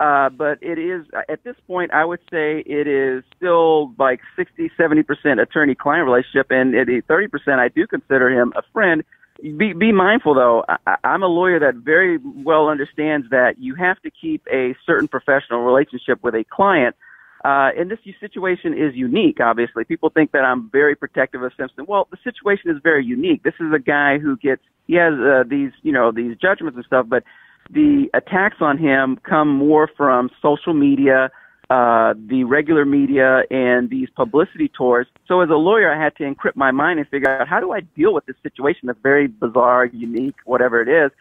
Uh, 0.00 0.30
but 0.30 0.58
it 0.62 0.78
is 0.78 1.04
at 1.28 1.44
this 1.44 1.56
point, 1.66 1.92
I 1.92 2.04
would 2.04 2.20
say 2.30 2.60
it 2.64 2.86
is 2.86 3.24
still 3.36 3.92
like 3.98 4.20
60, 4.36 4.70
70 4.76 5.02
percent 5.02 5.40
attorney-client 5.40 6.04
relationship, 6.04 6.46
and 6.50 6.74
at 6.74 6.88
30 7.06 7.28
percent, 7.28 7.60
I 7.60 7.68
do 7.68 7.86
consider 7.86 8.30
him 8.30 8.52
a 8.56 8.62
friend. 8.72 9.04
Be, 9.42 9.72
be 9.72 9.92
mindful 9.92 10.34
though. 10.34 10.64
I, 10.68 10.96
I'm 11.04 11.22
a 11.22 11.26
lawyer 11.26 11.58
that 11.60 11.74
very 11.76 12.18
well 12.18 12.68
understands 12.68 13.28
that 13.30 13.58
you 13.58 13.74
have 13.74 14.00
to 14.02 14.10
keep 14.10 14.46
a 14.50 14.74
certain 14.86 15.08
professional 15.08 15.60
relationship 15.60 16.22
with 16.22 16.34
a 16.34 16.44
client. 16.44 16.96
Uh, 17.44 17.70
and 17.76 17.90
this 17.90 17.98
situation 18.20 18.72
is 18.72 18.94
unique, 18.94 19.40
obviously. 19.40 19.84
People 19.84 20.10
think 20.10 20.30
that 20.30 20.44
I'm 20.44 20.70
very 20.70 20.94
protective 20.94 21.42
of 21.42 21.52
Simpson. 21.56 21.86
Well, 21.88 22.06
the 22.10 22.18
situation 22.22 22.70
is 22.70 22.76
very 22.82 23.04
unique. 23.04 23.42
This 23.42 23.54
is 23.58 23.72
a 23.74 23.80
guy 23.80 24.18
who 24.18 24.36
gets, 24.36 24.62
he 24.86 24.94
has 24.94 25.14
uh, 25.14 25.42
these, 25.48 25.72
you 25.82 25.90
know, 25.90 26.12
these 26.12 26.36
judgments 26.36 26.76
and 26.76 26.84
stuff, 26.84 27.06
but 27.08 27.24
the 27.70 28.08
attacks 28.14 28.56
on 28.60 28.78
him 28.78 29.18
come 29.22 29.48
more 29.48 29.88
from 29.96 30.30
social 30.40 30.74
media, 30.74 31.30
uh, 31.70 32.14
the 32.16 32.44
regular 32.44 32.84
media, 32.84 33.42
and 33.50 33.88
these 33.88 34.08
publicity 34.10 34.68
tours. 34.68 35.06
So 35.26 35.40
as 35.40 35.50
a 35.50 35.54
lawyer, 35.54 35.92
I 35.92 36.02
had 36.02 36.16
to 36.16 36.24
encrypt 36.24 36.56
my 36.56 36.70
mind 36.70 36.98
and 36.98 37.08
figure 37.08 37.28
out 37.28 37.48
how 37.48 37.60
do 37.60 37.72
I 37.72 37.80
deal 37.80 38.12
with 38.12 38.26
this 38.26 38.36
situation 38.42 38.86
that's 38.86 38.98
very 39.02 39.26
bizarre, 39.26 39.86
unique, 39.86 40.36
whatever 40.44 40.82
it 40.82 40.88
is 40.88 41.12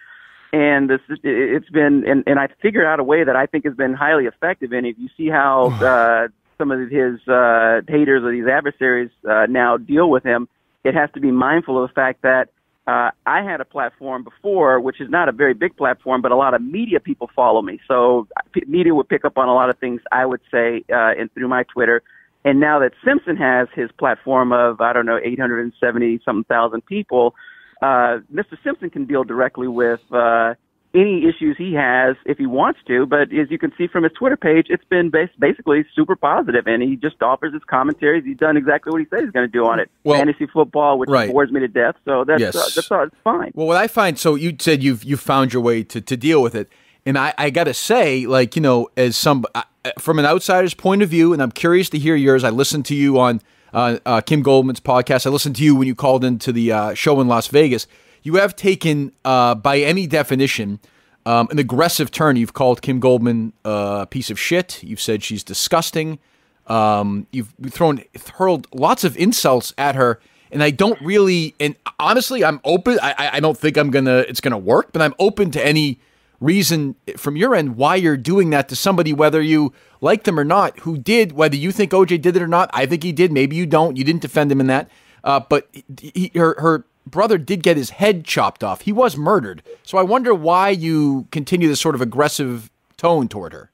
and 0.54 0.90
this 0.90 1.00
it's 1.24 1.70
been 1.70 2.06
and, 2.06 2.24
and 2.28 2.40
I 2.40 2.50
figured 2.62 2.86
out 2.86 3.00
a 3.00 3.04
way 3.04 3.24
that 3.24 3.36
I 3.36 3.46
think 3.46 3.66
has 3.66 3.76
been 3.76 3.94
highly 3.94 4.26
effective. 4.26 4.72
And 4.74 4.86
if 4.86 4.98
you 5.00 5.10
see 5.16 5.30
how 5.30 5.70
uh, 5.82 6.28
some 6.58 6.72
of 6.72 6.90
his 6.90 7.26
uh, 7.28 7.82
haters 7.88 8.24
or 8.24 8.32
these 8.32 8.48
adversaries 8.48 9.12
uh, 9.30 9.46
now 9.50 9.78
deal 9.78 10.10
with 10.10 10.24
him, 10.24 10.48
it 10.84 10.94
has 10.94 11.10
to 11.14 11.20
be 11.20 11.32
mindful 11.32 11.82
of 11.82 11.90
the 11.90 11.94
fact 11.94 12.24
that 12.24 12.50
uh, 12.88 13.12
I 13.26 13.44
had 13.44 13.62
a 13.62 13.66
platform 13.66 14.24
before, 14.24 14.80
which 14.80 15.00
is 15.00 15.10
not 15.10 15.30
a 15.30 15.32
very 15.32 15.54
big 15.54 15.78
platform, 15.78 16.22
but 16.22 16.32
a 16.32 16.36
lot 16.36 16.54
of 16.54 16.62
media 16.62 17.00
people 17.00 17.30
follow 17.36 17.62
me. 17.62 17.80
So 17.88 18.28
p- 18.54 18.64
media 18.68 18.96
would 18.96 19.08
pick 19.08 19.24
up 19.24 19.38
on 19.38 19.48
a 19.48 19.54
lot 19.54 19.70
of 19.70 19.78
things 19.78 20.02
I 20.12 20.26
would 20.26 20.42
say 20.52 20.84
uh, 20.92 21.14
and 21.18 21.32
through 21.34 21.48
my 21.48 21.64
Twitter. 21.64 22.02
And 22.44 22.60
now 22.60 22.80
that 22.80 22.94
Simpson 23.06 23.38
has 23.38 23.68
his 23.76 23.92
platform 23.92 24.52
of 24.52 24.82
I 24.82 24.94
don't 24.94 25.06
know 25.06 25.20
870 25.24 26.22
something 26.26 26.44
thousand 26.46 26.86
people, 26.88 27.36
uh, 27.84 28.20
Mr. 28.34 28.58
Simpson 28.64 28.90
can 28.90 29.06
deal 29.06 29.24
directly 29.24 29.68
with 29.68 30.02
uh, 30.12 30.56
any 30.94 31.26
issues 31.28 31.56
he 31.58 31.74
has 31.74 32.16
if 32.26 32.38
he 32.38 32.46
wants 32.46 32.80
to. 32.88 33.06
But 33.06 33.32
as 33.34 33.50
you 33.50 33.58
can 33.58 33.72
see 33.78 33.88
from 33.88 34.04
his 34.04 34.12
Twitter 34.14 34.36
page, 34.38 34.68
it's 34.70 34.84
been 34.86 35.10
bas- 35.10 35.30
basically 35.40 35.86
super 35.96 36.16
positive, 36.16 36.68
and 36.68 36.82
he 36.84 36.96
just 36.96 37.22
offers 37.22 37.54
his 37.54 37.64
commentaries. 37.66 38.24
He's 38.26 38.38
done 38.38 38.58
exactly 38.58 38.92
what 38.92 39.00
he 39.02 39.08
said 39.10 39.22
he's 39.22 39.32
going 39.32 39.48
to 39.48 39.52
do 39.52 39.66
on 39.66 39.80
it. 39.80 39.90
Well- 40.04 40.18
Fantasy 40.18 40.48
football, 40.48 41.00
which 41.00 41.10
Right. 41.10 41.32
bores 41.32 41.52
me 41.52 41.60
to 41.62 41.68
death. 41.68 41.96
So 42.06 42.24
that's 42.26 42.42
Yes. 42.42 42.56
uh, 42.56 42.70
that's 42.76 42.92
all. 42.92 43.04
It's 43.04 43.16
fine. 43.24 43.52
Well, 43.56 43.68
what 43.68 43.78
I 43.78 43.88
find, 43.88 44.18
so 44.20 44.36
you 44.36 44.56
said 44.60 44.84
you've 44.84 45.04
you 45.04 45.18
found 45.18 45.54
your 45.54 45.62
way 45.62 45.84
to, 45.84 46.02
to 46.02 46.18
deal 46.18 46.42
with 46.42 46.56
it, 46.56 46.70
and 47.06 47.18
I, 47.18 47.34
I 47.38 47.50
got 47.50 47.64
to 47.66 47.74
say, 47.74 48.26
like 48.26 48.56
you 48.56 48.62
know, 48.62 48.90
as 48.98 49.16
some 49.16 49.46
uh, 49.56 49.64
from 50.00 50.20
an 50.20 50.26
outsider's 50.26 50.74
point 50.74 51.02
of 51.02 51.10
view, 51.10 51.34
and 51.34 51.42
I'm 51.42 51.52
curious 51.52 51.90
to 51.92 51.98
hear 52.00 52.16
yours. 52.16 52.44
I 52.44 52.50
listened 52.50 52.86
to 52.88 52.96
you 52.96 53.18
on 53.20 53.42
uh, 53.74 53.98
uh, 54.06 54.22
Kim 54.22 54.42
Goldman's 54.44 54.80
podcast. 54.82 55.26
I 55.26 55.30
listened 55.30 55.56
to 55.56 55.64
you 55.64 55.76
when 55.76 55.88
you 55.88 55.96
called 55.96 56.26
into 56.26 56.52
the 56.52 56.72
uh, 56.72 56.94
show 56.94 57.22
in 57.22 57.28
Las 57.30 57.48
Vegas. 57.48 57.88
You 58.24 58.36
have 58.36 58.56
taken, 58.56 59.12
uh, 59.26 59.56
by 59.56 59.80
any 59.80 60.08
definition, 60.08 60.80
um, 61.26 61.48
an 61.52 61.60
aggressive 61.60 62.12
turn. 62.12 62.36
You've 62.36 62.54
called 62.54 62.82
Kim 62.82 63.00
Goldman 63.00 63.54
uh, 63.66 64.00
a 64.02 64.06
piece 64.06 64.30
of 64.30 64.40
shit. 64.40 64.82
You've 64.84 65.02
said 65.02 65.24
she's 65.24 65.44
disgusting. 65.44 66.20
Um, 66.68 67.28
you've 67.32 67.54
thrown 67.70 68.04
hurled 68.36 68.68
lots 68.74 69.04
of 69.04 69.18
insults 69.18 69.74
at 69.78 69.96
her, 69.96 70.20
and 70.52 70.64
I 70.64 70.70
don't 70.70 71.00
really. 71.02 71.56
And 71.60 71.76
honestly, 72.00 72.44
I'm 72.44 72.60
open. 72.64 73.00
I, 73.02 73.32
I- 73.34 73.40
don't 73.40 73.58
think 73.58 73.78
I'm 73.78 73.90
gonna. 73.92 74.20
It's 74.20 74.42
gonna 74.42 74.58
work, 74.58 74.92
but 74.94 75.02
I'm 75.02 75.16
open 75.20 75.52
to 75.52 75.66
any 75.66 76.00
reason 76.40 76.96
from 77.18 77.36
your 77.36 77.54
end 77.54 77.76
why 77.76 77.96
you're 77.96 78.18
doing 78.18 78.50
that 78.50 78.68
to 78.70 78.76
somebody, 78.76 79.14
whether 79.14 79.42
you 79.42 79.74
like 80.02 80.24
them 80.24 80.40
or 80.40 80.44
not, 80.44 80.80
who 80.82 80.98
did. 80.98 81.34
Whether 81.34 81.56
you 81.56 81.72
think 81.72 81.92
OJ 81.92 82.22
did 82.22 82.36
it 82.36 82.42
or 82.42 82.48
not, 82.48 82.70
I 82.74 82.86
think 82.86 83.04
he 83.04 83.12
did. 83.12 83.32
Maybe 83.32 83.56
you 83.56 83.66
don't. 83.66 83.98
You 83.98 84.04
didn't 84.04 84.22
defend 84.22 84.52
him 84.52 84.60
in 84.62 84.68
that. 84.68 84.90
Uh, 85.24 85.40
but 85.40 85.68
he, 86.00 86.32
her 86.36 86.56
her 86.60 86.86
brother 87.06 87.38
did 87.38 87.64
get 87.64 87.78
his 87.78 87.92
head 87.92 88.26
chopped 88.26 88.64
off. 88.64 88.82
He 88.82 88.92
was 88.92 89.18
murdered. 89.18 89.64
So 89.84 89.98
I 89.98 90.04
wonder 90.04 90.34
why 90.34 90.70
you 90.70 91.28
continue 91.32 91.68
this 91.68 91.82
sort 91.82 91.96
of 91.96 92.02
aggressive 92.02 92.70
tone 92.98 93.28
toward 93.28 93.54
her. 93.54 93.70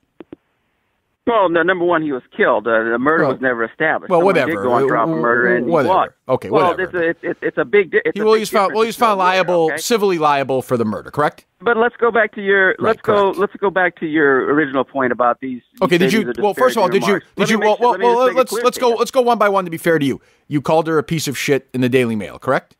Well, 1.25 1.49
no, 1.49 1.61
number 1.61 1.83
one, 1.83 2.01
he 2.03 2.13
was 2.13 2.23
killed. 2.37 2.67
Uh, 2.69 2.83
the 2.83 2.97
murder 2.97 3.23
Well- 3.23 3.33
was 3.33 3.41
never 3.41 3.65
established. 3.65 4.09
well, 4.09 4.19
Someone 4.21 4.35
whatever. 4.35 4.51
Did 4.51 4.63
go 4.63 4.71
on 4.71 4.87
trial 4.87 5.07
for 5.07 5.15
murder, 5.19 5.55
and 5.57 5.65
Whatever. 5.67 5.89
he 5.93 5.93
lost. 5.97 6.11
Okay, 6.29 6.49
well, 6.49 6.69
whatever. 6.71 7.03
it's 7.03 7.21
a, 7.21 7.27
it's, 7.29 7.39
it's, 7.41 7.57
a 7.57 7.65
big. 7.65 7.91
di- 7.91 7.97
It's 8.05 8.15
He 8.15 8.21
a 8.21 8.23
well, 8.23 8.35
big 8.35 8.39
he's 8.39 8.49
found 8.49 8.73
well, 8.73 8.83
he's 8.83 8.95
found 8.95 9.19
a 9.19 9.23
liable, 9.23 9.65
okay? 9.65 9.75
civilly 9.77 10.19
liable 10.19 10.61
for 10.61 10.77
the 10.77 10.85
murder. 10.85 11.11
Correct? 11.11 11.43
But 11.59 11.75
let's 11.75 11.97
go 11.97 12.11
back 12.11 12.33
to 12.35 12.41
your 12.41 12.75
let's 12.79 13.01
go 13.01 13.31
let's 13.31 13.51
go 13.57 13.69
back 13.69 13.97
to 13.99 14.05
your 14.05 14.53
original 14.53 14.85
point 14.85 15.11
about 15.11 15.41
these. 15.41 15.61
Okay. 15.81 15.97
Did 15.97 16.13
you? 16.13 16.31
Well, 16.37 16.53
first 16.53 16.77
of 16.77 16.81
all, 16.83 16.87
did 16.87 17.05
you? 17.05 17.19
Did 17.35 17.49
you? 17.49 17.59
Well, 17.59 17.75
well, 17.77 17.97
make- 17.97 18.03
well 18.03 18.19
let 18.19 18.33
me 18.35 18.41
just 18.43 18.53
let's 18.53 18.63
let's 18.63 18.77
go 18.77 18.91
let's 18.91 19.11
go 19.11 19.19
one 19.19 19.37
by 19.37 19.49
one. 19.49 19.65
To 19.65 19.71
be 19.71 19.75
fair 19.77 19.99
to 19.99 20.05
you, 20.05 20.21
you 20.47 20.61
called 20.61 20.87
her 20.87 20.97
a 20.97 21.03
piece 21.03 21.27
of 21.27 21.37
shit 21.37 21.67
in 21.73 21.81
the 21.81 21.89
Daily 21.89 22.15
Mail. 22.15 22.39
Correct? 22.39 22.76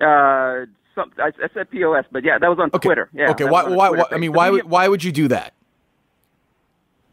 Uh, 0.00 0.66
some, 0.94 1.12
I, 1.18 1.30
I 1.42 1.48
said 1.54 1.70
POS, 1.70 2.04
but 2.10 2.24
yeah, 2.24 2.38
that 2.38 2.48
was 2.48 2.58
on 2.58 2.70
Okay. 2.72 2.88
Twitter. 2.88 3.08
Yeah, 3.12 3.30
okay. 3.30 3.44
Why? 3.44 3.64
Why? 3.64 3.88
Twitter 3.88 4.04
why 4.10 4.16
I 4.16 4.18
mean, 4.18 4.32
why? 4.32 4.50
Would, 4.50 4.64
why 4.64 4.88
would 4.88 5.04
you 5.04 5.12
do 5.12 5.28
that? 5.28 5.52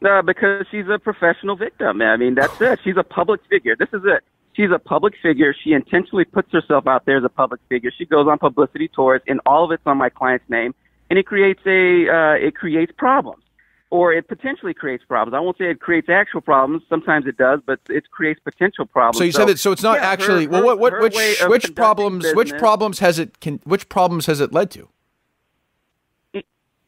Uh, 0.04 0.22
because 0.22 0.66
she's 0.70 0.88
a 0.90 1.00
professional 1.00 1.56
victim. 1.56 2.02
I 2.02 2.18
mean, 2.18 2.36
that's 2.36 2.60
it. 2.60 2.80
She's 2.84 2.98
a 2.98 3.04
public 3.04 3.42
figure. 3.50 3.76
This 3.78 3.90
is 3.94 4.02
it. 4.04 4.24
She's 4.54 4.70
a 4.72 4.80
public 4.80 5.14
figure. 5.22 5.56
She 5.64 5.74
intentionally 5.74 6.26
puts 6.26 6.52
herself 6.52 6.88
out 6.88 7.06
there 7.06 7.18
as 7.18 7.24
a 7.24 7.30
public 7.30 7.62
figure. 7.70 7.92
She 7.98 8.06
goes 8.06 8.28
on 8.28 8.38
publicity 8.38 8.88
tours, 8.88 9.22
and 9.28 9.40
all 9.46 9.64
of 9.64 9.72
it's 9.72 9.84
on 9.86 9.98
my 9.98 10.10
client's 10.10 10.48
name, 10.50 10.76
and 11.10 11.18
it 11.18 11.26
creates 11.26 11.62
a 11.66 12.10
uh, 12.10 12.34
it 12.34 12.56
creates 12.56 12.92
problems. 12.98 13.43
Or 13.94 14.12
it 14.12 14.28
potentially 14.28 14.74
creates 14.74 15.04
problems. 15.06 15.36
I 15.36 15.40
won't 15.40 15.56
say 15.60 15.66
it 15.70 15.80
creates 15.80 16.10
actual 16.10 16.42
problems. 16.42 16.82
Sometimes 16.90 17.28
it 17.28 17.38
does, 17.38 17.60
but 17.64 17.80
it 17.90 18.10
creates 18.10 18.40
potential 18.40 18.88
problems. 18.88 19.20
So 19.20 19.24
you 19.24 19.32
said 19.32 19.50
it. 19.52 19.60
So 19.60 19.72
it's 19.72 19.84
not 19.84 20.00
yeah, 20.00 20.08
her- 20.08 20.14
actually. 20.14 20.48
well, 20.48 20.62
her- 20.62 20.66
what, 20.66 20.80
what 20.80 21.00
which 21.00 21.16
which 21.48 21.76
problems 21.76 22.26
which 22.34 22.58
problems 22.58 22.98
has 23.00 23.20
it 23.20 23.40
can 23.40 23.60
which 23.66 23.88
problems 23.90 24.26
has 24.26 24.42
it 24.42 24.52
led 24.52 24.72
to? 24.72 24.90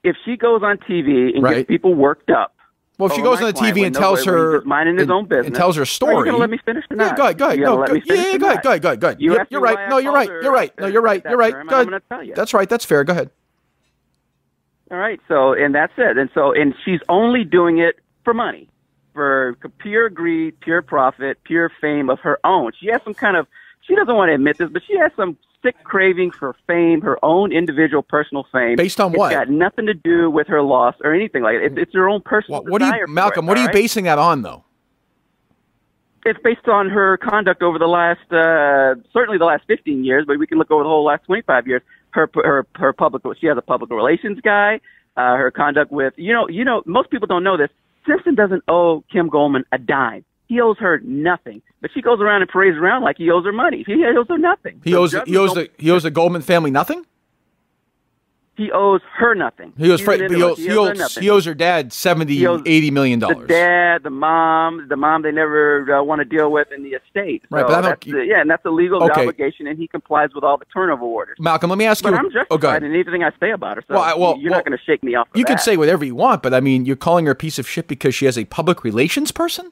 If 0.04 0.16
she 0.26 0.36
goes 0.36 0.62
on 0.64 0.78
TV 0.80 1.34
and 1.36 1.44
Right. 1.44 1.58
gets 1.58 1.68
people 1.68 1.94
worked 1.94 2.32
up. 2.32 2.56
Well, 2.98 3.10
if 3.10 3.16
she 3.16 3.22
goes 3.22 3.40
on 3.40 3.48
the 3.48 3.54
TV 3.54 3.86
and 3.86 3.94
tells 3.94 4.26
nobody- 4.26 4.38
when 4.44 4.52
he's 4.54 4.62
her 4.62 4.66
minding 4.66 4.98
his 4.98 5.10
own 5.12 5.26
business 5.26 5.46
and 5.48 5.56
tells 5.56 5.76
her 5.76 5.86
story. 5.86 6.32
let 6.32 6.50
me 6.50 6.58
finish 6.66 6.86
or 6.90 6.96
Yeah, 6.98 7.08
not? 7.08 7.18
go 7.18 7.24
ahead, 7.26 7.38
go 7.38 7.46
ahead. 7.48 7.60
No, 7.60 7.66
go, 7.86 7.94
yeah, 7.94 8.00
or 8.00 8.40
go 8.40 8.48
ahead, 8.50 8.64
go 8.64 8.70
ahead, 8.70 8.82
go 8.82 8.90
ahead, 8.90 9.00
go 9.02 9.08
ahead. 9.10 9.22
You 9.22 9.34
You're, 9.34 9.48
you're 9.52 9.62
right. 9.62 9.90
No, 9.90 9.98
you're 9.98 10.14
right. 10.14 10.28
You're 10.30 10.52
right. 10.52 10.72
No, 10.80 10.88
you're 10.88 11.02
right. 11.04 11.22
You're 11.24 11.38
right. 11.38 11.52
term, 11.54 11.68
Go 11.68 11.76
ahead. 11.76 11.88
gonna 11.88 12.02
tell 12.10 12.24
you. 12.24 12.34
That's 12.34 12.54
right. 12.56 12.68
That's 12.70 12.86
fair. 12.86 13.04
Go 13.04 13.12
ahead. 13.14 13.30
All 14.92 14.98
right. 14.98 15.20
So, 15.28 15.54
and 15.54 15.74
that's 15.74 15.94
it. 15.98 16.18
And 16.18 16.30
so, 16.34 16.54
and 16.54 16.74
she's 16.84 17.00
only 17.10 17.44
doing 17.44 17.80
it 17.80 17.96
for 18.24 18.34
money, 18.34 18.70
for 19.14 19.58
pure 19.80 20.10
greed, 20.10 20.60
pure 20.60 20.82
profit, 20.82 21.44
pure 21.44 21.72
fame 21.82 22.10
of 22.10 22.20
her 22.20 22.40
own. 22.44 22.72
She 22.80 22.88
has 22.88 23.02
some 23.04 23.14
kind 23.16 23.36
of, 23.38 23.48
she 23.82 23.96
doesn't 23.96 24.16
want 24.16 24.30
to 24.30 24.36
admit 24.36 24.58
this, 24.58 24.70
but 24.72 24.84
she 24.88 24.98
has 24.98 25.12
some 25.16 25.38
sick 25.64 25.76
craving 25.84 26.30
for 26.32 26.56
fame, 26.68 27.02
her 27.02 27.18
own 27.26 27.52
individual 27.52 28.04
personal 28.04 28.46
fame. 28.52 28.76
Based 28.76 29.00
on 29.02 29.12
It's 29.12 29.18
what? 29.18 29.32
got 29.32 29.50
nothing 29.50 29.88
to 29.88 29.96
do 29.96 30.30
with 30.30 30.48
her 30.48 30.62
loss 30.62 30.94
or 31.04 31.14
anything 31.16 31.42
like 31.42 31.56
it. 31.56 31.64
It's, 31.64 31.76
it's 31.78 31.94
her 31.96 32.08
own 32.08 32.22
personal 32.22 32.62
What, 32.62 32.72
what 32.72 32.82
are 32.84 32.96
you, 33.00 33.08
Malcolm? 33.08 33.46
it, 33.46 33.48
What 33.50 33.58
are 33.58 33.62
you 33.62 33.68
right? 33.68 33.74
basing 33.74 34.04
that 34.06 34.20
on, 34.20 34.44
though? 34.44 34.64
It's 36.28 36.40
based 36.44 36.68
on 36.68 36.90
her 36.90 37.18
conduct 37.18 37.62
over 37.62 37.78
the 37.78 37.86
last, 37.88 38.32
uh, 38.32 38.96
certainly 39.14 39.38
the 39.38 39.46
last 39.46 39.64
15 39.68 40.04
years, 40.04 40.26
but 40.28 40.40
we 40.40 40.48
can 40.48 40.58
look 40.58 40.72
over 40.72 40.84
the 40.84 40.90
whole 40.90 41.04
last 41.06 41.24
25 41.26 41.68
years. 41.68 41.82
Her, 42.16 42.30
her, 42.34 42.66
her 42.76 42.94
public, 42.94 43.24
she 43.40 43.48
has 43.48 43.58
a 43.58 43.62
public 43.62 43.92
relations 43.92 44.40
guy. 44.42 44.80
Uh, 45.18 45.36
her 45.36 45.52
conduct 45.52 45.92
with, 45.92 46.14
you 46.18 46.34
know, 46.34 46.48
you 46.50 46.66
know, 46.66 46.82
most 46.86 47.10
people 47.10 47.28
don't 47.28 47.44
know 47.44 47.58
this. 47.58 47.70
Simpson 48.08 48.36
doesn't 48.36 48.64
owe 48.68 49.04
Kim 49.12 49.30
Goldman 49.30 49.64
a 49.72 49.78
dime. 49.78 50.26
He 50.48 50.62
owes 50.62 50.78
her 50.80 51.00
nothing, 51.04 51.62
but 51.82 51.90
she 51.94 52.02
goes 52.02 52.20
around 52.22 52.42
and 52.42 52.50
parades 52.50 52.78
around 52.78 53.04
like 53.04 53.18
he 53.18 53.32
owes 53.32 53.46
her 53.46 53.52
money. 53.52 53.84
He 53.86 54.04
owes 54.06 54.28
her 54.30 54.38
nothing. 54.38 54.82
He 54.84 54.92
So 54.92 55.04
owes 55.04 55.16
he 55.26 55.38
owes 55.38 55.54
the 55.54 55.70
he 55.78 55.90
owes 55.90 56.04
the 56.04 56.12
Goldman 56.12 56.42
family 56.42 56.70
nothing. 56.70 57.06
He 58.58 58.72
owes 58.72 59.02
her 59.18 59.36
nothing. 59.36 59.74
He 59.78 59.92
owes 59.92 60.02
an 60.08 60.30
he 60.34 60.42
owes, 60.42 60.58
He 60.58 60.72
owes 60.72 61.16
he 61.16 61.30
owes 61.30 61.46
her 61.46 61.54
dad 61.54 61.92
70 61.92 62.34
He 62.34 62.48
owes 62.48 62.62
80 62.66 62.92
million 62.92 63.20
the 63.20 63.34
dad, 63.48 64.04
the 64.04 64.10
mom, 64.10 64.88
the 64.88 64.96
mom 64.96 65.24
they 65.24 65.32
never 65.32 65.94
uh, 66.00 66.04
want 66.04 66.20
to 66.20 66.26
deal 66.26 66.52
with 66.52 66.72
in 66.72 66.84
the 66.84 66.92
estate. 66.92 67.44
Right, 67.50 67.68
but 67.68 67.82
that's 67.82 68.06
the- 68.06 68.26
yeah, 68.26 68.40
and 68.42 68.50
that's 68.50 68.64
a 68.66 68.70
legal 68.70 69.04
Okay. 69.04 69.22
obligation, 69.22 69.68
and 69.68 69.78
he 69.78 69.88
complies 69.88 70.30
with 70.34 70.44
all 70.44 70.58
the 70.58 70.66
turnover 70.74 71.04
orders. 71.04 71.38
Malcolm, 71.40 71.70
let 71.70 71.78
me 71.78 71.86
ask 71.86 72.02
But 72.04 72.12
you. 72.14 72.18
I'm 72.18 72.26
oh, 72.28 72.30
justified 72.30 72.64
ahead. 72.70 72.84
in 72.84 72.94
anything 72.94 73.24
I 73.24 73.32
say 73.40 73.52
about 73.52 73.78
her. 73.78 73.84
So 73.88 73.96
Well, 73.96 74.04
I- 74.04 74.14
well, 74.14 74.38
you're 74.38 74.52
well, 74.52 74.60
not 74.60 74.66
going 74.66 74.78
to 74.78 74.84
shake 74.86 75.04
me 75.04 75.16
off. 75.16 75.28
Of 75.34 75.38
You 75.38 75.44
can 75.46 75.58
say 75.58 75.76
whatever 75.76 76.06
you 76.06 76.16
want, 76.16 76.42
but 76.42 76.54
I 76.54 76.62
mean, 76.62 76.86
you're 76.86 76.96
calling 76.96 77.26
her 77.26 77.32
a 77.32 77.36
piece 77.36 77.60
of 77.60 77.68
shit 77.68 77.88
because 77.88 78.16
she 78.16 78.26
has 78.26 78.38
a 78.38 78.46
public 78.46 78.84
relations 78.84 79.32
person? 79.32 79.72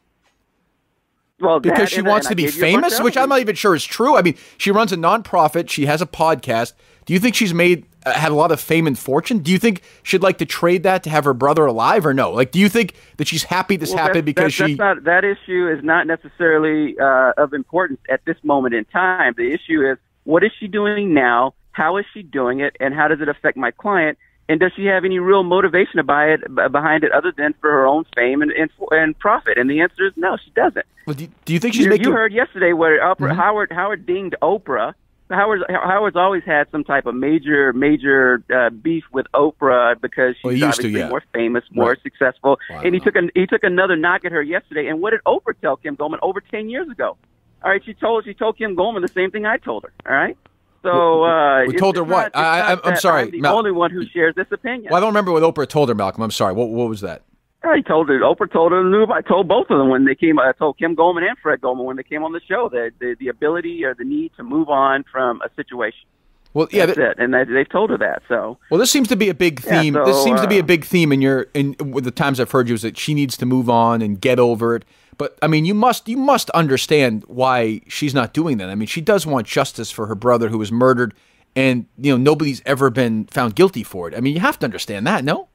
well 1.39 1.59
Because 1.59 1.89
that, 1.89 1.89
she 1.89 2.01
wants 2.01 2.27
to 2.27 2.36
be 2.36 2.43
gave 2.43 2.55
you 2.55 2.63
a 2.65 2.71
bunch 2.73 2.84
famous, 2.93 3.01
which 3.01 3.17
I'm 3.17 3.29
not 3.29 3.39
even 3.39 3.55
sure 3.55 3.75
is 3.75 3.84
true. 3.84 4.15
I 4.17 4.21
mean, 4.21 4.36
she 4.57 4.71
runs 4.71 4.91
a 4.93 4.97
nonprofit, 4.97 5.69
she 5.69 5.86
has 5.86 6.01
a 6.01 6.05
podcast. 6.05 6.73
Do 7.05 7.13
you 7.13 7.19
think 7.19 7.36
she's 7.36 7.53
made 7.53 7.86
had 8.05 8.31
a 8.31 8.35
lot 8.35 8.51
of 8.51 8.59
fame 8.59 8.87
and 8.87 8.97
fortune? 8.97 9.39
Do 9.39 9.51
you 9.51 9.59
think 9.59 9.81
she'd 10.03 10.21
like 10.21 10.37
to 10.39 10.45
trade 10.45 10.83
that 10.83 11.03
to 11.03 11.09
have 11.09 11.23
her 11.25 11.33
brother 11.33 11.65
alive 11.65 12.05
or 12.05 12.13
no? 12.13 12.31
Like, 12.31 12.51
do 12.51 12.59
you 12.59 12.69
think 12.69 12.95
that 13.17 13.27
she's 13.27 13.43
happy 13.43 13.77
this 13.77 13.89
Well, 13.89 13.99
happened 13.99 14.25
that's, 14.27 14.35
because 14.35 14.57
that's, 14.57 14.69
she? 14.71 14.75
that's 14.75 14.95
not, 14.95 15.03
that 15.05 15.23
issue 15.23 15.69
is 15.69 15.83
not 15.83 16.07
necessarily 16.07 16.97
uh, 16.99 17.33
of 17.37 17.53
importance 17.53 17.99
at 18.09 18.23
this 18.25 18.37
moment 18.43 18.75
in 18.75 18.85
time. 18.85 19.33
The 19.37 19.51
issue 19.51 19.89
is 19.89 19.97
what 20.25 20.43
is 20.43 20.51
she 20.59 20.67
doing 20.67 21.13
now? 21.13 21.53
How 21.71 21.97
is 21.97 22.05
she 22.13 22.23
doing 22.23 22.59
it? 22.59 22.75
And 22.79 22.93
how 22.93 23.07
does 23.07 23.19
it 23.21 23.29
affect 23.29 23.57
my 23.57 23.71
client? 23.71 24.17
And 24.49 24.59
does 24.59 24.73
she 24.75 24.85
have 24.85 25.05
any 25.05 25.19
real 25.19 25.43
motivation 25.43 25.95
to 25.97 26.03
buy 26.03 26.25
it 26.27 26.41
behind 26.71 27.05
it 27.05 27.11
other 27.13 27.31
than 27.35 27.53
for 27.61 27.71
her 27.71 27.85
own 27.87 28.03
fame 28.13 28.41
and 28.41 28.51
and, 28.51 28.69
and 28.91 29.17
profit? 29.17 29.57
And 29.57 29.69
the 29.69 29.79
answer 29.79 30.05
is 30.05 30.13
no, 30.17 30.35
she 30.43 30.51
doesn't. 30.51 30.85
Well, 31.07 31.13
do, 31.15 31.27
do 31.45 31.53
you 31.53 31.59
think 31.59 31.73
she's 31.73 31.85
you, 31.85 31.89
making? 31.89 32.07
you 32.07 32.11
heard 32.11 32.33
yesterday 32.33 32.73
where 32.73 32.99
Oprah, 33.01 33.31
Mhm. 33.31 33.35
Howard 33.37 33.71
Howard 33.71 34.05
dinged 34.05 34.35
Oprah. 34.41 34.93
Howard's 35.34 35.63
Howard's 35.69 36.15
always 36.15 36.43
had 36.45 36.67
some 36.71 36.84
type 36.84 37.05
of 37.05 37.15
major 37.15 37.73
major 37.73 38.43
uh, 38.53 38.69
beef 38.69 39.03
with 39.11 39.25
Oprah 39.34 39.99
because 40.01 40.36
she's 40.38 40.43
Well, 40.43 40.53
used 40.53 40.61
to, 40.61 40.67
obviously 40.88 40.99
yeah. 40.99 41.09
more 41.09 41.23
famous, 41.34 41.63
more 41.71 41.89
Right. 41.89 42.01
successful, 42.03 42.59
Well, 42.69 42.79
and 42.79 42.93
he 42.93 42.99
don't 42.99 43.05
took 43.05 43.15
an, 43.15 43.31
he 43.36 43.45
took 43.47 43.63
another 43.63 43.95
knock 43.95 44.25
at 44.25 44.31
her 44.31 44.41
yesterday. 44.41 44.88
And 44.88 45.01
what 45.01 45.11
did 45.11 45.21
Oprah 45.25 45.53
tell 45.61 45.75
Kim 45.77 45.95
Goldman 45.95 46.19
over 46.23 46.39
ten 46.41 46.69
years 46.69 46.88
ago? 46.89 47.17
All 47.63 47.71
right, 47.71 47.81
she 47.86 47.93
told 47.93 48.25
she 48.25 48.34
told 48.34 48.57
Kim 48.57 48.75
Goldman 48.75 49.01
the 49.01 49.07
same 49.07 49.31
thing 49.31 49.45
I 49.45 49.57
told 49.57 49.84
her. 49.84 49.93
All 50.07 50.15
right. 50.15 50.38
So 50.81 51.23
uh, 51.23 51.63
We 51.65 51.75
told 51.77 51.95
her 51.95 52.03
what? 52.03 52.34
not- 52.34 52.36
I- 52.36 52.55
I- 52.55 52.59
not 52.59 52.69
I'm- 52.69 52.81
I'm 52.84 52.95
sorry, 52.97 53.21
I'm 53.23 53.31
the 53.31 53.39
Mal- 53.41 53.57
only 53.57 53.71
one 53.71 53.89
who 53.91 54.05
shares 54.07 54.36
this 54.36 54.47
opinion. 54.51 54.88
well, 54.91 54.97
I 54.97 54.99
don't 54.99 55.09
remember 55.09 55.31
what 55.31 55.41
Oprah 55.43 55.67
told 55.67 55.88
her, 55.89 55.95
Malcolm. 55.95 56.23
I'm 56.23 56.31
sorry. 56.31 56.53
What 56.53 56.69
what 56.69 56.89
was 56.89 56.99
that? 57.01 57.21
I 57.64 57.82
told 57.82 58.09
her. 58.09 58.20
Oprah 58.20 58.51
told 58.51 58.72
her. 58.72 59.11
I 59.14 59.22
told 59.22 59.47
both 59.47 59.70
of 59.70 59.78
them 59.78 59.89
when 59.89 60.05
they 60.05 60.16
came. 60.16 60.38
I 60.39 60.51
told 60.51 60.78
Kim 60.78 60.95
Goldman 60.95 61.24
and 61.24 61.38
Fred 61.38 61.61
Goldman 61.61 61.86
when 61.86 61.95
they 61.95 62.03
came 62.03 62.24
on 62.24 62.34
the 62.34 62.41
show 62.47 62.70
that 62.70 62.91
the, 62.99 63.16
the 63.20 63.30
ability 63.30 63.84
or 63.86 63.93
the 63.95 64.03
need 64.03 64.32
to 64.38 64.43
move 64.43 64.70
on 64.70 65.05
from 65.11 65.41
a 65.41 65.49
situation. 65.55 66.07
Well, 66.53 66.68
yeah. 66.72 66.86
That's 66.86 66.97
th- 66.97 67.09
it. 67.11 67.20
And 67.20 67.34
they, 67.34 67.45
they've 67.45 67.70
told 67.70 67.89
her 67.89 67.97
that. 67.97 68.22
So 68.28 68.57
Well, 68.70 68.80
this 68.80 68.91
seems 68.91 69.07
to 69.07 69.16
be 69.16 69.30
a 69.30 69.34
big 69.34 69.64
Yeah, 69.66 69.82
theme. 69.82 69.93
so, 69.93 70.05
this 70.05 70.24
seems 70.24 70.41
to 70.41 70.47
be 70.47 70.57
a 70.57 70.64
uh, 70.64 70.66
big 70.66 70.86
theme 70.86 71.11
in 71.11 71.22
your 71.22 71.47
in 71.53 71.76
with 71.80 72.03
the 72.03 72.11
times 72.11 72.39
I've 72.39 72.51
heard 72.51 72.68
you 72.68 72.76
is 72.76 72.82
that 72.84 72.97
she 72.97 73.14
needs 73.14 73.38
to 73.38 73.45
move 73.45 73.70
on 73.70 74.01
and 74.01 74.20
get 74.20 74.39
over 74.39 74.76
it. 74.76 74.86
But 75.18 75.38
I 75.41 75.47
mean, 75.47 75.66
you 75.66 75.74
must 75.74 76.07
you 76.07 76.18
must 76.18 76.49
understand 76.51 77.24
why 77.28 77.82
she's 77.88 78.14
not 78.14 78.34
doing 78.34 78.57
that. 78.57 78.70
I 78.70 78.76
mean, 78.76 78.88
she 78.88 79.01
does 79.01 79.26
want 79.26 79.47
justice 79.47 79.89
for 79.91 80.07
her 80.07 80.16
brother 80.16 80.49
who 80.49 80.57
was 80.57 80.72
murdered, 80.72 81.14
and 81.55 81.86
you 81.97 82.11
know 82.11 82.18
nobody's 82.18 82.61
ever 82.66 82.89
been 82.89 83.26
found 83.26 83.55
guilty 83.55 83.84
for 83.84 84.07
it. 84.07 84.16
I 84.16 84.20
mean, 84.22 84.34
you 84.34 84.39
have 84.41 84.59
to 84.59 84.66
understand 84.66 85.07
that, 85.07 85.24
no? 85.24 85.49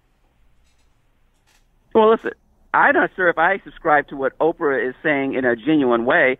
Well, 1.99 2.13
listen, 2.13 2.31
I'm 2.73 2.95
not 2.95 3.11
sure 3.17 3.29
if 3.29 3.39
I 3.39 3.59
subscribe 3.65 4.07
to 4.09 4.17
what 4.17 4.39
Oprah 4.39 4.89
is 4.89 4.95
saying 5.03 5.35
in 5.35 5.45
a 5.45 5.57
genuine 5.57 6.05
way. 6.05 6.39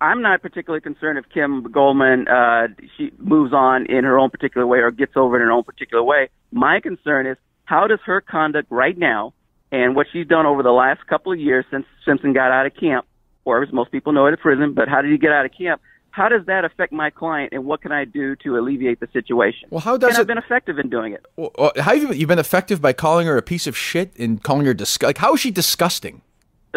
I'm 0.00 0.22
not 0.22 0.40
particularly 0.40 0.80
concerned 0.80 1.18
if 1.18 1.26
Kim 1.28 1.62
Goldman 1.70 2.26
uh, 2.26 2.68
she 2.96 3.12
moves 3.18 3.52
on 3.52 3.84
in 3.84 4.04
her 4.04 4.18
own 4.18 4.30
particular 4.30 4.66
way 4.66 4.78
or 4.78 4.90
gets 4.90 5.12
over 5.14 5.36
it 5.36 5.42
in 5.42 5.48
her 5.48 5.52
own 5.52 5.62
particular 5.62 6.02
way. 6.02 6.30
My 6.52 6.80
concern 6.80 7.26
is 7.26 7.36
how 7.66 7.86
does 7.86 7.98
her 8.06 8.22
conduct 8.22 8.68
right 8.70 8.96
now 8.96 9.34
and 9.70 9.94
what 9.94 10.06
she's 10.10 10.26
done 10.26 10.46
over 10.46 10.62
the 10.62 10.72
last 10.72 11.06
couple 11.06 11.32
of 11.32 11.38
years 11.38 11.66
since 11.70 11.84
Simpson 12.06 12.32
got 12.32 12.50
out 12.50 12.64
of 12.64 12.74
camp, 12.74 13.04
or 13.44 13.62
as 13.62 13.70
most 13.74 13.92
people 13.92 14.14
know 14.14 14.24
it, 14.24 14.32
at 14.32 14.40
prison. 14.40 14.72
But 14.72 14.88
how 14.88 15.02
did 15.02 15.12
he 15.12 15.18
get 15.18 15.32
out 15.32 15.44
of 15.44 15.52
camp? 15.52 15.82
How 16.14 16.28
does 16.28 16.46
that 16.46 16.64
affect 16.64 16.92
my 16.92 17.10
client, 17.10 17.52
and 17.52 17.64
what 17.64 17.82
can 17.82 17.90
I 17.90 18.04
do 18.04 18.36
to 18.36 18.56
alleviate 18.56 19.00
the 19.00 19.08
situation? 19.12 19.68
Well, 19.70 19.80
how 19.80 19.96
does 19.96 20.10
and 20.10 20.18
it? 20.18 20.20
I've 20.20 20.26
been 20.28 20.38
effective 20.38 20.78
in 20.78 20.88
doing 20.88 21.12
it. 21.12 21.26
Well, 21.34 21.50
uh, 21.58 21.70
how 21.82 21.92
have 21.92 22.02
you, 22.02 22.12
you 22.12 22.26
been 22.28 22.38
effective 22.38 22.80
by 22.80 22.92
calling 22.92 23.26
her 23.26 23.36
a 23.36 23.42
piece 23.42 23.66
of 23.66 23.76
shit 23.76 24.16
and 24.16 24.40
calling 24.40 24.64
her 24.64 24.74
disgust? 24.74 25.08
Like, 25.08 25.18
how 25.18 25.34
is 25.34 25.40
she 25.40 25.50
disgusting? 25.50 26.22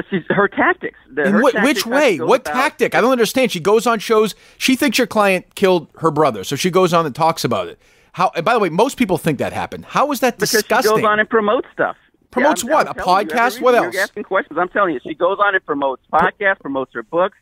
She's, 0.10 0.24
her 0.30 0.48
tactics. 0.48 0.98
The, 1.14 1.30
her 1.30 1.40
whi- 1.40 1.52
tactics 1.52 1.86
which 1.86 1.86
way? 1.86 2.20
What 2.20 2.42
about- 2.42 2.54
tactic? 2.54 2.96
I 2.96 3.02
don't 3.02 3.12
understand. 3.12 3.52
She 3.52 3.60
goes 3.60 3.86
on 3.86 4.00
shows. 4.00 4.34
She 4.58 4.76
thinks 4.76 4.98
your 4.98 5.06
client 5.06 5.54
killed 5.54 5.88
her 6.00 6.10
brother, 6.10 6.44
so 6.44 6.56
she 6.56 6.72
goes 6.72 6.92
on 6.92 7.06
and 7.06 7.14
talks 7.14 7.44
about 7.44 7.68
it. 7.68 7.80
How? 8.14 8.32
And 8.36 8.44
by 8.44 8.54
the 8.54 8.60
way, 8.60 8.70
most 8.70 8.98
people 8.98 9.20
think 9.20 9.38
that 9.38 9.54
happened. 9.54 9.86
How 9.86 10.12
is 10.12 10.20
that 10.22 10.38
because 10.38 10.50
disgusting? 10.50 10.96
she 10.96 11.02
goes 11.04 11.08
on 11.08 11.20
and 11.20 11.30
promotes 11.30 11.68
stuff. 11.74 11.96
Promotes 12.32 12.64
Yeah, 12.64 12.72
I'm- 12.72 12.78
what? 12.78 12.88
I'm 12.88 13.00
A 13.00 13.04
telling 13.06 13.28
you, 13.30 13.36
podcast? 13.36 13.62
What 13.62 13.76
else? 13.76 13.94
You're 13.94 14.02
asking 14.02 14.24
questions. 14.24 14.58
I'm 14.60 14.70
telling 14.70 14.96
you, 14.96 15.00
she 15.06 15.14
goes 15.14 15.38
on 15.40 15.54
and 15.54 15.64
promotes 15.64 16.02
podcasts, 16.12 16.60
promotes 16.60 16.92
her 16.96 17.04
books. 17.04 17.38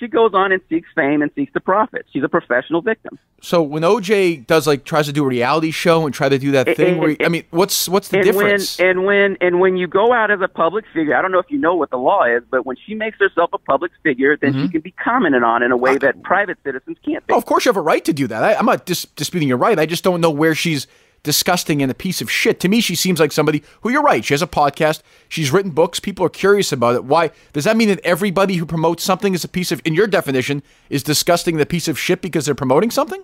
She 0.00 0.06
goes 0.08 0.32
on 0.34 0.52
and 0.52 0.60
seeks 0.68 0.88
fame 0.94 1.22
and 1.22 1.30
seeks 1.34 1.52
the 1.52 1.60
profit. 1.60 2.06
She's 2.12 2.22
a 2.22 2.28
professional 2.28 2.82
victim. 2.82 3.18
So 3.40 3.62
when 3.62 3.82
OJ 3.84 4.46
does 4.46 4.66
like 4.66 4.84
tries 4.84 5.06
to 5.06 5.12
do 5.12 5.24
a 5.24 5.26
reality 5.28 5.70
show 5.70 6.04
and 6.06 6.14
try 6.14 6.28
to 6.28 6.38
do 6.38 6.50
that 6.52 6.66
And- 6.68 6.76
thing 6.76 6.98
where 6.98 7.10
he, 7.10 7.16
and- 7.18 7.26
I 7.26 7.28
mean, 7.28 7.44
what's 7.50 7.88
what's 7.88 8.08
the 8.08 8.18
and 8.18 8.24
difference? 8.26 8.78
when 8.78 8.88
and 8.88 9.04
when 9.04 9.36
and 9.40 9.60
when 9.60 9.76
you 9.76 9.86
go 9.86 10.12
out 10.12 10.30
as 10.30 10.40
a 10.40 10.48
public 10.48 10.84
figure, 10.92 11.14
I 11.16 11.22
don't 11.22 11.30
know 11.32 11.38
if 11.38 11.50
you 11.50 11.58
know 11.58 11.74
what 11.76 11.90
the 11.90 11.98
law 11.98 12.24
is, 12.24 12.42
but 12.50 12.66
when 12.66 12.76
she 12.84 12.94
makes 12.94 13.18
herself 13.18 13.50
a 13.52 13.58
public 13.58 13.92
figure, 14.02 14.36
then 14.36 14.52
Mm-hmm. 14.54 14.62
she 14.66 14.68
can 14.72 14.80
be 14.80 14.90
commented 14.92 15.42
on 15.44 15.62
in 15.62 15.70
a 15.72 15.76
way 15.76 15.98
that 15.98 16.22
private 16.22 16.58
citizens 16.64 16.96
can't 17.04 17.24
be. 17.26 17.34
oh, 17.34 17.36
of 17.36 17.44
course, 17.46 17.64
you 17.64 17.68
have 17.68 17.76
a 17.76 17.80
right 17.82 18.04
to 18.04 18.12
do 18.12 18.26
that. 18.26 18.42
I, 18.42 18.54
I'm 18.54 18.66
not 18.66 18.86
dis- 18.86 19.04
disputing 19.14 19.48
your 19.48 19.58
right. 19.58 19.78
I 19.78 19.86
just 19.86 20.02
don't 20.04 20.20
know 20.20 20.30
where 20.30 20.54
she's 20.54 20.86
disgusting 21.28 21.82
and 21.82 21.90
a 21.90 21.94
piece 21.94 22.22
of 22.22 22.30
shit. 22.30 22.58
To 22.60 22.68
me, 22.70 22.80
she 22.80 22.94
seems 22.94 23.20
like 23.20 23.32
somebody 23.32 23.62
who 23.82 23.90
you're 23.90 24.02
right. 24.02 24.24
She 24.24 24.32
has 24.32 24.40
a 24.40 24.46
podcast. 24.46 25.02
She's 25.28 25.52
written 25.52 25.72
books. 25.72 26.00
People 26.00 26.24
are 26.24 26.30
curious 26.30 26.72
about 26.72 26.94
it. 26.94 27.04
Why 27.04 27.30
does 27.52 27.64
that 27.64 27.76
mean 27.76 27.88
that 27.88 28.00
everybody 28.02 28.54
who 28.54 28.64
promotes 28.64 29.04
something 29.04 29.34
is 29.34 29.44
a 29.44 29.48
piece 29.48 29.70
of, 29.70 29.82
in 29.84 29.92
your 29.94 30.06
definition, 30.06 30.62
is 30.88 31.02
disgusting 31.02 31.58
the 31.58 31.66
piece 31.66 31.86
of 31.86 31.98
shit 31.98 32.22
because 32.22 32.46
they're 32.46 32.54
promoting 32.54 32.90
something? 32.90 33.22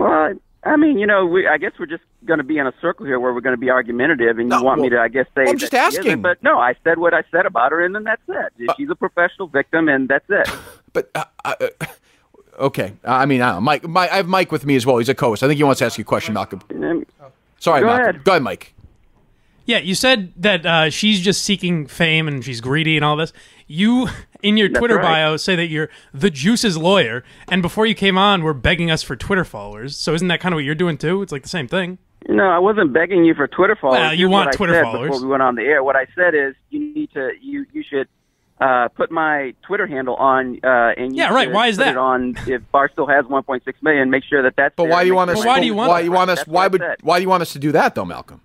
Well, 0.00 0.34
I 0.64 0.74
mean, 0.76 0.98
you 0.98 1.06
know, 1.06 1.24
we, 1.26 1.46
I 1.46 1.58
guess 1.58 1.70
we're 1.78 1.86
just 1.86 2.02
going 2.24 2.38
to 2.38 2.44
be 2.44 2.58
in 2.58 2.66
a 2.66 2.72
circle 2.80 3.06
here 3.06 3.20
where 3.20 3.32
we're 3.32 3.40
going 3.40 3.54
to 3.54 3.60
be 3.60 3.70
argumentative, 3.70 4.38
and 4.38 4.50
you 4.50 4.58
No, 4.58 4.62
want 4.64 4.80
me 4.80 4.88
to, 4.88 4.98
I 4.98 5.06
guess, 5.06 5.26
say 5.36 5.44
I'm 5.46 5.58
just 5.58 5.74
asking. 5.74 6.22
But 6.22 6.42
no, 6.42 6.58
I 6.58 6.74
said 6.82 6.98
what 6.98 7.14
I 7.14 7.22
said 7.30 7.46
about 7.46 7.70
her, 7.70 7.84
and 7.84 7.94
then 7.94 8.02
that's 8.02 8.22
it. 8.26 8.70
She's 8.76 8.90
a 8.90 8.96
professional 8.96 9.46
victim, 9.46 9.88
and 9.88 10.08
that's 10.08 10.26
it. 10.28 10.48
But 10.94 11.10
uh, 11.16 11.24
uh, 11.44 11.54
okay, 12.56 12.92
I 13.04 13.26
mean, 13.26 13.42
I 13.42 13.46
don't 13.46 13.54
know. 13.56 13.60
Mike, 13.62 13.82
Mike, 13.88 14.12
I 14.12 14.16
have 14.18 14.28
Mike 14.28 14.52
with 14.52 14.64
me 14.64 14.76
as 14.76 14.86
well. 14.86 14.98
He's 14.98 15.08
a 15.08 15.14
co-host. 15.14 15.42
I 15.42 15.48
think 15.48 15.56
he 15.56 15.64
wants 15.64 15.80
to 15.80 15.86
ask 15.86 15.98
you 15.98 16.02
a 16.02 16.04
question, 16.04 16.34
Malcolm. 16.34 16.60
Sorry, 17.64 17.80
Go 17.80 17.86
Malcolm. 17.86 18.02
ahead. 18.02 18.24
Go 18.24 18.32
ahead, 18.32 18.42
Mike. 18.42 18.74
Yeah, 19.64 19.78
you 19.78 19.94
said 19.94 20.34
that 20.36 20.66
uh, 20.66 20.90
she's 20.90 21.22
just 21.22 21.42
seeking 21.42 21.86
fame 21.86 22.28
and 22.28 22.44
she's 22.44 22.60
greedy 22.60 22.96
and 22.96 23.04
all 23.04 23.16
this. 23.16 23.32
You, 23.66 24.08
in 24.42 24.58
your 24.58 24.68
That's 24.68 24.78
Twitter 24.78 24.96
right. 24.96 25.02
bio, 25.24 25.38
say 25.38 25.56
that 25.56 25.68
you're 25.68 25.88
the 26.12 26.28
Juice's 26.28 26.76
lawyer, 26.76 27.24
and 27.48 27.62
before 27.62 27.86
you 27.86 27.94
came 27.94 28.18
on, 28.18 28.42
were 28.42 28.52
begging 28.52 28.90
us 28.90 29.02
for 29.02 29.16
Twitter 29.16 29.44
followers. 29.44 29.96
So 29.96 30.12
isn't 30.12 30.28
that 30.28 30.40
kind 30.40 30.52
of 30.52 30.58
what 30.58 30.64
you're 30.64 30.74
doing 30.74 30.98
too? 30.98 31.22
It's 31.22 31.32
like 31.32 31.42
the 31.42 31.48
same 31.48 31.66
thing. 31.66 31.96
No, 32.28 32.44
I 32.44 32.58
wasn't 32.58 32.92
begging 32.92 33.24
you 33.24 33.32
for 33.34 33.48
Twitter 33.48 33.76
followers. 33.80 34.00
Well, 34.00 34.12
you 34.12 34.18
Here's 34.26 34.30
want 34.30 34.52
Twitter 34.52 34.82
followers. 34.82 35.08
Before 35.08 35.22
we 35.22 35.28
went 35.30 35.42
on 35.42 35.54
the 35.54 35.62
air, 35.62 35.82
what 35.82 35.96
I 35.96 36.06
said 36.14 36.34
is 36.34 36.54
you 36.68 36.80
need 36.94 37.10
to 37.14 37.30
you 37.40 37.64
you 37.72 37.82
should 37.82 38.08
uh, 38.60 38.88
put 38.88 39.10
my 39.10 39.54
Twitter 39.66 39.86
handle 39.86 40.14
on. 40.16 40.60
Uh, 40.64 40.92
and 40.96 41.14
Yeah, 41.16 41.32
right. 41.32 41.50
Why 41.50 41.66
is 41.68 41.76
that? 41.78 41.96
On 41.96 42.34
if 42.46 42.62
Bar 42.70 42.88
still 42.92 43.06
has 43.06 43.24
1.6 43.26 43.60
million, 43.82 44.10
make 44.10 44.24
sure 44.24 44.42
that 44.42 44.54
that's. 44.56 44.74
But 44.76 44.88
why 44.88 45.02
do 45.02 45.08
you 45.08 45.14
want 45.14 45.30
us? 45.30 45.44
why 45.44 45.60
do 45.60 45.66
you 45.66 45.74
want 45.74 45.90
Why 45.90 46.00
you 46.00 46.12
want 46.12 46.30
us? 46.30 46.46
Why 46.46 46.66
would? 46.68 46.82
Why 47.02 47.18
do 47.18 47.22
you 47.22 47.28
want 47.28 47.42
us 47.42 47.52
to 47.54 47.58
do 47.58 47.72
that, 47.72 47.94
though, 47.94 48.04
Malcolm? 48.04 48.40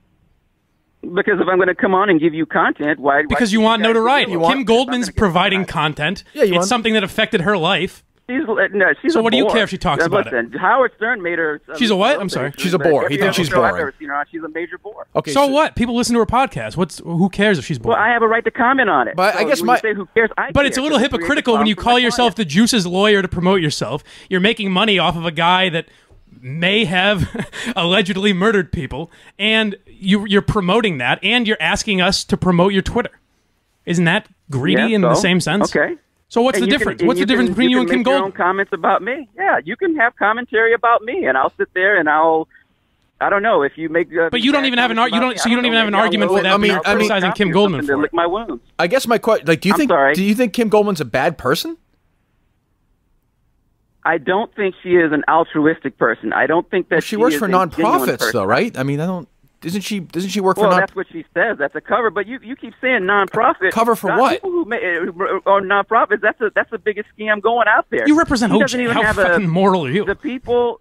Because 1.01 1.39
if 1.39 1.47
I'm 1.47 1.55
going 1.57 1.69
to 1.69 1.75
come 1.75 1.95
on 1.95 2.09
and 2.09 2.19
give 2.19 2.33
you 2.33 2.45
content, 2.45 2.99
why? 2.99 3.17
why 3.21 3.25
Because 3.29 3.49
should 3.49 3.53
you 3.53 3.61
want 3.61 3.81
guys 3.81 3.87
do 3.89 3.93
notoriety. 3.93 4.33
it? 4.33 4.41
Kim 4.47 4.65
Goldman's 4.65 5.07
I'm 5.07 5.13
gonna 5.13 5.13
get 5.13 5.17
providing 5.17 5.65
content. 5.65 6.23
Yeah, 6.33 6.43
you 6.43 6.49
it's 6.49 6.57
want- 6.57 6.65
something 6.67 6.93
that 6.93 7.03
affected 7.05 7.41
her 7.41 7.57
life. 7.57 8.03
She's 8.29 8.43
no, 8.73 8.93
she's 9.01 9.13
So 9.13 9.19
a 9.19 9.23
what 9.23 9.31
do 9.31 9.37
you 9.37 9.47
care 9.47 9.63
if 9.63 9.69
she 9.71 9.77
talks 9.77 10.03
Uh, 10.03 10.05
about 10.05 10.27
it? 10.27 10.33
listen, 10.33 10.53
Howard 10.59 10.91
Stern 10.97 11.21
made 11.21 11.39
her. 11.39 11.59
uh, 11.67 11.75
She's 11.77 11.89
a 11.89 11.95
what? 11.95 12.17
uh, 12.17 12.19
I'm 12.19 12.29
sorry. 12.29 12.53
She's 12.57 12.73
a 12.75 12.79
bore. 12.79 13.09
He 13.09 13.17
thinks 13.17 13.35
she's 13.35 13.47
show 13.47 13.63
I've 13.63 13.71
boring. 13.71 13.81
ever 13.81 13.93
seen 13.97 14.09
her 14.09 14.15
on, 14.15 14.25
she's 14.31 14.43
a 14.43 14.47
major 14.49 14.77
bore. 14.77 15.07
Okay. 15.15 15.31
So 15.31 15.47
what? 15.47 15.75
People 15.75 15.95
listen 15.95 16.13
to 16.13 16.19
her 16.19 16.25
podcast. 16.25 16.77
What's 16.77 16.99
who 16.99 17.27
cares 17.29 17.57
if 17.57 17.65
she's 17.65 17.79
bored? 17.79 17.95
Well, 17.95 18.03
I 18.03 18.09
have 18.09 18.21
a 18.21 18.27
right 18.27 18.43
to 18.45 18.51
comment 18.51 18.89
on 18.89 19.07
it. 19.07 19.15
But 19.15 19.35
I 19.35 19.43
guess 19.45 19.61
my- 19.63 19.79
say 19.79 19.93
who 19.95 20.05
cares, 20.13 20.29
I 20.37 20.51
But 20.51 20.65
it's 20.67 20.77
a 20.77 20.79
care, 20.79 20.83
little 20.83 20.97
'cause 20.99 21.05
it 21.05 21.09
creates 21.09 21.13
a 21.13 21.17
hypocritical 21.25 21.57
when 21.57 21.65
you 21.67 21.75
call 21.75 21.97
yourself 21.97 22.35
client. 22.35 22.37
the 22.37 22.45
Juice's 22.45 22.85
lawyer 22.85 23.21
to 23.21 23.27
promote 23.27 23.61
yourself. 23.61 24.03
You're 24.29 24.39
making 24.41 24.71
money 24.71 24.99
off 24.99 25.17
of 25.17 25.25
a 25.25 25.31
guy 25.31 25.69
that 25.69 25.87
may 26.41 26.85
have 26.85 27.27
allegedly 27.75 28.31
murdered 28.33 28.71
people, 28.71 29.11
and 29.39 29.75
you, 29.87 30.25
you're 30.27 30.41
promoting 30.43 30.99
that, 30.99 31.19
and 31.23 31.47
you're 31.47 31.57
asking 31.59 32.01
us 32.01 32.23
to 32.25 32.37
promote 32.37 32.71
your 32.73 32.83
Twitter. 32.83 33.09
Isn't 33.85 34.05
that 34.05 34.27
greedy 34.51 34.81
Yeah, 34.83 34.95
in 34.95 35.01
the 35.01 35.15
same 35.15 35.39
sense? 35.41 35.75
Okay. 35.75 35.95
So 36.29 36.41
what's 36.41 36.57
And 36.57 36.63
the 36.63 36.67
you 36.67 36.71
can- 36.73 36.79
difference? 36.79 37.03
what's 37.03 37.17
the 37.17 37.21
you 37.21 37.25
difference 37.25 37.47
can- 37.49 37.53
between 37.55 37.69
you, 37.71 37.77
can 37.77 37.81
and 37.81 37.89
Kim 37.89 37.99
make 37.99 38.05
your 38.07 38.15
own 38.15 38.21
Goldman? 38.21 38.37
comments 38.37 38.71
about 38.73 39.01
me. 39.01 39.27
Yeah, 39.35 39.59
you 39.65 39.75
can 39.75 39.95
have 39.97 40.15
commentary 40.15 40.73
about 40.73 41.01
me, 41.01 41.25
and 41.25 41.37
I'll 41.37 41.51
sit 41.57 41.69
there 41.73 41.97
and 41.97 42.07
I'll. 42.07 42.47
I 43.21 43.29
don't 43.29 43.41
know 43.43 43.63
if 43.63 43.77
you 43.77 43.89
make. 43.89 44.07
Uh, 44.15 44.29
But 44.29 44.41
you 44.41 44.51
don't 44.53 44.65
even 44.65 44.79
have 44.79 44.91
an 44.91 44.97
comments 44.97 45.13
ar- 45.13 45.17
you 45.17 45.21
don't- 45.21 45.31
me, 45.33 45.37
so 45.39 45.49
you 45.49 45.55
don't 45.55 45.65
even 45.65 45.77
have 45.77 45.87
an 45.87 45.95
argument 45.95 46.31
for 46.31 46.41
that 46.41 46.51
I'll 46.51 46.57
being 46.59 46.75
I'll 46.75 46.83
criticizing 46.83 47.31
Kim 47.33 47.51
Goldman 47.51 47.85
for 47.85 47.97
lick 47.97 48.13
my 48.13 48.25
wounds. 48.27 48.63
I 48.77 48.87
guess 48.87 49.07
my 49.07 49.17
question, 49.17 49.47
like, 49.47 49.59
do 49.61 49.69
you 49.69 49.73
I'm 49.73 49.77
think? 49.79 49.89
sorry. 49.89 50.13
Do 50.13 50.23
you 50.23 50.35
think 50.35 50.53
Kim 50.53 50.69
Goldman's 50.69 51.01
a 51.01 51.05
bad 51.05 51.37
person? 51.37 51.77
I 54.05 54.17
don't 54.17 54.53
think 54.55 54.75
she 54.81 54.95
is 54.95 55.11
an 55.11 55.23
altruistic 55.27 55.97
person. 55.97 56.31
I 56.31 56.47
don't 56.47 56.69
think 56.69 56.87
that 56.89 56.95
Well, 56.95 57.01
she 57.01 57.17
works 57.17 57.33
is 57.35 57.39
for 57.39 57.45
a 57.45 57.49
genuine 57.49 57.69
nonprofits, 57.71 58.31
though, 58.31 58.45
right? 58.45 58.75
I 58.77 58.83
mean, 58.83 58.99
I 59.01 59.05
don't. 59.05 59.27
Isn't 59.63 59.81
she? 59.81 59.99
Doesn't 59.99 60.29
she 60.29 60.39
work 60.39 60.55
Well, 60.57 60.67
for 60.67 60.71
non? 60.71 60.79
that's 60.79 60.95
what 60.95 61.07
she 61.11 61.25
says. 61.33 61.57
That's 61.57 61.75
a 61.75 61.81
cover. 61.81 62.09
But 62.09 62.27
you 62.27 62.39
you 62.41 62.55
keep 62.55 62.73
saying 62.79 63.01
nonprofit. 63.01 63.71
Cover 63.71 63.95
for 63.95 64.07
Not 64.07 64.19
what? 64.19 64.31
People 64.35 64.51
who 64.51 64.65
ma- 64.65 64.75
uh, 64.77 65.39
are 65.51 65.61
nonprofits. 65.61 66.21
That's 66.21 66.39
a 66.39 66.49
that's 66.55 66.71
the 66.71 66.77
biggest 66.77 67.09
scam 67.17 67.41
going 67.41 67.67
out 67.67 67.85
there. 67.89 68.07
You 68.07 68.17
represent 68.17 68.53
He 68.53 68.59
doesn't 68.59 68.79
OJ. 68.79 68.83
even 68.83 68.95
How 68.95 69.03
have 69.03 69.15
fucking 69.17 69.45
a, 69.45 69.47
moral 69.49 69.85
are 69.87 69.91
you? 69.91 70.05
the 70.05 70.15
people. 70.15 70.79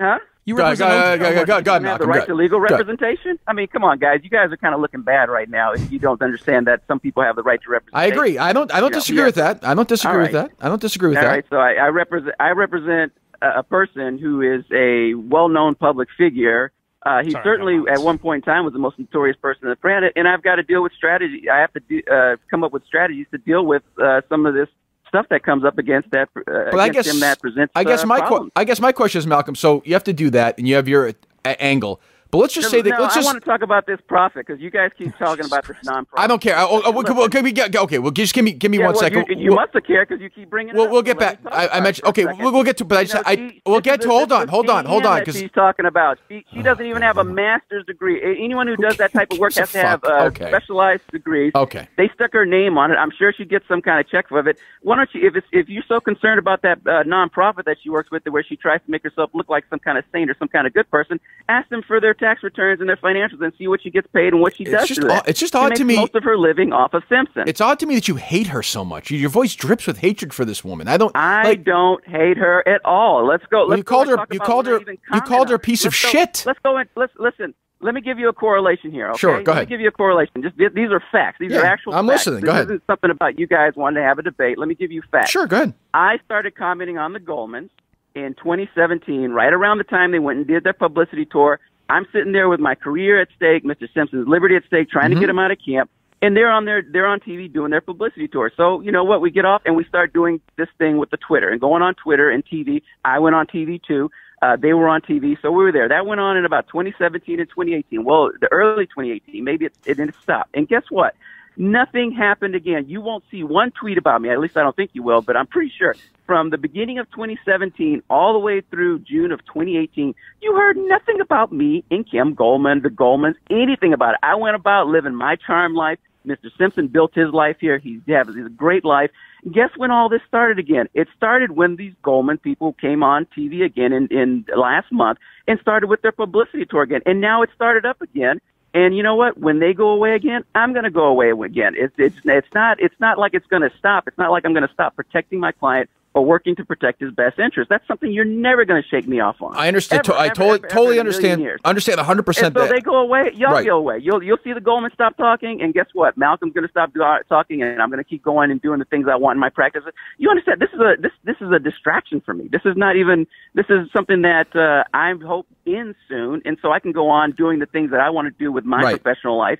Huh? 0.00 0.18
You 0.44 0.56
represent 0.56 0.90
go- 0.90 0.94
OJ. 0.96 1.18
go- 1.18 1.24
go- 1.34 1.44
go- 1.44 1.56
He 1.58 1.62
go- 1.64 1.72
have 1.72 1.82
Malcolm, 1.82 2.06
the 2.06 2.06
right 2.12 2.20
go. 2.20 2.26
to 2.26 2.34
legal 2.34 2.58
Go. 2.60 2.64
representation. 2.64 3.38
I 3.48 3.52
mean, 3.52 3.66
come 3.66 3.82
on, 3.84 3.98
guys. 3.98 4.20
You 4.22 4.30
guys 4.30 4.52
are 4.52 4.56
kind 4.56 4.74
of 4.74 4.80
looking 4.80 5.02
bad 5.02 5.28
right 5.28 5.48
now 5.50 5.72
if 5.72 5.90
you 5.90 5.98
don't 5.98 6.22
understand 6.22 6.66
that 6.68 6.82
some 6.86 7.00
people 7.00 7.22
have 7.24 7.34
the 7.36 7.42
right 7.42 7.60
to 7.62 7.70
represent. 7.70 7.96
I 7.96 8.06
agree. 8.06 8.38
I 8.38 8.52
don't. 8.52 8.72
I 8.72 8.80
don't 8.80 8.90
Yeah. 8.92 8.98
disagree 8.98 9.20
Yeah. 9.20 9.26
with 9.26 9.34
that. 9.36 9.64
I 9.64 9.74
don't 9.74 9.88
disagree 9.88 10.16
All 10.16 10.22
with 10.22 10.32
that. 10.32 10.50
I 10.60 10.68
don't 10.68 10.80
disagree 10.80 11.08
with 11.10 11.18
All 11.18 11.24
that. 11.24 11.30
right, 11.30 11.44
so 11.50 11.56
I, 11.56 11.72
I 11.74 11.88
represent 11.88 12.34
I 12.38 12.50
represent 12.50 13.12
a, 13.42 13.58
a 13.58 13.62
person 13.64 14.18
who 14.18 14.40
is 14.40 14.64
a 14.72 15.14
well-known 15.14 15.74
public 15.74 16.08
figure. 16.16 16.72
Uh, 17.06 17.22
he 17.22 17.30
Sorry, 17.30 17.44
certainly, 17.44 17.88
at 17.88 18.00
one 18.00 18.18
point 18.18 18.44
in 18.44 18.52
time, 18.52 18.64
was 18.64 18.72
the 18.72 18.80
most 18.80 18.98
notorious 18.98 19.36
person 19.40 19.64
on 19.64 19.70
the 19.70 19.76
planet, 19.76 20.12
and 20.16 20.26
I've 20.26 20.42
got 20.42 20.56
to 20.56 20.64
deal 20.64 20.82
with 20.82 20.92
strategy. 20.92 21.48
I 21.48 21.58
have 21.60 21.72
to 21.74 21.80
do, 21.80 22.02
uh, 22.10 22.34
come 22.50 22.64
up 22.64 22.72
with 22.72 22.84
strategies 22.84 23.26
to 23.30 23.38
deal 23.38 23.64
with 23.64 23.84
uh, 24.02 24.22
some 24.28 24.44
of 24.44 24.54
this 24.54 24.68
stuff 25.08 25.26
that 25.30 25.44
comes 25.44 25.64
up 25.64 25.78
against 25.78 26.10
that. 26.10 26.28
Uh, 26.36 26.42
Well, 26.72 26.80
I 26.80 26.88
guess 26.88 27.06
him 27.06 27.20
that 27.20 27.40
presents. 27.40 27.70
I 27.76 27.84
guess 27.84 28.02
uh, 28.02 28.06
my 28.06 28.20
que- 28.28 28.50
I 28.56 28.64
guess 28.64 28.80
my 28.80 28.90
question 28.90 29.20
is 29.20 29.26
Malcolm. 29.26 29.54
So 29.54 29.82
you 29.84 29.94
have 29.94 30.02
to 30.04 30.12
do 30.12 30.30
that, 30.30 30.58
and 30.58 30.66
you 30.66 30.74
have 30.74 30.88
your 30.88 31.10
uh, 31.44 31.54
angle. 31.60 32.00
But 32.30 32.38
let's 32.38 32.54
just 32.54 32.70
say 32.70 32.82
that. 32.82 32.90
no, 32.90 33.00
let's 33.02 33.14
I 33.14 33.20
just. 33.20 33.26
want 33.26 33.42
to 33.42 33.48
talk 33.48 33.62
about 33.62 33.86
this 33.86 34.00
profit 34.08 34.46
because 34.46 34.60
you 34.60 34.68
guys 34.70 34.90
keep 34.98 35.16
talking 35.16 35.44
about 35.44 35.66
this 35.66 35.76
non-profit. 35.84 36.22
I 36.22 36.26
don't 36.26 36.40
care. 36.42 36.56
I, 36.56 36.62
oh, 36.64 36.82
oh, 36.84 36.90
well, 36.90 37.28
give 37.28 37.44
me, 37.44 37.52
yeah, 37.54 37.68
okay, 37.74 37.98
well, 37.98 38.10
just 38.10 38.34
give 38.34 38.44
me, 38.44 38.52
give 38.52 38.70
me 38.70 38.78
Yeah, 38.78 38.86
one 38.86 38.94
well, 38.94 39.02
second. 39.02 39.26
You, 39.28 39.36
you 39.36 39.50
We'll- 39.50 39.56
must 39.60 39.72
have 39.74 39.84
cared 39.84 40.08
because 40.08 40.20
you 40.20 40.28
keep 40.30 40.50
bringing. 40.50 40.74
it 40.74 40.76
We'll, 40.76 40.86
up, 40.86 40.90
we'll 40.90 41.02
get 41.02 41.18
back. 41.18 41.38
I, 41.46 41.68
I 41.68 41.80
mentioned. 41.80 42.08
Okay, 42.08 42.24
we'll, 42.24 42.52
we'll 42.52 42.64
get 42.64 42.76
to. 42.78 42.84
But 42.84 42.98
I 42.98 43.00
You 43.02 43.06
just. 43.06 43.14
know, 43.14 43.22
I. 43.26 43.36
she- 43.36 43.62
We'll 43.64 43.80
get 43.80 44.00
to. 44.02 44.08
Hold 44.08 44.32
on. 44.32 44.48
Hold 44.48 44.68
on. 44.70 44.84
Hold 44.86 45.06
on. 45.06 45.20
Because 45.20 45.36
she's 45.38 45.50
talking 45.52 45.86
about. 45.86 46.18
She, 46.28 46.44
she 46.52 46.62
doesn't 46.62 46.84
even 46.86 47.02
have 47.02 47.18
a 47.18 47.24
master's 47.24 47.84
degree. 47.86 48.20
Anyone 48.22 48.66
who 48.66 48.76
does 48.76 48.96
that 48.98 49.12
type 49.12 49.32
of 49.32 49.38
work 49.38 49.54
has 49.54 49.70
to 49.72 49.78
have 49.78 50.04
uh, 50.04 50.24
Okay. 50.26 50.48
specialized 50.48 51.02
degrees. 51.12 51.52
Okay. 51.54 51.88
They 51.96 52.08
stuck 52.14 52.32
her 52.32 52.44
name 52.46 52.76
on 52.78 52.90
it. 52.90 52.94
I'm 52.94 53.10
sure 53.16 53.32
she 53.32 53.44
gets 53.44 53.66
some 53.68 53.82
kind 53.82 54.00
of 54.00 54.08
check 54.08 54.28
for 54.28 54.46
it. 54.48 54.58
Why 54.82 54.96
don't 54.96 55.08
you, 55.14 55.26
if 55.26 55.36
it's, 55.36 55.46
if 55.52 55.68
you're 55.68 55.82
so 55.88 56.00
concerned 56.00 56.38
about 56.38 56.62
that 56.62 56.78
uh, 56.86 57.02
nonprofit 57.04 57.64
that 57.64 57.76
she 57.82 57.90
works 57.90 58.10
with, 58.10 58.24
where 58.26 58.44
she 58.44 58.56
tries 58.56 58.80
to 58.84 58.90
make 58.90 59.02
herself 59.02 59.30
look 59.34 59.48
like 59.48 59.64
some 59.70 59.78
kind 59.78 59.98
of 59.98 60.04
saint 60.12 60.30
or 60.30 60.36
some 60.38 60.48
kind 60.48 60.66
of 60.66 60.72
good 60.74 60.88
person, 60.90 61.20
ask 61.48 61.68
them 61.68 61.82
for 61.86 62.00
their 62.00 62.14
tax 62.26 62.42
returns 62.42 62.80
and 62.80 62.88
their 62.88 62.96
financials 62.96 63.40
and 63.40 63.52
see 63.58 63.68
what 63.68 63.80
she 63.82 63.90
gets 63.90 64.06
paid 64.12 64.32
and 64.32 64.40
what 64.42 64.56
she 64.56 64.64
It's 64.64 64.72
does 64.72 64.88
just 64.88 65.00
to 65.02 65.06
that. 65.08 65.28
it's 65.28 65.38
just 65.38 65.54
odd 65.54 65.74
to 65.76 65.84
me- 65.84 65.96
Most 65.96 66.14
of 66.14 66.24
her 66.24 66.36
living 66.36 66.72
off 66.72 66.92
of 66.94 67.02
Simpson. 67.08 67.44
it's 67.46 67.60
odd 67.60 67.78
to 67.80 67.86
me 67.86 67.94
that 67.94 68.08
you 68.08 68.16
hate 68.16 68.48
her 68.48 68.62
so 68.62 68.84
much. 68.84 69.10
Your 69.10 69.30
voice 69.30 69.54
drips 69.54 69.86
with 69.86 69.98
hatred 69.98 70.34
for 70.34 70.44
this 70.44 70.64
woman. 70.64 70.88
I 70.88 70.96
don't. 70.96 71.12
I 71.16 71.42
like, 71.44 71.64
don't 71.64 72.06
hate 72.08 72.36
her 72.36 72.66
at 72.66 72.84
all. 72.84 73.26
Let's 73.26 73.44
go. 73.46 73.64
Let's 73.64 73.78
you 73.78 73.84
go 73.84 73.94
called 73.94 74.08
her- 74.08 74.26
you 74.32 74.40
called 74.40 74.66
her- 74.66 74.80
you 75.14 75.20
called 75.20 75.48
her 75.50 75.54
a 75.54 75.58
piece 75.58 75.84
of 75.84 75.92
Let's 75.92 76.02
go- 76.02 76.08
shit. 76.10 76.42
Let's 76.46 76.58
go 76.64 76.76
and 76.76 76.88
let's 76.96 77.12
listen. 77.18 77.54
Let 77.80 77.92
me 77.94 78.00
give 78.00 78.18
you 78.18 78.28
a 78.28 78.32
correlation 78.32 78.90
here. 78.90 79.10
Okay? 79.10 79.18
Sure, 79.18 79.42
go 79.42 79.52
Let 79.52 79.58
ahead. 79.58 79.68
me 79.68 79.74
give 79.74 79.80
you 79.82 79.88
a 79.88 79.92
correlation. 79.92 80.42
Just 80.42 80.56
th- 80.56 80.72
these 80.72 80.90
are 80.90 81.02
facts. 81.12 81.36
These 81.38 81.52
Yeah, 81.52 81.58
are 81.60 81.64
actual. 81.66 81.92
I'm 81.94 82.06
facts. 82.08 82.26
listening. 82.26 82.40
This 82.40 82.48
Go 82.48 82.50
ahead. 82.52 82.64
isn't 82.64 82.82
something 82.86 83.10
about 83.10 83.38
you 83.38 83.46
guys 83.46 83.72
wanting 83.76 84.02
to 84.02 84.08
have 84.08 84.18
a 84.18 84.22
debate. 84.22 84.56
Let 84.58 84.66
me 84.68 84.74
give 84.74 84.90
you 84.90 85.02
facts. 85.12 85.30
Sure. 85.30 85.46
Go 85.46 85.56
ahead. 85.56 85.74
I 85.94 86.18
started 86.24 86.56
commenting 86.56 86.96
on 86.98 87.12
the 87.12 87.20
Goldmans 87.20 87.68
in 88.14 88.34
2017, 88.42 89.30
right 89.30 89.52
around 89.52 89.76
the 89.78 89.84
time 89.84 90.10
they 90.10 90.18
went 90.18 90.38
and 90.38 90.46
did 90.46 90.64
their 90.64 90.72
publicity 90.72 91.26
tour. 91.26 91.60
I'm 91.88 92.06
sitting 92.12 92.32
there 92.32 92.48
with 92.48 92.60
my 92.60 92.74
career 92.74 93.20
at 93.20 93.28
stake, 93.36 93.64
Mr. 93.64 93.88
Simpson's 93.94 94.26
liberty 94.28 94.56
at 94.56 94.64
stake, 94.66 94.90
trying 94.90 95.10
Mm-hmm. 95.10 95.14
to 95.14 95.20
get 95.20 95.30
him 95.30 95.38
out 95.38 95.50
of 95.50 95.58
camp. 95.64 95.90
And 96.22 96.34
they're 96.36 96.50
on 96.50 96.64
their 96.64 96.82
they're 96.82 97.06
on 97.06 97.20
TV 97.20 97.52
doing 97.52 97.70
their 97.70 97.82
publicity 97.82 98.26
tour. 98.26 98.50
So 98.56 98.80
you 98.80 98.90
know 98.90 99.04
what? 99.04 99.20
We 99.20 99.30
get 99.30 99.44
off 99.44 99.62
and 99.66 99.76
we 99.76 99.84
start 99.84 100.12
doing 100.14 100.40
this 100.56 100.68
thing 100.78 100.96
with 100.96 101.10
the 101.10 101.18
Twitter 101.18 101.50
and 101.50 101.60
going 101.60 101.82
on 101.82 101.94
Twitter 101.94 102.30
and 102.30 102.42
TV. 102.44 102.82
I 103.04 103.18
went 103.18 103.36
on 103.36 103.46
TV 103.46 103.80
too. 103.82 104.10
Uh, 104.42 104.56
they 104.56 104.72
were 104.72 104.88
on 104.88 105.00
TV, 105.02 105.36
so 105.40 105.50
we 105.50 105.62
were 105.64 105.72
there. 105.72 105.88
That 105.88 106.06
went 106.06 106.20
on 106.20 106.36
in 106.36 106.44
about 106.44 106.68
2017 106.68 107.38
and 107.40 107.48
2018. 107.48 108.04
Well, 108.04 108.30
the 108.40 108.48
early 108.52 108.86
2018, 108.86 109.42
maybe 109.44 109.66
it, 109.66 109.72
it 109.86 109.94
didn't 109.96 110.14
stop. 110.22 110.48
And 110.54 110.66
guess 110.68 110.84
what? 110.90 111.14
Nothing 111.56 112.12
happened 112.12 112.54
again. 112.54 112.86
You 112.88 113.00
won't 113.00 113.24
see 113.30 113.42
one 113.42 113.70
tweet 113.70 113.98
about 113.98 114.20
me. 114.20 114.30
At 114.30 114.40
least 114.40 114.56
I 114.56 114.62
don't 114.62 114.76
think 114.76 114.90
you 114.92 115.02
will, 115.02 115.22
but 115.22 115.36
I'm 115.36 115.46
pretty 115.46 115.72
sure 115.76 115.94
from 116.26 116.50
the 116.50 116.58
beginning 116.58 116.98
of 116.98 117.10
2017 117.12 118.02
all 118.10 118.32
the 118.32 118.38
way 118.38 118.60
through 118.60 118.98
June 119.00 119.32
of 119.32 119.40
2018, 119.46 120.14
you 120.42 120.54
heard 120.54 120.76
nothing 120.76 121.20
about 121.20 121.52
me 121.52 121.84
and 121.90 122.08
Kim 122.08 122.34
Goldman, 122.34 122.82
the 122.82 122.90
Goldmans, 122.90 123.36
anything 123.48 123.92
about 123.92 124.14
it. 124.14 124.20
I 124.22 124.34
went 124.34 124.56
about 124.56 124.88
living 124.88 125.14
my 125.14 125.36
charm 125.36 125.74
life. 125.74 125.98
Mr. 126.26 126.50
Simpson 126.58 126.88
built 126.88 127.14
his 127.14 127.32
life 127.32 127.56
here. 127.60 127.78
He's, 127.78 128.00
he's 128.04 128.46
a 128.46 128.50
great 128.50 128.84
life. 128.84 129.10
Guess 129.50 129.70
when 129.76 129.92
all 129.92 130.08
this 130.08 130.22
started 130.26 130.58
again? 130.58 130.88
It 130.92 131.06
started 131.16 131.52
when 131.52 131.76
these 131.76 131.94
Goldman 132.02 132.38
people 132.38 132.72
came 132.72 133.04
on 133.04 133.26
TV 133.26 133.64
again 133.64 133.92
in, 133.92 134.08
in 134.08 134.44
last 134.56 134.90
month 134.90 135.18
and 135.46 135.60
started 135.60 135.86
with 135.86 136.02
their 136.02 136.10
publicity 136.10 136.66
tour 136.68 136.82
again. 136.82 137.02
And 137.06 137.20
now 137.20 137.42
it 137.42 137.50
started 137.54 137.86
up 137.86 138.02
again. 138.02 138.40
And 138.76 138.94
you 138.94 139.02
know 139.02 139.14
what? 139.14 139.38
When 139.38 139.58
they 139.58 139.72
go 139.72 139.88
away 139.88 140.14
again, 140.14 140.44
I'm 140.54 140.74
going 140.74 140.84
to 140.84 140.90
go 140.90 141.06
away 141.06 141.30
again. 141.30 141.72
It's 141.78 141.94
it's 141.96 142.18
it's 142.26 142.54
not 142.54 142.78
it's 142.78 142.94
not 143.00 143.18
like 143.18 143.32
it's 143.32 143.46
going 143.46 143.62
to 143.62 143.74
stop. 143.78 144.06
It's 144.06 144.18
not 144.18 144.30
like 144.30 144.44
I'm 144.44 144.52
going 144.52 144.68
to 144.68 144.74
stop 144.74 144.94
protecting 144.94 145.40
my 145.40 145.52
client 145.52 145.88
or 146.16 146.24
working 146.24 146.56
to 146.56 146.64
protect 146.64 146.98
his 146.98 147.12
best 147.12 147.38
interest. 147.38 147.68
That's 147.68 147.86
something 147.86 148.10
you're 148.10 148.24
never 148.24 148.64
going 148.64 148.82
to 148.82 148.88
shake 148.88 149.06
me 149.06 149.20
off 149.20 149.36
on. 149.42 149.54
I 149.54 149.68
understand. 149.68 150.00
Ever, 150.00 150.12
to- 150.14 150.18
I 150.18 150.24
ever, 150.26 150.34
totally, 150.34 150.58
ever, 150.60 150.68
totally 150.68 150.86
ever 150.86 150.96
a 150.96 151.00
understand. 151.00 151.48
Understand 151.62 151.98
100 151.98 152.22
percent 152.24 152.54
so 152.56 152.62
that. 152.62 152.70
they 152.70 152.80
go 152.80 152.96
away. 152.96 153.32
Y'all 153.34 153.52
Right. 153.52 153.66
go 153.66 153.76
away. 153.76 153.98
You'll 153.98 154.22
you'll 154.22 154.38
see 154.42 154.54
the 154.54 154.60
Goldman 154.62 154.90
stop 154.94 155.16
talking, 155.18 155.60
and 155.60 155.74
guess 155.74 155.86
what? 155.92 156.16
Malcolm's 156.16 156.54
going 156.54 156.66
to 156.66 156.70
stop 156.70 156.90
talking, 157.28 157.62
and 157.62 157.82
I'm 157.82 157.90
going 157.90 158.02
to 158.02 158.08
keep 158.08 158.22
going 158.22 158.50
and 158.50 158.60
doing 158.62 158.78
the 158.78 158.86
things 158.86 159.06
I 159.10 159.16
want 159.16 159.36
in 159.36 159.40
my 159.40 159.50
practice. 159.50 159.84
You 160.16 160.30
understand? 160.30 160.58
This 160.60 160.70
is 160.72 160.80
a 160.80 160.94
this 160.98 161.12
this 161.24 161.36
is 161.42 161.52
a 161.52 161.58
distraction 161.58 162.22
for 162.22 162.32
me. 162.32 162.48
This 162.50 162.62
is 162.64 162.76
not 162.78 162.96
even. 162.96 163.26
This 163.54 163.66
is 163.68 163.90
something 163.92 164.22
that 164.22 164.56
uh, 164.56 164.84
I 164.94 165.12
hope 165.22 165.46
ends 165.66 165.98
soon, 166.08 166.40
and 166.46 166.56
so 166.62 166.72
I 166.72 166.80
can 166.80 166.92
go 166.92 167.10
on 167.10 167.32
doing 167.32 167.58
the 167.58 167.66
things 167.66 167.90
that 167.90 168.00
I 168.00 168.08
want 168.08 168.26
to 168.26 168.34
do 168.42 168.50
with 168.50 168.64
my 168.64 168.80
Right. 168.82 169.02
professional 169.02 169.36
life. 169.36 169.58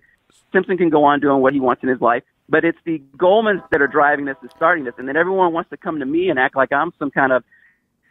Simpson 0.52 0.78
can 0.78 0.88
go 0.88 1.04
on 1.04 1.20
doing 1.20 1.42
what 1.42 1.52
he 1.52 1.60
wants 1.60 1.82
in 1.82 1.88
his 1.90 2.00
life. 2.00 2.22
But 2.48 2.64
it's 2.64 2.78
the 2.84 3.02
Goldmans 3.16 3.62
that 3.72 3.82
are 3.82 3.88
driving 3.88 4.24
this 4.26 4.36
and 4.40 4.50
starting 4.56 4.84
this, 4.84 4.94
and 4.98 5.08
then 5.08 5.16
everyone 5.16 5.52
wants 5.52 5.70
to 5.70 5.76
come 5.76 5.98
to 5.98 6.06
me 6.06 6.28
and 6.28 6.38
act 6.38 6.54
like 6.56 6.72
I'm 6.72 6.92
some 6.98 7.10
kind 7.10 7.32
of 7.32 7.42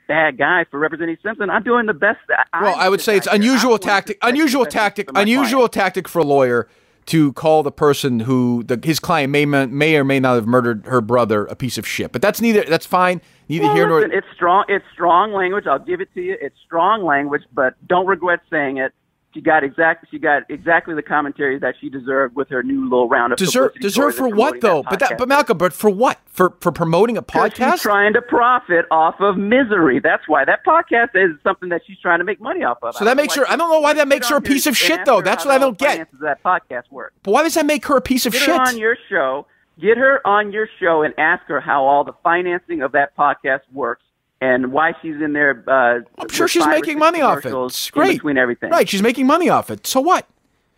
bad 0.07 0.37
guy 0.37 0.65
for 0.69 0.79
representing 0.79 1.17
Simpson. 1.23 1.49
I'm 1.49 1.63
doing 1.63 1.85
the 1.85 1.93
best. 1.93 2.19
I, 2.53 2.61
Well, 2.63 2.75
I 2.75 2.89
would 2.89 3.01
say 3.01 3.15
it's 3.17 3.27
unusual 3.27 3.77
tactic. 3.77 4.17
Unusual 4.21 4.63
the 4.63 4.65
best 4.65 4.75
interest 4.75 4.97
tactic. 4.97 5.09
Unusual 5.15 5.59
client. 5.61 5.73
tactic 5.73 6.07
for 6.07 6.19
a 6.19 6.23
lawyer 6.23 6.67
to 7.07 7.33
call 7.33 7.61
the 7.63 7.71
person 7.71 8.21
who 8.21 8.63
the, 8.63 8.79
his 8.83 8.99
client 8.99 9.31
may 9.31 9.45
may 9.45 9.95
or 9.95 10.03
may 10.03 10.19
not 10.19 10.35
have 10.35 10.47
murdered 10.47 10.85
her 10.87 11.01
brother 11.01 11.45
a 11.45 11.55
piece 11.55 11.77
of 11.77 11.87
shit. 11.87 12.11
But 12.11 12.21
that's 12.21 12.41
neither. 12.41 12.63
That's 12.63 12.85
fine. 12.85 13.21
Neither 13.47 13.65
Well, 13.65 13.75
here 13.75 13.87
nor. 13.87 14.01
it's 14.03 14.27
strong. 14.33 14.65
It's 14.67 14.85
strong 14.91 15.31
language. 15.31 15.67
I'll 15.67 15.79
give 15.79 16.01
it 16.01 16.11
to 16.15 16.21
you. 16.21 16.35
It's 16.41 16.55
strong 16.65 17.03
language, 17.05 17.43
but 17.53 17.75
don't 17.87 18.07
regret 18.07 18.39
saying 18.49 18.77
it. 18.77 18.93
She 19.35 19.41
got 19.41 19.65
exact. 19.65 20.05
She 20.09 20.17
got 20.17 20.43
exactly 20.49 20.95
the 20.95 21.01
commentary 21.03 21.59
that 21.59 21.75
she 21.81 21.89
deserved 21.89 22.35
with 22.37 22.47
her 22.47 22.63
new 22.63 22.83
little 22.85 23.09
round 23.09 23.33
of 23.33 23.37
Deserve 23.37 23.73
deserve 23.81 24.15
for 24.15 24.29
what 24.29 24.61
though? 24.61 24.81
that 24.83 24.89
But 24.89 24.99
that 25.01 25.17
but 25.17 25.27
Malcolm, 25.27 25.57
but 25.57 25.73
for 25.73 25.89
what? 25.89 26.19
For 26.25 26.53
for 26.61 26.71
promoting 26.71 27.17
a 27.17 27.21
podcast? 27.21 27.73
She's 27.73 27.81
trying 27.81 28.13
to 28.13 28.21
profit 28.21 28.85
off 28.91 29.15
of 29.19 29.35
misery. 29.37 29.99
That's 29.99 30.23
why 30.29 30.45
that 30.45 30.65
podcast 30.65 31.09
is 31.15 31.35
something 31.43 31.67
that 31.67 31.81
she's 31.85 31.99
trying 31.99 32.19
to 32.19 32.23
make 32.23 32.39
money 32.39 32.63
off 32.63 32.77
of. 32.81 32.95
So 32.95 33.03
that 33.03 33.17
makes 33.17 33.35
her- 33.35 33.45
I 33.49 33.57
don't 33.57 33.69
know 33.69 33.81
why 33.81 33.91
that 33.93 34.07
makes 34.07 34.29
her 34.29 34.37
a 34.37 34.41
piece 34.41 34.67
of 34.67 34.77
shit, 34.77 35.03
though. 35.03 35.21
That's 35.21 35.43
what 35.43 35.53
I 35.53 35.57
don't 35.57 35.77
get. 35.77 36.09
Does 36.11 36.21
that 36.21 36.41
podcast 36.41 36.83
work? 36.89 37.11
but 37.23 37.31
why 37.31 37.43
does 37.43 37.55
that 37.55 37.65
make 37.65 37.85
her 37.87 37.97
a 37.97 38.01
piece 38.01 38.25
of 38.25 38.31
Get 38.31 38.41
shit? 38.43 38.55
her 38.55 38.61
on 38.61 38.77
your 38.77 38.95
show. 39.09 39.47
Get 39.81 39.97
her 39.97 40.25
on 40.25 40.53
your 40.53 40.69
show 40.79 41.01
and 41.01 41.13
ask 41.17 41.43
her 41.47 41.59
how 41.59 41.83
all 41.83 42.05
the 42.05 42.13
financing 42.23 42.81
of 42.81 42.93
that 42.93 43.17
podcast 43.17 43.59
works 43.73 44.03
and 44.41 44.71
why 44.71 44.93
she's 45.01 45.15
in 45.21 45.33
there. 45.33 45.63
Uh, 45.67 46.01
I'm 46.17 46.29
sure 46.29 46.47
she's 46.47 46.67
making 46.67 46.99
money 46.99 47.21
off 47.21 47.45
it. 47.45 47.53
It's 47.53 47.89
great. 47.91 48.17
between 48.17 48.37
everything. 48.37 48.69
Right, 48.71 48.87
she's 48.87 49.01
making 49.01 49.27
money 49.27 49.49
off 49.49 49.69
it. 49.69 49.87
So 49.87 50.01
what? 50.01 50.27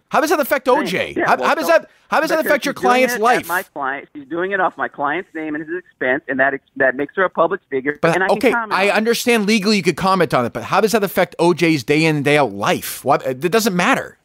How 0.09 0.21
does 0.21 0.29
that 0.29 0.39
affect 0.39 0.67
OJ? 0.67 1.17
Yeah, 1.17 1.25
how, 1.25 1.35
well, 1.35 1.47
how 1.49 1.55
does 1.55 1.67
that 1.67 1.89
how 2.09 2.21
does 2.21 2.29
that 2.29 2.39
affect 2.39 2.63
your 2.63 2.73
client's 2.73 3.17
life? 3.17 3.45
My 3.47 3.63
client, 3.63 4.07
she's 4.15 4.25
doing 4.27 4.51
it 4.51 4.61
off 4.61 4.77
my 4.77 4.87
client's 4.87 5.29
name 5.33 5.53
and 5.53 5.67
his 5.67 5.77
expense, 5.77 6.23
and 6.29 6.39
that 6.39 6.53
that 6.77 6.95
makes 6.95 7.13
her 7.15 7.23
a 7.23 7.29
public 7.29 7.59
figure. 7.69 7.99
But 8.01 8.15
and 8.15 8.23
I 8.23 8.27
okay, 8.27 8.51
can 8.51 8.71
I 8.71 8.89
understand 8.89 9.45
legally 9.45 9.75
you 9.75 9.83
could 9.83 9.97
comment 9.97 10.33
on 10.33 10.45
it, 10.45 10.53
but 10.53 10.63
how 10.63 10.79
does 10.79 10.93
that 10.93 11.03
affect 11.03 11.35
OJ's 11.39 11.83
day 11.83 12.05
in 12.05 12.17
and 12.17 12.25
day 12.25 12.37
out 12.37 12.53
life? 12.53 13.03
What 13.03 13.25
it 13.25 13.51
doesn't 13.51 13.75
matter. 13.75 14.17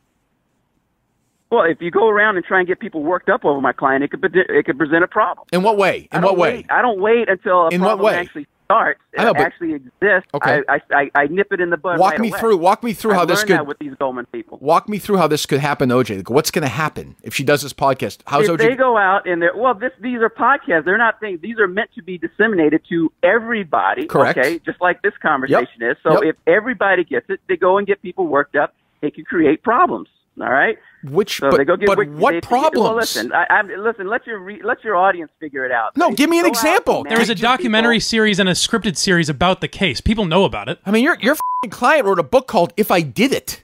Well, 1.51 1.65
if 1.65 1.83
you 1.83 1.91
go 1.91 2.09
around 2.09 2.37
and 2.37 2.45
try 2.47 2.61
and 2.61 2.67
get 2.67 2.81
people 2.81 3.03
worked 3.03 3.29
up 3.29 3.45
over 3.45 3.61
my 3.61 3.73
client, 3.73 4.05
it 4.05 4.11
could 4.13 4.25
it 4.35 4.65
could 4.65 4.79
present 4.79 5.03
a 5.03 5.09
problem. 5.09 5.49
In 5.53 5.63
what 5.65 5.77
way? 5.77 6.09
In 6.13 6.23
what 6.23 6.37
way? 6.39 6.65
I 6.71 6.81
don't 6.81 7.01
wait 7.01 7.29
until 7.29 7.67
a 7.67 7.69
In 7.71 7.81
what 7.81 7.89
problem 7.89 8.07
way? 8.07 8.21
actually 8.21 8.47
starts. 8.73 9.01
I 9.19 9.25
know, 9.25 9.35
but- 9.35 9.43
actually 9.43 9.75
exists. 9.75 10.29
Okay. 10.35 10.63
I, 10.69 10.81
I, 10.91 11.11
I, 11.15 11.27
nip 11.27 11.53
it 11.53 11.61
in 11.61 11.71
the 11.71 11.77
bud. 11.77 11.99
Walk 11.99 12.13
right 12.13 12.21
me 12.21 12.31
away. 12.31 12.41
through. 12.41 12.57
Walk 12.57 12.83
me 12.83 12.93
through 12.93 13.13
I 13.13 13.15
how 13.17 13.25
this 13.25 13.45
could 13.45 13.67
with 13.67 13.79
these 13.79 13.95
Goldman 13.99 14.27
people. 14.27 14.59
walk 14.61 14.89
me 14.89 14.99
through 14.99 15.17
how 15.19 15.27
this 15.29 15.45
could 15.47 15.61
happen, 15.61 15.91
OJ. 15.91 16.29
What's 16.29 16.51
going 16.51 16.63
to 16.63 16.69
happen 16.69 17.17
if 17.23 17.35
she 17.35 17.45
does 17.45 17.63
this 17.63 17.73
podcast? 17.73 18.19
How's 18.27 18.49
if 18.49 18.53
OJ? 18.57 18.59
they 18.59 18.75
go 18.75 18.97
out 18.97 19.27
and 19.29 19.43
they're 19.43 19.57
well, 19.57 19.75
this 19.75 19.93
these 20.01 20.21
are 20.21 20.31
podcasts. 20.31 20.85
They're 20.85 20.99
not 20.99 21.21
things. 21.21 21.41
These 21.41 21.59
are 21.59 21.69
meant 21.69 21.91
to 21.95 22.03
be 22.03 22.19
disseminated 22.19 22.83
to 22.89 23.13
everybody. 23.23 24.07
Correct. 24.07 24.39
Okay, 24.39 24.59
just 24.61 24.81
like 24.81 25.03
this 25.03 25.15
conversation 25.21 25.83
is. 25.83 25.97
So 26.03 26.13
Yep. 26.13 26.23
if 26.25 26.37
everybody 26.47 27.05
gets 27.05 27.29
it, 27.29 27.41
they 27.49 27.57
go 27.57 27.79
and 27.79 27.87
get 27.87 28.01
people 28.03 28.27
worked 28.27 28.57
up. 28.57 28.75
It 29.03 29.15
can 29.15 29.25
create 29.25 29.63
problems. 29.63 30.09
All 30.41 30.51
right. 30.51 30.79
Which 31.05 31.39
So 31.39 31.51
but, 31.51 31.59
they 31.59 31.65
go 31.65 31.77
get 31.77 31.87
but 31.89 31.99
they- 31.99 32.07
what 32.07 32.33
they- 32.33 32.41
problems? 32.41 32.85
Well, 32.89 32.95
listen, 32.97 33.33
I, 33.33 33.45
I, 33.51 33.63
listen. 33.63 34.07
Let 34.09 34.27
your 34.27 34.39
re, 34.39 34.61
let 34.63 34.83
your 34.85 34.97
audience 34.97 35.31
figure 35.41 35.65
it 35.67 35.73
out. 35.73 35.97
No, 35.97 36.09
They 36.11 36.15
give 36.15 36.31
me 36.31 36.39
an 36.39 36.45
go 36.45 36.49
example. 36.51 36.99
and 37.03 37.11
There 37.11 37.19
was 37.19 37.29
a 37.29 37.35
documentary 37.35 37.97
people. 37.97 38.07
series 38.09 38.39
and 38.39 38.49
a 38.49 38.53
scripted 38.53 38.97
series 38.97 39.29
about 39.29 39.61
the 39.61 39.69
case. 39.69 40.01
People 40.01 40.25
know 40.25 40.45
about 40.45 40.69
it. 40.69 40.79
I 40.87 40.91
mean, 40.91 41.05
your 41.05 41.19
your 41.21 41.37
client 41.71 42.07
wrote 42.07 42.19
a 42.19 42.23
book 42.23 42.47
called 42.47 42.73
"If 42.77 42.91
I 42.91 43.03
Did 43.03 43.33
It." 43.33 43.63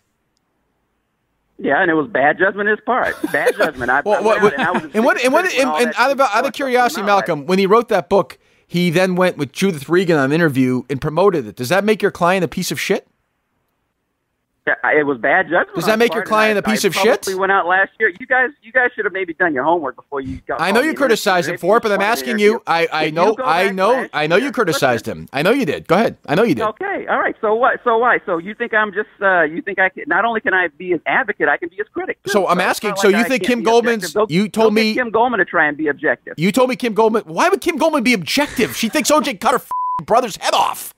Yeah, 1.59 1.81
and 1.83 1.91
it 1.91 1.95
was 1.95 2.07
bad 2.09 2.39
judgment 2.39 2.69
his 2.69 2.79
part. 2.85 3.17
Bad 3.33 3.55
judgment. 3.59 3.91
I, 3.91 3.99
I 3.99 4.03
Well, 4.05 4.23
went 4.23 4.43
what, 4.43 4.53
out 4.53 4.59
and 4.59 4.63
I 4.63 4.71
was 4.73 4.83
and 4.95 5.05
what, 5.05 5.25
and 5.25 5.33
what, 5.33 5.45
when 5.45 5.61
and, 5.61 5.87
and 5.89 5.95
out 5.97 6.11
of 6.13 6.21
out 6.21 6.47
of 6.47 6.53
curiosity, 6.53 7.01
came 7.01 7.09
out, 7.09 7.27
Malcolm, 7.27 7.47
when 7.47 7.59
he 7.59 7.67
wrote 7.67 7.89
that 7.89 8.09
book, 8.09 8.39
he 8.67 8.91
then 8.91 9.17
went 9.17 9.37
with 9.39 9.53
Judith 9.53 9.89
Regan 9.89 10.19
on 10.19 10.27
an 10.27 10.33
interview 10.33 10.83
and 10.91 11.01
promoted 11.01 11.47
it. 11.47 11.57
Does 11.57 11.71
that 11.71 11.83
make 11.83 12.01
your 12.03 12.11
client 12.13 12.45
a 12.45 12.49
piece 12.49 12.71
of 12.71 12.79
shit? 12.79 13.08
It 14.85 15.07
was 15.07 15.19
bad 15.19 15.49
judgment. 15.49 15.75
Does 15.75 15.87
that 15.87 15.99
make 15.99 16.15
your 16.15 16.25
client 16.25 16.59
a 16.59 16.63
piece 16.63 16.85
I, 16.85 16.89
of 16.89 16.97
I 16.97 17.03
shit? 17.03 17.27
We 17.27 17.35
Went 17.35 17.53
out 17.53 17.67
last 17.67 17.91
year. 18.01 18.11
You 18.21 18.27
guys, 18.27 18.51
you 18.63 18.73
guys 18.73 18.91
should 18.95 19.05
have 19.05 19.13
maybe 19.13 19.35
done 19.35 19.55
your 19.55 19.65
homework 19.65 19.97
before 19.97 20.21
you 20.21 20.41
got. 20.47 20.61
I 20.61 20.71
know 20.71 20.81
you 20.81 20.95
criticized 20.95 21.49
him 21.49 21.59
for 21.59 21.77
it, 21.77 21.83
but 21.83 21.93
I'm 21.93 22.01
asking 22.01 22.39
you. 22.39 22.63
I, 22.67 22.89
I 22.93 23.11
know 23.11 23.37
I 23.43 23.71
know 23.71 24.09
I 24.13 24.27
know 24.27 24.37
you 24.37 24.53
criticized 24.53 25.07
him. 25.07 25.29
I 25.33 25.43
know 25.43 25.51
you 25.51 25.65
did. 25.65 25.87
Go 25.87 25.95
ahead. 25.97 26.17
I 26.27 26.35
know 26.35 26.43
you 26.43 26.55
did. 26.55 26.65
Okay, 26.65 27.07
all 27.09 27.19
right. 27.19 27.37
So 27.41 27.55
what? 27.55 27.81
So 27.85 27.99
why? 27.99 28.19
So 28.27 28.39
you 28.39 28.55
think 28.55 28.75
I'm 28.75 28.93
just? 28.93 29.09
uh 29.21 29.43
You 29.43 29.63
think 29.63 29.79
I 29.79 29.89
can? 29.89 30.05
Not 30.07 30.25
only 30.25 30.41
can 30.41 30.55
I 30.55 30.69
be 30.69 30.93
an 30.93 31.01
advocate, 31.07 31.49
I 31.49 31.57
can 31.57 31.69
be 31.69 31.77
his 31.77 31.87
critic. 31.93 32.19
too. 32.25 32.31
So 32.31 32.49
I'm 32.49 32.61
asking- 32.61 32.91
not 32.91 32.99
so 32.99 33.09
like 33.09 33.19
you 33.19 33.25
think 33.25 33.45
Kim 33.45 33.63
Goldman's- 33.63 34.13
Go- 34.13 34.27
you 34.29 34.49
told 34.49 34.75
me- 34.75 34.95
Kim 34.95 35.11
Goldman 35.11 35.39
to 35.39 35.45
try 35.45 35.67
and 35.67 35.77
be 35.77 35.89
objective. 35.89 36.35
You 36.37 36.53
told 36.53 36.71
me 36.71 36.77
Kim 36.77 36.95
Goldman. 36.95 37.23
Why 37.27 37.49
would 37.49 37.61
Kim 37.61 37.77
Goldman 37.77 38.03
be 38.03 38.13
objective? 38.15 38.77
She 38.77 38.89
thinks 38.89 39.11
OJ 39.11 39.35
cut 39.41 39.53
her 39.53 39.63
brother's 40.05 40.37
head 40.37 40.55
off. 40.55 40.95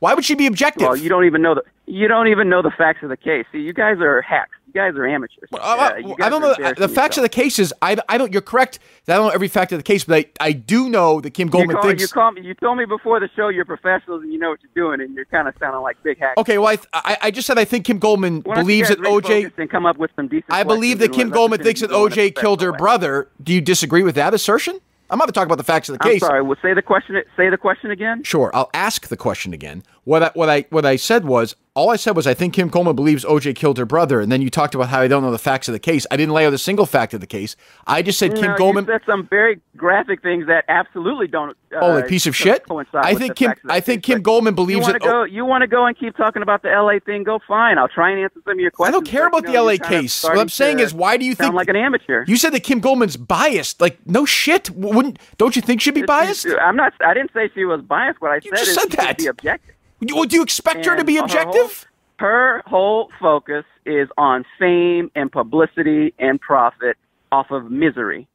Why 0.00 0.14
would 0.14 0.24
she 0.24 0.34
be 0.34 0.46
objective? 0.46 0.82
Well, 0.86 0.96
you 0.96 1.08
don't 1.08 1.24
even 1.24 1.40
know 1.40 1.54
the 1.54 1.62
you 1.86 2.08
don't 2.08 2.28
even 2.28 2.48
know 2.48 2.62
the 2.62 2.70
facts 2.70 3.02
of 3.02 3.08
the 3.10 3.16
case. 3.16 3.44
See, 3.52 3.58
you 3.58 3.72
guys 3.72 3.98
are 4.00 4.22
hacks. 4.22 4.50
You 4.66 4.72
guys 4.72 4.94
are 4.96 5.06
amateurs. 5.06 5.48
Uh, 5.52 5.56
Uh, 5.58 5.96
you 5.98 6.16
I 6.20 6.28
don't 6.28 6.40
know. 6.40 6.52
embarrassing 6.52 6.80
The 6.80 6.88
facts 6.88 7.16
of 7.16 7.22
the 7.22 7.28
case 7.28 7.58
is, 7.60 7.72
I, 7.80 7.96
I 8.08 8.18
don't. 8.18 8.32
You're 8.32 8.42
correct. 8.42 8.80
I 9.06 9.14
don't 9.14 9.26
know 9.26 9.32
every 9.32 9.46
fact 9.48 9.70
of 9.70 9.78
the 9.78 9.82
case, 9.84 10.02
but 10.04 10.16
I, 10.40 10.48
I 10.48 10.52
do 10.52 10.88
know 10.88 11.20
that 11.20 11.30
Kim 11.30 11.46
You, 11.48 11.52
Goldman 11.52 11.76
call, 11.76 11.84
thinks. 11.84 12.02
you 12.02 12.08
call 12.08 12.32
me. 12.32 12.40
You 12.42 12.54
told 12.54 12.78
me 12.78 12.84
before 12.84 13.20
the 13.20 13.28
show 13.36 13.48
you're 13.48 13.64
professionals 13.64 14.22
and 14.24 14.32
you 14.32 14.38
know 14.38 14.50
what 14.50 14.58
you're 14.62 14.86
doing, 14.86 15.00
and 15.00 15.14
you're 15.14 15.26
kind 15.26 15.46
of 15.46 15.54
sounding 15.60 15.80
like 15.82 16.02
big 16.02 16.18
hacks. 16.18 16.38
okay, 16.38 16.58
well, 16.58 16.68
I, 16.68 16.76
th- 16.76 16.88
I, 16.92 17.18
I 17.22 17.30
just 17.30 17.46
said 17.46 17.56
I 17.58 17.64
think 17.64 17.84
Kim 17.84 17.98
Goldman 18.00 18.40
Why 18.40 18.56
you 18.56 18.62
believes 18.62 18.88
that 18.88 18.98
OJ. 18.98 19.52
and 19.58 19.70
come 19.70 19.86
up 19.86 19.96
with 19.98 20.10
some 20.16 20.26
decent. 20.26 20.46
I 20.50 20.64
believe 20.64 20.98
that 20.98 21.12
Kim 21.12 21.30
Goldman 21.30 21.62
thinks 21.62 21.80
that 21.80 21.88
thing 21.88 21.96
go 21.96 22.06
in 22.06 22.12
a 22.12 22.16
OJ 22.16 22.34
killed 22.34 22.60
her 22.62 22.72
way. 22.72 22.78
brother. 22.78 23.28
Do 23.42 23.52
you 23.52 23.60
disagree 23.60 24.02
with 24.02 24.16
that 24.16 24.34
assertion? 24.34 24.80
I'm 25.10 25.18
not 25.18 25.32
talking 25.32 25.46
about 25.46 25.58
the 25.58 25.64
facts 25.64 25.88
of 25.90 25.98
the 25.98 26.02
case. 26.02 26.22
I'm 26.22 26.28
sorry. 26.28 26.42
Well, 26.42 26.56
say 26.62 26.72
the 26.74 26.82
question. 26.82 27.22
Say 27.36 27.48
the 27.50 27.58
question 27.58 27.90
again. 27.92 28.24
Sure, 28.24 28.50
I'll 28.54 28.70
ask 28.74 29.06
the 29.06 29.16
question 29.18 29.52
again. 29.52 29.84
What 30.02 30.22
I, 30.24 30.30
what 30.34 30.48
I 30.48 30.64
what 30.70 30.84
I 30.84 30.96
said 30.96 31.26
was 31.26 31.54
all 31.74 31.90
I 31.90 31.96
said 31.96 32.14
was 32.14 32.24
I 32.26 32.34
think 32.34 32.54
Kim 32.54 32.68
Goldman 32.68 32.94
believes 32.94 33.24
OJ 33.24 33.56
killed 33.56 33.78
her 33.78 33.84
brother, 33.84 34.20
and 34.20 34.30
then 34.30 34.40
you 34.40 34.48
talked 34.48 34.76
about 34.76 34.88
how 34.90 35.00
I 35.00 35.08
don't 35.08 35.22
know 35.24 35.32
the 35.32 35.38
facts 35.38 35.66
of 35.68 35.72
the 35.72 35.80
case. 35.80 36.06
I 36.08 36.16
didn't 36.16 36.32
lay 36.32 36.46
out 36.46 36.52
a 36.52 36.58
single 36.58 36.86
fact 36.86 37.14
of 37.14 37.20
the 37.20 37.26
case. 37.26 37.56
I 37.86 38.00
just 38.00 38.16
said 38.18 38.34
Kim 38.36 38.52
no, 38.52 38.56
Goldman. 38.56 38.84
You 38.84 38.92
said 38.92 39.00
some 39.06 39.26
very 39.26 39.60
graphic 39.76 40.22
things 40.22 40.46
that 40.46 40.64
absolutely 40.68 41.26
don't. 41.26 41.50
Uh, 41.50 41.80
Oh, 41.82 41.96
a 41.98 42.04
piece 42.04 42.26
of 42.26 42.36
shit. 42.36 42.64
I 42.94 43.16
think 43.16 43.34
Kim. 43.34 43.50
facts 43.50 43.64
of 43.64 43.68
the 43.68 43.74
I 43.74 43.80
think 43.80 44.04
case, 44.04 44.14
Kim 44.14 44.22
Goldman 44.22 44.52
You 44.52 44.56
believes 44.56 44.82
want 44.82 44.92
that. 44.92 44.98
to 45.00 45.04
go? 45.04 45.24
You 45.24 45.44
want 45.44 45.62
to 45.62 45.66
go 45.66 45.84
and 45.86 45.98
keep 45.98 46.16
talking 46.16 46.42
about 46.42 46.62
the 46.62 46.70
L.A. 46.70 47.00
thing? 47.00 47.24
Go 47.24 47.40
fine. 47.48 47.76
I'll 47.78 47.88
try 47.88 48.10
and 48.12 48.20
answer 48.20 48.40
some 48.44 48.52
of 48.52 48.60
your 48.60 48.70
questions. 48.70 48.94
I 48.94 48.96
don't 48.96 49.06
care 49.06 49.26
about 49.26 49.42
you 49.44 49.52
the 49.52 49.60
LA 49.60 49.76
case. 49.76 50.22
What 50.22 50.38
I'm 50.38 50.48
saying 50.48 50.78
is, 50.78 50.94
why 50.94 51.16
do 51.16 51.24
you 51.24 51.34
think 51.34 51.52
like 51.54 51.68
an 51.68 51.74
amateur? 51.74 52.24
You 52.28 52.36
said 52.36 52.50
that 52.52 52.60
Kim 52.62 52.78
Goldman's 52.78 53.16
biased. 53.16 53.80
Like, 53.80 53.98
no 54.06 54.24
shit. 54.24 54.70
Wouldn't 54.70 55.18
don't 55.38 55.56
you 55.56 55.62
think 55.62 55.80
she'd 55.80 55.94
be 55.94 56.02
biased? 56.02 56.46
I'm 56.62 56.76
not. 56.76 56.92
I 57.04 57.12
didn't 57.14 57.32
say 57.34 57.50
she 57.52 57.64
was 57.64 57.80
biased. 57.82 58.20
What 58.20 58.30
I 58.30 58.36
You 58.36 58.52
said 58.54 58.58
is 58.60 58.74
said 58.74 58.82
she 58.84 58.90
should 58.90 58.92
that. 59.00 59.18
be 59.18 59.26
objective. 59.26 59.73
Do 60.06 60.36
you 60.36 60.42
expect 60.42 60.84
her 60.86 60.92
to 60.92 60.98
And 60.98 61.06
be 61.06 61.16
her 61.16 61.22
objective? 61.24 61.52
whole- 61.62 62.18
Her 62.18 62.62
whole 62.66 63.10
focus 63.20 63.64
is 63.84 64.08
on 64.16 64.44
fame 64.58 65.10
and 65.14 65.30
publicity 65.32 66.14
and 66.18 66.40
profit 66.40 66.96
off 67.32 67.50
of 67.50 67.70
misery, 67.70 68.28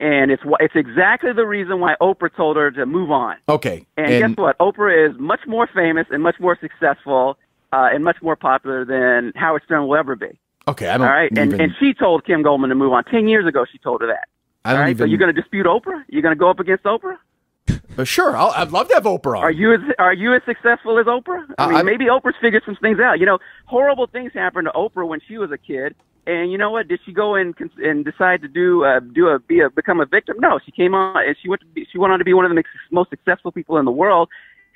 and 0.00 0.30
it's 0.32 0.42
it's 0.58 0.74
exactly 0.74 1.32
the 1.32 1.46
reason 1.46 1.78
why 1.80 1.94
Oprah 2.00 2.34
told 2.34 2.56
her 2.56 2.70
to 2.72 2.84
move 2.86 3.10
on. 3.12 3.36
Okay. 3.48 3.86
And, 3.96 4.06
And, 4.12 4.36
guess 4.36 4.42
what? 4.42 4.58
Oprah 4.58 5.10
is 5.10 5.16
much 5.18 5.40
more 5.46 5.68
famous 5.72 6.06
and 6.10 6.22
much 6.22 6.40
more 6.40 6.58
successful 6.60 7.38
uh, 7.72 7.88
and 7.92 8.02
much 8.02 8.16
more 8.20 8.34
popular 8.36 8.84
than 8.84 9.32
Howard 9.36 9.62
Stern 9.64 9.86
will 9.86 9.96
ever 9.96 10.16
be. 10.16 10.38
okay, 10.66 10.88
I 10.88 10.98
don't 10.98 11.06
right, 11.06 11.30
and 11.30 11.52
even. 11.52 11.60
and 11.60 11.72
she 11.78 11.94
told 11.94 12.24
Kim 12.26 12.42
Goldman 12.42 12.70
to 12.70 12.74
move 12.76 12.92
on 12.92 13.04
ten 13.04 13.28
years 13.28 13.46
ago. 13.46 13.64
She 13.70 13.78
told 13.78 14.00
her 14.00 14.08
that. 14.08 14.26
I 14.64 14.72
don't 14.72 14.80
right, 14.80 14.90
even. 14.90 14.98
so 14.98 15.04
you're 15.04 15.18
going 15.18 15.32
to 15.34 15.40
dispute 15.40 15.66
Oprah? 15.66 16.02
You're 16.08 16.20
going 16.22 16.34
to 16.34 16.38
go 16.38 16.50
up 16.50 16.58
against 16.60 16.84
Oprah? 16.84 17.16
Uh, 18.00 18.04
sure, 18.04 18.36
I'll, 18.36 18.52
I'd 18.56 18.70
love 18.72 18.88
to 18.88 18.94
have 18.94 19.04
Oprah 19.04 19.38
on. 19.38 19.44
Are 19.44 19.50
you 19.50 19.74
as 19.74 19.80
are 19.98 20.14
you 20.14 20.34
as 20.34 20.42
successful 20.46 20.98
as 20.98 21.06
Oprah? 21.06 21.44
I 21.58 21.64
Uh, 21.64 21.68
mean, 21.68 21.76
I- 21.78 21.82
maybe 21.82 22.06
Oprah's 22.06 22.36
figured 22.40 22.62
some 22.64 22.76
things 22.76 22.98
out. 23.00 23.20
You 23.20 23.26
know, 23.26 23.38
horrible 23.66 24.06
things 24.06 24.32
happened 24.34 24.66
to 24.66 24.72
Oprah 24.78 25.06
when 25.06 25.20
she 25.26 25.38
was 25.38 25.50
a 25.52 25.58
kid, 25.58 25.94
and 26.26 26.50
you 26.52 26.58
know 26.58 26.70
what? 26.70 26.88
Did 26.88 27.00
she 27.04 27.12
go 27.12 27.34
and 27.34 27.54
and 27.82 28.04
decide 28.04 28.42
to 28.42 28.48
do 28.48 28.84
uh, 28.84 29.00
do 29.00 29.28
a 29.28 29.38
be 29.38 29.60
a 29.60 29.70
become 29.70 30.00
a 30.00 30.06
victim? 30.06 30.36
No, 30.40 30.58
she 30.64 30.72
came 30.72 30.94
on 30.94 31.22
and 31.26 31.36
she 31.42 31.48
went 31.48 31.60
to 31.62 31.66
be, 31.68 31.86
she 31.90 31.98
went 31.98 32.12
on 32.12 32.18
to 32.18 32.24
be 32.24 32.34
one 32.34 32.44
of 32.44 32.50
the 32.54 32.62
most 32.90 33.10
successful 33.10 33.52
people 33.52 33.76
in 33.78 33.84
the 33.84 33.90
world. 33.92 34.28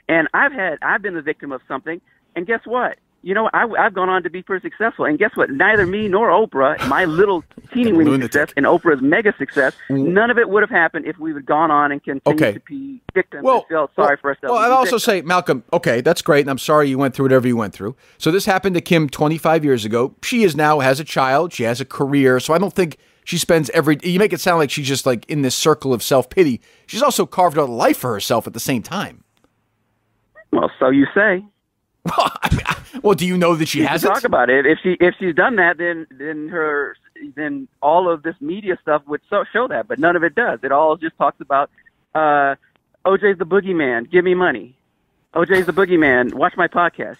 And 0.08 0.28
I've 0.34 0.52
had 0.52 0.78
I've 0.82 1.02
been 1.02 1.14
the 1.14 1.22
victim 1.22 1.50
of 1.52 1.60
something, 1.66 2.00
and 2.36 2.46
guess 2.46 2.60
what? 2.64 2.98
You 3.24 3.32
know, 3.32 3.48
I, 3.54 3.66
I've 3.78 3.94
gone 3.94 4.10
on 4.10 4.22
to 4.24 4.28
be 4.28 4.42
pretty 4.42 4.68
successful, 4.68 5.06
and 5.06 5.18
guess 5.18 5.30
what? 5.34 5.48
Neither 5.48 5.86
me 5.86 6.08
nor 6.08 6.28
Oprah, 6.28 6.86
my 6.88 7.06
little 7.06 7.42
teeny 7.72 7.90
weeny 7.90 8.20
success, 8.20 8.50
and 8.54 8.66
Oprah's 8.66 9.00
mega 9.00 9.34
success, 9.38 9.74
mm. 9.88 10.08
none 10.08 10.30
of 10.30 10.36
it 10.36 10.50
would 10.50 10.62
have 10.62 10.68
happened 10.68 11.06
if 11.06 11.18
we 11.18 11.32
had 11.32 11.46
gone 11.46 11.70
on 11.70 11.90
and 11.90 12.04
continued 12.04 12.42
Okay. 12.42 12.52
to 12.52 12.60
be 12.60 13.00
victims 13.14 13.42
well, 13.42 13.60
and 13.60 13.68
felt 13.68 13.94
sorry 13.96 14.08
well, 14.08 14.16
for 14.20 14.28
ourselves. 14.28 14.52
Well, 14.52 14.58
I'd 14.58 14.70
also 14.70 14.98
say, 14.98 15.22
Malcolm, 15.22 15.64
okay, 15.72 16.02
that's 16.02 16.20
great, 16.20 16.42
and 16.42 16.50
I'm 16.50 16.58
sorry 16.58 16.90
you 16.90 16.98
went 16.98 17.14
through 17.14 17.24
whatever 17.24 17.48
you 17.48 17.56
went 17.56 17.72
through. 17.72 17.96
So 18.18 18.30
this 18.30 18.44
happened 18.44 18.74
to 18.74 18.82
Kim 18.82 19.08
25 19.08 19.64
years 19.64 19.86
ago. 19.86 20.14
She 20.22 20.44
is 20.44 20.54
now 20.54 20.80
has 20.80 21.00
a 21.00 21.04
child. 21.04 21.54
She 21.54 21.62
has 21.62 21.80
a 21.80 21.86
career. 21.86 22.38
So 22.40 22.52
I 22.52 22.58
don't 22.58 22.74
think 22.74 22.98
she 23.24 23.38
spends 23.38 23.70
every. 23.70 23.98
You 24.02 24.18
make 24.18 24.34
it 24.34 24.40
sound 24.40 24.58
like 24.58 24.70
she's 24.70 24.86
just 24.86 25.06
like 25.06 25.24
in 25.30 25.40
this 25.40 25.54
circle 25.54 25.94
of 25.94 26.02
self 26.02 26.28
pity. 26.28 26.60
She's 26.86 27.02
also 27.02 27.24
carved 27.24 27.58
out 27.58 27.70
a 27.70 27.72
life 27.72 27.96
for 27.96 28.12
herself 28.12 28.46
at 28.46 28.52
the 28.52 28.60
same 28.60 28.82
time. 28.82 29.24
Well, 30.52 30.70
so 30.78 30.90
you 30.90 31.06
say. 31.14 31.42
Well, 32.16 32.30
I 32.42 32.50
mean, 32.52 32.60
I- 32.66 32.76
well, 33.02 33.14
do 33.14 33.26
you 33.26 33.36
know 33.36 33.54
that 33.56 33.66
she 33.68 33.80
We 33.80 33.84
can 33.86 33.92
hasn't? 33.92 34.14
talk 34.14 34.24
about 34.24 34.48
it. 34.50 34.66
If 34.66 34.78
she 34.82 34.96
if 35.00 35.14
she's 35.18 35.34
done 35.34 35.56
that, 35.56 35.78
then 35.78 36.06
then 36.10 36.48
her 36.48 36.96
then 37.34 37.66
all 37.82 38.10
of 38.10 38.22
this 38.22 38.34
media 38.40 38.78
stuff 38.80 39.02
would 39.06 39.20
so, 39.28 39.44
show 39.52 39.66
that, 39.68 39.88
but 39.88 39.98
none 39.98 40.14
of 40.16 40.22
it 40.22 40.34
does. 40.34 40.60
It 40.62 40.72
all 40.72 40.96
just 40.96 41.16
talks 41.16 41.40
about 41.40 41.70
uh, 42.14 42.54
OJ's 43.04 43.38
the 43.38 43.44
boogeyman. 43.46 44.10
Give 44.10 44.24
me 44.24 44.34
money. 44.34 44.76
OJ's 45.34 45.66
the 45.66 45.72
boogeyman. 45.72 46.34
Watch 46.34 46.54
my 46.56 46.68
podcast. 46.68 47.16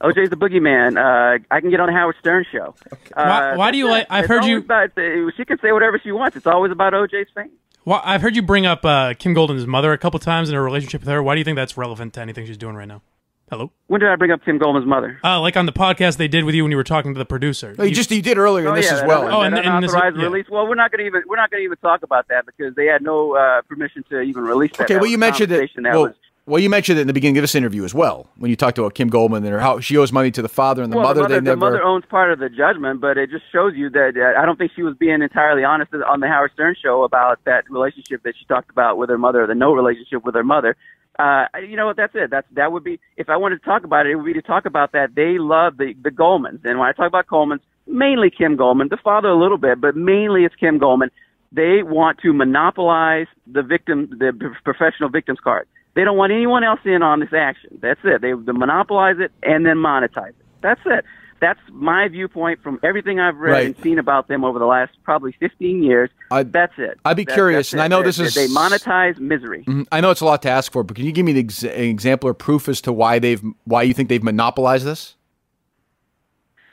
OJ's 0.00 0.30
the 0.30 0.36
boogeyman. 0.36 0.96
Uh, 0.96 1.42
I 1.50 1.60
can 1.60 1.70
get 1.70 1.80
on 1.80 1.88
the 1.88 1.92
Howard 1.92 2.16
Stern 2.20 2.44
show. 2.50 2.74
Uh, 2.92 2.96
Why- 3.14 3.56
why 3.56 3.70
do 3.72 3.78
you 3.78 3.86
that's 3.88 4.08
like- 4.10 4.22
I've 4.22 4.28
heard 4.28 4.44
you- 4.44 4.58
About, 4.58 4.96
uh, 4.96 5.30
she 5.36 5.44
can 5.44 5.58
say 5.60 5.72
whatever 5.72 5.98
she 6.02 6.12
wants. 6.12 6.36
It's 6.36 6.46
always 6.46 6.72
about 6.72 6.92
OJ's 6.94 7.28
fame. 7.34 7.50
Well, 7.84 8.00
I've 8.04 8.22
heard 8.22 8.34
you 8.36 8.42
bring 8.42 8.66
up 8.66 8.84
uh, 8.84 9.14
Kim 9.18 9.34
Goldman's 9.34 9.66
mother 9.66 9.92
a 9.92 9.98
couple 9.98 10.18
times 10.20 10.48
in 10.48 10.54
her 10.54 10.62
relationship 10.62 11.00
with 11.02 11.08
her. 11.08 11.22
Why 11.22 11.34
do 11.34 11.38
you 11.40 11.44
think 11.44 11.56
that's 11.56 11.76
relevant 11.76 12.14
to 12.14 12.20
anything 12.20 12.46
she's 12.46 12.56
doing 12.58 12.74
right 12.76 12.88
now? 12.88 13.02
Hello. 13.50 13.70
When 13.86 14.00
did 14.00 14.10
I 14.10 14.16
bring 14.16 14.30
up 14.30 14.44
Kim 14.44 14.58
Goldman's 14.58 14.86
mother? 14.86 15.18
Uh, 15.24 15.40
like 15.40 15.56
on 15.56 15.64
the 15.66 15.72
podcast 15.72 16.18
they 16.18 16.28
did 16.28 16.44
with 16.44 16.54
you 16.54 16.64
when 16.64 16.70
you 16.70 16.76
were 16.76 16.84
talking 16.84 17.14
to 17.14 17.18
the 17.18 17.24
producer. 17.24 17.74
Oh, 17.78 17.82
you 17.82 17.94
just 17.94 18.10
you 18.10 18.20
did 18.20 18.36
earlier 18.36 18.66
in 18.66 18.72
Oh 18.72 18.74
this 18.76 18.86
yeah, 18.90 18.98
as 18.98 19.04
well. 19.04 19.22
Oh, 19.24 19.40
that 19.40 19.46
and- 19.46 19.66
and 19.66 19.82
this- 19.84 19.90
unauthorized 19.92 20.16
yeah. 20.18 20.22
release. 20.24 20.46
Well, 20.50 20.66
we're 20.66 20.74
not 20.74 20.90
going 20.92 21.00
to 21.00 21.06
even 21.06 21.22
we're 21.26 21.36
not 21.36 21.50
going 21.50 21.60
to 21.62 21.64
even 21.64 21.78
talk 21.78 22.02
about 22.02 22.28
that 22.28 22.44
because 22.44 22.74
they 22.74 22.86
had 22.86 23.00
no 23.02 23.34
uh, 23.36 23.62
permission 23.62 24.04
to 24.10 24.20
even 24.20 24.42
release 24.44 24.72
that. 24.72 24.84
Okay, 24.84 24.94
That 24.94 25.00
well 25.00 25.10
you 25.10 25.16
mentioned 25.18 25.50
it. 25.52 25.56
conversation 25.56 25.82
That 25.84 25.92
Well, 25.94 26.02
was, 26.02 26.14
well, 26.44 26.58
you 26.60 26.68
mentioned 26.70 26.98
it 26.98 27.02
in 27.02 27.06
the 27.06 27.12
beginning 27.14 27.38
of 27.38 27.42
this 27.42 27.54
interview 27.54 27.84
as 27.84 27.94
well 27.94 28.26
when 28.36 28.50
you 28.50 28.56
talked 28.56 28.78
about 28.78 28.94
Kim 28.94 29.08
Goldman 29.08 29.44
and 29.44 29.52
her 29.52 29.60
how 29.60 29.80
she 29.80 29.96
owes 29.96 30.12
money 30.12 30.30
to 30.30 30.42
the 30.42 30.48
father 30.48 30.82
and 30.82 30.92
the 30.92 30.96
well, 30.96 31.06
mother. 31.06 31.22
the 31.22 31.28
mother, 31.28 31.40
they 31.40 31.50
the 31.50 31.56
mother 31.56 31.82
owns 31.82 32.04
part 32.06 32.30
of 32.32 32.38
the 32.38 32.48
judgment, 32.50 33.00
but 33.00 33.16
it 33.18 33.30
just 33.30 33.44
shows 33.50 33.72
you 33.74 33.88
that 33.90 34.12
uh, 34.16 34.38
I 34.40 34.44
don't 34.44 34.56
think 34.58 34.72
she 34.76 34.82
was 34.82 34.94
being 34.96 35.22
entirely 35.22 35.64
honest 35.64 35.92
on 35.94 36.20
the 36.20 36.28
Howard 36.28 36.52
Stern 36.52 36.74
show 36.82 37.02
about 37.04 37.38
that 37.44 37.68
relationship 37.70 38.22
that 38.24 38.34
she 38.38 38.44
talked 38.46 38.70
about 38.70 38.98
with 38.98 39.08
her 39.08 39.18
mother, 39.18 39.46
the 39.46 39.54
no 39.54 39.72
relationship 39.72 40.22
with 40.24 40.34
her 40.34 40.44
mother. 40.44 40.76
Uh, 41.18 41.46
you 41.68 41.76
know 41.76 41.86
what? 41.86 41.96
That's 41.96 42.14
it. 42.14 42.30
That's 42.30 42.46
that 42.52 42.70
would 42.70 42.84
be 42.84 43.00
if 43.16 43.28
I 43.28 43.36
wanted 43.36 43.58
to 43.60 43.64
talk 43.64 43.84
about 43.84 44.06
it, 44.06 44.10
it 44.12 44.14
would 44.16 44.26
be 44.26 44.34
to 44.34 44.42
talk 44.42 44.66
about 44.66 44.92
that 44.92 45.14
they 45.16 45.38
love 45.38 45.76
the 45.76 45.94
the 46.02 46.10
Goldmans, 46.10 46.64
and 46.64 46.78
when 46.78 46.88
I 46.88 46.92
talk 46.92 47.08
about 47.08 47.26
Goldmans, 47.26 47.60
mainly 47.88 48.30
Kim 48.30 48.56
Goldman, 48.56 48.88
the 48.88 48.98
father 49.02 49.28
a 49.28 49.38
little 49.38 49.58
bit, 49.58 49.80
but 49.80 49.96
mainly 49.96 50.44
it's 50.44 50.54
Kim 50.54 50.78
Goldman. 50.78 51.10
They 51.50 51.82
want 51.82 52.18
to 52.18 52.32
monopolize 52.32 53.26
the 53.46 53.62
victim, 53.62 54.08
the 54.10 54.32
professional 54.64 55.08
victims 55.08 55.38
card. 55.42 55.66
They 55.94 56.04
don't 56.04 56.16
want 56.16 56.32
anyone 56.32 56.62
else 56.62 56.80
in 56.84 57.02
on 57.02 57.20
this 57.20 57.32
action. 57.34 57.78
That's 57.80 58.00
it. 58.04 58.20
They, 58.20 58.32
they 58.32 58.52
monopolize 58.52 59.16
it 59.18 59.32
and 59.42 59.64
then 59.64 59.76
monetize 59.76 60.28
it. 60.28 60.46
That's 60.62 60.80
it. 60.84 61.04
That's 61.40 61.60
my 61.70 62.08
viewpoint 62.08 62.62
from 62.62 62.80
everything 62.82 63.20
I've 63.20 63.36
read 63.36 63.52
Right. 63.52 63.66
and 63.66 63.76
seen 63.78 63.98
about 63.98 64.26
them 64.28 64.44
over 64.44 64.58
the 64.58 64.64
last 64.66 64.92
probably 65.04 65.32
15 65.38 65.82
years. 65.82 66.10
I- 66.30 66.42
that's 66.42 66.72
it. 66.78 66.98
I'd 67.04 67.16
be 67.16 67.24
That- 67.24 67.34
curious, 67.34 67.72
and. 67.72 67.80
I 67.80 67.86
know 67.88 68.02
this 68.02 68.18
is- 68.18 68.34
they 68.34 68.48
monetize 68.48 69.18
misery. 69.20 69.64
Mhm. 69.66 69.86
I 69.92 70.00
know 70.00 70.10
it's 70.10 70.20
a 70.20 70.24
lot 70.24 70.42
to 70.42 70.50
ask 70.50 70.72
for, 70.72 70.82
but 70.82 70.96
can 70.96 71.04
you 71.04 71.12
give 71.12 71.24
me 71.24 71.32
an, 71.32 71.38
ex- 71.38 71.62
an 71.62 71.70
example 71.70 72.28
or 72.28 72.34
proof 72.34 72.68
as 72.68 72.80
to 72.82 72.92
why 72.92 73.18
they've 73.18 73.42
why 73.64 73.82
you 73.82 73.94
think 73.94 74.08
they've 74.08 74.22
monopolized 74.22 74.84
this? 74.86 75.14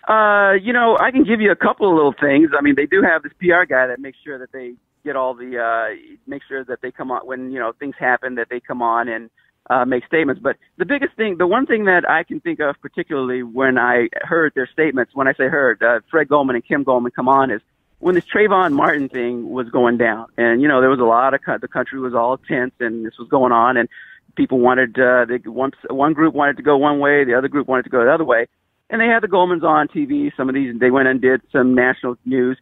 Uh, 0.07 0.53
you 0.61 0.71
know, 0.71 0.97
I 0.99 1.09
can 1.11 1.23
give 1.23 1.41
you 1.41 1.51
a 1.51 1.55
couple 1.55 1.89
of 1.89 1.95
little 1.95 2.13
things. 2.19 2.51
I 2.57 2.61
mean, 2.61 2.75
they 2.75 2.85
do 2.85 3.01
have 3.01 3.23
this 3.23 3.33
PR 3.39 3.65
guy 3.65 3.87
that 3.87 3.99
makes 3.99 4.17
sure 4.23 4.37
that 4.37 4.51
they 4.51 4.73
get 5.03 5.15
all 5.15 5.33
the 5.35 5.59
uh 5.59 5.95
make 6.25 6.41
sure 6.47 6.63
that 6.63 6.81
they 6.81 6.89
come 6.91 7.11
on 7.11 7.21
when, 7.25 7.51
you 7.51 7.59
know, 7.59 7.71
things 7.79 7.95
happen 7.99 8.35
that 8.35 8.47
they 8.49 8.59
come 8.59 8.81
on 8.81 9.07
and 9.07 9.29
uh 9.69 9.85
make 9.85 10.05
statements. 10.05 10.41
But 10.41 10.57
the 10.77 10.85
biggest 10.85 11.15
thing, 11.15 11.37
the 11.37 11.47
one 11.47 11.65
thing 11.65 11.85
that 11.85 12.07
I 12.09 12.23
can 12.23 12.39
think 12.39 12.59
of 12.59 12.75
particularly 12.81 13.43
when 13.43 13.77
I 13.77 14.09
heard 14.21 14.53
their 14.55 14.67
statements, 14.71 15.15
when 15.15 15.27
I 15.27 15.33
say 15.33 15.47
heard, 15.47 15.81
uh, 15.81 15.99
Fred 16.09 16.27
Goldman 16.27 16.55
and 16.55 16.65
Kim 16.65 16.83
Goldman 16.83 17.11
come 17.11 17.27
on 17.27 17.51
is 17.51 17.61
when 17.99 18.15
this 18.15 18.25
Trayvon 18.25 18.73
Martin 18.73 19.09
thing 19.09 19.49
was 19.49 19.69
going 19.69 19.97
down. 19.97 20.27
And 20.37 20.61
you 20.61 20.67
know, 20.67 20.81
there 20.81 20.89
was 20.89 20.99
a 20.99 21.03
lot 21.03 21.33
of 21.33 21.41
co- 21.43 21.57
the 21.57 21.67
country 21.67 21.99
was 21.99 22.13
all 22.13 22.37
tense 22.37 22.73
and 22.79 23.05
this 23.05 23.17
was 23.17 23.27
going 23.29 23.51
on 23.51 23.77
and 23.77 23.89
people 24.35 24.59
wanted 24.59 24.99
uh 24.99 25.25
they 25.25 25.37
one 25.49 25.71
one 25.89 26.13
group 26.13 26.33
wanted 26.33 26.57
to 26.57 26.63
go 26.63 26.77
one 26.77 26.99
way, 26.99 27.23
the 27.23 27.35
other 27.35 27.47
group 27.47 27.67
wanted 27.67 27.83
to 27.83 27.89
go 27.89 28.03
the 28.03 28.13
other 28.13 28.25
way 28.25 28.47
and 28.89 29.01
they 29.01 29.07
had 29.07 29.23
the 29.23 29.27
Goldmans 29.27 29.63
on 29.63 29.87
TV. 29.87 30.31
Some 30.37 30.49
of 30.49 30.55
these 30.55 30.77
they 30.79 30.91
went 30.91 31.07
and 31.07 31.21
did 31.21 31.41
some 31.51 31.73
national 31.73 32.17
news, 32.25 32.57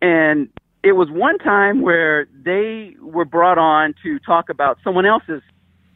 and 0.00 0.48
it 0.82 0.92
was 0.92 1.08
one 1.10 1.38
time 1.38 1.80
where 1.80 2.26
they 2.44 2.94
were 3.00 3.24
brought 3.24 3.58
on 3.58 3.94
to 4.02 4.18
talk 4.18 4.48
about 4.48 4.78
someone 4.84 5.06
else's 5.06 5.42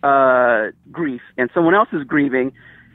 uh, 0.03 0.67
grief 0.91 1.23
and 1.37 1.51
someone 1.55 1.75
else's 1.75 2.05
grieving, 2.05 2.53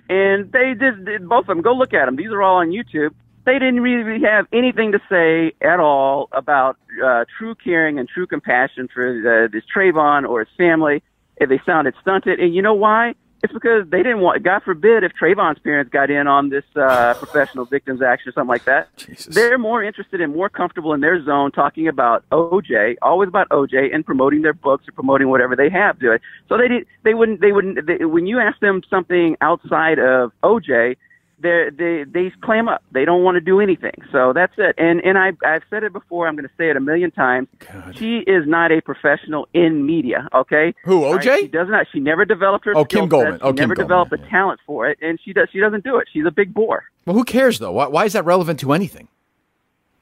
and 0.10 0.52
they 0.52 0.74
did, 0.78 1.06
did 1.06 1.28
both 1.28 1.42
of 1.42 1.48
them. 1.48 1.62
Go 1.62 1.74
look 1.74 1.94
at 1.94 2.06
them; 2.06 2.16
these 2.16 2.28
are 2.28 2.42
all 2.42 2.58
on 2.58 2.70
YouTube. 2.70 3.14
They 3.46 3.54
didn't 3.54 3.82
really 3.82 4.22
have 4.24 4.46
anything 4.54 4.92
to 4.92 5.00
say 5.10 5.54
at 5.66 5.80
all 5.80 6.30
about 6.32 6.78
uh, 7.04 7.26
true 7.38 7.56
caring 7.56 7.98
and 7.98 8.08
true 8.08 8.28
compassion 8.28 8.88
for 8.94 9.46
uh, 9.46 9.48
this 9.52 9.64
Trayvon 9.76 10.30
or 10.30 10.42
his 10.42 10.56
family. 10.58 11.02
If 11.38 11.50
they 11.50 11.60
sounded 11.66 11.96
stunted, 12.02 12.40
and 12.40 12.54
you 12.54 12.62
know 12.62 12.76
why? 12.76 13.16
It's 13.44 13.52
because 13.52 13.90
they 13.90 14.04
didn't 14.04 14.20
want. 14.20 14.44
God 14.44 14.62
forbid 14.64 15.04
if 15.04 15.14
Trayvon's 15.14 15.60
parents 15.60 15.92
got 15.92 16.12
in 16.12 16.28
on 16.28 16.50
this 16.50 16.64
uh, 16.76 17.14
professional 17.18 17.66
victims 17.66 18.02
action 18.02 18.30
or 18.30 18.34
something 18.34 18.50
like 18.50 18.66
that. 18.66 18.96
Jesus. 18.98 19.34
They're 19.34 19.58
more 19.58 19.84
interested 19.84 20.22
and 20.22 20.34
more 20.34 20.50
comfortable 20.50 20.94
in 20.94 21.02
their 21.02 21.24
zone 21.24 21.52
talking 21.52 21.88
about 21.88 22.24
OJ, 22.32 22.98
always 23.02 23.30
about 23.30 23.50
OJ, 23.50 23.94
and 23.94 24.06
promoting 24.06 24.44
their 24.44 24.54
books 24.54 24.88
or 24.88 24.92
promoting 24.92 25.30
whatever 25.30 25.56
they 25.56 25.70
have 25.70 25.98
to 26.00 26.12
it. 26.12 26.22
So 26.50 26.58
they 26.58 26.68
did. 26.68 26.88
They 27.04 27.14
wouldn't. 27.14 27.42
They 27.42 27.52
wouldn't. 27.52 27.88
They, 27.88 28.06
when 28.06 28.28
you 28.28 28.40
ask 28.40 28.60
them 28.60 28.82
something 28.90 29.38
outside 29.42 29.98
of 29.98 30.32
OJ, 30.44 30.98
they 31.42 31.70
they 31.76 32.04
they 32.04 32.32
clam 32.42 32.68
up. 32.68 32.84
They 32.92 33.06
don't 33.06 33.24
want 33.24 33.36
to 33.36 33.42
do 33.42 33.60
anything. 33.60 33.94
So 34.12 34.32
that's 34.34 34.54
it. 34.58 34.76
And 34.78 35.02
and 35.04 35.18
I 35.18 35.32
I've 35.46 35.64
said 35.70 35.84
it 35.84 35.94
before. 35.94 36.28
I'm 36.28 36.36
going 36.36 36.48
to 36.48 36.54
say 36.58 36.70
it 36.70 36.78
a 36.78 36.80
million 36.80 37.12
times. 37.12 37.48
She 37.96 38.20
is 38.20 38.48
not 38.48 38.72
a 38.72 38.82
professional 38.82 39.48
in 39.54 39.86
media. 39.86 40.28
Okay. 40.34 40.74
Who, 40.86 41.02
OJ? 41.02 41.40
She 41.40 41.48
does 41.48 41.68
not. 41.70 41.88
She 41.92 42.00
never 42.00 42.26
developed 42.26 42.66
her. 42.66 42.74
Oh, 42.76 42.86
Kim 42.86 43.08
Goldman. 43.08 43.40
She 43.40 43.42
Oh, 43.44 43.48
Kim 43.54 43.56
never 43.56 43.76
Goldman, 43.76 43.88
developed 44.08 44.14
yeah. 44.26 44.30
talent 44.30 44.60
for 44.66 44.88
it, 44.90 44.98
and 45.02 45.20
she 45.24 45.34
does. 45.34 45.48
She 45.52 45.60
doesn't 45.60 45.84
do 45.84 45.98
it. 45.98 46.08
She's 46.12 46.26
a 46.26 46.32
big 46.32 46.54
bore. 46.54 46.86
Well, 47.06 47.16
who 47.16 47.24
cares 47.24 47.60
though? 47.60 47.72
Why, 47.72 47.88
why 47.88 48.06
is 48.06 48.14
that 48.14 48.26
relevant 48.26 48.60
to 48.62 48.74
anything? 48.74 49.08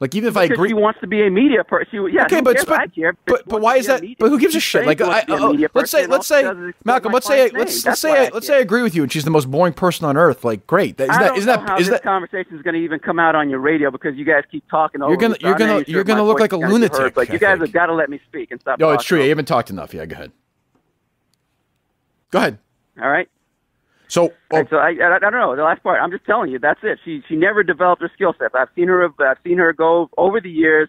Like 0.00 0.14
even 0.14 0.28
if 0.30 0.36
I 0.38 0.44
agree, 0.44 0.70
she 0.70 0.74
wants 0.74 0.98
to 1.00 1.06
be 1.06 1.26
a 1.26 1.30
media 1.30 1.62
person. 1.62 1.88
She, 1.90 2.14
yeah, 2.14 2.22
okay, 2.24 2.40
but 2.40 2.56
but, 2.66 2.90
but, 3.26 3.46
but 3.46 3.60
why 3.60 3.76
is 3.76 3.86
that? 3.86 4.02
But 4.18 4.30
who 4.30 4.38
gives 4.38 4.54
a 4.54 4.60
shit? 4.60 4.86
Like, 4.86 4.98
I, 5.02 5.24
oh, 5.28 5.54
let's 5.74 5.90
say, 5.90 6.06
let's 6.06 6.26
say, 6.26 6.42
Malcolm, 6.86 7.12
let's 7.12 7.26
say, 7.26 7.50
let's 7.50 7.84
let's 7.84 8.00
say, 8.00 8.30
let's 8.30 8.46
say 8.46 8.56
I 8.56 8.60
agree 8.60 8.80
with 8.80 8.94
you, 8.94 9.02
and 9.02 9.12
she's 9.12 9.24
the 9.24 9.30
most 9.30 9.50
boring 9.50 9.74
person 9.74 10.06
on 10.06 10.16
earth. 10.16 10.42
Like, 10.42 10.66
great, 10.66 10.96
that, 10.96 11.10
I 11.10 11.12
isn't 11.12 11.20
don't 11.26 11.28
that 11.28 11.38
isn't 11.38 11.46
know 11.60 11.66
that 11.66 11.78
this 11.78 11.88
that 11.90 12.02
conversation 12.02 12.56
is 12.56 12.62
going 12.62 12.72
to 12.74 12.80
even 12.80 12.98
come 12.98 13.18
out 13.18 13.34
on 13.34 13.50
your 13.50 13.58
radio 13.58 13.90
because 13.90 14.16
you 14.16 14.24
guys 14.24 14.44
keep 14.50 14.66
talking. 14.70 15.02
You're 15.02 15.18
gonna- 15.18 15.36
you're 15.38 15.54
gonna- 15.54 15.84
you're 15.86 16.02
gonna 16.04 16.24
look 16.24 16.40
like 16.40 16.54
a 16.54 16.56
is 16.56 16.60
gonna 16.62 16.66
be 16.78 16.80
heard, 16.86 16.92
lunatic, 16.92 17.14
But 17.14 17.28
you 17.28 17.38
guys 17.38 17.58
have 17.60 17.70
got 17.72 17.86
to 17.86 17.94
let 17.94 18.08
me 18.08 18.20
speak 18.26 18.50
and 18.52 18.60
stop. 18.60 18.78
No, 18.78 18.92
it's 18.92 19.04
true. 19.04 19.18
You 19.18 19.24
over 19.24 19.28
haven't 19.28 19.46
talked 19.48 19.68
enough. 19.68 19.92
Yeah, 19.92 20.06
go 20.06 20.14
ahead. 20.14 20.32
Go 22.30 22.38
ahead. 22.38 22.58
All 23.02 23.10
right. 23.10 23.28
So, 24.10 24.32
oh, 24.50 24.64
so 24.68 24.76
I, 24.76 24.88
I, 25.00 25.16
I 25.16 25.18
don't 25.20 25.32
know 25.32 25.54
the 25.54 25.62
last 25.62 25.82
part. 25.84 26.00
I'm 26.02 26.10
just 26.10 26.24
telling 26.24 26.50
you. 26.50 26.58
That's 26.58 26.80
it. 26.82 26.98
She 27.04 27.22
she 27.28 27.36
never 27.36 27.62
developed 27.62 28.02
her 28.02 28.10
skill 28.12 28.34
set. 28.38 28.50
I've 28.54 28.68
seen 28.74 28.88
her. 28.88 29.04
I've 29.04 29.38
seen 29.44 29.58
her 29.58 29.72
go 29.72 30.10
over 30.18 30.40
the 30.40 30.50
years, 30.50 30.88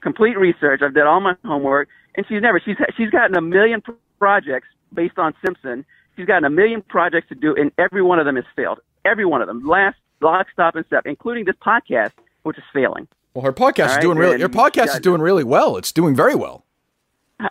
complete 0.00 0.38
research. 0.38 0.80
I've 0.82 0.94
done 0.94 1.06
all 1.06 1.20
my 1.20 1.34
homework, 1.44 1.88
and 2.16 2.24
she's 2.26 2.40
never. 2.40 2.60
She's 2.64 2.76
she's 2.96 3.10
gotten 3.10 3.36
a 3.36 3.42
million 3.42 3.82
projects 4.18 4.68
based 4.94 5.18
on 5.18 5.34
Simpson. 5.44 5.84
She's 6.16 6.26
gotten 6.26 6.44
a 6.44 6.50
million 6.50 6.82
projects 6.82 7.28
to 7.28 7.34
do, 7.34 7.54
and 7.54 7.70
every 7.78 8.02
one 8.02 8.18
of 8.18 8.24
them 8.24 8.36
has 8.36 8.44
failed. 8.56 8.80
Every 9.04 9.26
one 9.26 9.42
of 9.42 9.48
them. 9.48 9.66
Last 9.66 9.96
lock, 10.22 10.46
stop, 10.52 10.74
and 10.74 10.86
step, 10.86 11.02
including 11.04 11.44
this 11.44 11.56
podcast, 11.56 12.12
which 12.44 12.56
is 12.56 12.64
failing. 12.72 13.06
well, 13.34 13.44
her 13.44 13.52
podcast 13.52 13.80
All 13.80 13.90
is 13.90 13.96
right, 13.96 14.00
doing 14.00 14.18
really. 14.18 14.38
Your 14.38 14.48
podcast 14.48 14.94
is 14.94 15.00
doing 15.00 15.20
really 15.20 15.44
well. 15.44 15.76
It's 15.76 15.92
doing 15.92 16.14
very 16.16 16.34
well. 16.34 16.64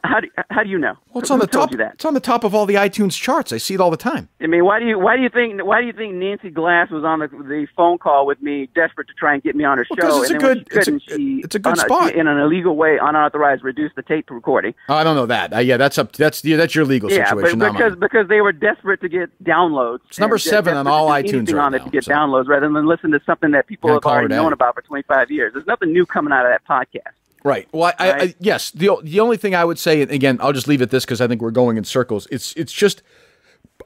How 0.04 0.20
do 0.20 0.28
how 0.50 0.64
do 0.64 0.70
you 0.70 0.78
know? 0.78 0.94
Well, 1.14 1.22
it's 1.22 1.30
Who 1.30 1.34
on 1.36 1.40
the 1.40 1.48
top. 1.48 1.72
It's 1.74 2.06
on 2.06 2.14
the 2.14 2.20
top 2.20 2.44
of 2.44 2.54
all 2.56 2.66
the 2.66 2.76
iTunes 2.76 3.12
charts. 3.20 3.52
I 3.52 3.58
see 3.58 3.74
it 3.74 3.82
all 3.82 3.92
the 3.92 3.98
time. 3.98 4.30
I 4.42 4.48
mean, 4.48 4.64
why 4.66 4.80
do 4.80 4.86
you 4.86 4.98
why 5.00 5.16
do 5.18 5.22
you 5.24 5.30
think 5.30 5.64
why 5.66 5.82
do 5.82 5.88
you 5.88 5.94
think 5.94 6.14
Nancy 6.16 6.50
Glass 6.50 6.90
was 6.90 7.04
on 7.04 7.20
the 7.20 7.28
the 7.28 7.68
phone 7.76 7.98
call 7.98 8.26
with 8.26 8.42
me, 8.42 8.70
desperate 8.76 9.08
to 9.08 9.14
try 9.14 9.34
and 9.34 9.44
get 9.44 9.56
me 9.56 9.64
on 9.64 9.78
her 9.78 9.86
Well, 9.98 10.10
show? 10.10 10.22
it's 10.22 10.32
a 10.32 10.38
good- 10.38 10.68
it's 10.72 10.88
a- 10.88 11.00
it's 11.44 11.56
a 11.56 11.60
good 11.60 11.78
spot. 11.78 12.14
in 12.16 12.28
an 12.28 12.38
illegal 12.38 12.76
way, 12.76 12.98
unauthorized, 13.02 13.64
reduced 13.64 13.96
the 13.96 14.02
tape 14.04 14.30
recording. 14.30 14.74
Oh, 14.90 14.96
I 14.96 15.04
don't 15.04 15.16
know 15.16 15.26
that. 15.26 15.54
Uh, 15.54 15.60
yeah, 15.60 15.78
that's 15.78 15.98
up. 15.98 16.14
That's 16.14 16.44
yeah, 16.46 16.58
that's 16.58 16.76
your 16.76 16.86
legal 16.86 17.12
Yeah, 17.12 17.30
situation. 17.30 17.60
but 17.60 17.74
mine. 17.74 17.74
because 17.74 17.96
because 17.98 18.28
they 18.28 18.42
were 18.42 18.52
desperate 18.54 19.02
to 19.02 19.10
get 19.10 19.30
downloads. 19.44 20.00
It's 20.08 20.20
number 20.20 20.38
seven 20.38 20.76
on 20.78 20.88
all 20.88 21.10
iTunes 21.10 21.52
right 21.54 21.62
on 21.64 21.74
it 21.74 21.80
now, 21.80 21.84
to 21.86 21.90
get 21.90 22.04
so. 22.06 22.12
downloads 22.14 22.48
rather 22.48 22.70
than 22.70 22.86
listen 22.86 23.12
to 23.12 23.20
something 23.26 23.52
that 23.52 23.68
people 23.68 23.92
have 23.94 24.06
already 24.06 24.28
known 24.34 24.54
about 24.54 24.76
for 24.76 24.82
25 24.82 25.32
years. 25.32 25.54
There's 25.54 25.68
nothing 25.68 25.92
new 25.92 26.06
coming 26.06 26.32
out 26.34 26.46
of 26.46 26.52
that 26.52 26.66
podcast. 26.66 27.12
Right. 27.44 27.68
Well, 27.72 27.92
I, 27.98 28.10
I, 28.10 28.20
I 28.20 28.36
yes. 28.40 28.72
The 28.72 28.98
the 29.04 29.20
only 29.20 29.38
thing 29.38 29.56
I 29.56 29.66
would 29.66 29.80
say, 29.80 30.02
and 30.02 30.12
again, 30.12 30.38
I'll 30.42 30.54
just 30.54 30.68
leave 30.68 30.82
it 30.82 30.92
this 30.92 31.06
because 31.06 31.22
I 31.22 31.28
think 31.28 31.42
we're 31.42 31.52
going 31.52 31.78
in 31.78 31.84
circles. 31.84 32.28
It's 32.30 32.54
it's 32.54 32.72
just, 32.72 33.02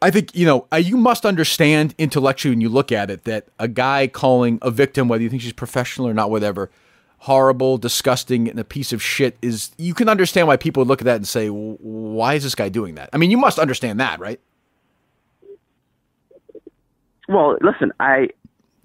I 0.02 0.12
think 0.12 0.36
you 0.36 0.46
know, 0.46 0.68
you 0.78 0.98
must 0.98 1.26
understand 1.26 1.96
intellectually 1.98 2.54
when 2.54 2.62
you 2.62 2.68
look 2.68 2.92
at 2.92 3.10
it 3.10 3.24
that 3.24 3.48
a 3.58 3.70
guy 3.70 4.08
calling 4.08 4.60
a 4.62 4.72
victim, 4.72 5.08
whether 5.08 5.24
you 5.24 5.30
think 5.30 5.42
she's 5.42 5.54
professional 5.54 6.08
or 6.08 6.14
not, 6.14 6.30
whatever, 6.30 6.70
horrible, 7.20 7.78
disgusting, 7.78 8.50
and 8.50 8.60
a 8.60 8.66
piece 8.66 8.92
of 8.92 9.02
shit 9.02 9.38
is. 9.42 9.72
You 9.78 9.94
can 9.94 10.10
understand 10.10 10.48
why 10.48 10.58
people 10.58 10.82
would 10.82 10.90
look 10.90 11.00
at 11.00 11.06
that 11.06 11.16
and 11.16 11.28
say, 11.28 11.48
"Why 11.48 12.34
is 12.34 12.44
this 12.44 12.56
guy 12.56 12.68
doing 12.68 12.96
that?" 12.96 13.10
I 13.14 13.18
mean, 13.18 13.32
you 13.32 13.38
must 13.38 13.58
understand 13.58 14.02
that, 14.02 14.20
right? 14.20 14.42
Well, 17.30 17.58
listen, 17.62 17.94
I 18.02 18.30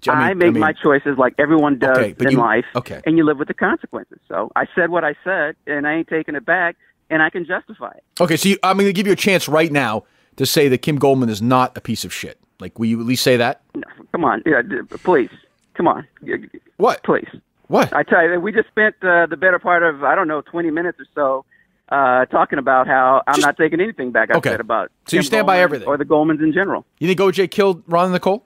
I 0.09 0.13
mean- 0.15 0.23
I 0.23 0.33
make 0.33 0.47
I 0.47 0.51
mean- 0.51 0.59
my 0.61 0.73
choices 0.73 1.17
like 1.17 1.33
everyone 1.37 1.77
does 1.79 1.97
Okay, 1.97 2.15
in 2.19 2.31
you- 2.31 2.37
life, 2.37 2.65
okay. 2.75 3.01
and 3.05 3.17
you 3.17 3.23
live 3.23 3.37
with 3.39 3.47
the 3.47 3.53
consequences. 3.53 4.19
So 4.27 4.51
I 4.55 4.65
said 4.75 4.89
what 4.89 5.03
I 5.03 5.15
said, 5.23 5.55
and 5.67 5.87
I 5.87 5.93
ain't 5.93 6.07
taking 6.07 6.35
it 6.35 6.45
back, 6.45 6.75
and 7.09 7.21
I 7.21 7.29
can 7.29 7.45
justify 7.45 7.91
it. 7.91 8.03
Okay, 8.19 8.37
so 8.37 8.49
you, 8.49 8.57
I'm 8.63 8.77
going 8.77 8.87
to 8.87 8.93
give 8.93 9.05
you 9.07 9.13
a 9.13 9.17
chance 9.17 9.47
right 9.47 9.71
now 9.71 10.03
to 10.37 10.45
say 10.45 10.67
that 10.69 10.79
Kim 10.79 10.95
Goldman 10.97 11.29
is 11.29 11.41
not 11.41 11.77
a 11.77 11.81
piece 11.81 12.03
of 12.05 12.13
shit. 12.13 12.39
Like, 12.59 12.79
will 12.79 12.85
you 12.87 12.99
at 12.99 13.05
least 13.05 13.23
say 13.23 13.37
that? 13.37 13.61
No, 13.75 13.83
come 14.11 14.23
on, 14.25 14.41
yeah, 14.45 14.61
please, 15.03 15.29
come 15.75 15.87
on, 15.87 16.07
What? 16.77 17.03
please. 17.03 17.27
What? 17.67 17.93
I 17.93 18.03
tell 18.03 18.27
you, 18.27 18.39
we 18.39 18.51
just 18.51 18.67
spent 18.69 18.95
uh, 19.01 19.25
the 19.27 19.37
better 19.37 19.57
part 19.59 19.81
of 19.83 20.03
I 20.03 20.13
don't 20.13 20.27
know 20.27 20.41
twenty 20.41 20.71
minutes 20.71 20.99
or 20.99 21.05
so 21.15 21.45
uh, 21.89 22.25
talking 22.25 22.59
about 22.59 22.85
how 22.87 23.23
I'm 23.27 23.35
Just- 23.35 23.45
not 23.45 23.57
taking 23.57 23.79
anything 23.79 24.11
back. 24.11 24.29
I 24.29 24.37
Okay. 24.37 24.49
said 24.51 24.59
about 24.59 24.91
So 25.07 25.15
you 25.15 25.21
Kim 25.21 25.27
stand 25.27 25.47
by 25.47 25.59
everything? 25.59 25.87
or 25.87 25.95
the 25.97 26.03
Goldmans 26.05 26.41
in 26.41 26.51
general. 26.53 26.85
You 26.99 27.07
think 27.07 27.19
OJ 27.19 27.49
killed 27.49 27.81
Ron 27.87 28.11
Nicole? 28.11 28.45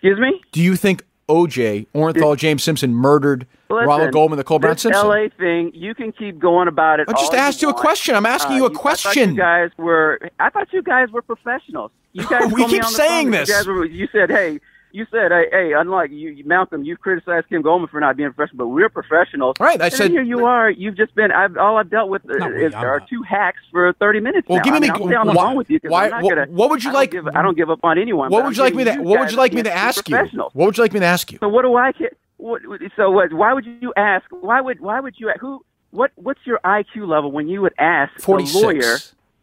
Excuse 0.00 0.20
me? 0.20 0.40
Do 0.52 0.62
you 0.62 0.76
think 0.76 1.04
OJ, 1.28 1.86
Orenthal, 1.94 2.36
James 2.36 2.62
Simpson 2.62 2.94
murdered 2.94 3.46
Listen, 3.68 3.86
Ronald 3.86 4.12
Goldman, 4.12 4.38
Nicole 4.38 4.58
Brown 4.58 4.78
Simpson. 4.78 5.06
LA 5.06 5.28
thing, 5.36 5.72
you 5.74 5.94
can 5.94 6.12
keep 6.12 6.38
going 6.38 6.68
about 6.68 7.00
it. 7.00 7.08
I 7.08 7.12
just 7.12 7.34
asked 7.34 7.60
you, 7.60 7.68
you 7.68 7.74
a 7.74 7.78
question. 7.78 8.14
I'm 8.14 8.24
asking 8.24 8.54
uh, 8.54 8.56
you 8.56 8.66
a 8.66 8.70
question. 8.70 9.30
you 9.30 9.36
guys 9.36 9.70
were, 9.76 10.18
I 10.40 10.48
thought 10.48 10.72
you 10.72 10.82
guys 10.82 11.10
were 11.10 11.20
professionals. 11.20 11.90
You 12.12 12.26
guys 12.30 12.50
we 12.50 12.64
keep 12.66 12.84
saying 12.84 13.30
this. 13.30 13.48
You, 13.48 13.72
were, 13.72 13.84
you 13.84 14.08
said, 14.10 14.30
hey, 14.30 14.60
you 14.92 15.06
said, 15.10 15.30
hey, 15.30 15.46
hey, 15.50 15.72
unlike 15.76 16.10
you, 16.10 16.42
Malcolm, 16.44 16.84
you've 16.84 17.00
criticized 17.00 17.48
Kim 17.48 17.62
Goldman 17.62 17.88
for 17.88 18.00
not 18.00 18.16
being 18.16 18.32
professional, 18.32 18.66
but 18.66 18.68
we're 18.68 18.88
professionals. 18.88 19.56
Right. 19.60 19.80
I 19.80 19.86
and 19.86 19.94
said, 19.94 20.10
here 20.10 20.22
you 20.22 20.46
are. 20.46 20.70
You've 20.70 20.96
just 20.96 21.14
been, 21.14 21.30
I've, 21.30 21.56
all 21.56 21.76
I've 21.76 21.90
dealt 21.90 22.08
with 22.08 22.24
is, 22.24 22.30
really, 22.30 22.74
are 22.74 23.00
not. 23.00 23.08
two 23.08 23.22
hacks 23.22 23.58
for 23.70 23.92
30 23.94 24.20
minutes. 24.20 24.48
Well, 24.48 24.58
now. 24.58 24.64
give 24.64 24.72
me 24.72 24.88
I 24.88 24.98
mean, 24.98 25.08
the, 25.08 25.32
why, 25.32 25.44
wrong 25.44 25.56
with 25.56 25.70
you. 25.70 25.78
Why, 25.82 26.08
gonna, 26.10 26.46
what 26.48 26.70
would 26.70 26.82
you 26.82 26.90
I 26.90 26.94
like? 26.94 27.10
Give, 27.10 27.26
I 27.28 27.42
don't 27.42 27.56
give 27.56 27.70
up 27.70 27.80
on 27.82 27.98
anyone. 27.98 28.30
What 28.30 28.44
would 28.44 28.56
you 28.56 28.62
like 28.62 28.74
me 28.74 28.84
to, 28.84 28.96
what 28.96 29.20
would 29.20 29.30
you 29.30 29.38
like 29.38 29.52
me 29.52 29.62
to 29.62 29.72
ask 29.72 30.08
you? 30.08 30.16
What 30.16 30.54
would 30.54 30.76
you 30.76 30.82
like 30.82 30.92
me 30.92 31.00
to 31.00 31.06
ask 31.06 31.30
you? 31.32 31.38
So 31.40 31.48
what 31.48 31.62
do 31.62 31.74
I 31.76 31.92
so 32.96 33.10
what, 33.10 33.32
why 33.32 33.52
would 33.52 33.66
you 33.66 33.92
ask? 33.96 34.24
Why 34.30 34.60
would, 34.60 34.80
why 34.80 35.00
would 35.00 35.14
you, 35.18 35.30
who, 35.40 35.64
what, 35.90 36.12
what's 36.14 36.40
your 36.44 36.60
IQ 36.64 37.08
level 37.08 37.32
when 37.32 37.48
you 37.48 37.62
would 37.62 37.74
ask 37.78 38.18
46. 38.20 38.54
a 38.54 38.66
lawyer? 38.66 38.96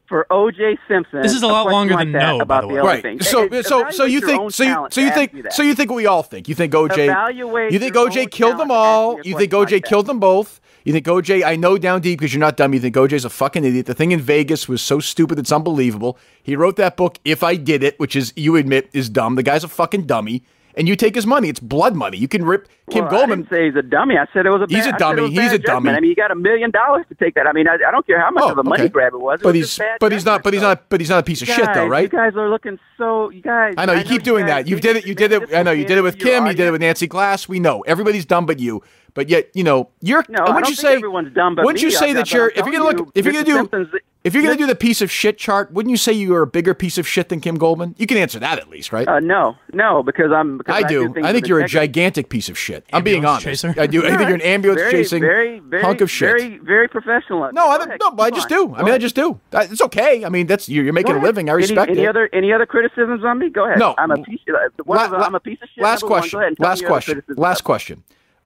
for 0.08 0.26
O.J. 0.32 0.78
Simpson. 0.88 1.22
This 1.22 1.34
is 1.34 1.44
a 1.44 1.48
lot 1.48 1.68
a 1.68 1.70
longer 1.70 1.96
like 1.96 2.12
than 2.12 2.14
no, 2.14 2.40
about 2.40 2.48
by 2.48 2.62
the 2.62 2.68
way. 2.68 2.76
The 2.76 3.10
right. 3.10 3.24
So, 3.24 3.44
it, 3.44 3.66
so, 3.66 3.90
so 3.90 4.06
you 4.06 4.22
think, 4.22 4.52
so 4.52 4.64
you, 4.64 4.88
so 4.92 5.02
you 5.02 5.12
think, 5.12 5.52
so 5.52 5.64
you 5.64 5.76
think 5.76 5.92
we 5.92 6.06
all 6.06 6.24
think. 6.24 6.48
You 6.48 6.56
think 6.56 6.74
O.J. 6.74 7.06
Evaluate 7.06 7.72
you 7.72 7.80
think 7.80 7.96
O.J. 7.96 8.28
killed 8.28 8.58
them 8.58 8.72
all. 8.72 9.20
You 9.24 9.38
think 9.38 9.54
O.J. 9.54 9.76
Like 9.78 9.86
killed 9.86 10.06
that. 10.06 10.12
them 10.12 10.20
both. 10.20 10.60
You 10.84 10.94
think 10.94 11.08
O.J. 11.08 11.44
I 11.44 11.56
know 11.56 11.78
down 11.78 12.02
deep 12.02 12.20
because 12.20 12.34
you're 12.34 12.40
not 12.40 12.58
dumb. 12.58 12.74
You 12.74 12.80
think 12.80 12.96
O.J.'s 12.96 13.26
a 13.26 13.30
fucking 13.30 13.66
idiot. 13.66 13.88
The 13.88 13.96
thing 13.96 14.12
in 14.12 14.22
Vegas 14.22 14.70
was 14.70 14.82
so 14.82 15.00
stupid 15.00 15.40
it's 15.40 15.52
unbelievable. 15.52 16.18
He 16.42 16.56
wrote 16.56 16.76
that 16.76 16.96
book, 16.96 17.18
If 17.26 17.42
I 17.42 17.56
Did 17.56 17.84
It, 17.84 18.00
which 18.00 18.16
is 18.16 18.34
you 18.36 18.56
admit 18.56 18.90
is 18.94 19.10
dumb. 19.10 19.36
The 19.36 19.44
guy's 19.44 19.64
a 19.64 19.68
fucking 19.68 20.04
dummy 20.04 20.44
and 20.78 20.88
you 20.88 20.96
take 20.96 21.16
his 21.16 21.26
money. 21.26 21.50
It's 21.50 21.60
blood 21.60 21.96
money. 21.96 22.18
You 22.18 22.28
can 22.28 22.46
rip 22.46 22.68
Kim 22.90 23.06
well, 23.06 23.12
Goldman. 23.12 23.40
I 23.40 23.42
didn't 23.42 23.50
say 23.50 23.66
he's 23.66 23.76
a 23.76 23.82
dummy. 23.82 24.18
I 24.18 24.26
said 24.34 24.46
it 24.46 24.50
was 24.50 24.62
a. 24.62 24.68
Bad, 24.68 24.76
he's 24.76 24.86
a 24.86 24.92
dummy. 24.94 25.30
He's 25.30 25.52
a 25.54 25.58
dummy. 25.58 25.90
I 25.90 26.00
mean, 26.00 26.10
he 26.10 26.16
got 26.16 26.32
a 26.32 26.36
million 26.36 26.72
dollars 26.72 27.06
to 27.10 27.16
take 27.16 27.36
that. 27.36 27.48
I 27.48 27.54
mean, 27.54 27.68
I, 27.68 27.76
I 27.76 27.92
don't 27.92 28.06
care 28.06 28.20
how 28.20 28.32
much 28.32 28.44
oh, 28.44 28.52
of 28.52 28.58
a 28.58 28.60
okay. 28.62 28.70
money 28.70 28.90
grab 28.90 29.14
it 29.14 29.20
was. 29.20 29.40
It 29.40 29.44
but 29.44 29.56
was 29.56 29.78
he's 29.78 29.88
but 30.00 30.12
he's 30.12 30.26
not. 30.26 30.44
But 30.44 30.54
he's 30.54 30.62
not. 30.62 30.90
But 30.90 31.00
he's 31.00 31.10
not 31.10 31.20
a 31.20 31.24
piece 31.24 31.42
of 31.42 31.48
guys, 31.48 31.58
shit, 31.58 31.74
though, 31.74 31.88
right? 31.88 32.12
You 32.12 32.18
guys 32.18 32.36
are 32.36 32.50
looking 32.50 32.80
so. 32.98 33.30
You 33.30 33.42
guys. 33.42 33.76
I 33.78 33.86
know 33.86 33.94
you 33.94 34.00
I 34.00 34.04
keep 34.04 34.22
know 34.22 34.26
doing 34.26 34.46
guys, 34.46 34.66
that. 34.66 34.70
You 34.70 34.80
did 34.80 34.98
it. 34.98 35.06
You 35.06 35.16
did 35.16 35.32
it. 35.32 35.54
I 35.54 35.64
know 35.64 35.72
you 35.72 35.86
did 35.86 35.98
it 35.98 36.02
with 36.02 36.20
Kim. 36.20 36.46
You 36.46 36.54
did 36.54 36.68
it 36.68 36.72
with 36.72 36.82
Nancy 36.82 37.08
Glass. 37.08 37.48
We 37.48 37.60
know 37.60 37.82
everybody's 37.82 38.26
dumb, 38.26 38.46
but 38.46 38.60
you. 38.60 38.84
But 39.16 39.30
yet, 39.30 39.50
you 39.54 39.64
know, 39.64 39.90
you're. 40.02 40.26
No, 40.28 40.44
wouldn't 40.44 40.68
you 40.68 40.76
say 40.76 40.96
everyone's 40.96 41.34
dumb. 41.34 41.56
But 41.56 41.66
wouldn't 41.66 41.82
you 41.82 41.90
say 41.90 42.12
that 42.14 42.32
you're? 42.32 42.50
If 42.50 42.58
you're 42.58 42.72
gonna 42.72 42.84
look, 42.84 43.12
if 43.16 43.24
you're 43.24 43.34
gonna 43.34 43.46
do, 43.46 44.00
if 44.26 44.34
you're 44.34 44.44
gonna 44.44 44.58
do 44.58 44.68
the 44.68 44.76
piece 44.76 45.02
of 45.02 45.10
shit 45.10 45.38
chart, 45.38 45.72
wouldn't 45.72 45.90
you 45.90 45.96
say 45.96 46.12
you 46.12 46.36
are 46.36 46.42
a 46.42 46.48
bigger 46.48 46.74
piece 46.74 46.98
of 46.98 47.08
shit 47.08 47.30
than 47.30 47.40
Kim 47.40 47.58
Goldman? 47.58 47.96
You 47.98 48.08
can 48.08 48.18
answer 48.18 48.40
that 48.40 48.60
at 48.60 48.70
least, 48.70 48.92
right? 48.92 49.08
Uh, 49.08 49.22
no, 49.22 49.56
no, 49.72 50.04
because 50.04 50.34
I'm. 50.34 50.58
Because 50.58 50.76
I, 50.76 50.80
I, 50.80 50.84
do. 50.84 51.14
I 51.24 51.32
think 51.32 51.48
you're 51.48 51.62
a 51.62 51.68
gigantic 51.68 52.28
piece 52.28 52.50
of 52.50 52.58
shit. 52.58 52.86
I'm 52.92 53.06
being 53.06 53.24
honest. 53.24 53.46
Chaser. 53.46 53.74
I 53.78 53.88
do. 53.88 54.06
I 54.06 54.10
think 54.10 54.20
you're 54.20 54.36
an 54.36 54.42
ambulance 54.42 54.82
very, 54.82 54.92
chasing 54.92 55.22
very, 55.22 55.60
very, 55.60 55.82
hunk 55.82 56.02
of 56.02 56.12
shit. 56.12 56.38
Very, 56.38 56.58
very 56.58 56.90
professional. 56.90 57.50
No, 57.54 57.72
I 57.72 57.86
no, 57.98 58.12
but 58.12 58.24
I 58.24 58.30
just 58.32 58.50
do. 58.50 58.76
I 58.76 58.84
mean, 58.84 58.94
I 58.94 58.98
just 58.98 59.16
do. 59.16 59.40
It's 59.54 59.82
okay. 59.82 60.26
I 60.26 60.30
mean, 60.30 60.46
that's 60.46 60.68
you're 60.68 60.92
making 60.92 61.16
a 61.16 61.22
living. 61.22 61.50
I 61.50 61.54
respect 61.54 61.90
it. 61.90 61.98
Any 61.98 62.06
other 62.06 62.30
any 62.34 62.52
other 62.52 62.66
criticisms 62.66 63.24
on 63.24 63.40
me? 63.40 63.50
Go 63.50 63.66
ahead. 63.66 63.80
No, 63.80 63.96
I'm 63.98 64.12
a 64.12 64.18
piece. 64.18 64.42
Uh, 64.50 64.58
I'm 64.90 65.36
a 65.36 65.40
piece 65.40 65.60
of 65.62 65.70
shit. 65.74 65.82
Last 65.82 66.04
question. 66.04 66.56
Last 66.60 66.86
question. 66.86 67.24
Last 67.30 67.62
question. 67.62 68.04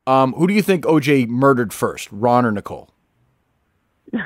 Um, 0.10 0.34
who 0.34 0.48
do 0.48 0.56
you 0.56 0.64
think 0.64 0.86
OJ 0.86 1.28
murdered 1.28 1.72
first, 1.72 2.10
Ron 2.12 2.44
or 2.44 2.52
Nicole? 2.52 2.90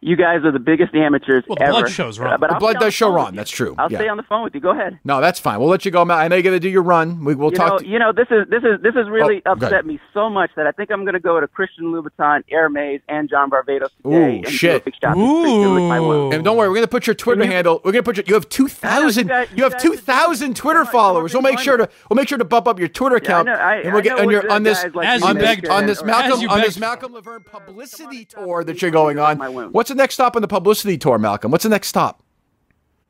You 0.00 0.16
guys 0.16 0.44
are 0.44 0.52
the 0.52 0.58
biggest 0.58 0.94
amateurs 0.94 1.44
well, 1.48 1.56
the 1.56 1.62
ever. 1.62 1.72
Blood 1.72 1.90
shows 1.90 2.20
Uh, 2.20 2.36
but 2.38 2.50
the 2.50 2.56
blood 2.56 2.78
does 2.78 2.94
show 2.94 3.12
Ron. 3.12 3.34
That's 3.34 3.50
true. 3.50 3.74
I'll 3.78 3.90
yeah. 3.90 3.98
stay 3.98 4.08
on 4.08 4.16
the 4.16 4.22
phone 4.22 4.44
with 4.44 4.54
you. 4.54 4.60
Go 4.60 4.70
ahead. 4.70 4.98
No, 5.04 5.20
that's 5.20 5.40
fine. 5.40 5.58
We'll 5.58 5.68
let 5.68 5.84
you 5.84 5.90
go, 5.90 6.04
Matt. 6.04 6.18
I 6.18 6.28
know 6.28 6.36
you 6.36 6.42
got 6.42 6.50
to 6.50 6.60
do 6.60 6.68
your 6.68 6.82
run. 6.82 7.24
We, 7.24 7.34
will 7.34 7.50
you 7.50 7.56
talk. 7.56 7.72
Know, 7.72 7.78
to... 7.78 7.86
You 7.86 7.98
know, 7.98 8.12
this 8.12 8.28
is 8.30 8.48
this 8.48 8.62
is 8.62 8.80
this 8.82 8.94
has 8.94 9.06
oh, 9.06 9.10
really 9.10 9.42
oh, 9.46 9.52
upset 9.52 9.86
me 9.86 9.98
so 10.14 10.30
much 10.30 10.50
that 10.56 10.66
I 10.66 10.72
think 10.72 10.90
I'm 10.90 11.04
going 11.04 11.14
to 11.14 11.20
go 11.20 11.40
to 11.40 11.48
Christian 11.48 11.86
Louboutin, 11.86 12.44
Hermès, 12.52 13.00
and 13.08 13.28
John 13.28 13.50
Varvatos 13.50 13.90
today. 14.02 14.08
Ooh, 14.08 14.44
and 14.44 14.48
shit. 14.48 14.86
Ooh. 15.16 16.30
And 16.32 16.44
don't 16.44 16.56
worry, 16.56 16.68
we're 16.68 16.74
going 16.74 16.82
to 16.82 16.88
put 16.88 17.06
your 17.06 17.14
Twitter 17.14 17.44
you... 17.44 17.50
handle. 17.50 17.80
We're 17.84 17.92
going 17.92 18.04
to 18.04 18.08
put 18.08 18.16
your. 18.16 18.24
You 18.26 18.34
have 18.34 18.48
two 18.48 18.68
thousand. 18.68 19.28
You, 19.28 19.46
you, 19.56 19.62
have 19.64 19.80
two 19.80 19.96
thousand 19.96 20.56
Twitter 20.56 20.84
followers. 20.84 21.32
We'll 21.32 21.42
make 21.42 21.58
sure 21.58 21.76
to 21.76 21.88
we'll 22.08 22.16
make 22.16 22.28
sure 22.28 22.38
to 22.38 22.44
bump 22.44 22.68
up 22.68 22.78
your 22.78 22.88
Twitter 22.88 23.16
account, 23.16 23.48
and 23.48 23.92
we'll 23.92 24.02
get 24.02 24.18
on 24.18 24.30
your 24.30 24.50
on 24.50 24.62
this 24.62 24.84
on 24.84 25.86
this 25.86 26.02
Malcolm 26.02 26.50
on 26.50 26.60
this 26.60 26.78
Malcolm 26.78 27.14
LaVergne 27.14 27.44
publicity 27.44 28.24
tour 28.24 28.64
that 28.64 28.80
you're 28.80 28.90
going 28.90 29.18
on. 29.18 29.38
What's 29.72 29.87
what's 29.88 29.96
the 29.96 30.02
next 30.02 30.14
stop 30.14 30.36
on 30.36 30.42
the 30.42 30.48
publicity 30.48 30.98
tour, 30.98 31.18
Malcolm? 31.18 31.50
What's 31.50 31.62
the 31.62 31.70
next 31.70 31.88
stop? 31.88 32.22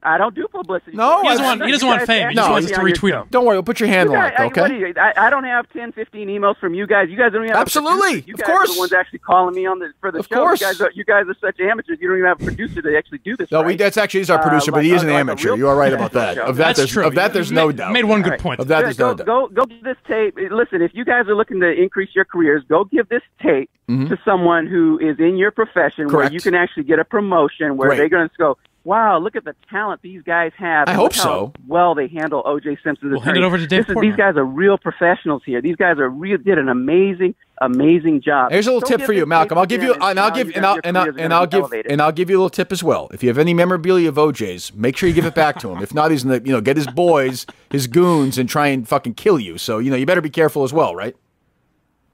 I 0.02 0.16
don't 0.16 0.34
do 0.34 0.46
publicity. 0.46 0.96
No, 0.96 1.22
he 1.22 1.28
doesn't 1.28 1.44
want, 1.44 1.64
he 1.64 1.72
doesn't 1.72 1.88
want 1.88 2.02
fame. 2.02 2.28
He 2.28 2.34
no, 2.34 2.42
just 2.42 2.50
wants 2.50 2.70
to 2.70 2.78
retweet 2.78 3.20
him. 3.20 3.26
Don't 3.30 3.44
worry, 3.44 3.56
we'll 3.56 3.64
put 3.64 3.80
your 3.80 3.88
handle 3.88 4.14
on 4.14 4.26
it, 4.26 4.38
okay? 4.38 4.78
You, 4.78 4.94
I, 4.96 5.26
I, 5.26 5.30
don't 5.30 5.44
have 5.44 5.68
10, 5.72 5.92
15 5.92 6.28
emails 6.28 6.56
from 6.58 6.72
you 6.72 6.86
guys. 6.86 7.08
You 7.10 7.16
guys 7.16 7.32
don't 7.32 7.42
even 7.42 7.56
have 7.56 7.62
Absolutely, 7.62 8.22
you 8.26 8.34
of 8.34 8.42
course. 8.42 8.72
the 8.72 8.78
ones 8.78 8.92
actually 8.92 9.18
calling 9.18 9.56
me 9.56 9.66
on 9.66 9.80
the, 9.80 9.92
for 10.00 10.12
the 10.12 10.20
of 10.20 10.26
show. 10.26 10.36
Course. 10.36 10.60
You, 10.60 10.66
guys 10.68 10.80
are, 10.80 10.90
you 10.94 11.04
guys 11.04 11.26
are 11.26 11.36
such 11.40 11.58
amateurs. 11.58 11.98
You 12.00 12.08
don't 12.08 12.18
even 12.18 12.28
have 12.28 12.40
a 12.40 12.44
producer 12.44 12.80
that 12.80 12.94
actually 12.96 13.18
do 13.18 13.36
this. 13.36 13.50
No, 13.50 13.58
right? 13.58 13.66
we, 13.66 13.76
that's 13.76 13.96
actually 13.96 14.20
he's 14.20 14.30
our 14.30 14.38
uh, 14.38 14.42
producer, 14.42 14.70
uh, 14.70 14.74
but 14.74 14.78
like, 14.78 14.86
he 14.86 14.92
is 14.92 15.02
an 15.02 15.08
like 15.08 15.18
amateur. 15.18 15.56
You 15.56 15.68
are 15.68 15.76
right 15.76 15.92
about 15.92 16.12
that. 16.12 16.38
Of 16.38 16.56
that, 16.56 16.76
that's 16.76 16.90
true. 16.90 17.04
Of 17.04 17.16
that, 17.16 17.32
there's 17.32 17.50
no 17.50 17.72
doubt. 17.72 17.92
made 17.92 18.04
one 18.04 18.22
good 18.22 18.38
point. 18.38 18.60
Of 18.60 18.68
that, 18.68 18.82
there's 18.82 18.98
no 18.98 19.14
doubt. 19.14 19.26
Go, 19.26 19.48
go 19.48 19.64
give 19.64 19.82
this 19.82 19.96
tape. 20.06 20.38
Listen, 20.50 20.80
if 20.80 20.92
you 20.94 21.04
guys 21.04 21.26
are 21.26 21.34
looking 21.34 21.58
to 21.60 21.70
increase 21.70 22.10
your 22.14 22.24
careers, 22.24 22.62
go 22.68 22.84
give 22.84 23.08
this 23.08 23.22
tape 23.42 23.68
mm-hmm. 23.88 24.08
to 24.08 24.18
someone 24.24 24.66
who 24.66 24.98
is 24.98 25.18
in 25.18 25.36
your 25.36 25.50
profession 25.50 26.08
where 26.08 26.30
you 26.30 26.40
can 26.40 26.54
actually 26.54 26.84
get 26.84 26.98
a 26.98 27.04
promotion 27.04 27.76
where 27.76 27.96
they're 27.96 28.08
going 28.08 28.28
to 28.28 28.34
go, 28.38 28.58
wow, 28.84 29.18
look 29.18 29.36
at 29.36 29.44
the 29.44 29.54
talent 29.70 30.02
these 30.02 30.22
guys 30.22 30.52
have. 30.56 30.88
I 30.88 30.92
hope 30.92 31.12
so. 31.12 31.52
Well, 31.66 31.94
they 31.94 32.08
handle 32.08 32.42
O.J. 32.44 32.78
Simpson's 32.82 33.12
we'll 33.12 33.20
attorney. 33.20 33.24
Hand 33.24 33.38
it 33.38 33.44
over 33.44 33.58
to 33.58 33.66
Dave 33.66 33.88
is, 33.88 33.96
these 34.00 34.16
guys 34.16 34.36
are 34.36 34.44
real 34.44 34.78
professionals 34.78 35.42
here. 35.44 35.60
These 35.60 35.76
guys 35.76 35.98
are 35.98 36.08
real. 36.08 36.38
Did 36.38 36.58
an 36.58 36.68
amazing, 36.68 37.34
amazing 37.60 38.22
job. 38.22 38.50
Here's 38.50 38.66
a 38.66 38.72
little 38.72 38.88
Don't 38.88 38.98
tip 38.98 39.06
for 39.06 39.12
you, 39.12 39.26
Malcolm. 39.26 39.58
I'll 39.58 39.66
give 39.66 39.82
you, 39.82 39.94
and 39.94 40.18
I'll 40.18 40.30
give, 40.30 40.50
and 40.54 40.64
I'll, 40.64 40.80
and 40.82 40.96
I'll, 40.96 41.08
and 41.18 41.34
I'll 41.34 41.46
give, 41.46 41.60
elevated. 41.60 41.92
and 41.92 42.00
I'll 42.00 42.12
give 42.12 42.30
you 42.30 42.36
a 42.36 42.40
little 42.40 42.50
tip 42.50 42.72
as 42.72 42.82
well. 42.82 43.08
If 43.12 43.22
you 43.22 43.28
have 43.28 43.38
any 43.38 43.54
memorabilia 43.54 44.08
of 44.08 44.18
O.J.'s, 44.18 44.72
make 44.74 44.96
sure 44.96 45.08
you 45.08 45.14
give 45.14 45.26
it 45.26 45.34
back 45.34 45.58
to 45.60 45.70
him. 45.70 45.82
if 45.82 45.92
not, 45.92 46.10
he's 46.10 46.24
gonna, 46.24 46.40
you 46.44 46.52
know, 46.52 46.60
get 46.60 46.76
his 46.76 46.86
boys, 46.86 47.46
his 47.70 47.86
goons, 47.86 48.38
and 48.38 48.48
try 48.48 48.68
and 48.68 48.88
fucking 48.88 49.14
kill 49.14 49.38
you. 49.38 49.58
So 49.58 49.78
you 49.78 49.90
know, 49.90 49.96
you 49.96 50.06
better 50.06 50.20
be 50.20 50.30
careful 50.30 50.64
as 50.64 50.72
well, 50.72 50.94
right? 50.94 51.14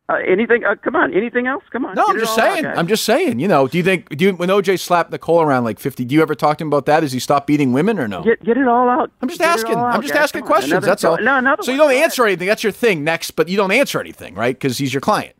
Uh, 0.06 0.16
anything? 0.26 0.64
Uh, 0.64 0.74
come 0.74 0.96
on. 0.96 1.14
Anything 1.14 1.46
else? 1.46 1.64
Come 1.70 1.86
on. 1.86 1.94
No, 1.94 2.04
I'm 2.06 2.18
just 2.18 2.34
saying. 2.34 2.66
I'm 2.66 2.86
just 2.86 3.04
saying. 3.04 3.40
You 3.40 3.48
know, 3.48 3.66
do 3.66 3.78
you 3.78 3.84
think? 3.84 4.10
Do 4.10 4.26
you, 4.26 4.32
when 4.34 4.50
OJ 4.50 4.78
slapped 4.78 5.10
Nicole 5.10 5.40
around 5.40 5.64
like 5.64 5.78
50? 5.78 6.04
Do 6.04 6.14
you 6.14 6.20
ever 6.20 6.34
talk 6.34 6.58
to 6.58 6.64
him 6.64 6.68
about 6.68 6.84
that? 6.86 7.02
He 7.02 7.18
stopped 7.18 7.46
beating 7.46 7.72
women 7.72 7.98
or 7.98 8.06
no? 8.06 8.22
Get, 8.22 8.44
get 8.44 8.58
it 8.58 8.68
all 8.68 8.88
out. 8.88 9.10
I'm 9.22 9.28
just 9.28 9.40
get 9.40 9.48
asking. 9.48 9.76
Out, 9.76 9.94
I'm 9.94 10.02
just 10.02 10.12
guys. 10.12 10.24
asking 10.24 10.42
come 10.42 10.48
questions. 10.48 10.72
Another, 10.72 10.86
that's 10.86 11.04
all. 11.04 11.18
No, 11.18 11.38
another 11.38 11.62
so 11.62 11.72
you 11.72 11.78
don't 11.78 11.92
answer 11.92 12.26
anything. 12.26 12.46
That's 12.46 12.62
your 12.62 12.72
thing. 12.72 13.02
Next, 13.02 13.30
but 13.30 13.48
you 13.48 13.56
don't 13.56 13.72
answer 13.72 13.98
anything, 13.98 14.34
right? 14.34 14.54
Because 14.54 14.76
he's 14.76 14.92
your 14.92 15.00
client. 15.00 15.34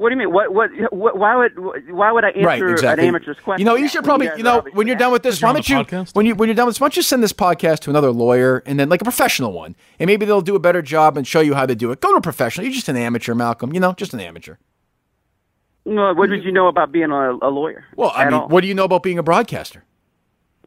What 0.00 0.08
do 0.08 0.14
you 0.14 0.18
mean? 0.18 0.32
What, 0.32 0.54
what? 0.54 0.70
What? 0.92 1.18
why 1.18 1.36
would? 1.36 1.90
Why 1.90 2.10
would 2.10 2.24
I 2.24 2.28
answer 2.28 2.46
right, 2.46 2.62
exactly. 2.62 3.04
an 3.04 3.08
amateur's 3.08 3.38
question? 3.38 3.60
You 3.60 3.66
know, 3.66 3.76
you 3.76 3.86
should 3.86 4.02
probably. 4.02 4.28
You, 4.28 4.38
you 4.38 4.42
know, 4.42 4.64
when 4.72 4.86
you're 4.86 4.96
done 4.96 5.12
with 5.12 5.22
this, 5.22 5.42
why 5.42 5.52
don't 5.52 5.68
you? 5.68 5.84
When 6.14 6.24
you 6.24 6.34
when 6.34 6.48
you're 6.48 6.56
done 6.56 6.64
with 6.64 6.76
this, 6.76 6.80
why 6.80 6.86
don't 6.86 6.96
you 6.96 7.02
send 7.02 7.22
this 7.22 7.34
podcast 7.34 7.80
to 7.80 7.90
another 7.90 8.10
lawyer 8.10 8.62
and 8.64 8.80
then 8.80 8.88
like 8.88 9.02
a 9.02 9.04
professional 9.04 9.52
one, 9.52 9.76
and 9.98 10.08
maybe 10.08 10.24
they'll 10.24 10.40
do 10.40 10.56
a 10.56 10.58
better 10.58 10.80
job 10.80 11.18
and 11.18 11.26
show 11.26 11.40
you 11.40 11.52
how 11.52 11.66
to 11.66 11.74
do 11.74 11.90
it. 11.90 12.00
Go 12.00 12.12
to 12.12 12.16
a 12.16 12.20
professional. 12.22 12.64
You're 12.64 12.72
just 12.72 12.88
an 12.88 12.96
amateur, 12.96 13.34
Malcolm. 13.34 13.74
You 13.74 13.80
know, 13.80 13.92
just 13.92 14.14
an 14.14 14.20
amateur. 14.20 14.56
No, 15.84 16.14
what 16.14 16.30
did 16.30 16.44
you 16.44 16.52
know 16.52 16.68
about 16.68 16.92
being 16.92 17.10
a, 17.10 17.32
a 17.32 17.50
lawyer? 17.50 17.84
Well, 17.94 18.12
I 18.14 18.24
mean, 18.24 18.32
all? 18.32 18.48
what 18.48 18.62
do 18.62 18.68
you 18.68 18.74
know 18.74 18.84
about 18.84 19.02
being 19.02 19.18
a 19.18 19.22
broadcaster? 19.22 19.84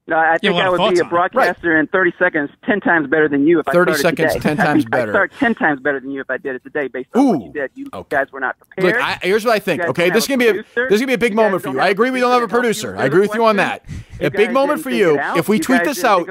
No, 0.06 0.18
I 0.18 0.38
think 0.38 0.56
I 0.56 0.70
would 0.70 0.94
be 0.94 1.00
a 1.00 1.06
broadcaster 1.06 1.74
right. 1.74 1.80
in 1.80 1.88
30 1.88 2.14
seconds, 2.20 2.50
10 2.66 2.82
times 2.82 3.10
better 3.10 3.30
than 3.30 3.48
you 3.48 3.62
if 3.62 3.70
I 3.70 3.72
started 3.72 3.96
today, 3.96 4.10
30 4.10 4.18
seconds, 4.32 4.44
10 4.44 4.58
times 4.66 4.86
better. 4.86 5.12
I 5.12 5.14
start 5.14 5.32
10 5.40 5.56
times 5.56 5.80
better 5.80 6.02
than 6.02 6.12
you 6.12 6.20
if 6.20 6.30
I 6.30 6.36
did 6.36 6.56
it 6.56 6.64
today 6.64 6.90
based 6.90 7.08
on 7.14 7.22
Ooh. 7.22 7.30
what 7.30 7.46
you 7.46 7.54
did. 7.54 7.72
You 7.76 7.88
okay. 7.94 8.18
guys 8.18 8.32
were 8.34 8.42
not 8.42 8.58
prepared. 8.60 8.96
Look, 8.96 9.02
I, 9.02 9.20
here's 9.22 9.46
what 9.46 9.56
I 9.56 9.60
think, 9.60 9.82
okay? 9.82 10.10
This 10.10 10.26
is 10.26 10.28
going 10.28 10.40
to 10.42 10.54
be 10.54 10.60
a 10.60 10.90
this 10.90 11.00
is 11.00 11.06
be 11.06 11.14
a 11.14 11.18
big 11.18 11.34
moment 11.34 11.64
for 11.64 11.70
you. 11.70 11.80
I 11.80 11.88
agree 11.88 12.12
we 12.12 12.20
don't 12.20 12.32
have 12.32 12.44
a 12.44 12.50
producer. 12.50 12.98
I 12.98 13.06
agree 13.06 13.22
with 13.22 13.34
you 13.34 13.46
on 13.46 13.56
that. 13.58 13.86
A 14.20 14.30
big 14.30 14.52
moment 14.52 14.82
for 14.82 14.90
you. 14.90 15.18
If 15.38 15.48
we 15.48 15.60
tweet 15.60 15.86
this 15.86 16.04
out, 16.04 16.28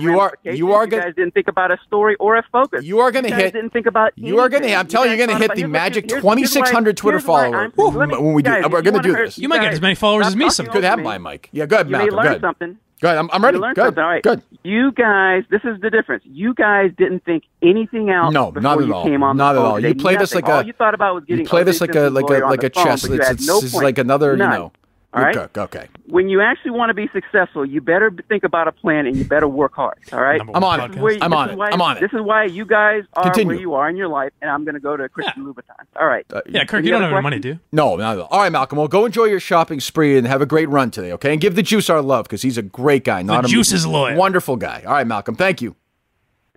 you 0.00 0.20
are 0.20 0.34
you 0.44 0.72
are 0.72 0.86
going 0.86 1.02
Guys 1.02 1.14
didn't 1.14 1.34
think 1.34 1.48
about 1.48 1.72
a 1.72 1.78
story 1.84 2.14
or 2.16 2.36
a 2.36 2.44
focus. 2.52 2.84
You 2.84 3.00
are 3.00 3.10
going 3.10 3.24
to 3.24 3.34
hit 3.34 3.52
didn't 3.52 3.70
think 3.70 3.86
about 3.86 4.12
You 4.16 4.38
are 4.38 4.48
going 4.48 4.62
to 4.62 4.72
I'm 4.72 4.86
telling 4.86 5.10
you 5.10 5.16
you're 5.16 5.26
going 5.26 5.36
to 5.36 5.48
hit 5.48 5.56
the 5.56 5.66
magic 5.66 6.06
2600 6.06 6.96
Twitter 6.96 7.18
follower 7.18 7.70
when 7.74 8.34
we 8.34 8.42
do 8.44 8.52
we're 8.70 8.82
going 8.82 8.94
to 8.94 9.02
do 9.02 9.16
this. 9.16 9.36
You 9.36 9.48
might 9.48 9.62
get 9.62 9.72
as 9.72 9.80
many 9.80 9.96
followers 9.96 10.28
as 10.28 10.36
me 10.36 10.48
some. 10.48 10.66
Could 10.66 10.84
happen 10.84 11.02
by 11.02 11.18
Mike. 11.18 11.48
Yeah, 11.52 11.66
go 11.66 11.76
ahead, 11.76 11.88
Malcolm. 11.88 12.10
Go 12.10 12.18
ahead. 12.20 12.76
I'm, 13.02 13.30
I'm 13.32 13.44
ready. 13.44 13.56
You 13.56 13.62
learned 13.62 13.76
Good. 13.76 13.84
something. 13.84 14.02
All 14.02 14.08
right. 14.10 14.22
Good. 14.22 14.42
You 14.62 14.90
guys, 14.92 15.44
this 15.50 15.60
is 15.64 15.80
the 15.80 15.90
difference. 15.90 16.24
You 16.26 16.54
guys 16.54 16.92
didn't 16.96 17.24
think 17.24 17.44
anything 17.62 18.10
else 18.10 18.32
No, 18.32 18.46
before 18.50 18.62
not 18.62 18.80
at 18.80 18.86
you 18.86 18.94
all. 18.94 19.04
came 19.04 19.22
on 19.22 19.36
Not 19.36 19.54
at 19.54 19.62
all. 19.62 19.78
You 19.78 19.94
play 19.94 20.16
this 20.16 20.34
like 20.34 20.48
a- 20.48 20.52
All 20.54 20.62
you 20.62 20.72
thought 20.72 20.94
about 20.94 21.14
was 21.14 21.24
getting 21.24 21.44
You 21.44 21.48
play 21.48 21.62
this 21.62 21.80
like 21.80 21.94
a 21.94 22.08
like 22.08 22.28
a 22.30 22.38
like 22.46 22.62
a 22.62 22.70
chess. 22.70 23.04
It's, 23.04 23.30
it's, 23.30 23.46
no 23.46 23.60
point. 23.60 23.74
like 23.84 23.98
another. 23.98 24.32
You 24.32 24.38
know. 24.38 24.72
All 25.14 25.22
right. 25.22 25.34
Okay. 25.36 25.60
okay. 25.62 25.88
When 26.08 26.28
you 26.28 26.42
actually 26.42 26.72
want 26.72 26.90
to 26.90 26.94
be 26.94 27.08
successful, 27.10 27.64
you 27.64 27.80
better 27.80 28.12
think 28.28 28.44
about 28.44 28.68
a 28.68 28.72
plan 28.72 29.06
and 29.06 29.16
you 29.16 29.24
better 29.24 29.48
work 29.48 29.74
hard. 29.74 29.96
All 30.12 30.20
right. 30.20 30.38
I'm 30.40 30.62
on 30.62 30.80
it. 30.80 30.88
This 30.88 30.96
is 30.96 31.02
where- 31.02 31.18
I'm 31.22 31.32
on 31.32 31.50
it. 31.50 31.56
why- 31.56 31.70
I'm 31.70 31.80
on 31.80 31.96
it. 31.96 32.00
This 32.00 32.12
is 32.12 32.20
why 32.20 32.44
you 32.44 32.66
guys 32.66 33.04
are 33.14 33.22
Continue. 33.22 33.46
where 33.54 33.56
you 33.60 33.74
are 33.74 33.88
in 33.88 33.96
your 33.96 34.08
life, 34.08 34.32
and 34.42 34.50
I'm 34.50 34.64
going 34.64 34.74
to 34.74 34.80
go 34.80 34.94
to 34.94 35.08
Christian 35.08 35.46
Louboutin. 35.46 35.86
All 35.98 36.06
right. 36.06 36.26
Uh, 36.30 36.42
Yeah, 36.46 36.64
Kirk, 36.64 36.80
Any 36.80 36.88
you 36.88 36.92
don't 36.92 37.00
have 37.02 37.12
any 37.12 37.22
money, 37.22 37.36
questions? 37.36 37.42
do 37.42 37.48
you? 37.48 37.58
No, 37.72 37.96
not 37.96 38.14
at 38.16 38.18
all. 38.22 38.28
All 38.30 38.40
right, 38.42 38.52
Malcolm. 38.52 38.76
Well, 38.78 38.88
go 38.88 39.06
enjoy 39.06 39.24
your 39.24 39.40
shopping 39.40 39.80
spree 39.80 40.18
and 40.18 40.26
have 40.26 40.42
a 40.42 40.46
great 40.46 40.68
run 40.68 40.90
today, 40.90 41.12
okay? 41.12 41.32
And 41.32 41.40
give 41.40 41.54
the 41.54 41.62
juice 41.62 41.88
our 41.88 42.02
love 42.02 42.24
because 42.26 42.42
he's 42.42 42.58
a 42.58 42.62
great 42.62 43.04
guy. 43.04 43.22
Not 43.22 43.46
a 43.46 43.48
Juice 43.48 43.72
is 43.72 43.86
lawyer. 43.86 44.16
Wonderful 44.16 44.56
guy. 44.56 44.82
All 44.86 44.92
right, 44.92 45.06
Malcolm. 45.06 45.34
Thank 45.34 45.62
you. 45.62 45.76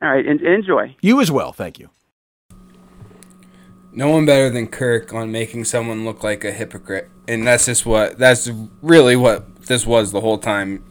All 0.02 0.10
right. 0.10 0.26
En- 0.28 0.46
enjoy. 0.46 0.96
You 1.02 1.22
as 1.22 1.32
well. 1.32 1.54
Thank 1.54 1.80
you. 1.80 1.90
No 3.94 4.10
one 4.10 4.26
better 4.26 4.50
than 4.50 4.68
Kirk 4.68 5.14
on 5.14 5.32
making 5.32 5.64
someone 5.66 6.04
look 6.06 6.24
like 6.24 6.44
a 6.44 6.52
hypocrite. 6.52 7.10
And 7.30 7.46
that's 7.46 7.68
just 7.68 7.86
what 7.86 8.18
that's 8.18 8.50
really 8.82 9.16
what 9.16 9.68
this 9.68 9.86
was 9.86 10.12
the 10.12 10.22
whole 10.22 10.40
time. 10.40 10.84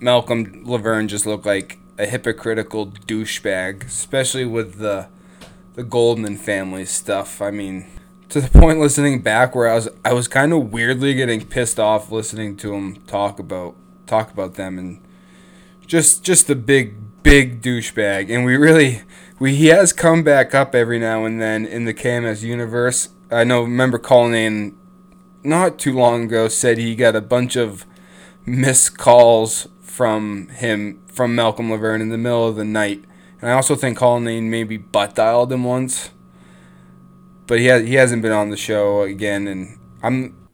Malcolm 0.00 0.64
LaVergne 0.64 1.06
just 1.06 1.26
looked 1.26 1.44
like 1.44 1.78
a 1.98 2.06
hypocritical 2.06 2.86
douchebag, 2.86 3.84
especially 3.84 4.46
with 4.46 4.78
the 4.78 5.08
the 5.74 5.84
Goldman 5.84 6.38
family 6.38 6.86
stuff. 6.86 7.42
I 7.42 7.50
mean, 7.50 7.84
to 8.30 8.40
the 8.40 8.48
point 8.48 8.80
listening 8.80 9.20
back 9.20 9.54
where 9.54 9.68
I 9.68 9.74
was 9.74 9.88
I 10.02 10.14
was 10.14 10.28
kind 10.28 10.54
of 10.54 10.72
weirdly 10.72 11.12
getting 11.12 11.44
pissed 11.44 11.78
off 11.78 12.10
listening 12.10 12.56
to 12.56 12.72
him 12.72 12.96
talk 13.06 13.38
about 13.38 13.76
talk 14.06 14.32
about 14.32 14.54
them 14.54 14.78
and 14.78 14.98
just 15.86 16.24
just 16.24 16.48
a 16.48 16.54
big 16.54 17.22
big 17.22 17.60
douchebag. 17.60 18.34
And 18.34 18.46
we 18.46 18.56
really 18.56 19.02
we 19.38 19.54
he 19.54 19.66
has 19.66 19.92
come 19.92 20.22
back 20.22 20.54
up 20.54 20.74
every 20.74 20.98
now 20.98 21.26
and 21.26 21.38
then 21.38 21.66
in 21.66 21.84
the 21.84 21.92
KMS 21.92 22.42
universe. 22.42 23.10
I 23.30 23.44
know 23.44 23.60
remember 23.60 23.98
Colin 23.98 24.74
not 25.46 25.78
too 25.78 25.94
long 25.94 26.24
ago 26.24 26.48
said 26.48 26.78
he 26.78 26.94
got 26.94 27.16
a 27.16 27.20
bunch 27.20 27.56
of 27.56 27.86
missed 28.44 28.98
calls 28.98 29.68
from 29.80 30.48
him 30.48 31.02
from 31.06 31.34
Malcolm 31.34 31.70
LaVergne 31.70 32.02
in 32.02 32.08
the 32.10 32.18
middle 32.18 32.46
of 32.46 32.56
the 32.56 32.64
night. 32.64 33.02
And 33.40 33.50
I 33.50 33.54
also 33.54 33.74
think 33.74 33.98
Colin 33.98 34.50
maybe 34.50 34.76
butt 34.76 35.14
dialed 35.14 35.52
him 35.52 35.64
once. 35.64 36.10
But 37.46 37.60
he 37.60 37.66
has, 37.66 37.86
he 37.86 37.94
hasn't 37.94 38.22
been 38.22 38.32
on 38.32 38.50
the 38.50 38.56
show 38.56 39.02
again 39.02 39.46
and 39.46 39.78
I'm 40.02 40.48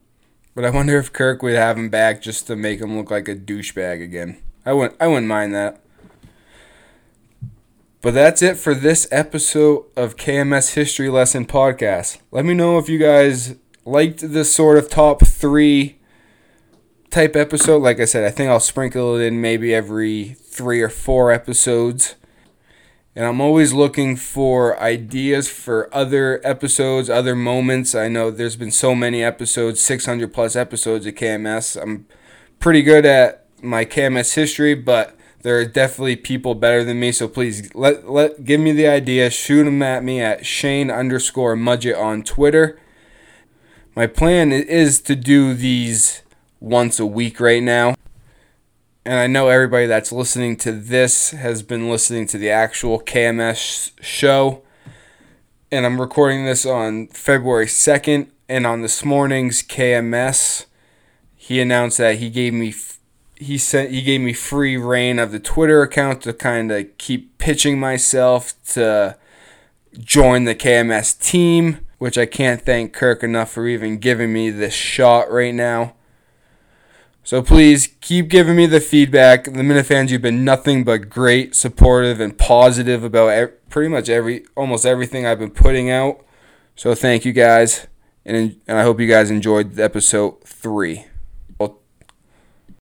but 0.55 0.65
I 0.65 0.69
wonder 0.69 0.99
if 0.99 1.11
Kirk 1.11 1.41
would 1.41 1.55
have 1.55 1.77
him 1.77 1.89
back 1.89 2.21
just 2.21 2.45
to 2.47 2.55
make 2.55 2.79
him 2.79 2.95
look 2.95 3.09
like 3.09 3.27
a 3.27 3.35
douchebag 3.35 4.03
again. 4.03 4.37
I 4.65 4.73
wouldn't 4.73 5.01
I 5.01 5.07
wouldn't 5.07 5.27
mind 5.27 5.53
that. 5.55 5.81
But 8.01 8.13
that's 8.13 8.41
it 8.41 8.57
for 8.57 8.73
this 8.73 9.07
episode 9.11 9.85
of 9.95 10.17
KMS 10.17 10.73
History 10.73 11.09
Lesson 11.09 11.45
Podcast. 11.45 12.19
Let 12.31 12.45
me 12.45 12.53
know 12.53 12.77
if 12.77 12.89
you 12.89 12.99
guys 12.99 13.55
liked 13.85 14.19
this 14.19 14.53
sort 14.53 14.77
of 14.77 14.89
top 14.89 15.25
three 15.25 15.99
type 17.09 17.35
episode. 17.35 17.81
Like 17.81 17.99
I 17.99 18.05
said, 18.05 18.23
I 18.23 18.31
think 18.31 18.49
I'll 18.49 18.59
sprinkle 18.59 19.17
it 19.17 19.25
in 19.25 19.41
maybe 19.41 19.73
every 19.73 20.35
three 20.39 20.81
or 20.81 20.89
four 20.89 21.31
episodes. 21.31 22.15
And 23.15 23.25
I'm 23.25 23.41
always 23.41 23.73
looking 23.73 24.15
for 24.15 24.79
ideas 24.79 25.47
for 25.47 25.93
other 25.93 26.41
episodes, 26.43 27.09
other 27.09 27.35
moments. 27.35 27.93
I 27.93 28.07
know 28.07 28.31
there's 28.31 28.55
been 28.55 28.71
so 28.71 28.95
many 28.95 29.23
episodes, 29.23 29.81
600 29.81 30.33
plus 30.33 30.55
episodes 30.55 31.05
of 31.05 31.13
KMS. 31.13 31.79
I'm 31.79 32.07
pretty 32.59 32.81
good 32.81 33.05
at 33.05 33.45
my 33.61 33.85
KMS 33.85 34.33
history, 34.33 34.73
but 34.73 35.15
there 35.43 35.59
are 35.59 35.65
definitely 35.65 36.15
people 36.15 36.55
better 36.55 36.83
than 36.83 36.99
me. 36.99 37.11
So 37.11 37.27
please 37.27 37.73
let 37.75 38.09
let 38.09 38.45
give 38.45 38.59
me 38.59 38.71
the 38.71 38.87
idea. 38.87 39.29
Shoot 39.29 39.65
them 39.65 39.83
at 39.83 40.03
me 40.03 40.19
at 40.19 40.45
Shane 40.45 40.89
underscore 40.89 41.55
Mudget 41.55 41.99
on 41.99 42.23
Twitter. 42.23 42.79
My 43.95 44.07
plan 44.07 44.51
is 44.51 44.99
to 45.01 45.15
do 45.15 45.53
these 45.53 46.23
once 46.59 46.99
a 46.99 47.05
week 47.05 47.39
right 47.39 47.61
now. 47.61 47.93
And 49.05 49.19
I 49.19 49.27
know 49.27 49.49
everybody 49.49 49.85
that's 49.85 50.11
listening 50.11 50.57
to 50.57 50.71
this 50.71 51.29
has 51.29 51.61
been 51.61 51.91
listening 51.91 52.25
to 52.27 52.39
the 52.39 52.49
actual 52.49 52.99
KMS 52.99 53.91
show. 54.01 54.63
And 55.71 55.85
I'm 55.85 56.01
recording 56.01 56.43
this 56.43 56.65
on 56.65 57.05
February 57.07 57.67
2nd. 57.67 58.29
And 58.49 58.65
on 58.65 58.81
this 58.81 59.05
morning's 59.05 59.61
KMS, 59.61 60.65
he 61.35 61.61
announced 61.61 61.99
that 61.99 62.15
he 62.15 62.31
gave 62.31 62.53
me 62.53 62.73
he 63.35 63.57
sent 63.57 63.91
he 63.91 64.01
gave 64.01 64.21
me 64.21 64.33
free 64.33 64.75
reign 64.75 65.19
of 65.19 65.31
the 65.31 65.39
Twitter 65.39 65.83
account 65.83 66.21
to 66.23 66.33
kind 66.33 66.71
of 66.71 66.97
keep 66.97 67.37
pitching 67.37 67.79
myself 67.79 68.53
to 68.69 69.17
join 69.99 70.45
the 70.45 70.55
KMS 70.55 71.19
team, 71.19 71.82
which 72.03 72.17
I 72.17 72.25
can't 72.25 72.61
thank 72.61 72.91
Kirk 72.91 73.23
enough 73.23 73.49
for 73.49 73.65
even 73.65 73.97
giving 73.97 74.33
me 74.33 74.49
this 74.49 74.73
shot 74.73 75.31
right 75.31 75.55
now. 75.55 75.95
So 77.23 77.41
please 77.41 77.95
keep 78.01 78.27
giving 78.27 78.57
me 78.57 78.65
the 78.65 78.81
feedback. 78.81 79.45
The 79.45 79.51
Minifans, 79.51 80.09
you've 80.09 80.21
been 80.21 80.43
nothing 80.43 80.83
but 80.83 81.09
great, 81.09 81.55
supportive, 81.55 82.19
and 82.19 82.37
positive 82.37 83.05
about 83.05 83.53
pretty 83.69 83.87
much 83.87 84.09
every, 84.09 84.43
almost 84.57 84.85
everything 84.85 85.25
I've 85.25 85.39
been 85.39 85.49
putting 85.49 85.89
out. 85.89 86.19
So 86.75 86.93
thank 86.93 87.23
you 87.23 87.31
guys, 87.31 87.87
and 88.25 88.59
and 88.67 88.77
I 88.77 88.83
hope 88.83 88.99
you 88.99 89.07
guys 89.07 89.31
enjoyed 89.31 89.79
episode 89.79 90.43
three. 90.43 91.05